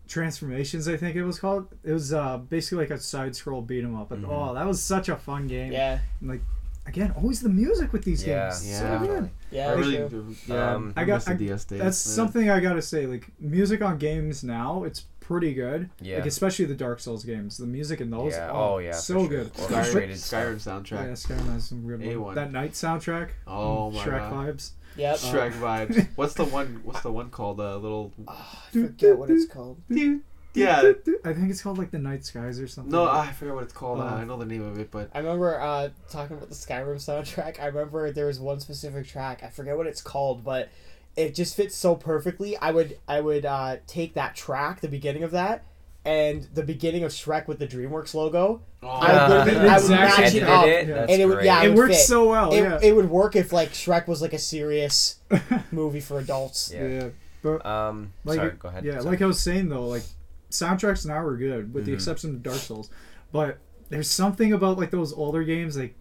Transformations, 0.07 0.87
I 0.87 0.99
think 0.99 1.17
it 1.17 1.25
was 1.25 1.39
called. 1.39 1.67
It 1.83 1.93
was 1.93 2.13
uh 2.13 2.37
basically 2.37 2.85
like 2.85 2.91
a 2.91 2.99
side 3.01 3.35
scroll 3.35 3.63
beat 3.63 3.83
'em 3.83 3.97
up. 3.97 4.11
But 4.11 4.21
Mhm. 4.21 4.29
oh, 4.29 4.53
that 4.55 4.67
was 4.67 4.83
such 4.83 5.09
a 5.09 5.17
fun 5.17 5.47
game. 5.47 5.73
Yeah, 5.73 6.01
Like, 6.23 6.43
Again, 6.87 7.13
always 7.17 7.41
the 7.41 7.49
music 7.49 7.95
with 7.95 8.05
these 8.05 8.27
Yeah, 8.27 8.51
games. 8.51 8.69
yeah. 8.69 9.01
So 9.01 9.07
good. 9.07 9.31
yeah. 9.51 9.65
I 9.65 9.67
that's 9.69 9.79
really 9.79 9.97
do. 10.11 10.37
Yeah, 10.47 10.75
Um, 10.75 10.93
I, 10.95 11.01
I 11.01 11.05
got- 11.07 11.27
I- 11.27 11.33
DS 11.33 11.65
days. 11.65 11.79
That's 11.81 12.07
man. 12.07 12.15
something 12.15 12.51
I 12.51 12.61
gotta 12.61 12.83
say. 12.83 13.07
Like 13.07 13.33
music 13.41 13.81
on 13.81 13.97
games 13.97 14.45
now, 14.45 14.85
it's 14.85 15.07
pretty 15.27 15.55
good. 15.55 15.91
Yeah. 16.01 16.17
Like 16.19 16.27
especially 16.27 16.67
the 16.67 16.75
Dark 16.75 17.01
Souls 17.01 17.25
games. 17.25 17.57
The 17.57 17.67
music 17.67 18.01
in 18.01 18.11
those, 18.11 18.33
Yeah. 18.33 18.51
oh, 18.53 18.75
Oh, 18.75 18.79
yeah, 18.79 18.93
so 18.93 19.21
sure. 19.21 19.29
good. 19.29 19.47
Or 19.47 19.51
Skyrim, 19.51 19.77
Orchestrated. 19.77 20.17
Skyrim 20.17 20.57
soundtrack. 20.57 20.91
Yeah, 21.07 21.13
Skyrim 21.13 21.53
has 21.53 21.65
some 21.69 21.87
good 21.87 22.01
A1. 22.01 22.19
one. 22.19 22.35
That 22.35 22.53
night 22.53 22.73
soundtrack. 22.73 23.31
Oh 23.47 23.91
my 23.91 24.05
Shrek 24.05 24.31
god. 24.31 24.33
vibes. 24.33 24.71
Yep. 24.97 25.17
Shrek 25.17 25.53
uh, 25.53 25.55
vibes. 25.87 26.09
What's 26.17 26.35
the 26.35 26.45
one? 26.45 26.81
What's 26.85 27.01
the 27.01 27.11
one 27.13 27.31
called? 27.31 27.57
The 27.57 27.77
little. 27.79 28.13
Oh, 28.29 28.33
I 28.69 28.71
forget 28.71 29.19
what 29.19 29.31
it's 29.31 29.47
called. 29.47 29.81
Yeah. 30.57 30.93
I 31.25 31.33
think 31.33 31.51
it's 31.51 31.63
called 31.63 31.79
like 31.79 31.91
the 31.91 31.99
Night 31.99 32.25
Skies 32.25 32.61
or 32.61 32.69
something. 32.69 32.93
No, 32.93 33.09
I 33.09 33.33
forget 33.33 33.55
what 33.55 33.65
it's 33.65 33.73
called. 33.73 33.99
Oh. 33.99 34.05
I 34.05 34.23
uh, 34.23 34.25
know 34.25 34.37
the 34.37 34.47
name 34.47 34.63
of 34.63 34.79
it, 34.79 34.89
but 34.91 35.11
I 35.13 35.19
remember 35.19 35.61
uh, 35.61 35.89
talking 36.09 36.37
about 36.37 36.49
the 36.49 36.55
Skyrim 36.55 36.95
soundtrack. 36.97 37.61
I 37.61 37.67
remember 37.67 38.13
there 38.13 38.27
was 38.27 38.39
one 38.39 38.61
specific 38.61 39.09
track. 39.09 39.43
I 39.43 39.49
forget 39.49 39.77
what 39.77 39.87
it's 39.89 40.01
called, 40.01 40.45
but 40.45 40.69
it 41.17 41.35
just 41.35 41.55
fits 41.57 41.75
so 41.77 41.95
perfectly. 41.95 42.57
I 42.57 42.71
would 42.73 42.99
I 43.09 43.21
would 43.21 43.45
uh, 43.47 43.77
take 43.87 44.15
that 44.15 44.35
track, 44.35 44.81
the 44.81 44.89
beginning 44.89 45.23
of 45.23 45.31
that, 45.33 45.65
and 46.05 46.45
the 46.55 46.63
beginning 46.63 47.05
of 47.05 47.13
Shrek 47.13 47.47
with 47.49 47.59
the 47.59 47.67
DreamWorks 47.67 48.15
logo, 48.15 48.63
oh, 48.83 48.89
I 48.89 49.29
would 49.29 49.47
literally- 49.47 49.69
I 49.69 49.75
would 49.75 49.83
Exactly. 49.83 50.25
match 50.25 50.35
it 50.35 50.43
up, 50.43 50.67
it? 50.67 50.89
Yeah. 50.89 51.07
And 51.09 51.11
it 51.23 51.27
would 51.27 51.35
great. 51.37 51.45
yeah, 51.47 51.63
it 51.63 51.69
would 51.69 51.79
works 51.79 51.97
fit. 51.97 52.07
so 52.07 52.29
well. 52.29 52.53
It, 52.53 52.61
yeah. 52.63 52.79
it 52.83 52.95
would 52.97 53.09
work 53.11 53.37
if 53.37 53.53
like 53.53 53.71
Shrek 53.71 54.07
was 54.09 54.21
like 54.23 54.33
a 54.33 54.39
serious 54.39 55.21
movie 55.71 56.01
for 56.01 56.19
adults. 56.19 56.73
Yeah. 56.75 56.87
yeah. 56.87 57.09
But 57.43 57.65
Um, 57.67 58.13
like 58.25 58.37
sorry, 58.37 58.51
go 58.59 58.69
ahead. 58.69 58.85
yeah, 58.85 58.93
Sorry. 58.95 59.05
like 59.05 59.23
I 59.23 59.27
was 59.27 59.39
saying 59.41 59.69
though, 59.69 59.87
like 59.87 60.03
soundtracks 60.51 61.05
now 61.07 61.19
are 61.19 61.37
good 61.37 61.75
with 61.75 61.85
the 61.85 61.91
Mhm. 61.93 61.95
exception 61.97 62.31
of 62.31 62.43
Dark 62.43 62.57
Souls, 62.59 62.91
but 63.33 63.59
there's 63.91 64.11
something 64.11 64.53
about 64.53 64.79
like 64.79 64.91
those 64.91 65.13
older 65.13 65.45
games 65.45 65.77
like 65.77 65.95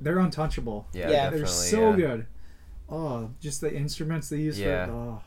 they're 0.00 0.18
untouchable. 0.18 0.86
yeah, 0.92 1.02
Yeah. 1.02 1.08
definitely. 1.30 1.38
they're 1.38 1.46
so 1.48 1.90
yeah. 1.90 1.96
good. 1.96 2.26
Oh, 2.90 3.30
just 3.40 3.60
the 3.60 3.74
instruments 3.74 4.28
they 4.30 4.38
use 4.38 4.58
Yeah. 4.58 4.86
for 4.86 4.92
oh. 4.92 5.22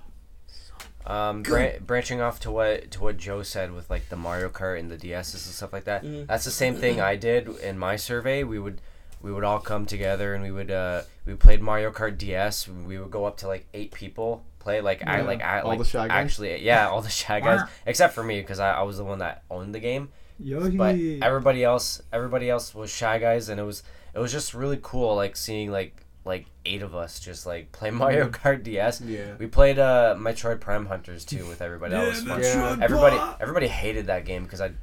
Um, 1.06 1.42
bran- 1.42 1.84
branching 1.84 2.22
off 2.22 2.40
to 2.42 2.52
what 2.52 2.92
to 2.92 3.02
what 3.02 3.18
Joe 3.18 3.42
said 3.42 3.72
with 3.74 3.90
like 3.90 4.10
the 4.10 4.16
Mario 4.16 4.50
Kart 4.50 4.80
and 4.80 4.90
the 4.92 4.98
DSs 4.98 5.34
and 5.34 5.56
stuff 5.56 5.74
like 5.74 5.86
that. 5.86 6.04
Mhm. 6.04 6.28
That's 6.28 6.46
the 6.46 6.52
same 6.52 6.76
thing 6.76 7.02
I 7.12 7.16
did 7.16 7.48
in 7.60 7.80
my 7.80 7.96
survey. 7.96 8.44
We 8.44 8.60
would 8.60 8.82
we 9.22 9.32
would 9.32 9.44
all 9.44 9.60
come 9.60 9.86
together 9.88 10.34
and 10.36 10.44
we 10.44 10.52
would 10.52 10.70
uh 10.70 11.02
we 11.26 11.34
played 11.34 11.62
Mario 11.62 11.92
Kart 11.92 12.18
DS. 12.20 12.68
We 12.68 13.00
would 13.00 13.10
go 13.12 13.26
up 13.26 13.38
to 13.38 13.48
like 13.48 13.66
eight 13.74 13.92
people 13.94 14.44
play 14.60 14.80
like 14.82 15.06
I 15.08 15.22
like 15.22 15.42
I 15.42 15.62
All 15.62 15.70
like 15.70 15.80
the 15.80 15.86
shy 15.86 16.08
guys? 16.08 16.16
actually 16.26 16.64
yeah 16.64 16.88
all 16.88 17.02
the 17.02 17.10
shy 17.10 17.40
guys 17.40 17.62
except 17.88 18.14
for 18.14 18.24
me 18.24 18.40
because 18.40 18.60
I, 18.60 18.74
I 18.74 18.84
was 18.84 18.98
the 18.98 19.04
one 19.04 19.18
that 19.20 19.42
owned 19.50 19.74
the 19.74 19.80
game. 19.80 20.10
Yogi. 20.40 20.78
But 20.78 20.96
everybody 21.26 21.64
else 21.64 22.00
everybody 22.14 22.48
else 22.48 22.76
was 22.76 22.92
shy 22.92 23.18
guys 23.18 23.50
and 23.50 23.60
it 23.60 23.64
was 23.64 23.82
it 24.14 24.20
was 24.20 24.32
just 24.32 24.54
really 24.54 24.78
cool 24.84 25.16
like 25.16 25.36
seeing 25.36 25.72
like 25.72 25.96
like 26.24 26.46
eight 26.66 26.82
of 26.82 26.94
us 26.96 27.20
just 27.20 27.46
like 27.46 27.72
play 27.72 27.90
Mario 27.92 28.30
Kart 28.30 28.64
DS. 28.64 29.02
yeah. 29.02 29.34
We 29.40 29.48
played 29.48 29.80
uh 29.80 30.16
Metroid 30.18 30.60
Prime 30.60 30.86
Hunters 30.86 31.26
too 31.26 31.46
with 31.48 31.62
everybody. 31.62 31.94
That 31.94 32.08
was 32.08 32.24
fun. 32.24 32.42
Yeah. 32.42 32.78
Everybody 32.82 33.18
everybody 33.40 33.68
hated 33.68 34.08
that 34.08 34.26
game 34.26 34.44
because 34.44 34.62
I'd 34.62 34.76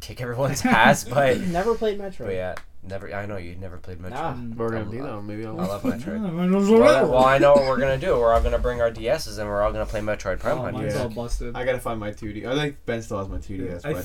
kick 0.00 0.20
everyone's 0.20 0.64
ass, 0.64 1.04
but 1.04 1.40
Never 1.52 1.74
played 1.74 1.98
Metro. 1.98 2.26
but 2.26 2.34
yeah, 2.34 2.54
never. 2.82 3.14
I 3.14 3.26
know 3.26 3.36
you 3.36 3.54
never 3.54 3.78
played 3.78 3.98
Metroid. 3.98 4.10
Nah. 4.10 4.56
We're 4.56 4.70
gonna 4.70 4.90
do 4.90 5.02
that. 5.02 5.22
Maybe 5.22 5.46
I'll. 5.46 5.58
I 5.60 5.66
love 5.66 5.82
Metroid. 5.82 6.20
well, 6.20 6.80
Well, 6.80 7.10
well, 7.10 7.24
I 7.24 7.38
know 7.38 7.52
what 7.54 7.66
we're 7.66 7.78
gonna 7.78 7.98
do. 7.98 8.18
We're 8.18 8.32
all 8.32 8.42
gonna 8.42 8.58
bring 8.58 8.80
our 8.80 8.90
DSs 8.90 9.38
and 9.38 9.48
we're 9.48 9.62
all 9.62 9.72
gonna 9.72 9.86
play 9.86 10.00
Metroid 10.00 10.40
Prime 10.40 10.58
oh, 10.58 10.62
Hunters. 10.62 10.94
mine's 10.94 10.96
all 10.96 11.08
busted. 11.08 11.54
I 11.56 11.64
gotta 11.64 11.80
find 11.80 12.00
my 12.00 12.10
2D. 12.10 12.44
I 12.46 12.54
think 12.56 12.76
Ben 12.84 13.00
still 13.02 13.18
has 13.18 13.28
my 13.28 13.38
2DS. 13.38 13.86
I 13.86 13.92
but 13.92 14.04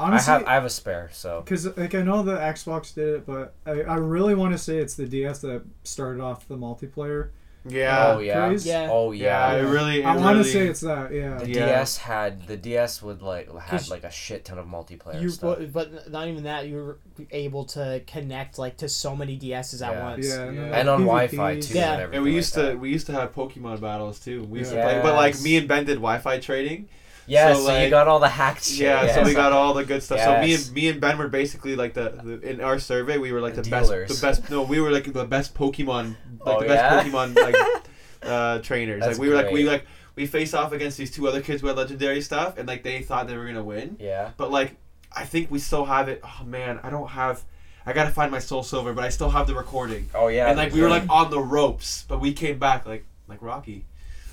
think 0.00 0.10
I 0.10 0.12
honestly, 0.14 0.32
have 0.32 0.44
I 0.46 0.54
have 0.54 0.64
a 0.64 0.70
spare, 0.70 1.10
so 1.12 1.40
because 1.44 1.76
like 1.76 1.94
I 1.94 2.02
know 2.02 2.22
the 2.22 2.36
Xbox 2.36 2.94
did 2.94 3.08
it, 3.08 3.26
but 3.26 3.54
I, 3.66 3.82
I 3.82 3.96
really 3.96 4.34
want 4.34 4.52
to 4.52 4.58
say 4.58 4.78
it's 4.78 4.94
the 4.94 5.06
DS 5.06 5.40
that 5.40 5.62
started 5.84 6.20
off 6.22 6.46
the 6.48 6.56
multiplayer. 6.56 7.30
yeah. 7.68 8.14
oh 8.14 8.20
yeah, 8.20 8.46
craze? 8.48 8.64
Yeah. 8.64 8.88
oh 8.90 9.12
Yeah, 9.12 9.52
yeah. 9.52 9.58
it 9.58 9.70
really. 9.70 10.00
It 10.00 10.06
I 10.06 10.16
want 10.16 10.38
to 10.38 10.44
say 10.44 10.66
it's 10.66 10.80
that. 10.80 11.12
Yeah. 11.12 11.36
The 11.38 11.48
Yeah. 11.50 11.66
DS 11.66 11.98
had 11.98 12.46
the 12.46 12.56
DS 12.56 13.02
would 13.02 13.20
like 13.20 13.48
had 13.54 13.68
'Cause 13.80 13.90
like 13.90 14.04
a 14.04 14.10
shit 14.10 14.46
ton 14.46 14.56
of 14.56 14.64
multiplayer 14.66 15.20
You, 15.20 15.28
stuff. 15.28 15.58
but, 15.58 15.72
but 15.92 16.10
not 16.10 16.26
even 16.28 16.44
that. 16.44 16.66
You 16.68 16.76
were 16.76 16.98
able 17.30 17.66
to 17.76 18.00
connect 18.06 18.58
like 18.58 18.78
to 18.78 18.88
so 18.88 19.14
many 19.14 19.36
DSs 19.38 19.82
at 19.86 19.92
Yeah. 19.92 20.02
once. 20.04 20.26
Yeah, 20.26 20.40
and, 20.40 20.48
then, 20.48 20.54
Yeah. 20.64 20.70
like, 20.70 20.80
and 20.80 20.88
on 20.88 21.00
PvPs. 21.00 21.04
Wi-Fi 21.04 21.60
too. 21.60 21.74
Yeah. 21.74 21.92
And, 21.92 22.00
everything 22.02 22.14
And 22.16 22.24
we 22.24 22.30
like 22.30 22.36
used 22.36 22.54
that. 22.54 22.70
to 22.70 22.78
we 22.78 22.88
used 22.90 23.06
to 23.08 23.12
have 23.12 23.34
Pokemon 23.34 23.80
battles 23.82 24.20
too. 24.20 24.44
We 24.44 24.60
used 24.60 24.72
Yeah. 24.72 24.84
to 24.86 24.90
play, 24.94 25.02
but 25.02 25.14
like 25.16 25.38
me 25.42 25.58
and 25.58 25.68
Ben 25.68 25.84
did 25.84 25.96
Wi-Fi 25.96 26.38
trading. 26.38 26.88
Yeah, 27.30 27.54
so, 27.54 27.66
so, 27.66 27.78
you 27.78 27.90
got 27.90 28.08
all 28.08 28.18
the 28.18 28.28
hacked 28.28 28.64
shit. 28.64 28.80
Yeah, 28.80 29.14
so 29.14 29.22
we 29.22 29.34
got 29.34 29.52
all 29.52 29.72
the 29.72 29.84
good 29.84 30.02
stuff. 30.02 30.18
So 30.18 30.40
me 30.40 30.54
and 30.54 30.72
me 30.72 30.88
and 30.88 31.00
Ben 31.00 31.16
were 31.16 31.28
basically 31.28 31.76
like 31.76 31.94
the, 31.94 32.10
the 32.22 32.50
in 32.50 32.60
our 32.60 32.80
survey 32.80 33.18
we 33.18 33.30
were 33.30 33.40
like 33.40 33.54
the, 33.54 33.62
The 33.62 33.70
best 33.70 33.90
the 33.90 34.18
best 34.20 34.50
no 34.50 34.62
we 34.62 34.80
were 34.80 34.90
like 34.90 35.12
the 35.12 35.24
best 35.24 35.54
Pokemon 35.54 36.16
like 36.44 36.56
Oh, 36.56 36.60
the 36.60 36.66
best 36.66 37.06
yeah? 37.06 37.12
Pokemon 37.12 37.36
like 37.36 37.84
uh, 38.22 38.58
trainers. 38.58 39.00
That's 39.00 39.18
like 39.18 39.20
we 39.20 39.28
were 39.28 39.36
like 39.36 39.52
we 39.52 39.62
great. 39.62 39.72
like 39.72 39.86
we 40.16 40.26
faced 40.26 40.54
off 40.54 40.72
against 40.72 40.98
these 40.98 41.12
two 41.12 41.28
other 41.28 41.40
kids 41.40 41.60
who 41.60 41.68
had 41.68 41.76
legendary 41.76 42.20
stuff 42.20 42.58
and 42.58 42.66
like 42.66 42.82
they 42.82 43.00
thought 43.02 43.28
they 43.28 43.36
were 43.36 43.46
gonna 43.46 43.62
win. 43.62 43.96
Yeah. 44.00 44.32
But 44.36 44.50
like 44.50 44.76
I 45.14 45.24
think 45.24 45.52
we 45.52 45.60
still 45.60 45.84
have 45.84 46.08
it. 46.08 46.20
Oh 46.24 46.44
man, 46.44 46.80
I 46.82 46.90
don't 46.90 47.10
have. 47.10 47.44
I 47.86 47.92
gotta 47.92 48.10
find 48.10 48.30
my 48.30 48.40
Soul 48.40 48.62
Silver, 48.62 48.92
but 48.92 49.04
I 49.04 49.08
still 49.08 49.30
have 49.30 49.46
the 49.46 49.54
recording. 49.54 50.10
Oh 50.14 50.28
yeah. 50.28 50.48
and 50.48 50.58
like 50.58 50.72
we 50.72 50.82
were 50.82 50.88
like 50.88 51.08
on 51.08 51.30
the 51.30 51.40
ropes, 51.40 52.04
but 52.08 52.20
we 52.20 52.32
came 52.32 52.58
back 52.58 52.86
like 52.86 53.04
like 53.28 53.40
Rocky. 53.40 53.84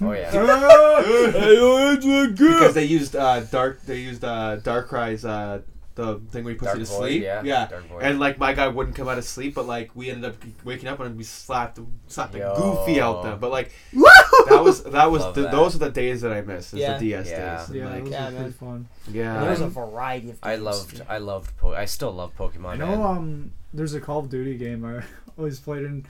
Oh 0.01 0.11
yeah. 0.11 0.31
because 2.37 2.73
they 2.73 2.85
used 2.85 3.15
uh, 3.15 3.41
dark. 3.41 3.81
They 3.83 3.99
used 3.99 4.23
uh, 4.23 4.57
Darkrai's 4.61 5.25
uh, 5.25 5.61
the 5.95 6.19
thing 6.31 6.43
where 6.43 6.53
he 6.53 6.59
puts 6.59 6.67
Dark 6.73 6.79
you 6.79 6.85
to 6.85 6.91
Void, 6.91 6.99
sleep. 6.99 7.23
yeah. 7.23 7.67
Dark 7.67 7.85
And 8.01 8.19
like 8.19 8.37
my 8.37 8.53
guy 8.53 8.67
wouldn't 8.67 8.95
come 8.95 9.07
out 9.07 9.17
of 9.17 9.23
sleep, 9.25 9.55
but 9.55 9.65
like 9.65 9.89
we 9.95 10.11
ended 10.11 10.25
up 10.31 10.35
waking 10.63 10.87
up 10.87 10.99
and 10.99 11.17
we 11.17 11.23
slapped 11.23 11.79
slapped 12.07 12.33
the 12.33 12.39
goofy 12.55 13.01
out 13.01 13.23
them. 13.23 13.39
But 13.39 13.49
like 13.51 13.71
that 13.93 14.61
was 14.63 14.83
that 14.83 15.09
was 15.09 15.23
the, 15.33 15.41
that. 15.43 15.51
those 15.51 15.75
are 15.75 15.79
the 15.79 15.89
days 15.89 16.21
that 16.21 16.31
I 16.31 16.41
miss. 16.41 16.73
Is 16.73 16.79
Yeah. 16.81 16.97
the 16.97 17.05
DS 17.09 17.29
Yeah. 17.29 17.57
days. 17.65 17.75
Yeah, 17.75 17.89
Like, 17.89 18.03
those 18.03 18.11
Yeah, 18.13 18.43
were 18.43 18.51
fun. 18.51 18.87
yeah. 19.11 19.33
And 19.33 19.43
there 19.43 19.49
was 19.51 19.61
a 19.61 19.67
variety 19.69 20.29
of. 20.29 20.37
I 20.43 20.55
loved 20.57 21.01
I 21.09 21.17
loved 21.17 21.57
po- 21.57 21.73
I 21.73 21.85
still 21.85 22.11
love 22.11 22.35
Pokemon. 22.37 22.65
I 22.73 22.75
man. 22.77 22.79
know 22.91 23.03
um 23.03 23.51
there's 23.73 23.95
a 23.95 23.99
Call 23.99 24.19
of 24.19 24.29
Duty 24.29 24.55
game 24.57 24.85
I 24.85 25.01
always 25.37 25.59
played 25.59 25.83
in 25.83 26.05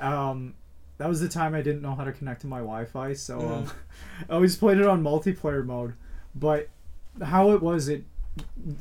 um 0.00 0.54
that 0.98 1.08
was 1.08 1.20
the 1.20 1.28
time 1.28 1.54
I 1.54 1.62
didn't 1.62 1.82
know 1.82 1.94
how 1.94 2.04
to 2.04 2.12
connect 2.12 2.40
to 2.42 2.46
my 2.46 2.58
Wi-Fi, 2.58 3.12
so 3.14 3.40
um, 3.40 3.70
I 4.30 4.34
always 4.34 4.56
played 4.56 4.78
it 4.78 4.86
on 4.86 5.02
multiplayer 5.02 5.64
mode. 5.64 5.94
But 6.34 6.68
how 7.22 7.52
it 7.52 7.62
was, 7.62 7.88
it 7.88 8.04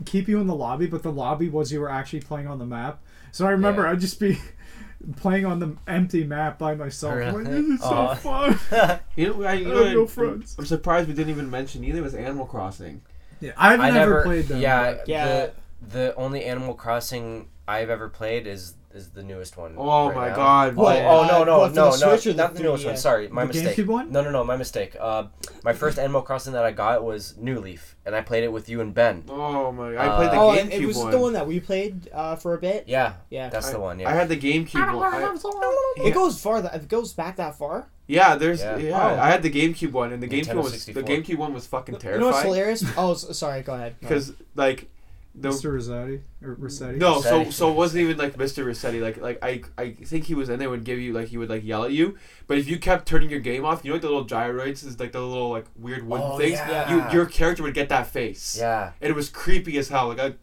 keep 0.06 0.28
you 0.28 0.40
in 0.42 0.48
the 0.48 0.56
lobby, 0.56 0.88
but 0.88 1.04
the 1.04 1.12
lobby 1.12 1.50
was 1.50 1.72
you 1.72 1.80
were 1.80 1.90
actually 1.90 2.22
playing 2.22 2.48
on 2.48 2.60
the 2.60 2.66
map. 2.66 3.02
So 3.32 3.46
I 3.46 3.52
remember 3.52 3.84
Yeah. 3.84 3.92
I'd 3.92 4.00
just 4.00 4.20
be 4.20 4.38
playing 5.18 5.46
on 5.46 5.60
the 5.60 5.76
empty 5.88 6.24
map 6.24 6.58
by 6.58 6.76
myself. 6.76 7.16
I'm 7.16 7.34
like, 7.36 7.44
this 7.46 7.66
is 7.66 7.80
so 7.82 8.16
fun. 8.16 8.60
You 9.16 9.34
know, 9.34 9.44
I, 9.44 9.54
you 9.54 9.68
I 9.72 9.74
know, 9.74 9.84
have 9.84 9.94
no 9.94 10.00
I'm- 10.00 10.08
friends. 10.08 10.56
I'm 10.60 10.66
surprised 10.66 11.08
we 11.08 11.14
didn't 11.14 11.30
even 11.32 11.50
mention 11.50 11.84
either 11.84 12.02
was 12.02 12.16
Animal 12.16 12.46
Crossing. 12.46 13.02
Yeah, 13.42 13.52
I've 13.58 13.80
I 13.80 13.92
never, 13.92 14.00
never 14.12 14.24
played 14.24 14.46
them. 14.48 14.60
Yeah, 14.62 14.94
but- 14.94 15.08
Yeah. 15.08 15.26
The, 15.28 15.54
the 15.90 16.16
only 16.16 16.44
Animal 16.46 16.74
Crossing 16.74 17.48
I've 17.68 17.90
ever 17.90 18.10
played 18.10 18.48
is 18.48 18.74
is 18.96 19.10
the 19.10 19.22
newest 19.24 19.58
one. 19.58 19.76
Oh 19.78 20.08
right 20.08 20.16
my 20.16 20.28
now. 20.30 20.36
god! 20.36 20.76
What? 20.76 20.98
Oh, 20.98 21.08
oh 21.08 21.28
no 21.28 21.42
Uh, 21.42 21.46
no 21.46 21.58
what, 21.60 21.70
for 21.72 21.76
no 21.76 21.86
no 21.90 21.92
Switch 21.96 22.28
or 22.28 22.34
the 22.34 22.38
not 22.44 22.56
the 22.56 22.64
newest 22.64 22.86
one. 22.86 22.98
Sorry, 22.98 23.28
my 23.28 23.46
The 23.46 23.54
mistake. 23.54 23.76
GameCube 23.78 23.88
one? 23.88 24.12
No 24.12 24.22
no 24.24 24.32
no 24.32 24.44
my 24.44 24.56
mistake. 24.58 24.96
Uh, 25.00 25.26
my 25.64 25.74
first 25.74 26.00
Animal 26.00 26.22
Crossing 26.22 26.54
that 26.54 26.64
I 26.66 26.72
got 26.72 27.04
was 27.04 27.36
New 27.38 27.60
Leaf, 27.60 27.96
and 28.06 28.16
I 28.16 28.22
played 28.22 28.44
it 28.44 28.52
with 28.52 28.70
you 28.70 28.82
and 28.82 28.94
Ben. 28.94 29.24
Oh 29.30 29.72
my! 29.72 29.96
I 29.96 30.08
Uh, 30.08 30.16
played 30.18 30.32
the 30.32 30.36
Oh, 30.38 30.50
GameCube 30.56 30.62
and 30.62 30.74
it 30.74 30.86
was 30.88 30.98
one. 30.98 31.12
the 31.12 31.20
one 31.20 31.34
that 31.34 31.46
we 31.48 31.60
played 31.60 32.10
uh, 32.14 32.36
for 32.38 32.54
a 32.54 32.58
bit. 32.58 32.86
Yeah, 32.88 33.14
Yeah. 33.30 33.50
that's 33.50 33.68
I, 33.70 33.74
the 33.74 33.80
one. 33.80 34.00
Yeah, 34.00 34.10
I 34.10 34.14
had 34.14 34.30
the 34.30 34.38
GameCube 34.38 34.94
one. 34.96 35.14
I- 35.14 36.08
It 36.08 36.14
goes 36.14 36.42
far. 36.42 36.62
That 36.62 36.76
it 36.76 36.88
goes 36.88 37.14
back 37.14 37.36
that 37.38 37.58
far. 37.58 37.88
yeah, 38.08 38.36
there's 38.36 38.62
Yeah. 38.62 38.78
yeah. 38.78 39.16
Oh. 39.18 39.20
I 39.22 39.28
had 39.30 39.42
the 39.44 39.50
GameCube 39.52 39.92
one, 39.92 40.14
and 40.14 40.22
the 40.22 40.28
GameCube 40.28 40.46
Nintendo 40.46 40.56
one 40.56 40.64
was 40.72 40.86
the 40.86 40.94
GameCube 41.04 41.38
one 41.38 41.54
was 41.54 41.66
fucking 41.68 41.96
terrifying. 41.98 42.22
You 42.22 42.30
know 42.30 42.32
what's 42.34 42.44
hilarious? 42.46 42.84
Oh, 42.98 43.14
sorry. 43.16 43.62
Go 43.62 43.74
ahead. 43.74 43.96
Because 44.00 44.34
like 44.56 44.90
the 45.38 45.50
Mr. 45.50 45.74
Rossetti 45.74 46.22
or 46.42 46.54
Rossetti. 46.54 46.98
No, 46.98 47.20
so 47.22 47.38
Rossetti. 47.40 47.52
so 47.52 47.70
it 47.72 47.76
wasn't 47.76 48.02
even 48.04 48.18
like 48.18 48.36
Mr. 48.38 48.66
Rossetti. 48.66 49.00
Like 49.02 49.18
like 49.18 49.38
I 49.44 49.64
I 49.78 49.92
think 49.92 50.26
he 50.26 50.34
was 50.34 50.48
in 50.50 50.60
there 50.60 50.70
would 50.70 50.84
give 50.86 50.98
you 51.00 51.12
like 51.14 51.28
he 51.28 51.38
would 51.38 51.50
like 51.50 51.64
yell 51.66 51.84
at 51.84 51.92
you. 51.92 52.18
But 52.48 52.58
if 52.58 52.68
you 52.70 52.80
kept 52.80 53.06
turning 53.08 53.30
your 53.30 53.42
game 53.42 53.66
off, 53.66 53.84
you 53.84 53.90
know 53.90 53.96
like 53.96 54.02
the 54.02 54.08
little 54.08 54.26
gyroids 54.26 54.86
is 54.86 55.00
like 55.00 55.12
the 55.12 55.20
little 55.22 55.50
like 55.50 55.66
weird 55.78 56.08
wooden 56.08 56.26
Oh, 56.32 56.38
things. 56.38 56.54
yeah. 56.54 56.90
You 56.90 57.12
your 57.18 57.26
character 57.26 57.64
would 57.64 57.74
get 57.74 57.90
that 57.90 58.08
face. 58.08 58.58
yeah. 58.58 58.92
And 59.02 59.10
it 59.10 59.16
was 59.16 59.30
creepy 59.30 59.78
as 59.78 59.90
hell. 59.90 60.08
Like 60.08 60.20
I, 60.20 60.34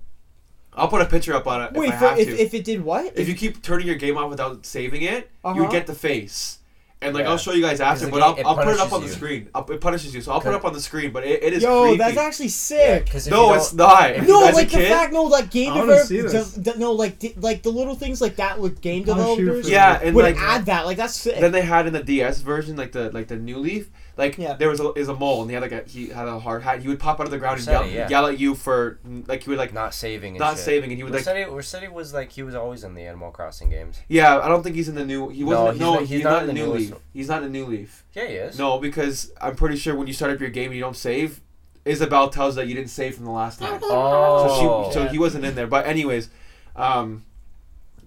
I'll 0.74 0.88
put 0.88 1.02
a 1.02 1.06
picture 1.06 1.34
up 1.34 1.46
on 1.46 1.62
it 1.62 1.72
Wait, 1.74 1.88
if 1.88 1.94
I 1.94 1.98
for, 1.98 2.06
have 2.08 2.18
if, 2.18 2.28
to. 2.28 2.42
if 2.42 2.54
it 2.54 2.64
did 2.64 2.82
what? 2.82 3.18
if 3.18 3.28
you 3.28 3.34
keep 3.34 3.62
turning 3.62 3.86
your 3.86 3.96
game 3.96 4.16
off 4.16 4.28
without 4.30 4.64
saving 4.66 5.02
it, 5.02 5.30
Uh-huh. 5.44 5.54
you 5.54 5.62
would 5.62 5.70
get 5.70 5.86
the 5.86 5.94
face. 5.94 6.58
And 7.02 7.14
like 7.14 7.24
Yeah. 7.24 7.30
I'll 7.30 7.36
show 7.38 7.52
you 7.52 7.62
guys 7.62 7.80
after, 7.80 8.08
but 8.08 8.22
I'll, 8.22 8.36
I'll 8.46 8.54
put 8.56 8.68
it 8.74 8.80
up 8.80 8.92
on 8.92 9.00
the 9.00 9.08
you. 9.08 9.12
screen. 9.12 9.48
I'll, 9.54 9.68
it 9.70 9.80
punishes 9.80 10.14
you, 10.14 10.20
so 10.20 10.32
I'll 10.32 10.40
put 10.40 10.50
it 10.50 10.54
up 10.54 10.64
on 10.64 10.72
the 10.72 10.80
screen. 10.80 11.10
But 11.12 11.24
it, 11.24 11.42
it 11.42 11.52
is 11.54 11.62
Yo, 11.62 11.82
creepy. 11.82 11.98
that's 11.98 12.16
actually 12.16 12.46
Yeah, 12.46 12.50
sick. 12.50 13.10
'cause 13.10 13.26
if 13.26 13.32
no, 13.32 13.52
it's 13.54 13.72
don't- 13.72 13.88
not. 14.18 14.26
no, 14.28 14.40
like 14.40 14.70
the 14.70 14.78
kid- 14.78 14.88
fact, 14.88 15.12
no, 15.12 15.24
like 15.24 15.50
game 15.50 15.72
I 15.72 15.78
wanna 15.78 16.04
see 16.04 16.16
developers, 16.22 16.54
this. 16.54 16.76
no, 16.76 16.92
like 16.92 17.18
di- 17.18 17.34
like 17.38 17.62
the 17.62 17.70
little 17.70 17.94
things 17.94 18.20
like 18.20 18.36
that 18.36 18.58
with 18.60 18.80
game 18.80 19.02
developers. 19.04 19.68
Yeah, 19.68 19.98
and 20.02 20.14
would 20.14 20.24
like 20.24 20.36
add 20.38 20.66
that. 20.66 20.86
Like 20.86 20.96
that's 20.96 21.14
sick. 21.16 21.40
then 21.40 21.52
they 21.52 21.62
had 21.62 21.86
in 21.86 21.92
the 21.92 22.02
DS 22.02 22.40
version, 22.40 22.76
like 22.76 22.92
the 22.92 23.10
like 23.10 23.28
the 23.28 23.36
new 23.36 23.58
Leaf, 23.58 23.90
like 24.16 24.36
Yeah. 24.38 24.54
there 24.54 24.68
was 24.68 24.78
a 24.80 24.92
is 24.92 25.08
a 25.08 25.14
mole 25.14 25.40
and 25.42 25.50
he 25.50 25.54
had 25.54 25.62
like 25.62 25.72
a 25.72 25.82
he 25.88 26.08
had 26.08 26.28
a 26.28 26.38
hard 26.38 26.62
hat. 26.62 26.82
He 26.82 26.88
would 26.88 26.98
pop 26.98 27.18
out 27.20 27.26
of 27.26 27.30
the 27.30 27.38
ground 27.38 27.58
and 27.58 27.66
yell, 27.66 27.86
yeah. 27.86 28.08
yell 28.08 28.26
at 28.26 28.38
you 28.38 28.54
for 28.54 28.98
like 29.26 29.42
he 29.44 29.50
would 29.50 29.58
like 29.58 29.72
Not 29.72 29.94
saving. 29.94 30.34
And 30.34 30.38
not 30.40 30.56
shit. 30.56 30.64
saving 30.64 30.90
and 30.90 30.96
he 30.98 31.02
would 31.02 31.12
like 31.12 31.20
Rossetti, 31.26 31.44
Rossetti 31.50 31.88
was 31.88 32.12
like 32.12 32.30
he 32.32 32.42
was 32.42 32.54
always 32.54 32.84
in 32.84 32.94
the 32.94 33.02
Animal 33.02 33.30
Crossing 33.30 33.70
games. 33.70 34.00
yeah. 34.08 34.38
I 34.38 34.48
don't 34.48 34.62
think 34.62 34.76
he's 34.76 34.88
in 34.88 34.94
the 34.94 35.04
new. 35.04 35.28
He 35.30 35.44
wasn't. 35.44 35.72
he's 35.72 35.80
No, 35.80 35.90
not- 35.94 36.00
he's, 36.00 36.08
he's 36.10 36.24
not, 36.24 36.30
not 36.30 36.42
in 36.44 36.48
in 36.50 36.54
the 36.56 36.60
the 36.60 36.66
new 36.66 36.72
newest 36.74 36.90
Leaf. 36.92 37.00
He's 37.14 37.28
not 37.28 37.42
in 37.42 37.52
new 37.52 37.64
Leaf. 37.66 38.04
Yeah, 38.12 38.26
he 38.26 38.34
is. 38.34 38.58
No, 38.58 38.78
because 38.78 39.32
I'm 39.40 39.56
pretty 39.56 39.76
sure 39.76 39.94
when 39.96 40.06
you 40.06 40.12
start 40.12 40.32
up 40.32 40.40
your 40.40 40.50
game 40.50 40.66
and 40.66 40.74
you 40.74 40.80
don't 40.80 40.96
save, 40.96 41.40
Isabelle 41.84 42.28
tells 42.28 42.54
that 42.56 42.68
you 42.68 42.74
didn't 42.74 42.90
save 42.90 43.14
from 43.16 43.24
the 43.24 43.30
last 43.30 43.58
time. 43.60 43.80
Oh. 43.84 44.46
So 44.46 44.88
she 44.88 44.94
so 44.94 45.02
Yeah. 45.04 45.10
he 45.10 45.18
wasn't 45.18 45.44
in 45.44 45.54
there. 45.54 45.66
But 45.66 45.86
anyways, 45.86 46.28
um, 46.76 47.24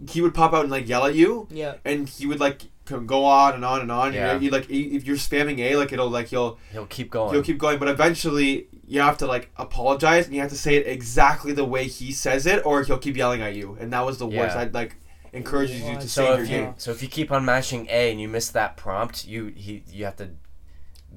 he 0.09 0.21
would 0.21 0.33
pop 0.33 0.53
out 0.53 0.61
and 0.61 0.71
like 0.71 0.87
yell 0.87 1.05
at 1.05 1.15
you, 1.15 1.47
yeah. 1.49 1.75
and 1.83 2.07
he 2.07 2.25
would 2.25 2.39
like 2.39 2.61
c- 2.87 2.97
go 3.05 3.25
on 3.25 3.53
and 3.53 3.65
on 3.65 3.81
and 3.81 3.91
on. 3.91 4.13
Yeah. 4.13 4.35
You, 4.35 4.41
you 4.45 4.49
like 4.49 4.69
if 4.69 5.05
you're 5.05 5.15
spamming 5.17 5.59
A, 5.59 5.75
like 5.75 5.91
it'll 5.93 6.09
like 6.09 6.31
you'll 6.31 6.59
He'll 6.71 6.85
keep 6.85 7.11
going. 7.11 7.33
You'll 7.33 7.43
keep 7.43 7.57
going, 7.57 7.79
but 7.79 7.87
eventually 7.87 8.67
you 8.87 9.01
have 9.01 9.17
to 9.19 9.25
like 9.27 9.49
apologize 9.57 10.25
and 10.25 10.35
you 10.35 10.41
have 10.41 10.51
to 10.51 10.57
say 10.57 10.75
it 10.75 10.87
exactly 10.87 11.51
the 11.51 11.65
way 11.65 11.87
he 11.87 12.11
says 12.11 12.45
it, 12.45 12.65
or 12.65 12.83
he'll 12.83 12.97
keep 12.97 13.17
yelling 13.17 13.41
at 13.41 13.55
you. 13.55 13.77
And 13.79 13.91
that 13.93 14.05
was 14.05 14.17
the 14.17 14.27
worst. 14.27 14.55
Yeah. 14.55 14.61
I'd 14.61 14.73
like 14.73 14.95
encourages 15.33 15.81
you 15.81 15.95
to 15.95 16.07
so 16.07 16.21
save 16.21 16.29
your 16.29 16.43
if 16.45 16.49
you 16.49 16.57
game. 16.57 16.73
so 16.77 16.91
if 16.91 17.01
you 17.01 17.09
keep 17.09 17.31
on 17.31 17.43
mashing 17.43 17.87
A 17.89 18.11
and 18.11 18.21
you 18.21 18.27
miss 18.27 18.49
that 18.49 18.77
prompt, 18.77 19.27
you 19.27 19.47
he 19.47 19.83
you 19.91 20.05
have 20.05 20.15
to 20.17 20.29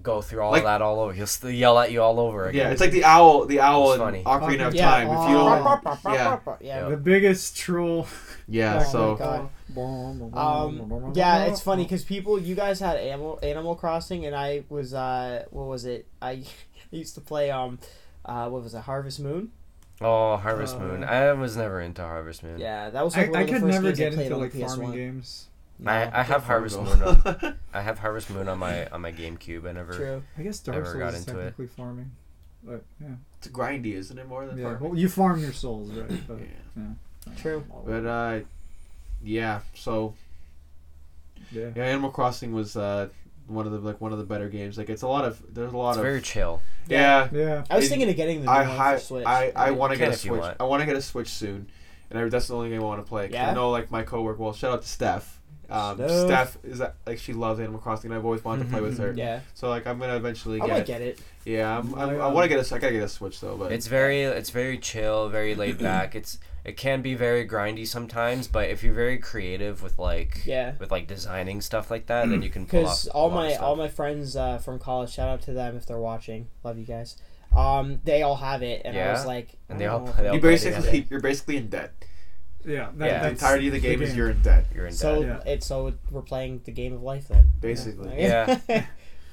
go 0.02 0.20
through 0.22 0.42
all 0.42 0.52
Like- 0.52 0.64
that 0.64 0.80
all 0.82 1.00
over. 1.00 1.12
He'll 1.12 1.26
still 1.26 1.50
yell 1.50 1.78
at 1.78 1.90
you 1.92 2.02
all 2.02 2.18
over 2.20 2.46
again. 2.46 2.66
Yeah, 2.66 2.70
it's 2.72 2.80
like 2.80 2.90
the 2.92 3.04
owl, 3.04 3.46
the 3.46 3.60
owl 3.60 3.92
It's 3.92 3.94
in 4.00 4.00
funny. 4.06 4.22
Ocarina 4.24 4.68
of 4.68 4.74
Yeah. 4.74 4.90
Time. 4.90 5.08
If 5.08 5.28
you 5.30 6.12
yeah. 6.14 6.38
yeah. 6.60 6.88
The 6.88 6.96
biggest 6.96 7.56
troll. 7.56 8.06
yeah. 8.48 8.84
Oh 8.86 8.90
so 8.92 9.50
Um, 10.36 11.12
yeah, 11.14 11.44
it's 11.44 11.60
funny 11.60 11.84
because 11.84 12.04
people, 12.04 12.38
you 12.38 12.54
guys 12.54 12.80
had 12.80 12.96
Animal 12.96 13.38
Animal 13.42 13.74
Crossing, 13.76 14.26
and 14.26 14.34
I 14.34 14.64
was, 14.68 14.94
uh, 14.94 15.44
what 15.50 15.66
was 15.66 15.84
it? 15.84 16.06
I 16.22 16.44
used 16.90 17.14
to 17.16 17.20
play, 17.20 17.50
um, 17.50 17.78
uh, 18.24 18.48
what 18.48 18.62
was 18.62 18.74
it, 18.74 18.80
Harvest 18.82 19.20
Moon? 19.20 19.50
Oh, 20.00 20.36
Harvest 20.36 20.76
Uh, 20.76 20.80
Moon. 20.80 21.04
I 21.04 21.32
was 21.32 21.56
never 21.56 21.80
into 21.80 22.02
Harvest 22.02 22.42
Moon. 22.42 22.58
Yeah, 22.60 22.90
that 22.90 23.04
was 23.04 23.16
I, 23.16 23.22
like 23.22 23.30
one 23.32 23.38
I 23.38 23.42
of 23.42 23.46
the 23.48 23.52
could 23.54 23.62
first 23.62 23.72
never 23.74 23.92
games 23.92 23.98
I 23.98 24.04
get 24.04 24.14
played 24.14 24.26
into 24.26 24.36
like 24.38 24.52
farming 24.52 24.90
PS1. 24.90 24.94
games. 24.94 25.46
I, 25.86 26.20
I 26.20 26.22
have 26.24 26.44
Harvest 26.44 26.76
Moon. 26.80 27.02
On, 27.02 27.54
I 27.74 27.80
have 27.80 27.98
Harvest 28.00 28.30
Moon 28.30 28.48
on 28.48 28.58
my 28.58 28.86
on 28.88 29.00
my 29.00 29.12
GameCube. 29.12 29.68
I 29.68 29.72
never. 29.72 29.92
True. 29.92 30.22
I 30.36 30.42
guess 30.42 30.58
Dark 30.58 30.76
Never 30.78 30.86
Souls 30.90 30.98
got 30.98 31.14
is 31.14 31.20
into 31.28 31.38
it. 31.40 31.44
technically 31.44 31.66
farming. 31.68 32.10
But 32.64 32.82
yeah, 33.00 33.08
it's 33.38 33.48
grindy, 33.48 33.94
isn't 33.94 34.18
it? 34.18 34.26
More 34.28 34.44
than 34.46 34.58
yeah. 34.58 34.64
farming? 34.64 34.90
Well, 34.90 34.98
you 34.98 35.08
farm 35.08 35.40
your 35.40 35.52
souls, 35.52 35.90
right? 35.92 36.10
But, 36.28 36.38
Yeah. 36.76 37.32
True. 37.36 37.64
But 37.86 38.04
uh, 38.06 38.40
yeah. 39.22 39.60
So 39.74 40.14
yeah. 41.52 41.70
yeah, 41.74 41.84
Animal 41.84 42.10
Crossing 42.10 42.52
was 42.52 42.76
uh 42.76 43.08
one 43.46 43.64
of 43.66 43.72
the 43.72 43.78
like 43.78 44.00
one 44.00 44.12
of 44.12 44.18
the 44.18 44.24
better 44.24 44.48
games. 44.48 44.76
Like 44.76 44.90
it's 44.90 45.02
a 45.02 45.08
lot 45.08 45.24
of 45.24 45.40
there's 45.54 45.72
a 45.72 45.76
lot 45.76 45.90
It's 45.90 45.98
of 45.98 46.02
very 46.02 46.20
chill. 46.20 46.60
yeah. 46.88 47.28
Yeah. 47.32 47.64
I 47.70 47.76
was 47.76 47.86
It- 47.86 47.88
thinking 47.90 48.10
of 48.10 48.16
getting 48.16 48.40
the 48.40 48.46
new 48.46 48.50
I 48.52 48.66
one 48.66 48.76
hi- 48.76 48.98
Switch. 48.98 49.26
I, 49.26 49.52
I 49.54 49.70
mean, 49.70 49.78
want 49.78 49.92
to 49.92 49.98
get 49.98 50.08
a 50.08 50.12
if 50.12 50.24
you 50.24 50.32
Switch. 50.36 50.56
I 50.58 50.64
want 50.64 50.80
to 50.80 50.86
get 50.86 50.96
a 50.96 51.02
Switch 51.02 51.28
soon, 51.28 51.68
and 52.10 52.18
I, 52.18 52.28
that's 52.28 52.48
the 52.48 52.56
only 52.56 52.68
game 52.70 52.80
I 52.80 52.84
want 52.84 53.04
to 53.04 53.08
play. 53.08 53.30
Yeah? 53.32 53.50
I 53.50 53.54
know 53.54 53.70
like 53.70 53.90
my 53.90 54.02
coworker. 54.02 54.42
Well, 54.42 54.52
shout 54.52 54.72
out 54.72 54.82
to 54.82 54.88
Steph. 54.88 55.37
Um, 55.70 55.96
Steph. 55.96 56.10
Steph 56.10 56.58
is 56.64 56.78
that, 56.78 56.94
like 57.06 57.18
she 57.18 57.32
loves 57.34 57.60
Animal 57.60 57.78
Crossing, 57.80 58.10
and 58.10 58.18
I've 58.18 58.24
always 58.24 58.42
wanted 58.42 58.64
to 58.64 58.70
play 58.70 58.80
with 58.80 58.96
her. 58.98 59.12
Yeah, 59.16 59.40
So 59.54 59.68
like 59.68 59.86
I'm 59.86 59.98
gonna 59.98 60.16
eventually 60.16 60.60
I 60.62 60.66
get. 60.66 60.72
might 60.72 60.86
get 60.86 61.02
it. 61.02 61.20
Yeah, 61.44 61.78
I'm, 61.78 61.94
I'm, 61.94 62.08
I, 62.10 62.14
I 62.24 62.26
want 62.28 62.44
to 62.44 62.48
get 62.48 62.58
a. 62.70 62.74
I 62.74 62.78
gotta 62.78 62.92
get 62.94 63.02
a 63.02 63.08
Switch 63.08 63.40
though, 63.40 63.56
but 63.56 63.70
It's 63.72 63.86
very 63.86 64.22
it's 64.22 64.50
very 64.50 64.78
chill, 64.78 65.28
very 65.28 65.54
laid 65.54 65.78
back. 65.90 66.14
It's 66.14 66.38
it 66.64 66.76
can 66.76 67.00
be 67.02 67.14
very 67.14 67.46
grindy 67.46 67.86
sometimes, 67.86 68.48
but 68.48 68.68
if 68.70 68.82
you're 68.82 68.94
very 68.94 69.18
creative 69.18 69.82
with 69.82 69.98
like 69.98 70.42
Yeah. 70.46 70.74
with 70.78 70.90
like 70.90 71.06
designing 71.06 71.60
stuff 71.60 71.90
like 71.90 72.06
that, 72.06 72.28
then 72.28 72.42
you 72.42 72.50
can 72.50 72.66
pull 72.66 72.86
off 72.86 73.04
Because 73.04 73.08
all 73.08 73.28
a 73.28 73.28
lot 73.28 73.36
of 73.38 73.44
my 73.44 73.52
stuff. 73.52 73.62
all 73.64 73.76
my 73.76 73.88
friends 73.88 74.36
uh, 74.36 74.58
from 74.58 74.78
college, 74.78 75.10
shout 75.12 75.28
out 75.28 75.42
to 75.42 75.52
them 75.52 75.76
if 75.76 75.84
they're 75.86 75.98
watching. 75.98 76.48
Love 76.64 76.78
you 76.78 76.84
guys. 76.86 77.16
Um, 77.56 78.00
they 78.04 78.22
all 78.22 78.36
have 78.36 78.62
it, 78.62 78.82
and 78.84 78.94
I 78.96 79.00
Yeah? 79.00 79.12
was 79.12 79.24
like, 79.26 79.48
And 79.70 79.80
they 79.80 79.86
all 79.86 80.00
know 80.00 80.08
if 80.10 80.16
they 80.18 80.28
all 80.28 80.34
you 80.34 80.40
play 80.40 80.50
basically 80.50 81.00
that. 81.00 81.10
you're 81.10 81.20
basically 81.20 81.56
in 81.56 81.68
debt. 81.68 81.92
Yeah. 82.64 82.90
That, 82.96 83.06
Yeah. 83.06 83.22
The 83.22 83.28
entirety 83.30 83.66
of 83.68 83.72
the 83.74 83.80
game 83.80 84.02
is 84.02 84.10
game. 84.10 84.18
you're 84.18 84.30
in 84.30 84.42
debt, 84.42 84.66
you're 84.74 84.86
in 84.86 84.92
So 84.92 85.22
debt. 85.22 85.42
Yeah. 85.46 85.52
it's 85.52 85.66
so 85.66 85.92
we're 86.10 86.22
playing 86.22 86.62
the 86.64 86.72
game 86.72 86.92
of 86.92 87.02
life 87.02 87.28
then. 87.28 87.50
basically. 87.60 88.14
Yeah. 88.18 88.58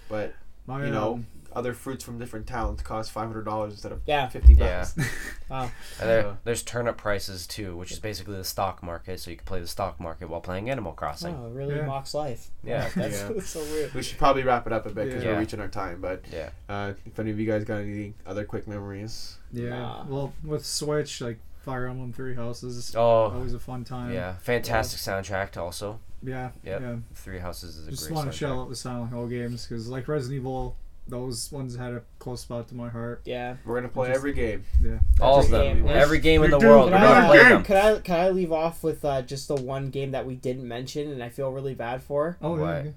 But 0.10 0.34
My, 0.68 0.86
you 0.86 0.92
know, 0.92 1.14
um, 1.16 1.28
other 1.56 1.74
fruits 1.74 2.04
from 2.04 2.20
different 2.20 2.46
towns 2.48 2.82
cost 2.82 3.12
five 3.12 3.28
hundred 3.28 3.46
dollars 3.46 3.74
instead 3.74 3.92
of 3.94 4.02
yeah. 4.06 4.28
fifty 4.28 4.54
Yeah. 4.54 4.82
bucks. 4.96 5.10
Wow. 5.50 5.72
And 6.02 6.10
there, 6.10 6.22
So- 6.24 6.38
there's 6.44 6.64
turnip 6.64 6.98
prices 6.98 7.46
too, 7.48 7.78
which 7.78 7.92
is 7.92 8.00
basically 8.00 8.36
the 8.36 8.44
stock 8.44 8.82
market. 8.84 9.20
So 9.20 9.30
you 9.32 9.38
can 9.38 9.46
play 9.46 9.60
the 9.62 9.68
stock 9.68 10.00
market 10.00 10.28
while 10.30 10.42
playing 10.42 10.70
Animal 10.70 10.92
Crossing. 10.94 11.40
Wow, 11.40 11.48
it 11.48 11.54
really 11.54 11.76
Yeah. 11.76 11.86
mocks 11.86 12.14
life. 12.14 12.50
Yeah. 12.64 12.90
That's, 12.96 13.22
Yeah. 13.22 13.30
that's 13.34 13.50
so 13.52 13.60
weird. 13.62 13.94
we 13.94 14.02
should 14.04 14.18
probably 14.18 14.44
wrap 14.44 14.66
it 14.68 14.74
up 14.74 14.86
a 14.86 14.90
bit 14.90 15.06
because 15.08 15.24
Yeah. 15.24 15.34
we're 15.34 15.40
reaching 15.40 15.60
our 15.60 15.68
time. 15.68 16.02
But 16.02 16.24
Yeah. 16.32 16.50
uh, 16.68 16.94
if 17.06 17.18
any 17.20 17.32
of 17.32 17.40
you 17.40 17.46
guys 17.48 17.64
got 17.64 17.78
any 17.78 18.14
other 18.26 18.44
quick 18.44 18.68
memories, 18.68 19.38
yeah. 19.54 19.70
Nah. 19.70 20.06
Well, 20.08 20.34
with 20.44 20.66
Switch, 20.66 21.22
like 21.22 21.40
Fire 21.66 21.88
Emblem 21.88 22.14
Three 22.14 22.36
Houses, 22.36 22.96
Oh, 22.96 23.02
always 23.34 23.54
a 23.54 23.60
fun 23.60 23.84
time. 23.84 24.14
yeah. 24.14 24.36
Fantastic 24.38 25.00
soundtrack 25.00 25.58
also. 25.58 26.00
Yeah. 26.24 26.52
Yep. 26.64 26.82
Yeah. 26.82 26.96
Three 27.16 27.40
Houses 27.40 27.78
is 27.78 27.88
a 27.88 27.92
Just 27.92 28.04
great 28.08 28.16
want 28.16 28.32
to 28.32 28.38
shout 28.38 28.58
out 28.58 28.70
the 28.70 28.76
Silent 28.76 29.10
Hill 29.12 29.28
games 29.28 29.66
because, 29.68 29.88
like 29.90 30.08
Resident 30.08 30.40
Evil, 30.40 30.76
those 31.08 31.52
ones 31.52 31.76
had 31.76 31.94
a 31.94 32.02
close 32.20 32.42
spot 32.42 32.68
to 32.70 32.76
my 32.76 32.90
heart. 32.90 33.22
Yeah. 33.26 33.58
we're 33.66 33.76
gonna 33.76 33.90
play 33.90 34.08
Just- 34.08 34.18
every 34.18 34.34
game. 34.34 34.64
Yeah. 34.84 35.00
All 35.20 35.40
of 35.40 35.50
them. 35.50 35.84
game. 35.84 35.88
Every 35.88 36.20
game 36.20 36.44
in 36.44 36.50
the 36.52 36.58
Dude, 36.58 36.70
world. 36.70 36.86
Could 36.92 36.94
We're 36.94 36.98
Another 36.98 37.14
gonna 37.22 37.26
I, 37.26 37.30
play 37.30 37.50
them. 37.50 37.64
could 37.64 37.76
I 37.76 37.94
could 38.00 38.16
I 38.16 38.30
leave 38.30 38.52
off 38.52 38.84
with 38.84 39.04
uh, 39.06 39.22
just 39.22 39.48
the 39.48 39.56
one 39.56 39.90
game 39.92 40.12
that 40.12 40.26
we 40.26 40.36
didn't 40.36 40.68
mention 40.68 41.12
and 41.12 41.22
I 41.22 41.30
feel 41.30 41.52
really 41.52 41.76
bad 41.76 42.02
for? 42.02 42.38
Oh, 42.42 42.56
yeah. 42.56 42.62
What? 42.62 42.70
okay. 42.76 42.94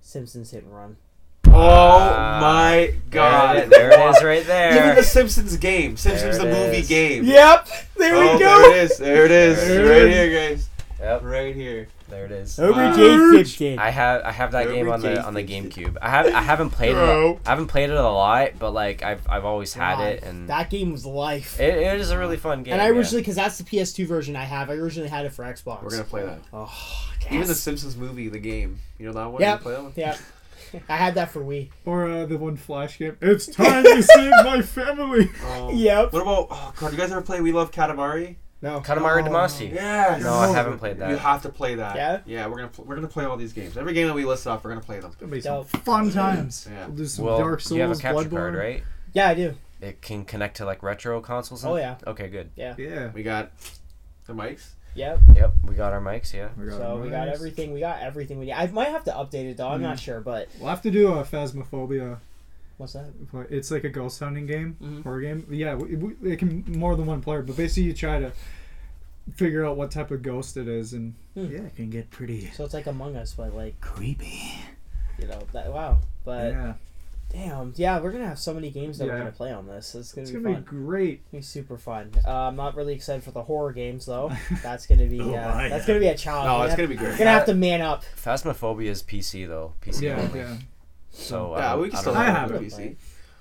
Simpsons 0.00 0.50
Hit 0.50 0.64
and 0.64 0.74
Run. 0.74 0.96
Oh 1.54 1.98
my 2.40 2.94
god! 3.10 3.68
There 3.68 3.90
it 3.90 4.16
is, 4.16 4.24
right 4.24 4.42
there. 4.46 4.72
Even 4.84 4.96
the 4.96 5.02
Simpsons 5.02 5.54
game, 5.58 5.98
Simpsons 5.98 6.38
the 6.38 6.48
it 6.48 6.52
movie 6.52 6.78
is. 6.78 6.88
game. 6.88 7.24
Yep. 7.24 7.68
There 8.02 8.16
oh, 8.16 8.32
we 8.32 8.38
go. 8.38 8.62
there 8.62 8.70
it 8.72 8.82
is. 8.82 8.98
There 8.98 9.24
it 9.24 9.30
is. 9.30 9.66
There 9.68 9.88
right 9.88 10.02
it 10.02 10.12
here, 10.12 10.50
guys. 10.50 10.68
Yep, 10.98 11.22
Right 11.22 11.54
here. 11.54 11.88
there 12.08 12.26
it 12.26 12.30
is. 12.30 12.58
Over 12.60 12.80
Wow. 12.80 12.96
Jade 12.96 13.46
Fifteen. 13.46 13.78
I 13.78 13.90
have 13.90 14.22
I 14.22 14.30
have 14.30 14.52
that 14.52 14.64
Every 14.66 14.76
game 14.76 14.92
on 14.92 15.00
the 15.00 15.20
on 15.20 15.34
the 15.34 15.42
GameCube. 15.42 15.96
I 16.00 16.08
have 16.08 16.26
I 16.26 16.42
haven't 16.42 16.70
played 16.70 16.96
it. 16.96 17.40
I 17.44 17.50
haven't 17.50 17.66
played 17.66 17.90
it 17.90 17.96
a 17.96 18.02
lot, 18.02 18.52
but 18.58 18.72
like 18.72 19.02
I've 19.02 19.28
I've 19.28 19.44
always 19.44 19.72
had 19.74 19.96
God, 19.96 20.06
it, 20.08 20.22
and 20.22 20.48
that 20.48 20.70
game 20.70 20.92
was 20.92 21.04
life. 21.04 21.58
it, 21.58 21.74
it 21.74 22.00
is 22.00 22.10
a 22.10 22.18
really 22.18 22.36
fun 22.36 22.62
game. 22.62 22.74
and 22.74 22.82
I 22.82 22.88
originally, 22.88 23.22
because 23.22 23.34
that's 23.34 23.58
the 23.58 23.64
PS2 23.64 24.06
version 24.06 24.36
I 24.36 24.44
have, 24.44 24.70
I 24.70 24.74
originally 24.74 25.08
had 25.08 25.26
it 25.26 25.32
for 25.32 25.44
Xbox. 25.44 25.82
We're 25.82 25.90
gonna 25.90 26.04
play 26.04 26.24
that. 26.24 26.38
Oh, 26.52 26.72
Even 27.30 27.48
the. 27.48 27.54
Simpsons 27.54 27.96
movie, 27.96 28.28
the 28.28 28.38
game. 28.38 28.78
You 28.98 29.06
know 29.06 29.12
that 29.12 29.26
one? 29.26 29.40
Yep. 29.40 29.58
You 29.58 29.62
play 29.62 29.72
that 29.74 29.82
one? 29.82 29.92
Yeah. 29.96 30.16
I 30.88 30.96
had 30.96 31.14
that 31.16 31.30
for 31.30 31.40
Wii. 31.40 31.70
Or 31.84 32.08
uh, 32.08 32.26
the 32.26 32.36
one 32.38 32.56
Flash 32.56 32.98
game. 32.98 33.16
It's 33.20 33.46
time 33.46 33.84
to 33.84 34.02
save 34.02 34.30
my 34.44 34.62
family. 34.62 35.30
Um, 35.46 35.70
Yep. 35.76 36.12
What 36.12 36.22
about? 36.22 36.46
Oh 36.50 36.72
god, 36.78 36.92
you 36.92 36.98
guys 36.98 37.10
ever 37.12 37.22
play 37.22 37.40
We 37.40 37.52
Love 37.52 37.70
Katamari? 37.72 38.36
No. 38.62 38.80
Katamari 38.80 39.26
Oh, 39.26 39.30
Damacy. 39.30 39.72
Yeah. 39.74 40.18
No, 40.22 40.32
I 40.34 40.48
haven't 40.52 40.78
played 40.78 40.98
that. 40.98 41.10
You 41.10 41.16
have 41.16 41.42
to 41.42 41.48
play 41.48 41.74
that. 41.74 41.96
Yeah? 41.96 42.20
Yeah, 42.26 42.46
we're 42.46 42.56
gonna 42.58 42.68
pl- 42.68 42.84
we're 42.84 42.94
gonna 42.94 43.08
play 43.08 43.24
all 43.24 43.36
these 43.36 43.52
games. 43.52 43.76
Every 43.76 43.92
game 43.92 44.06
that 44.06 44.14
we 44.14 44.24
list 44.24 44.46
off, 44.46 44.62
we're 44.62 44.70
gonna 44.70 44.80
play 44.82 45.00
them. 45.00 45.06
It's 45.10 45.16
gonna 45.16 45.32
be 45.32 45.40
some 45.40 45.56
Dope. 45.62 45.68
fun 45.84 46.10
times. 46.10 46.68
Yeah. 46.70 46.86
We'll 46.86 46.96
do 46.96 47.06
some 47.06 47.24
Well, 47.24 47.38
Dark 47.38 47.60
Souls, 47.60 47.76
you 47.76 47.82
have 47.82 47.90
a 47.90 47.96
capture 47.96 48.28
Bloodborne. 48.28 48.30
card, 48.30 48.54
right? 48.54 48.82
Yeah, 49.14 49.28
I 49.30 49.34
do. 49.34 49.54
It 49.80 50.00
can 50.00 50.24
connect 50.24 50.58
to 50.58 50.64
like 50.64 50.82
retro 50.84 51.20
consoles. 51.20 51.64
and- 51.64 51.72
Oh, 51.72 51.76
yeah. 51.76 51.96
Okay, 52.06 52.28
good. 52.28 52.50
Yeah. 52.54 52.74
Yeah. 52.78 53.10
We 53.12 53.24
got 53.24 53.50
the 54.26 54.32
mics. 54.32 54.68
Yep. 54.94 55.20
Yep, 55.34 55.54
we 55.64 55.74
got 55.74 55.92
our 55.92 56.00
mics. 56.00 56.34
Yeah. 56.34 56.48
We 56.58 56.66
got 56.66 56.78
So 56.78 56.96
we 56.98 57.08
got 57.10 57.28
everything. 57.28 57.72
We 57.72 57.80
got 57.80 58.02
everything 58.02 58.38
we 58.38 58.46
need. 58.46 58.52
I 58.52 58.66
might 58.66 58.88
have 58.88 59.04
to 59.04 59.10
update 59.12 59.50
it 59.50 59.56
though. 59.56 59.68
I'm 59.68 59.80
Mm. 59.80 59.84
not 59.84 59.98
sure, 59.98 60.20
but 60.20 60.48
We'll 60.58 60.68
have 60.68 60.82
to 60.82 60.90
do 60.90 61.08
a 61.14 61.24
Phasmophobia. 61.24 62.18
what's 62.76 62.92
that? 62.94 63.06
It's 63.48 63.70
like 63.70 63.84
a 63.84 63.88
ghost 63.88 64.18
hunting 64.20 64.46
game, 64.46 64.76
Mhm. 64.82 65.02
horror 65.04 65.20
game. 65.20 65.46
Yeah, 65.50 65.74
we, 65.76 65.96
we, 65.96 66.32
it 66.32 66.38
can 66.38 66.64
more 66.76 66.94
than 66.96 67.06
one 67.06 67.20
player, 67.22 67.42
but 67.42 67.56
basically 67.56 67.84
you 67.84 67.94
try 67.94 68.18
to 68.20 68.32
figure 69.36 69.64
out 69.64 69.76
what 69.76 69.90
type 69.92 70.10
of 70.10 70.20
ghost 70.22 70.56
it 70.56 70.66
is, 70.68 70.92
and 70.92 71.14
Hmm. 71.34 71.46
yeah, 71.46 71.60
it 71.60 71.76
can 71.76 71.90
get 71.90 72.10
pretty 72.10 72.50
So 72.54 72.64
it's 72.64 72.74
like 72.74 72.86
Among 72.86 73.16
Us, 73.16 73.34
but 73.34 73.54
like 73.54 73.80
creepy. 73.80 74.54
you 75.18 75.26
know 75.28 75.38
that. 75.52 75.72
Wow. 75.72 75.98
But 76.24 76.52
yeah, 76.52 76.72
damn, 77.32 77.72
yeah, 77.76 77.98
we're 78.00 78.12
gonna 78.12 78.26
have 78.28 78.38
so 78.38 78.52
many 78.52 78.70
games 78.70 78.98
that 78.98 79.08
we're 79.08 79.16
gonna 79.18 79.32
play 79.32 79.52
on 79.52 79.66
this. 79.66 79.94
It's 79.94 80.12
gonna 80.12 80.22
it's 80.22 80.30
be 80.30 80.40
gonna 80.40 80.54
fun. 80.56 80.62
be 80.62 80.68
great. 80.68 81.12
It's 81.24 81.30
gonna 81.32 81.40
be 81.40 81.42
super 81.42 81.78
fun. 81.78 82.12
Uh, 82.26 82.30
I'm 82.30 82.56
not 82.56 82.76
really 82.76 82.94
excited 82.94 83.22
for 83.24 83.30
the 83.30 83.42
horror 83.42 83.72
games 83.72 84.06
though. 84.06 84.30
That's 84.62 84.86
gonna 84.86 85.06
be 85.06 85.20
Oh, 85.20 85.34
uh, 85.34 85.52
I 85.54 85.68
that's 85.68 85.82
am. 85.82 85.86
gonna 85.88 86.00
be 86.00 86.08
a 86.08 86.16
challenge. 86.16 86.46
No, 86.46 86.58
We're 86.60 86.66
it's 86.66 86.76
gonna 86.76 86.86
gonna 86.88 86.88
be 86.88 86.96
have, 86.96 87.06
great. 87.06 87.18
gonna 87.18 87.30
have 87.30 87.46
to 87.46 87.54
man 87.54 87.80
up. 87.80 88.04
Phasmophobia 88.22 88.86
is 88.86 89.02
PC 89.02 89.46
though. 89.48 89.74
PC 89.80 90.02
Yeah, 90.02 90.20
only. 90.20 90.40
yeah, 90.40 90.56
So 91.10 91.56
Yeah, 91.56 91.72
don't- 91.72 91.80
we 91.82 91.88
can 91.88 91.96
I 91.96 92.00
still 92.00 92.14
don't 92.14 92.22
I 92.22 92.30
have 92.30 92.50
it. 92.52 92.54
it. 92.56 92.62
PC. 92.64 92.96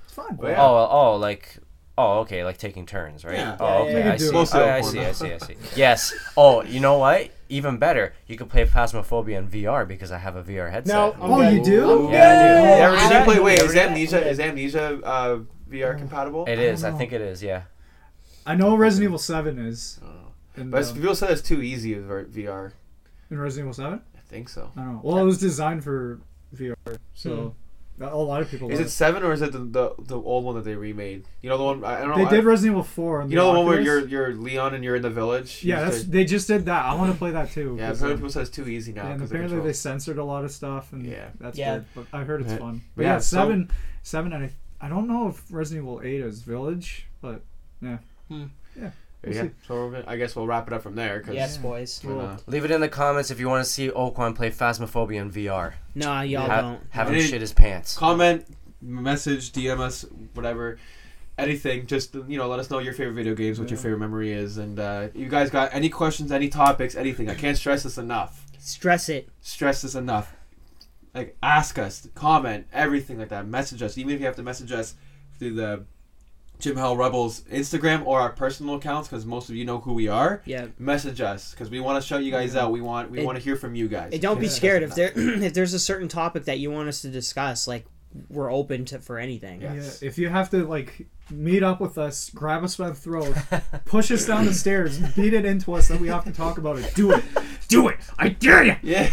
it's 0.05 0.13
fun. 0.13 0.37
Well, 0.37 0.51
yeah. 0.51 0.61
Oh, 0.61 0.87
oh, 0.91 1.15
like, 1.17 1.57
oh, 1.97 2.19
okay, 2.19 2.43
like 2.45 2.57
taking 2.57 2.85
turns, 2.85 3.25
right? 3.25 3.35
Yeah. 3.35 3.57
Oh, 3.59 3.83
okay, 3.83 3.91
yeah, 3.93 4.05
yeah. 4.07 4.13
I 4.13 4.17
see. 4.17 4.29
We 4.29 4.37
I, 4.37 4.41
it. 4.41 4.53
I 4.53 4.81
see. 4.81 4.99
I 4.99 5.11
see. 5.11 5.33
I 5.33 5.37
see. 5.37 5.55
Yes. 5.75 6.13
Oh, 6.37 6.63
you 6.63 6.79
know 6.79 6.97
what? 6.97 7.29
Even 7.51 7.77
better, 7.77 8.13
you 8.27 8.37
can 8.37 8.47
play 8.47 8.65
Phasmophobia 8.65 9.37
in 9.37 9.47
VR 9.49 9.87
because 9.87 10.11
I 10.11 10.17
have 10.17 10.35
a 10.37 10.43
VR 10.43 10.71
headset. 10.71 10.95
No, 10.95 11.11
I'm 11.21 11.31
Oh, 11.31 11.37
good. 11.41 11.53
you 11.53 11.63
do? 11.63 12.05
I'm 12.07 12.13
Yeah, 12.13 12.29
I 12.29 12.33
do. 12.33 12.61
good. 12.61 12.77
You 12.77 12.83
ever 12.83 12.95
Did 12.95 13.19
you 13.19 13.23
play? 13.25 13.39
Wait, 13.39 13.59
is. 13.61 13.75
Amnesia 13.75 14.27
is. 14.29 14.39
Amnesia 14.39 14.99
uh, 15.03 15.39
VR 15.69 15.97
compatible? 15.97 16.45
It 16.47 16.59
is. 16.59 16.83
I 16.83 16.89
I 16.89 16.91
think 16.97 17.11
it 17.11 17.21
is. 17.21 17.43
Yeah. 17.43 17.63
I 18.45 18.55
know 18.55 18.75
Resident 18.75 19.09
Evil 19.09 19.19
Seven 19.19 19.59
is. 19.59 19.99
Oh. 20.03 20.09
In, 20.55 20.69
But 20.69 20.85
uh, 20.85 20.93
people 20.93 21.13
said 21.15 21.31
it's 21.31 21.41
too 21.41 21.61
easy 21.61 21.95
with 21.95 22.33
VR. 22.35 22.71
in 23.29 23.37
Resident 23.37 23.65
Evil 23.65 23.73
Seven. 23.73 24.01
I 24.15 24.19
think 24.29 24.47
so. 24.49 24.71
I 24.77 24.81
don't 24.81 24.93
know. 24.93 25.01
Well, 25.03 25.17
it 25.17 25.23
was 25.25 25.37
designed 25.39 25.83
for 25.83 26.21
VR, 26.55 26.75
so 27.13 27.55
a 28.01 28.15
lot 28.17 28.41
of 28.41 28.49
people. 28.49 28.69
Is 28.69 28.79
love 28.79 28.87
it 28.87 28.89
seven 28.91 29.23
or 29.23 29.31
is 29.33 29.41
it 29.41 29.51
the, 29.51 29.59
the 29.59 29.93
the 29.99 30.19
old 30.19 30.43
one 30.45 30.55
that 30.55 30.63
they 30.63 30.75
remade? 30.75 31.25
You 31.41 31.49
know 31.49 31.57
the 31.57 31.63
one 31.63 31.83
I 31.83 31.97
I 31.97 31.99
don't 32.01 32.09
know. 32.11 32.15
They 32.17 32.23
I- 32.25 32.29
did 32.29 32.43
Resident 32.45 32.73
Evil 32.73 32.83
Four. 32.83 33.21
on 33.21 33.29
you 33.29 33.35
know 33.35 33.51
the 33.53 33.59
one 33.59 33.67
where 33.67 33.81
you're 33.81 34.07
you're 34.07 34.33
Leon 34.33 34.73
and 34.73 34.83
you're 34.83 34.95
in 34.95 35.01
the 35.01 35.09
village. 35.09 35.63
Yeah, 35.63 35.81
that's 35.85 36.03
they 36.03 36.25
just 36.25 36.47
did 36.47 36.65
that. 36.65 36.85
I 36.85 36.93
want 36.95 37.11
to 37.11 37.17
play 37.17 37.31
that 37.31 37.51
too. 37.51 37.75
yeah. 37.79 37.87
'cause, 37.89 37.99
Apparently 37.99 38.17
people 38.21 38.31
said 38.31 38.41
it's 38.43 38.49
too 38.51 38.67
easy 38.67 38.93
now. 38.93 39.03
And 39.03 39.11
and 39.11 39.19
'cause 39.21 39.31
of 39.31 39.35
apparently 39.35 39.59
they 39.61 39.73
censored 39.73 40.17
a 40.17 40.23
lot 40.23 40.43
of 40.43 40.51
stuff, 40.51 40.93
and 40.93 41.05
Yeah. 41.05 41.29
that's 41.39 41.57
Yeah. 41.57 41.75
good. 41.77 41.85
But 41.95 42.05
I 42.17 42.23
heard 42.23 42.41
it's 42.41 42.51
Right. 42.51 42.59
fun. 42.59 42.81
But 42.95 42.95
But 42.95 43.01
yeah, 43.03 43.11
yeah, 43.13 43.19
so- 43.19 43.37
seven, 43.37 43.71
seven, 44.03 44.33
and 44.33 44.45
I, 44.45 44.51
I 44.85 44.89
don't 44.89 45.07
know 45.07 45.27
if 45.29 45.43
Resident 45.51 45.85
Evil 45.85 46.01
Eight 46.03 46.21
is 46.21 46.41
Village, 46.41 47.07
but 47.21 47.41
we'll 47.81 47.91
yeah. 47.91 47.97
Hmm. 48.29 48.43
See. 49.25 49.51
So 49.67 49.75
we're 49.75 49.91
gonna, 49.91 50.03
I 50.07 50.17
guess 50.17 50.35
we'll 50.35 50.47
wrap 50.47 50.67
it 50.67 50.73
up 50.73 50.81
from 50.83 50.95
there. 50.95 51.19
Cause 51.21 51.35
Yes, 51.35 51.57
boys. 51.57 52.01
we're 52.03 52.15
gonna- 52.15 52.39
Leave 52.47 52.65
it 52.65 52.71
in 52.71 52.81
the 52.81 52.89
comments 52.89 53.29
if 53.31 53.39
you 53.39 53.47
want 53.49 53.63
to 53.63 53.69
see 53.69 53.89
Oquan 53.89 54.35
play 54.35 54.49
Phasmophobia 54.49 55.21
in 55.21 55.31
VR. 55.31 55.73
No, 55.95 56.21
y'all 56.21 56.47
Ha- 56.49 56.61
don't. 56.61 56.79
have 56.89 57.09
him 57.09 57.21
shit 57.21 57.41
his 57.41 57.53
pants. 57.53 57.95
comment, 57.97 58.45
message, 58.81 59.51
DM 59.51 59.79
us, 59.79 60.05
whatever, 60.33 60.77
anything. 61.37 61.85
Just 61.85 62.15
you 62.15 62.37
know, 62.37 62.47
let 62.47 62.59
us 62.59 62.69
know 62.71 62.79
your 62.79 62.93
favorite 62.93 63.13
video 63.13 63.35
games, 63.35 63.59
what 63.59 63.69
your 63.69 63.77
favorite 63.77 63.99
memory 63.99 64.31
is, 64.33 64.57
and 64.57 64.79
uh, 64.79 65.09
you 65.13 65.27
guys 65.29 65.49
got 65.51 65.73
any 65.73 65.89
questions, 65.89 66.31
any 66.31 66.49
topics, 66.49 66.95
anything. 66.95 67.29
I 67.29 67.35
can't 67.35 67.57
stress 67.57 67.83
this 67.83 67.97
enough. 67.99 68.45
Stress 68.57 69.07
it. 69.09 69.29
Stress 69.41 69.81
this 69.83 69.93
enough. 69.95 70.35
Like 71.13 71.35
ask 71.43 71.77
us, 71.77 72.07
comment, 72.15 72.67
everything 72.71 73.19
like 73.19 73.29
that. 73.29 73.45
Message 73.45 73.81
us, 73.83 73.97
even 73.97 74.13
if 74.15 74.19
you 74.19 74.25
have 74.25 74.35
to 74.37 74.43
message 74.43 74.71
us 74.71 74.95
through 75.37 75.53
the 75.55 75.83
Jim 76.61 76.75
Hell 76.77 76.95
Rebels 76.95 77.41
Instagram 77.51 78.05
or 78.05 78.19
our 78.19 78.29
personal 78.31 78.75
accounts, 78.75 79.07
because 79.07 79.25
most 79.25 79.49
of 79.49 79.55
you 79.55 79.65
know 79.65 79.79
who 79.79 79.93
we 79.93 80.07
are. 80.07 80.41
Yeah. 80.45 80.67
Message 80.79 81.19
us 81.21 81.51
because 81.51 81.69
we 81.69 81.79
want 81.79 82.01
to 82.01 82.07
shout 82.07 82.23
you 82.23 82.31
guys 82.31 82.55
out. 82.55 82.71
We 82.71 82.81
want 82.81 83.11
we 83.11 83.23
want 83.25 83.37
to 83.37 83.43
hear 83.43 83.55
from 83.55 83.75
you 83.75 83.87
guys. 83.87 84.13
And 84.13 84.21
don't 84.21 84.39
be 84.39 84.47
scared 84.47 84.83
if 84.83 84.95
there 84.95 85.11
if 85.15 85.53
there's 85.53 85.73
a 85.73 85.79
certain 85.79 86.07
topic 86.07 86.45
that 86.45 86.59
you 86.59 86.71
want 86.71 86.87
us 86.87 87.01
to 87.01 87.09
discuss. 87.09 87.67
Like 87.67 87.85
we're 88.29 88.51
open 88.51 88.85
to 88.85 88.99
for 88.99 89.17
anything. 89.17 89.61
Yeah. 89.61 89.73
yeah, 89.73 89.91
if 90.01 90.17
you 90.17 90.29
have 90.29 90.49
to 90.51 90.65
like 90.67 91.07
meet 91.29 91.63
up 91.63 91.79
with 91.79 91.97
us, 91.97 92.29
grab 92.29 92.63
us 92.63 92.75
by 92.75 92.89
the 92.89 92.95
throat, 92.95 93.35
push 93.85 94.11
us 94.11 94.25
down 94.25 94.45
the 94.45 94.53
stairs, 94.53 94.99
beat 95.15 95.33
it 95.33 95.45
into 95.45 95.73
us 95.73 95.87
that 95.87 95.99
we 95.99 96.09
have 96.09 96.25
to 96.25 96.31
talk 96.31 96.57
about 96.57 96.77
it. 96.77 96.93
Do 96.93 97.11
it, 97.13 97.23
do 97.69 97.87
it! 97.87 97.99
I 98.19 98.27
dare 98.29 98.63
you! 98.65 98.75
Yeah. 98.83 99.09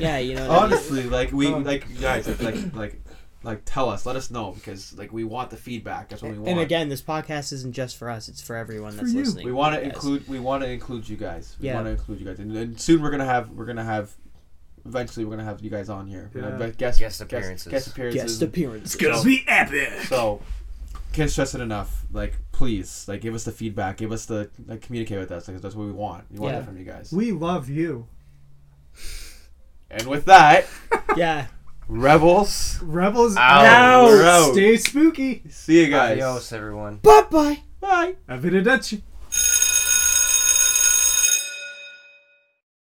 Yeah, 0.00 0.18
you 0.18 0.36
know. 0.36 0.48
what 0.48 0.58
I 0.58 0.62
mean? 0.66 0.72
Honestly, 0.72 1.02
like 1.04 1.32
we 1.32 1.48
Oh. 1.48 1.58
like 1.58 2.00
guys 2.00 2.28
like 2.40 2.74
like 2.74 3.00
like 3.48 3.56
like 3.56 3.62
tell 3.64 3.88
us, 3.88 4.04
let 4.06 4.14
us 4.16 4.30
know 4.30 4.52
because 4.52 4.96
like 4.96 5.12
we 5.12 5.24
want 5.24 5.50
the 5.50 5.56
feedback. 5.56 6.08
That's 6.08 6.22
what 6.22 6.32
we 6.32 6.38
want. 6.38 6.48
And 6.50 6.60
again, 6.60 6.88
this 6.88 7.02
podcast 7.02 7.52
isn't 7.52 7.72
just 7.72 7.96
for 7.96 8.08
us; 8.10 8.28
it's 8.28 8.42
for 8.42 8.56
everyone 8.56 8.96
that's 8.96 9.12
you. 9.12 9.20
listening. 9.20 9.44
we 9.46 9.52
want 9.52 9.74
to 9.74 9.82
include 9.82 10.28
we 10.28 10.38
want 10.38 10.62
to 10.62 10.70
include 10.70 11.08
you 11.08 11.16
guys. 11.16 11.56
We 11.60 11.66
Yeah. 11.68 11.74
want 11.74 11.86
to 11.86 11.90
include 11.92 12.20
you 12.20 12.26
guys, 12.26 12.38
and, 12.38 12.56
and 12.56 12.80
soon 12.80 13.00
we're 13.02 13.10
gonna 13.10 13.24
have 13.24 13.50
we're 13.50 13.66
gonna 13.66 13.84
have. 13.84 14.14
Eventually, 14.86 15.24
we're 15.26 15.32
gonna 15.36 15.44
have 15.44 15.60
you 15.60 15.68
guys 15.70 15.88
on 15.90 16.06
here. 16.06 16.30
We're 16.32 16.40
gonna 16.42 16.58
Yeah. 16.58 16.64
have 16.66 16.76
guest 16.78 16.98
Guest 17.00 17.20
appearances. 17.20 17.70
Guest, 17.70 17.88
appearances. 17.88 18.22
guest 18.22 18.42
appearance. 18.42 18.94
gonna 18.96 19.22
be 19.22 19.44
epic. 19.46 19.90
So, 20.08 20.40
can't 21.12 21.30
stress 21.30 21.54
it 21.54 21.60
enough. 21.60 22.06
Like, 22.12 22.34
please, 22.52 23.04
like, 23.08 23.20
give 23.20 23.34
us 23.34 23.44
the 23.44 23.52
feedback. 23.52 23.98
Give 23.98 24.12
us 24.12 24.24
the 24.24 24.48
like, 24.66 24.80
communicate 24.80 25.18
with 25.18 25.30
us. 25.30 25.46
Like, 25.48 25.60
that's 25.60 25.74
what 25.74 25.86
we 25.86 25.92
want. 25.92 26.24
We 26.30 26.38
want 26.38 26.52
Yeah. 26.54 26.60
that 26.60 26.66
from 26.66 26.78
you 26.78 26.84
guys. 26.84 27.12
We 27.12 27.32
love 27.32 27.68
you, 27.68 28.06
And 29.90 30.06
with 30.06 30.24
that, 30.26 30.66
Yeah. 31.16 31.46
Rebels. 31.88 32.78
rebels. 32.82 33.36
Out. 33.36 33.64
out. 33.64 34.06
We're 34.06 34.24
out. 34.24 34.52
Stay 34.52 34.76
spooky. 34.76 35.42
See 35.50 35.84
you 35.84 35.90
guys. 35.90 36.12
Adios, 36.12 36.52
everyone. 36.52 36.96
Bye 36.96 37.24
bye. 37.30 37.62
Bye. 37.80 38.14
Arrivederci. 38.28 39.02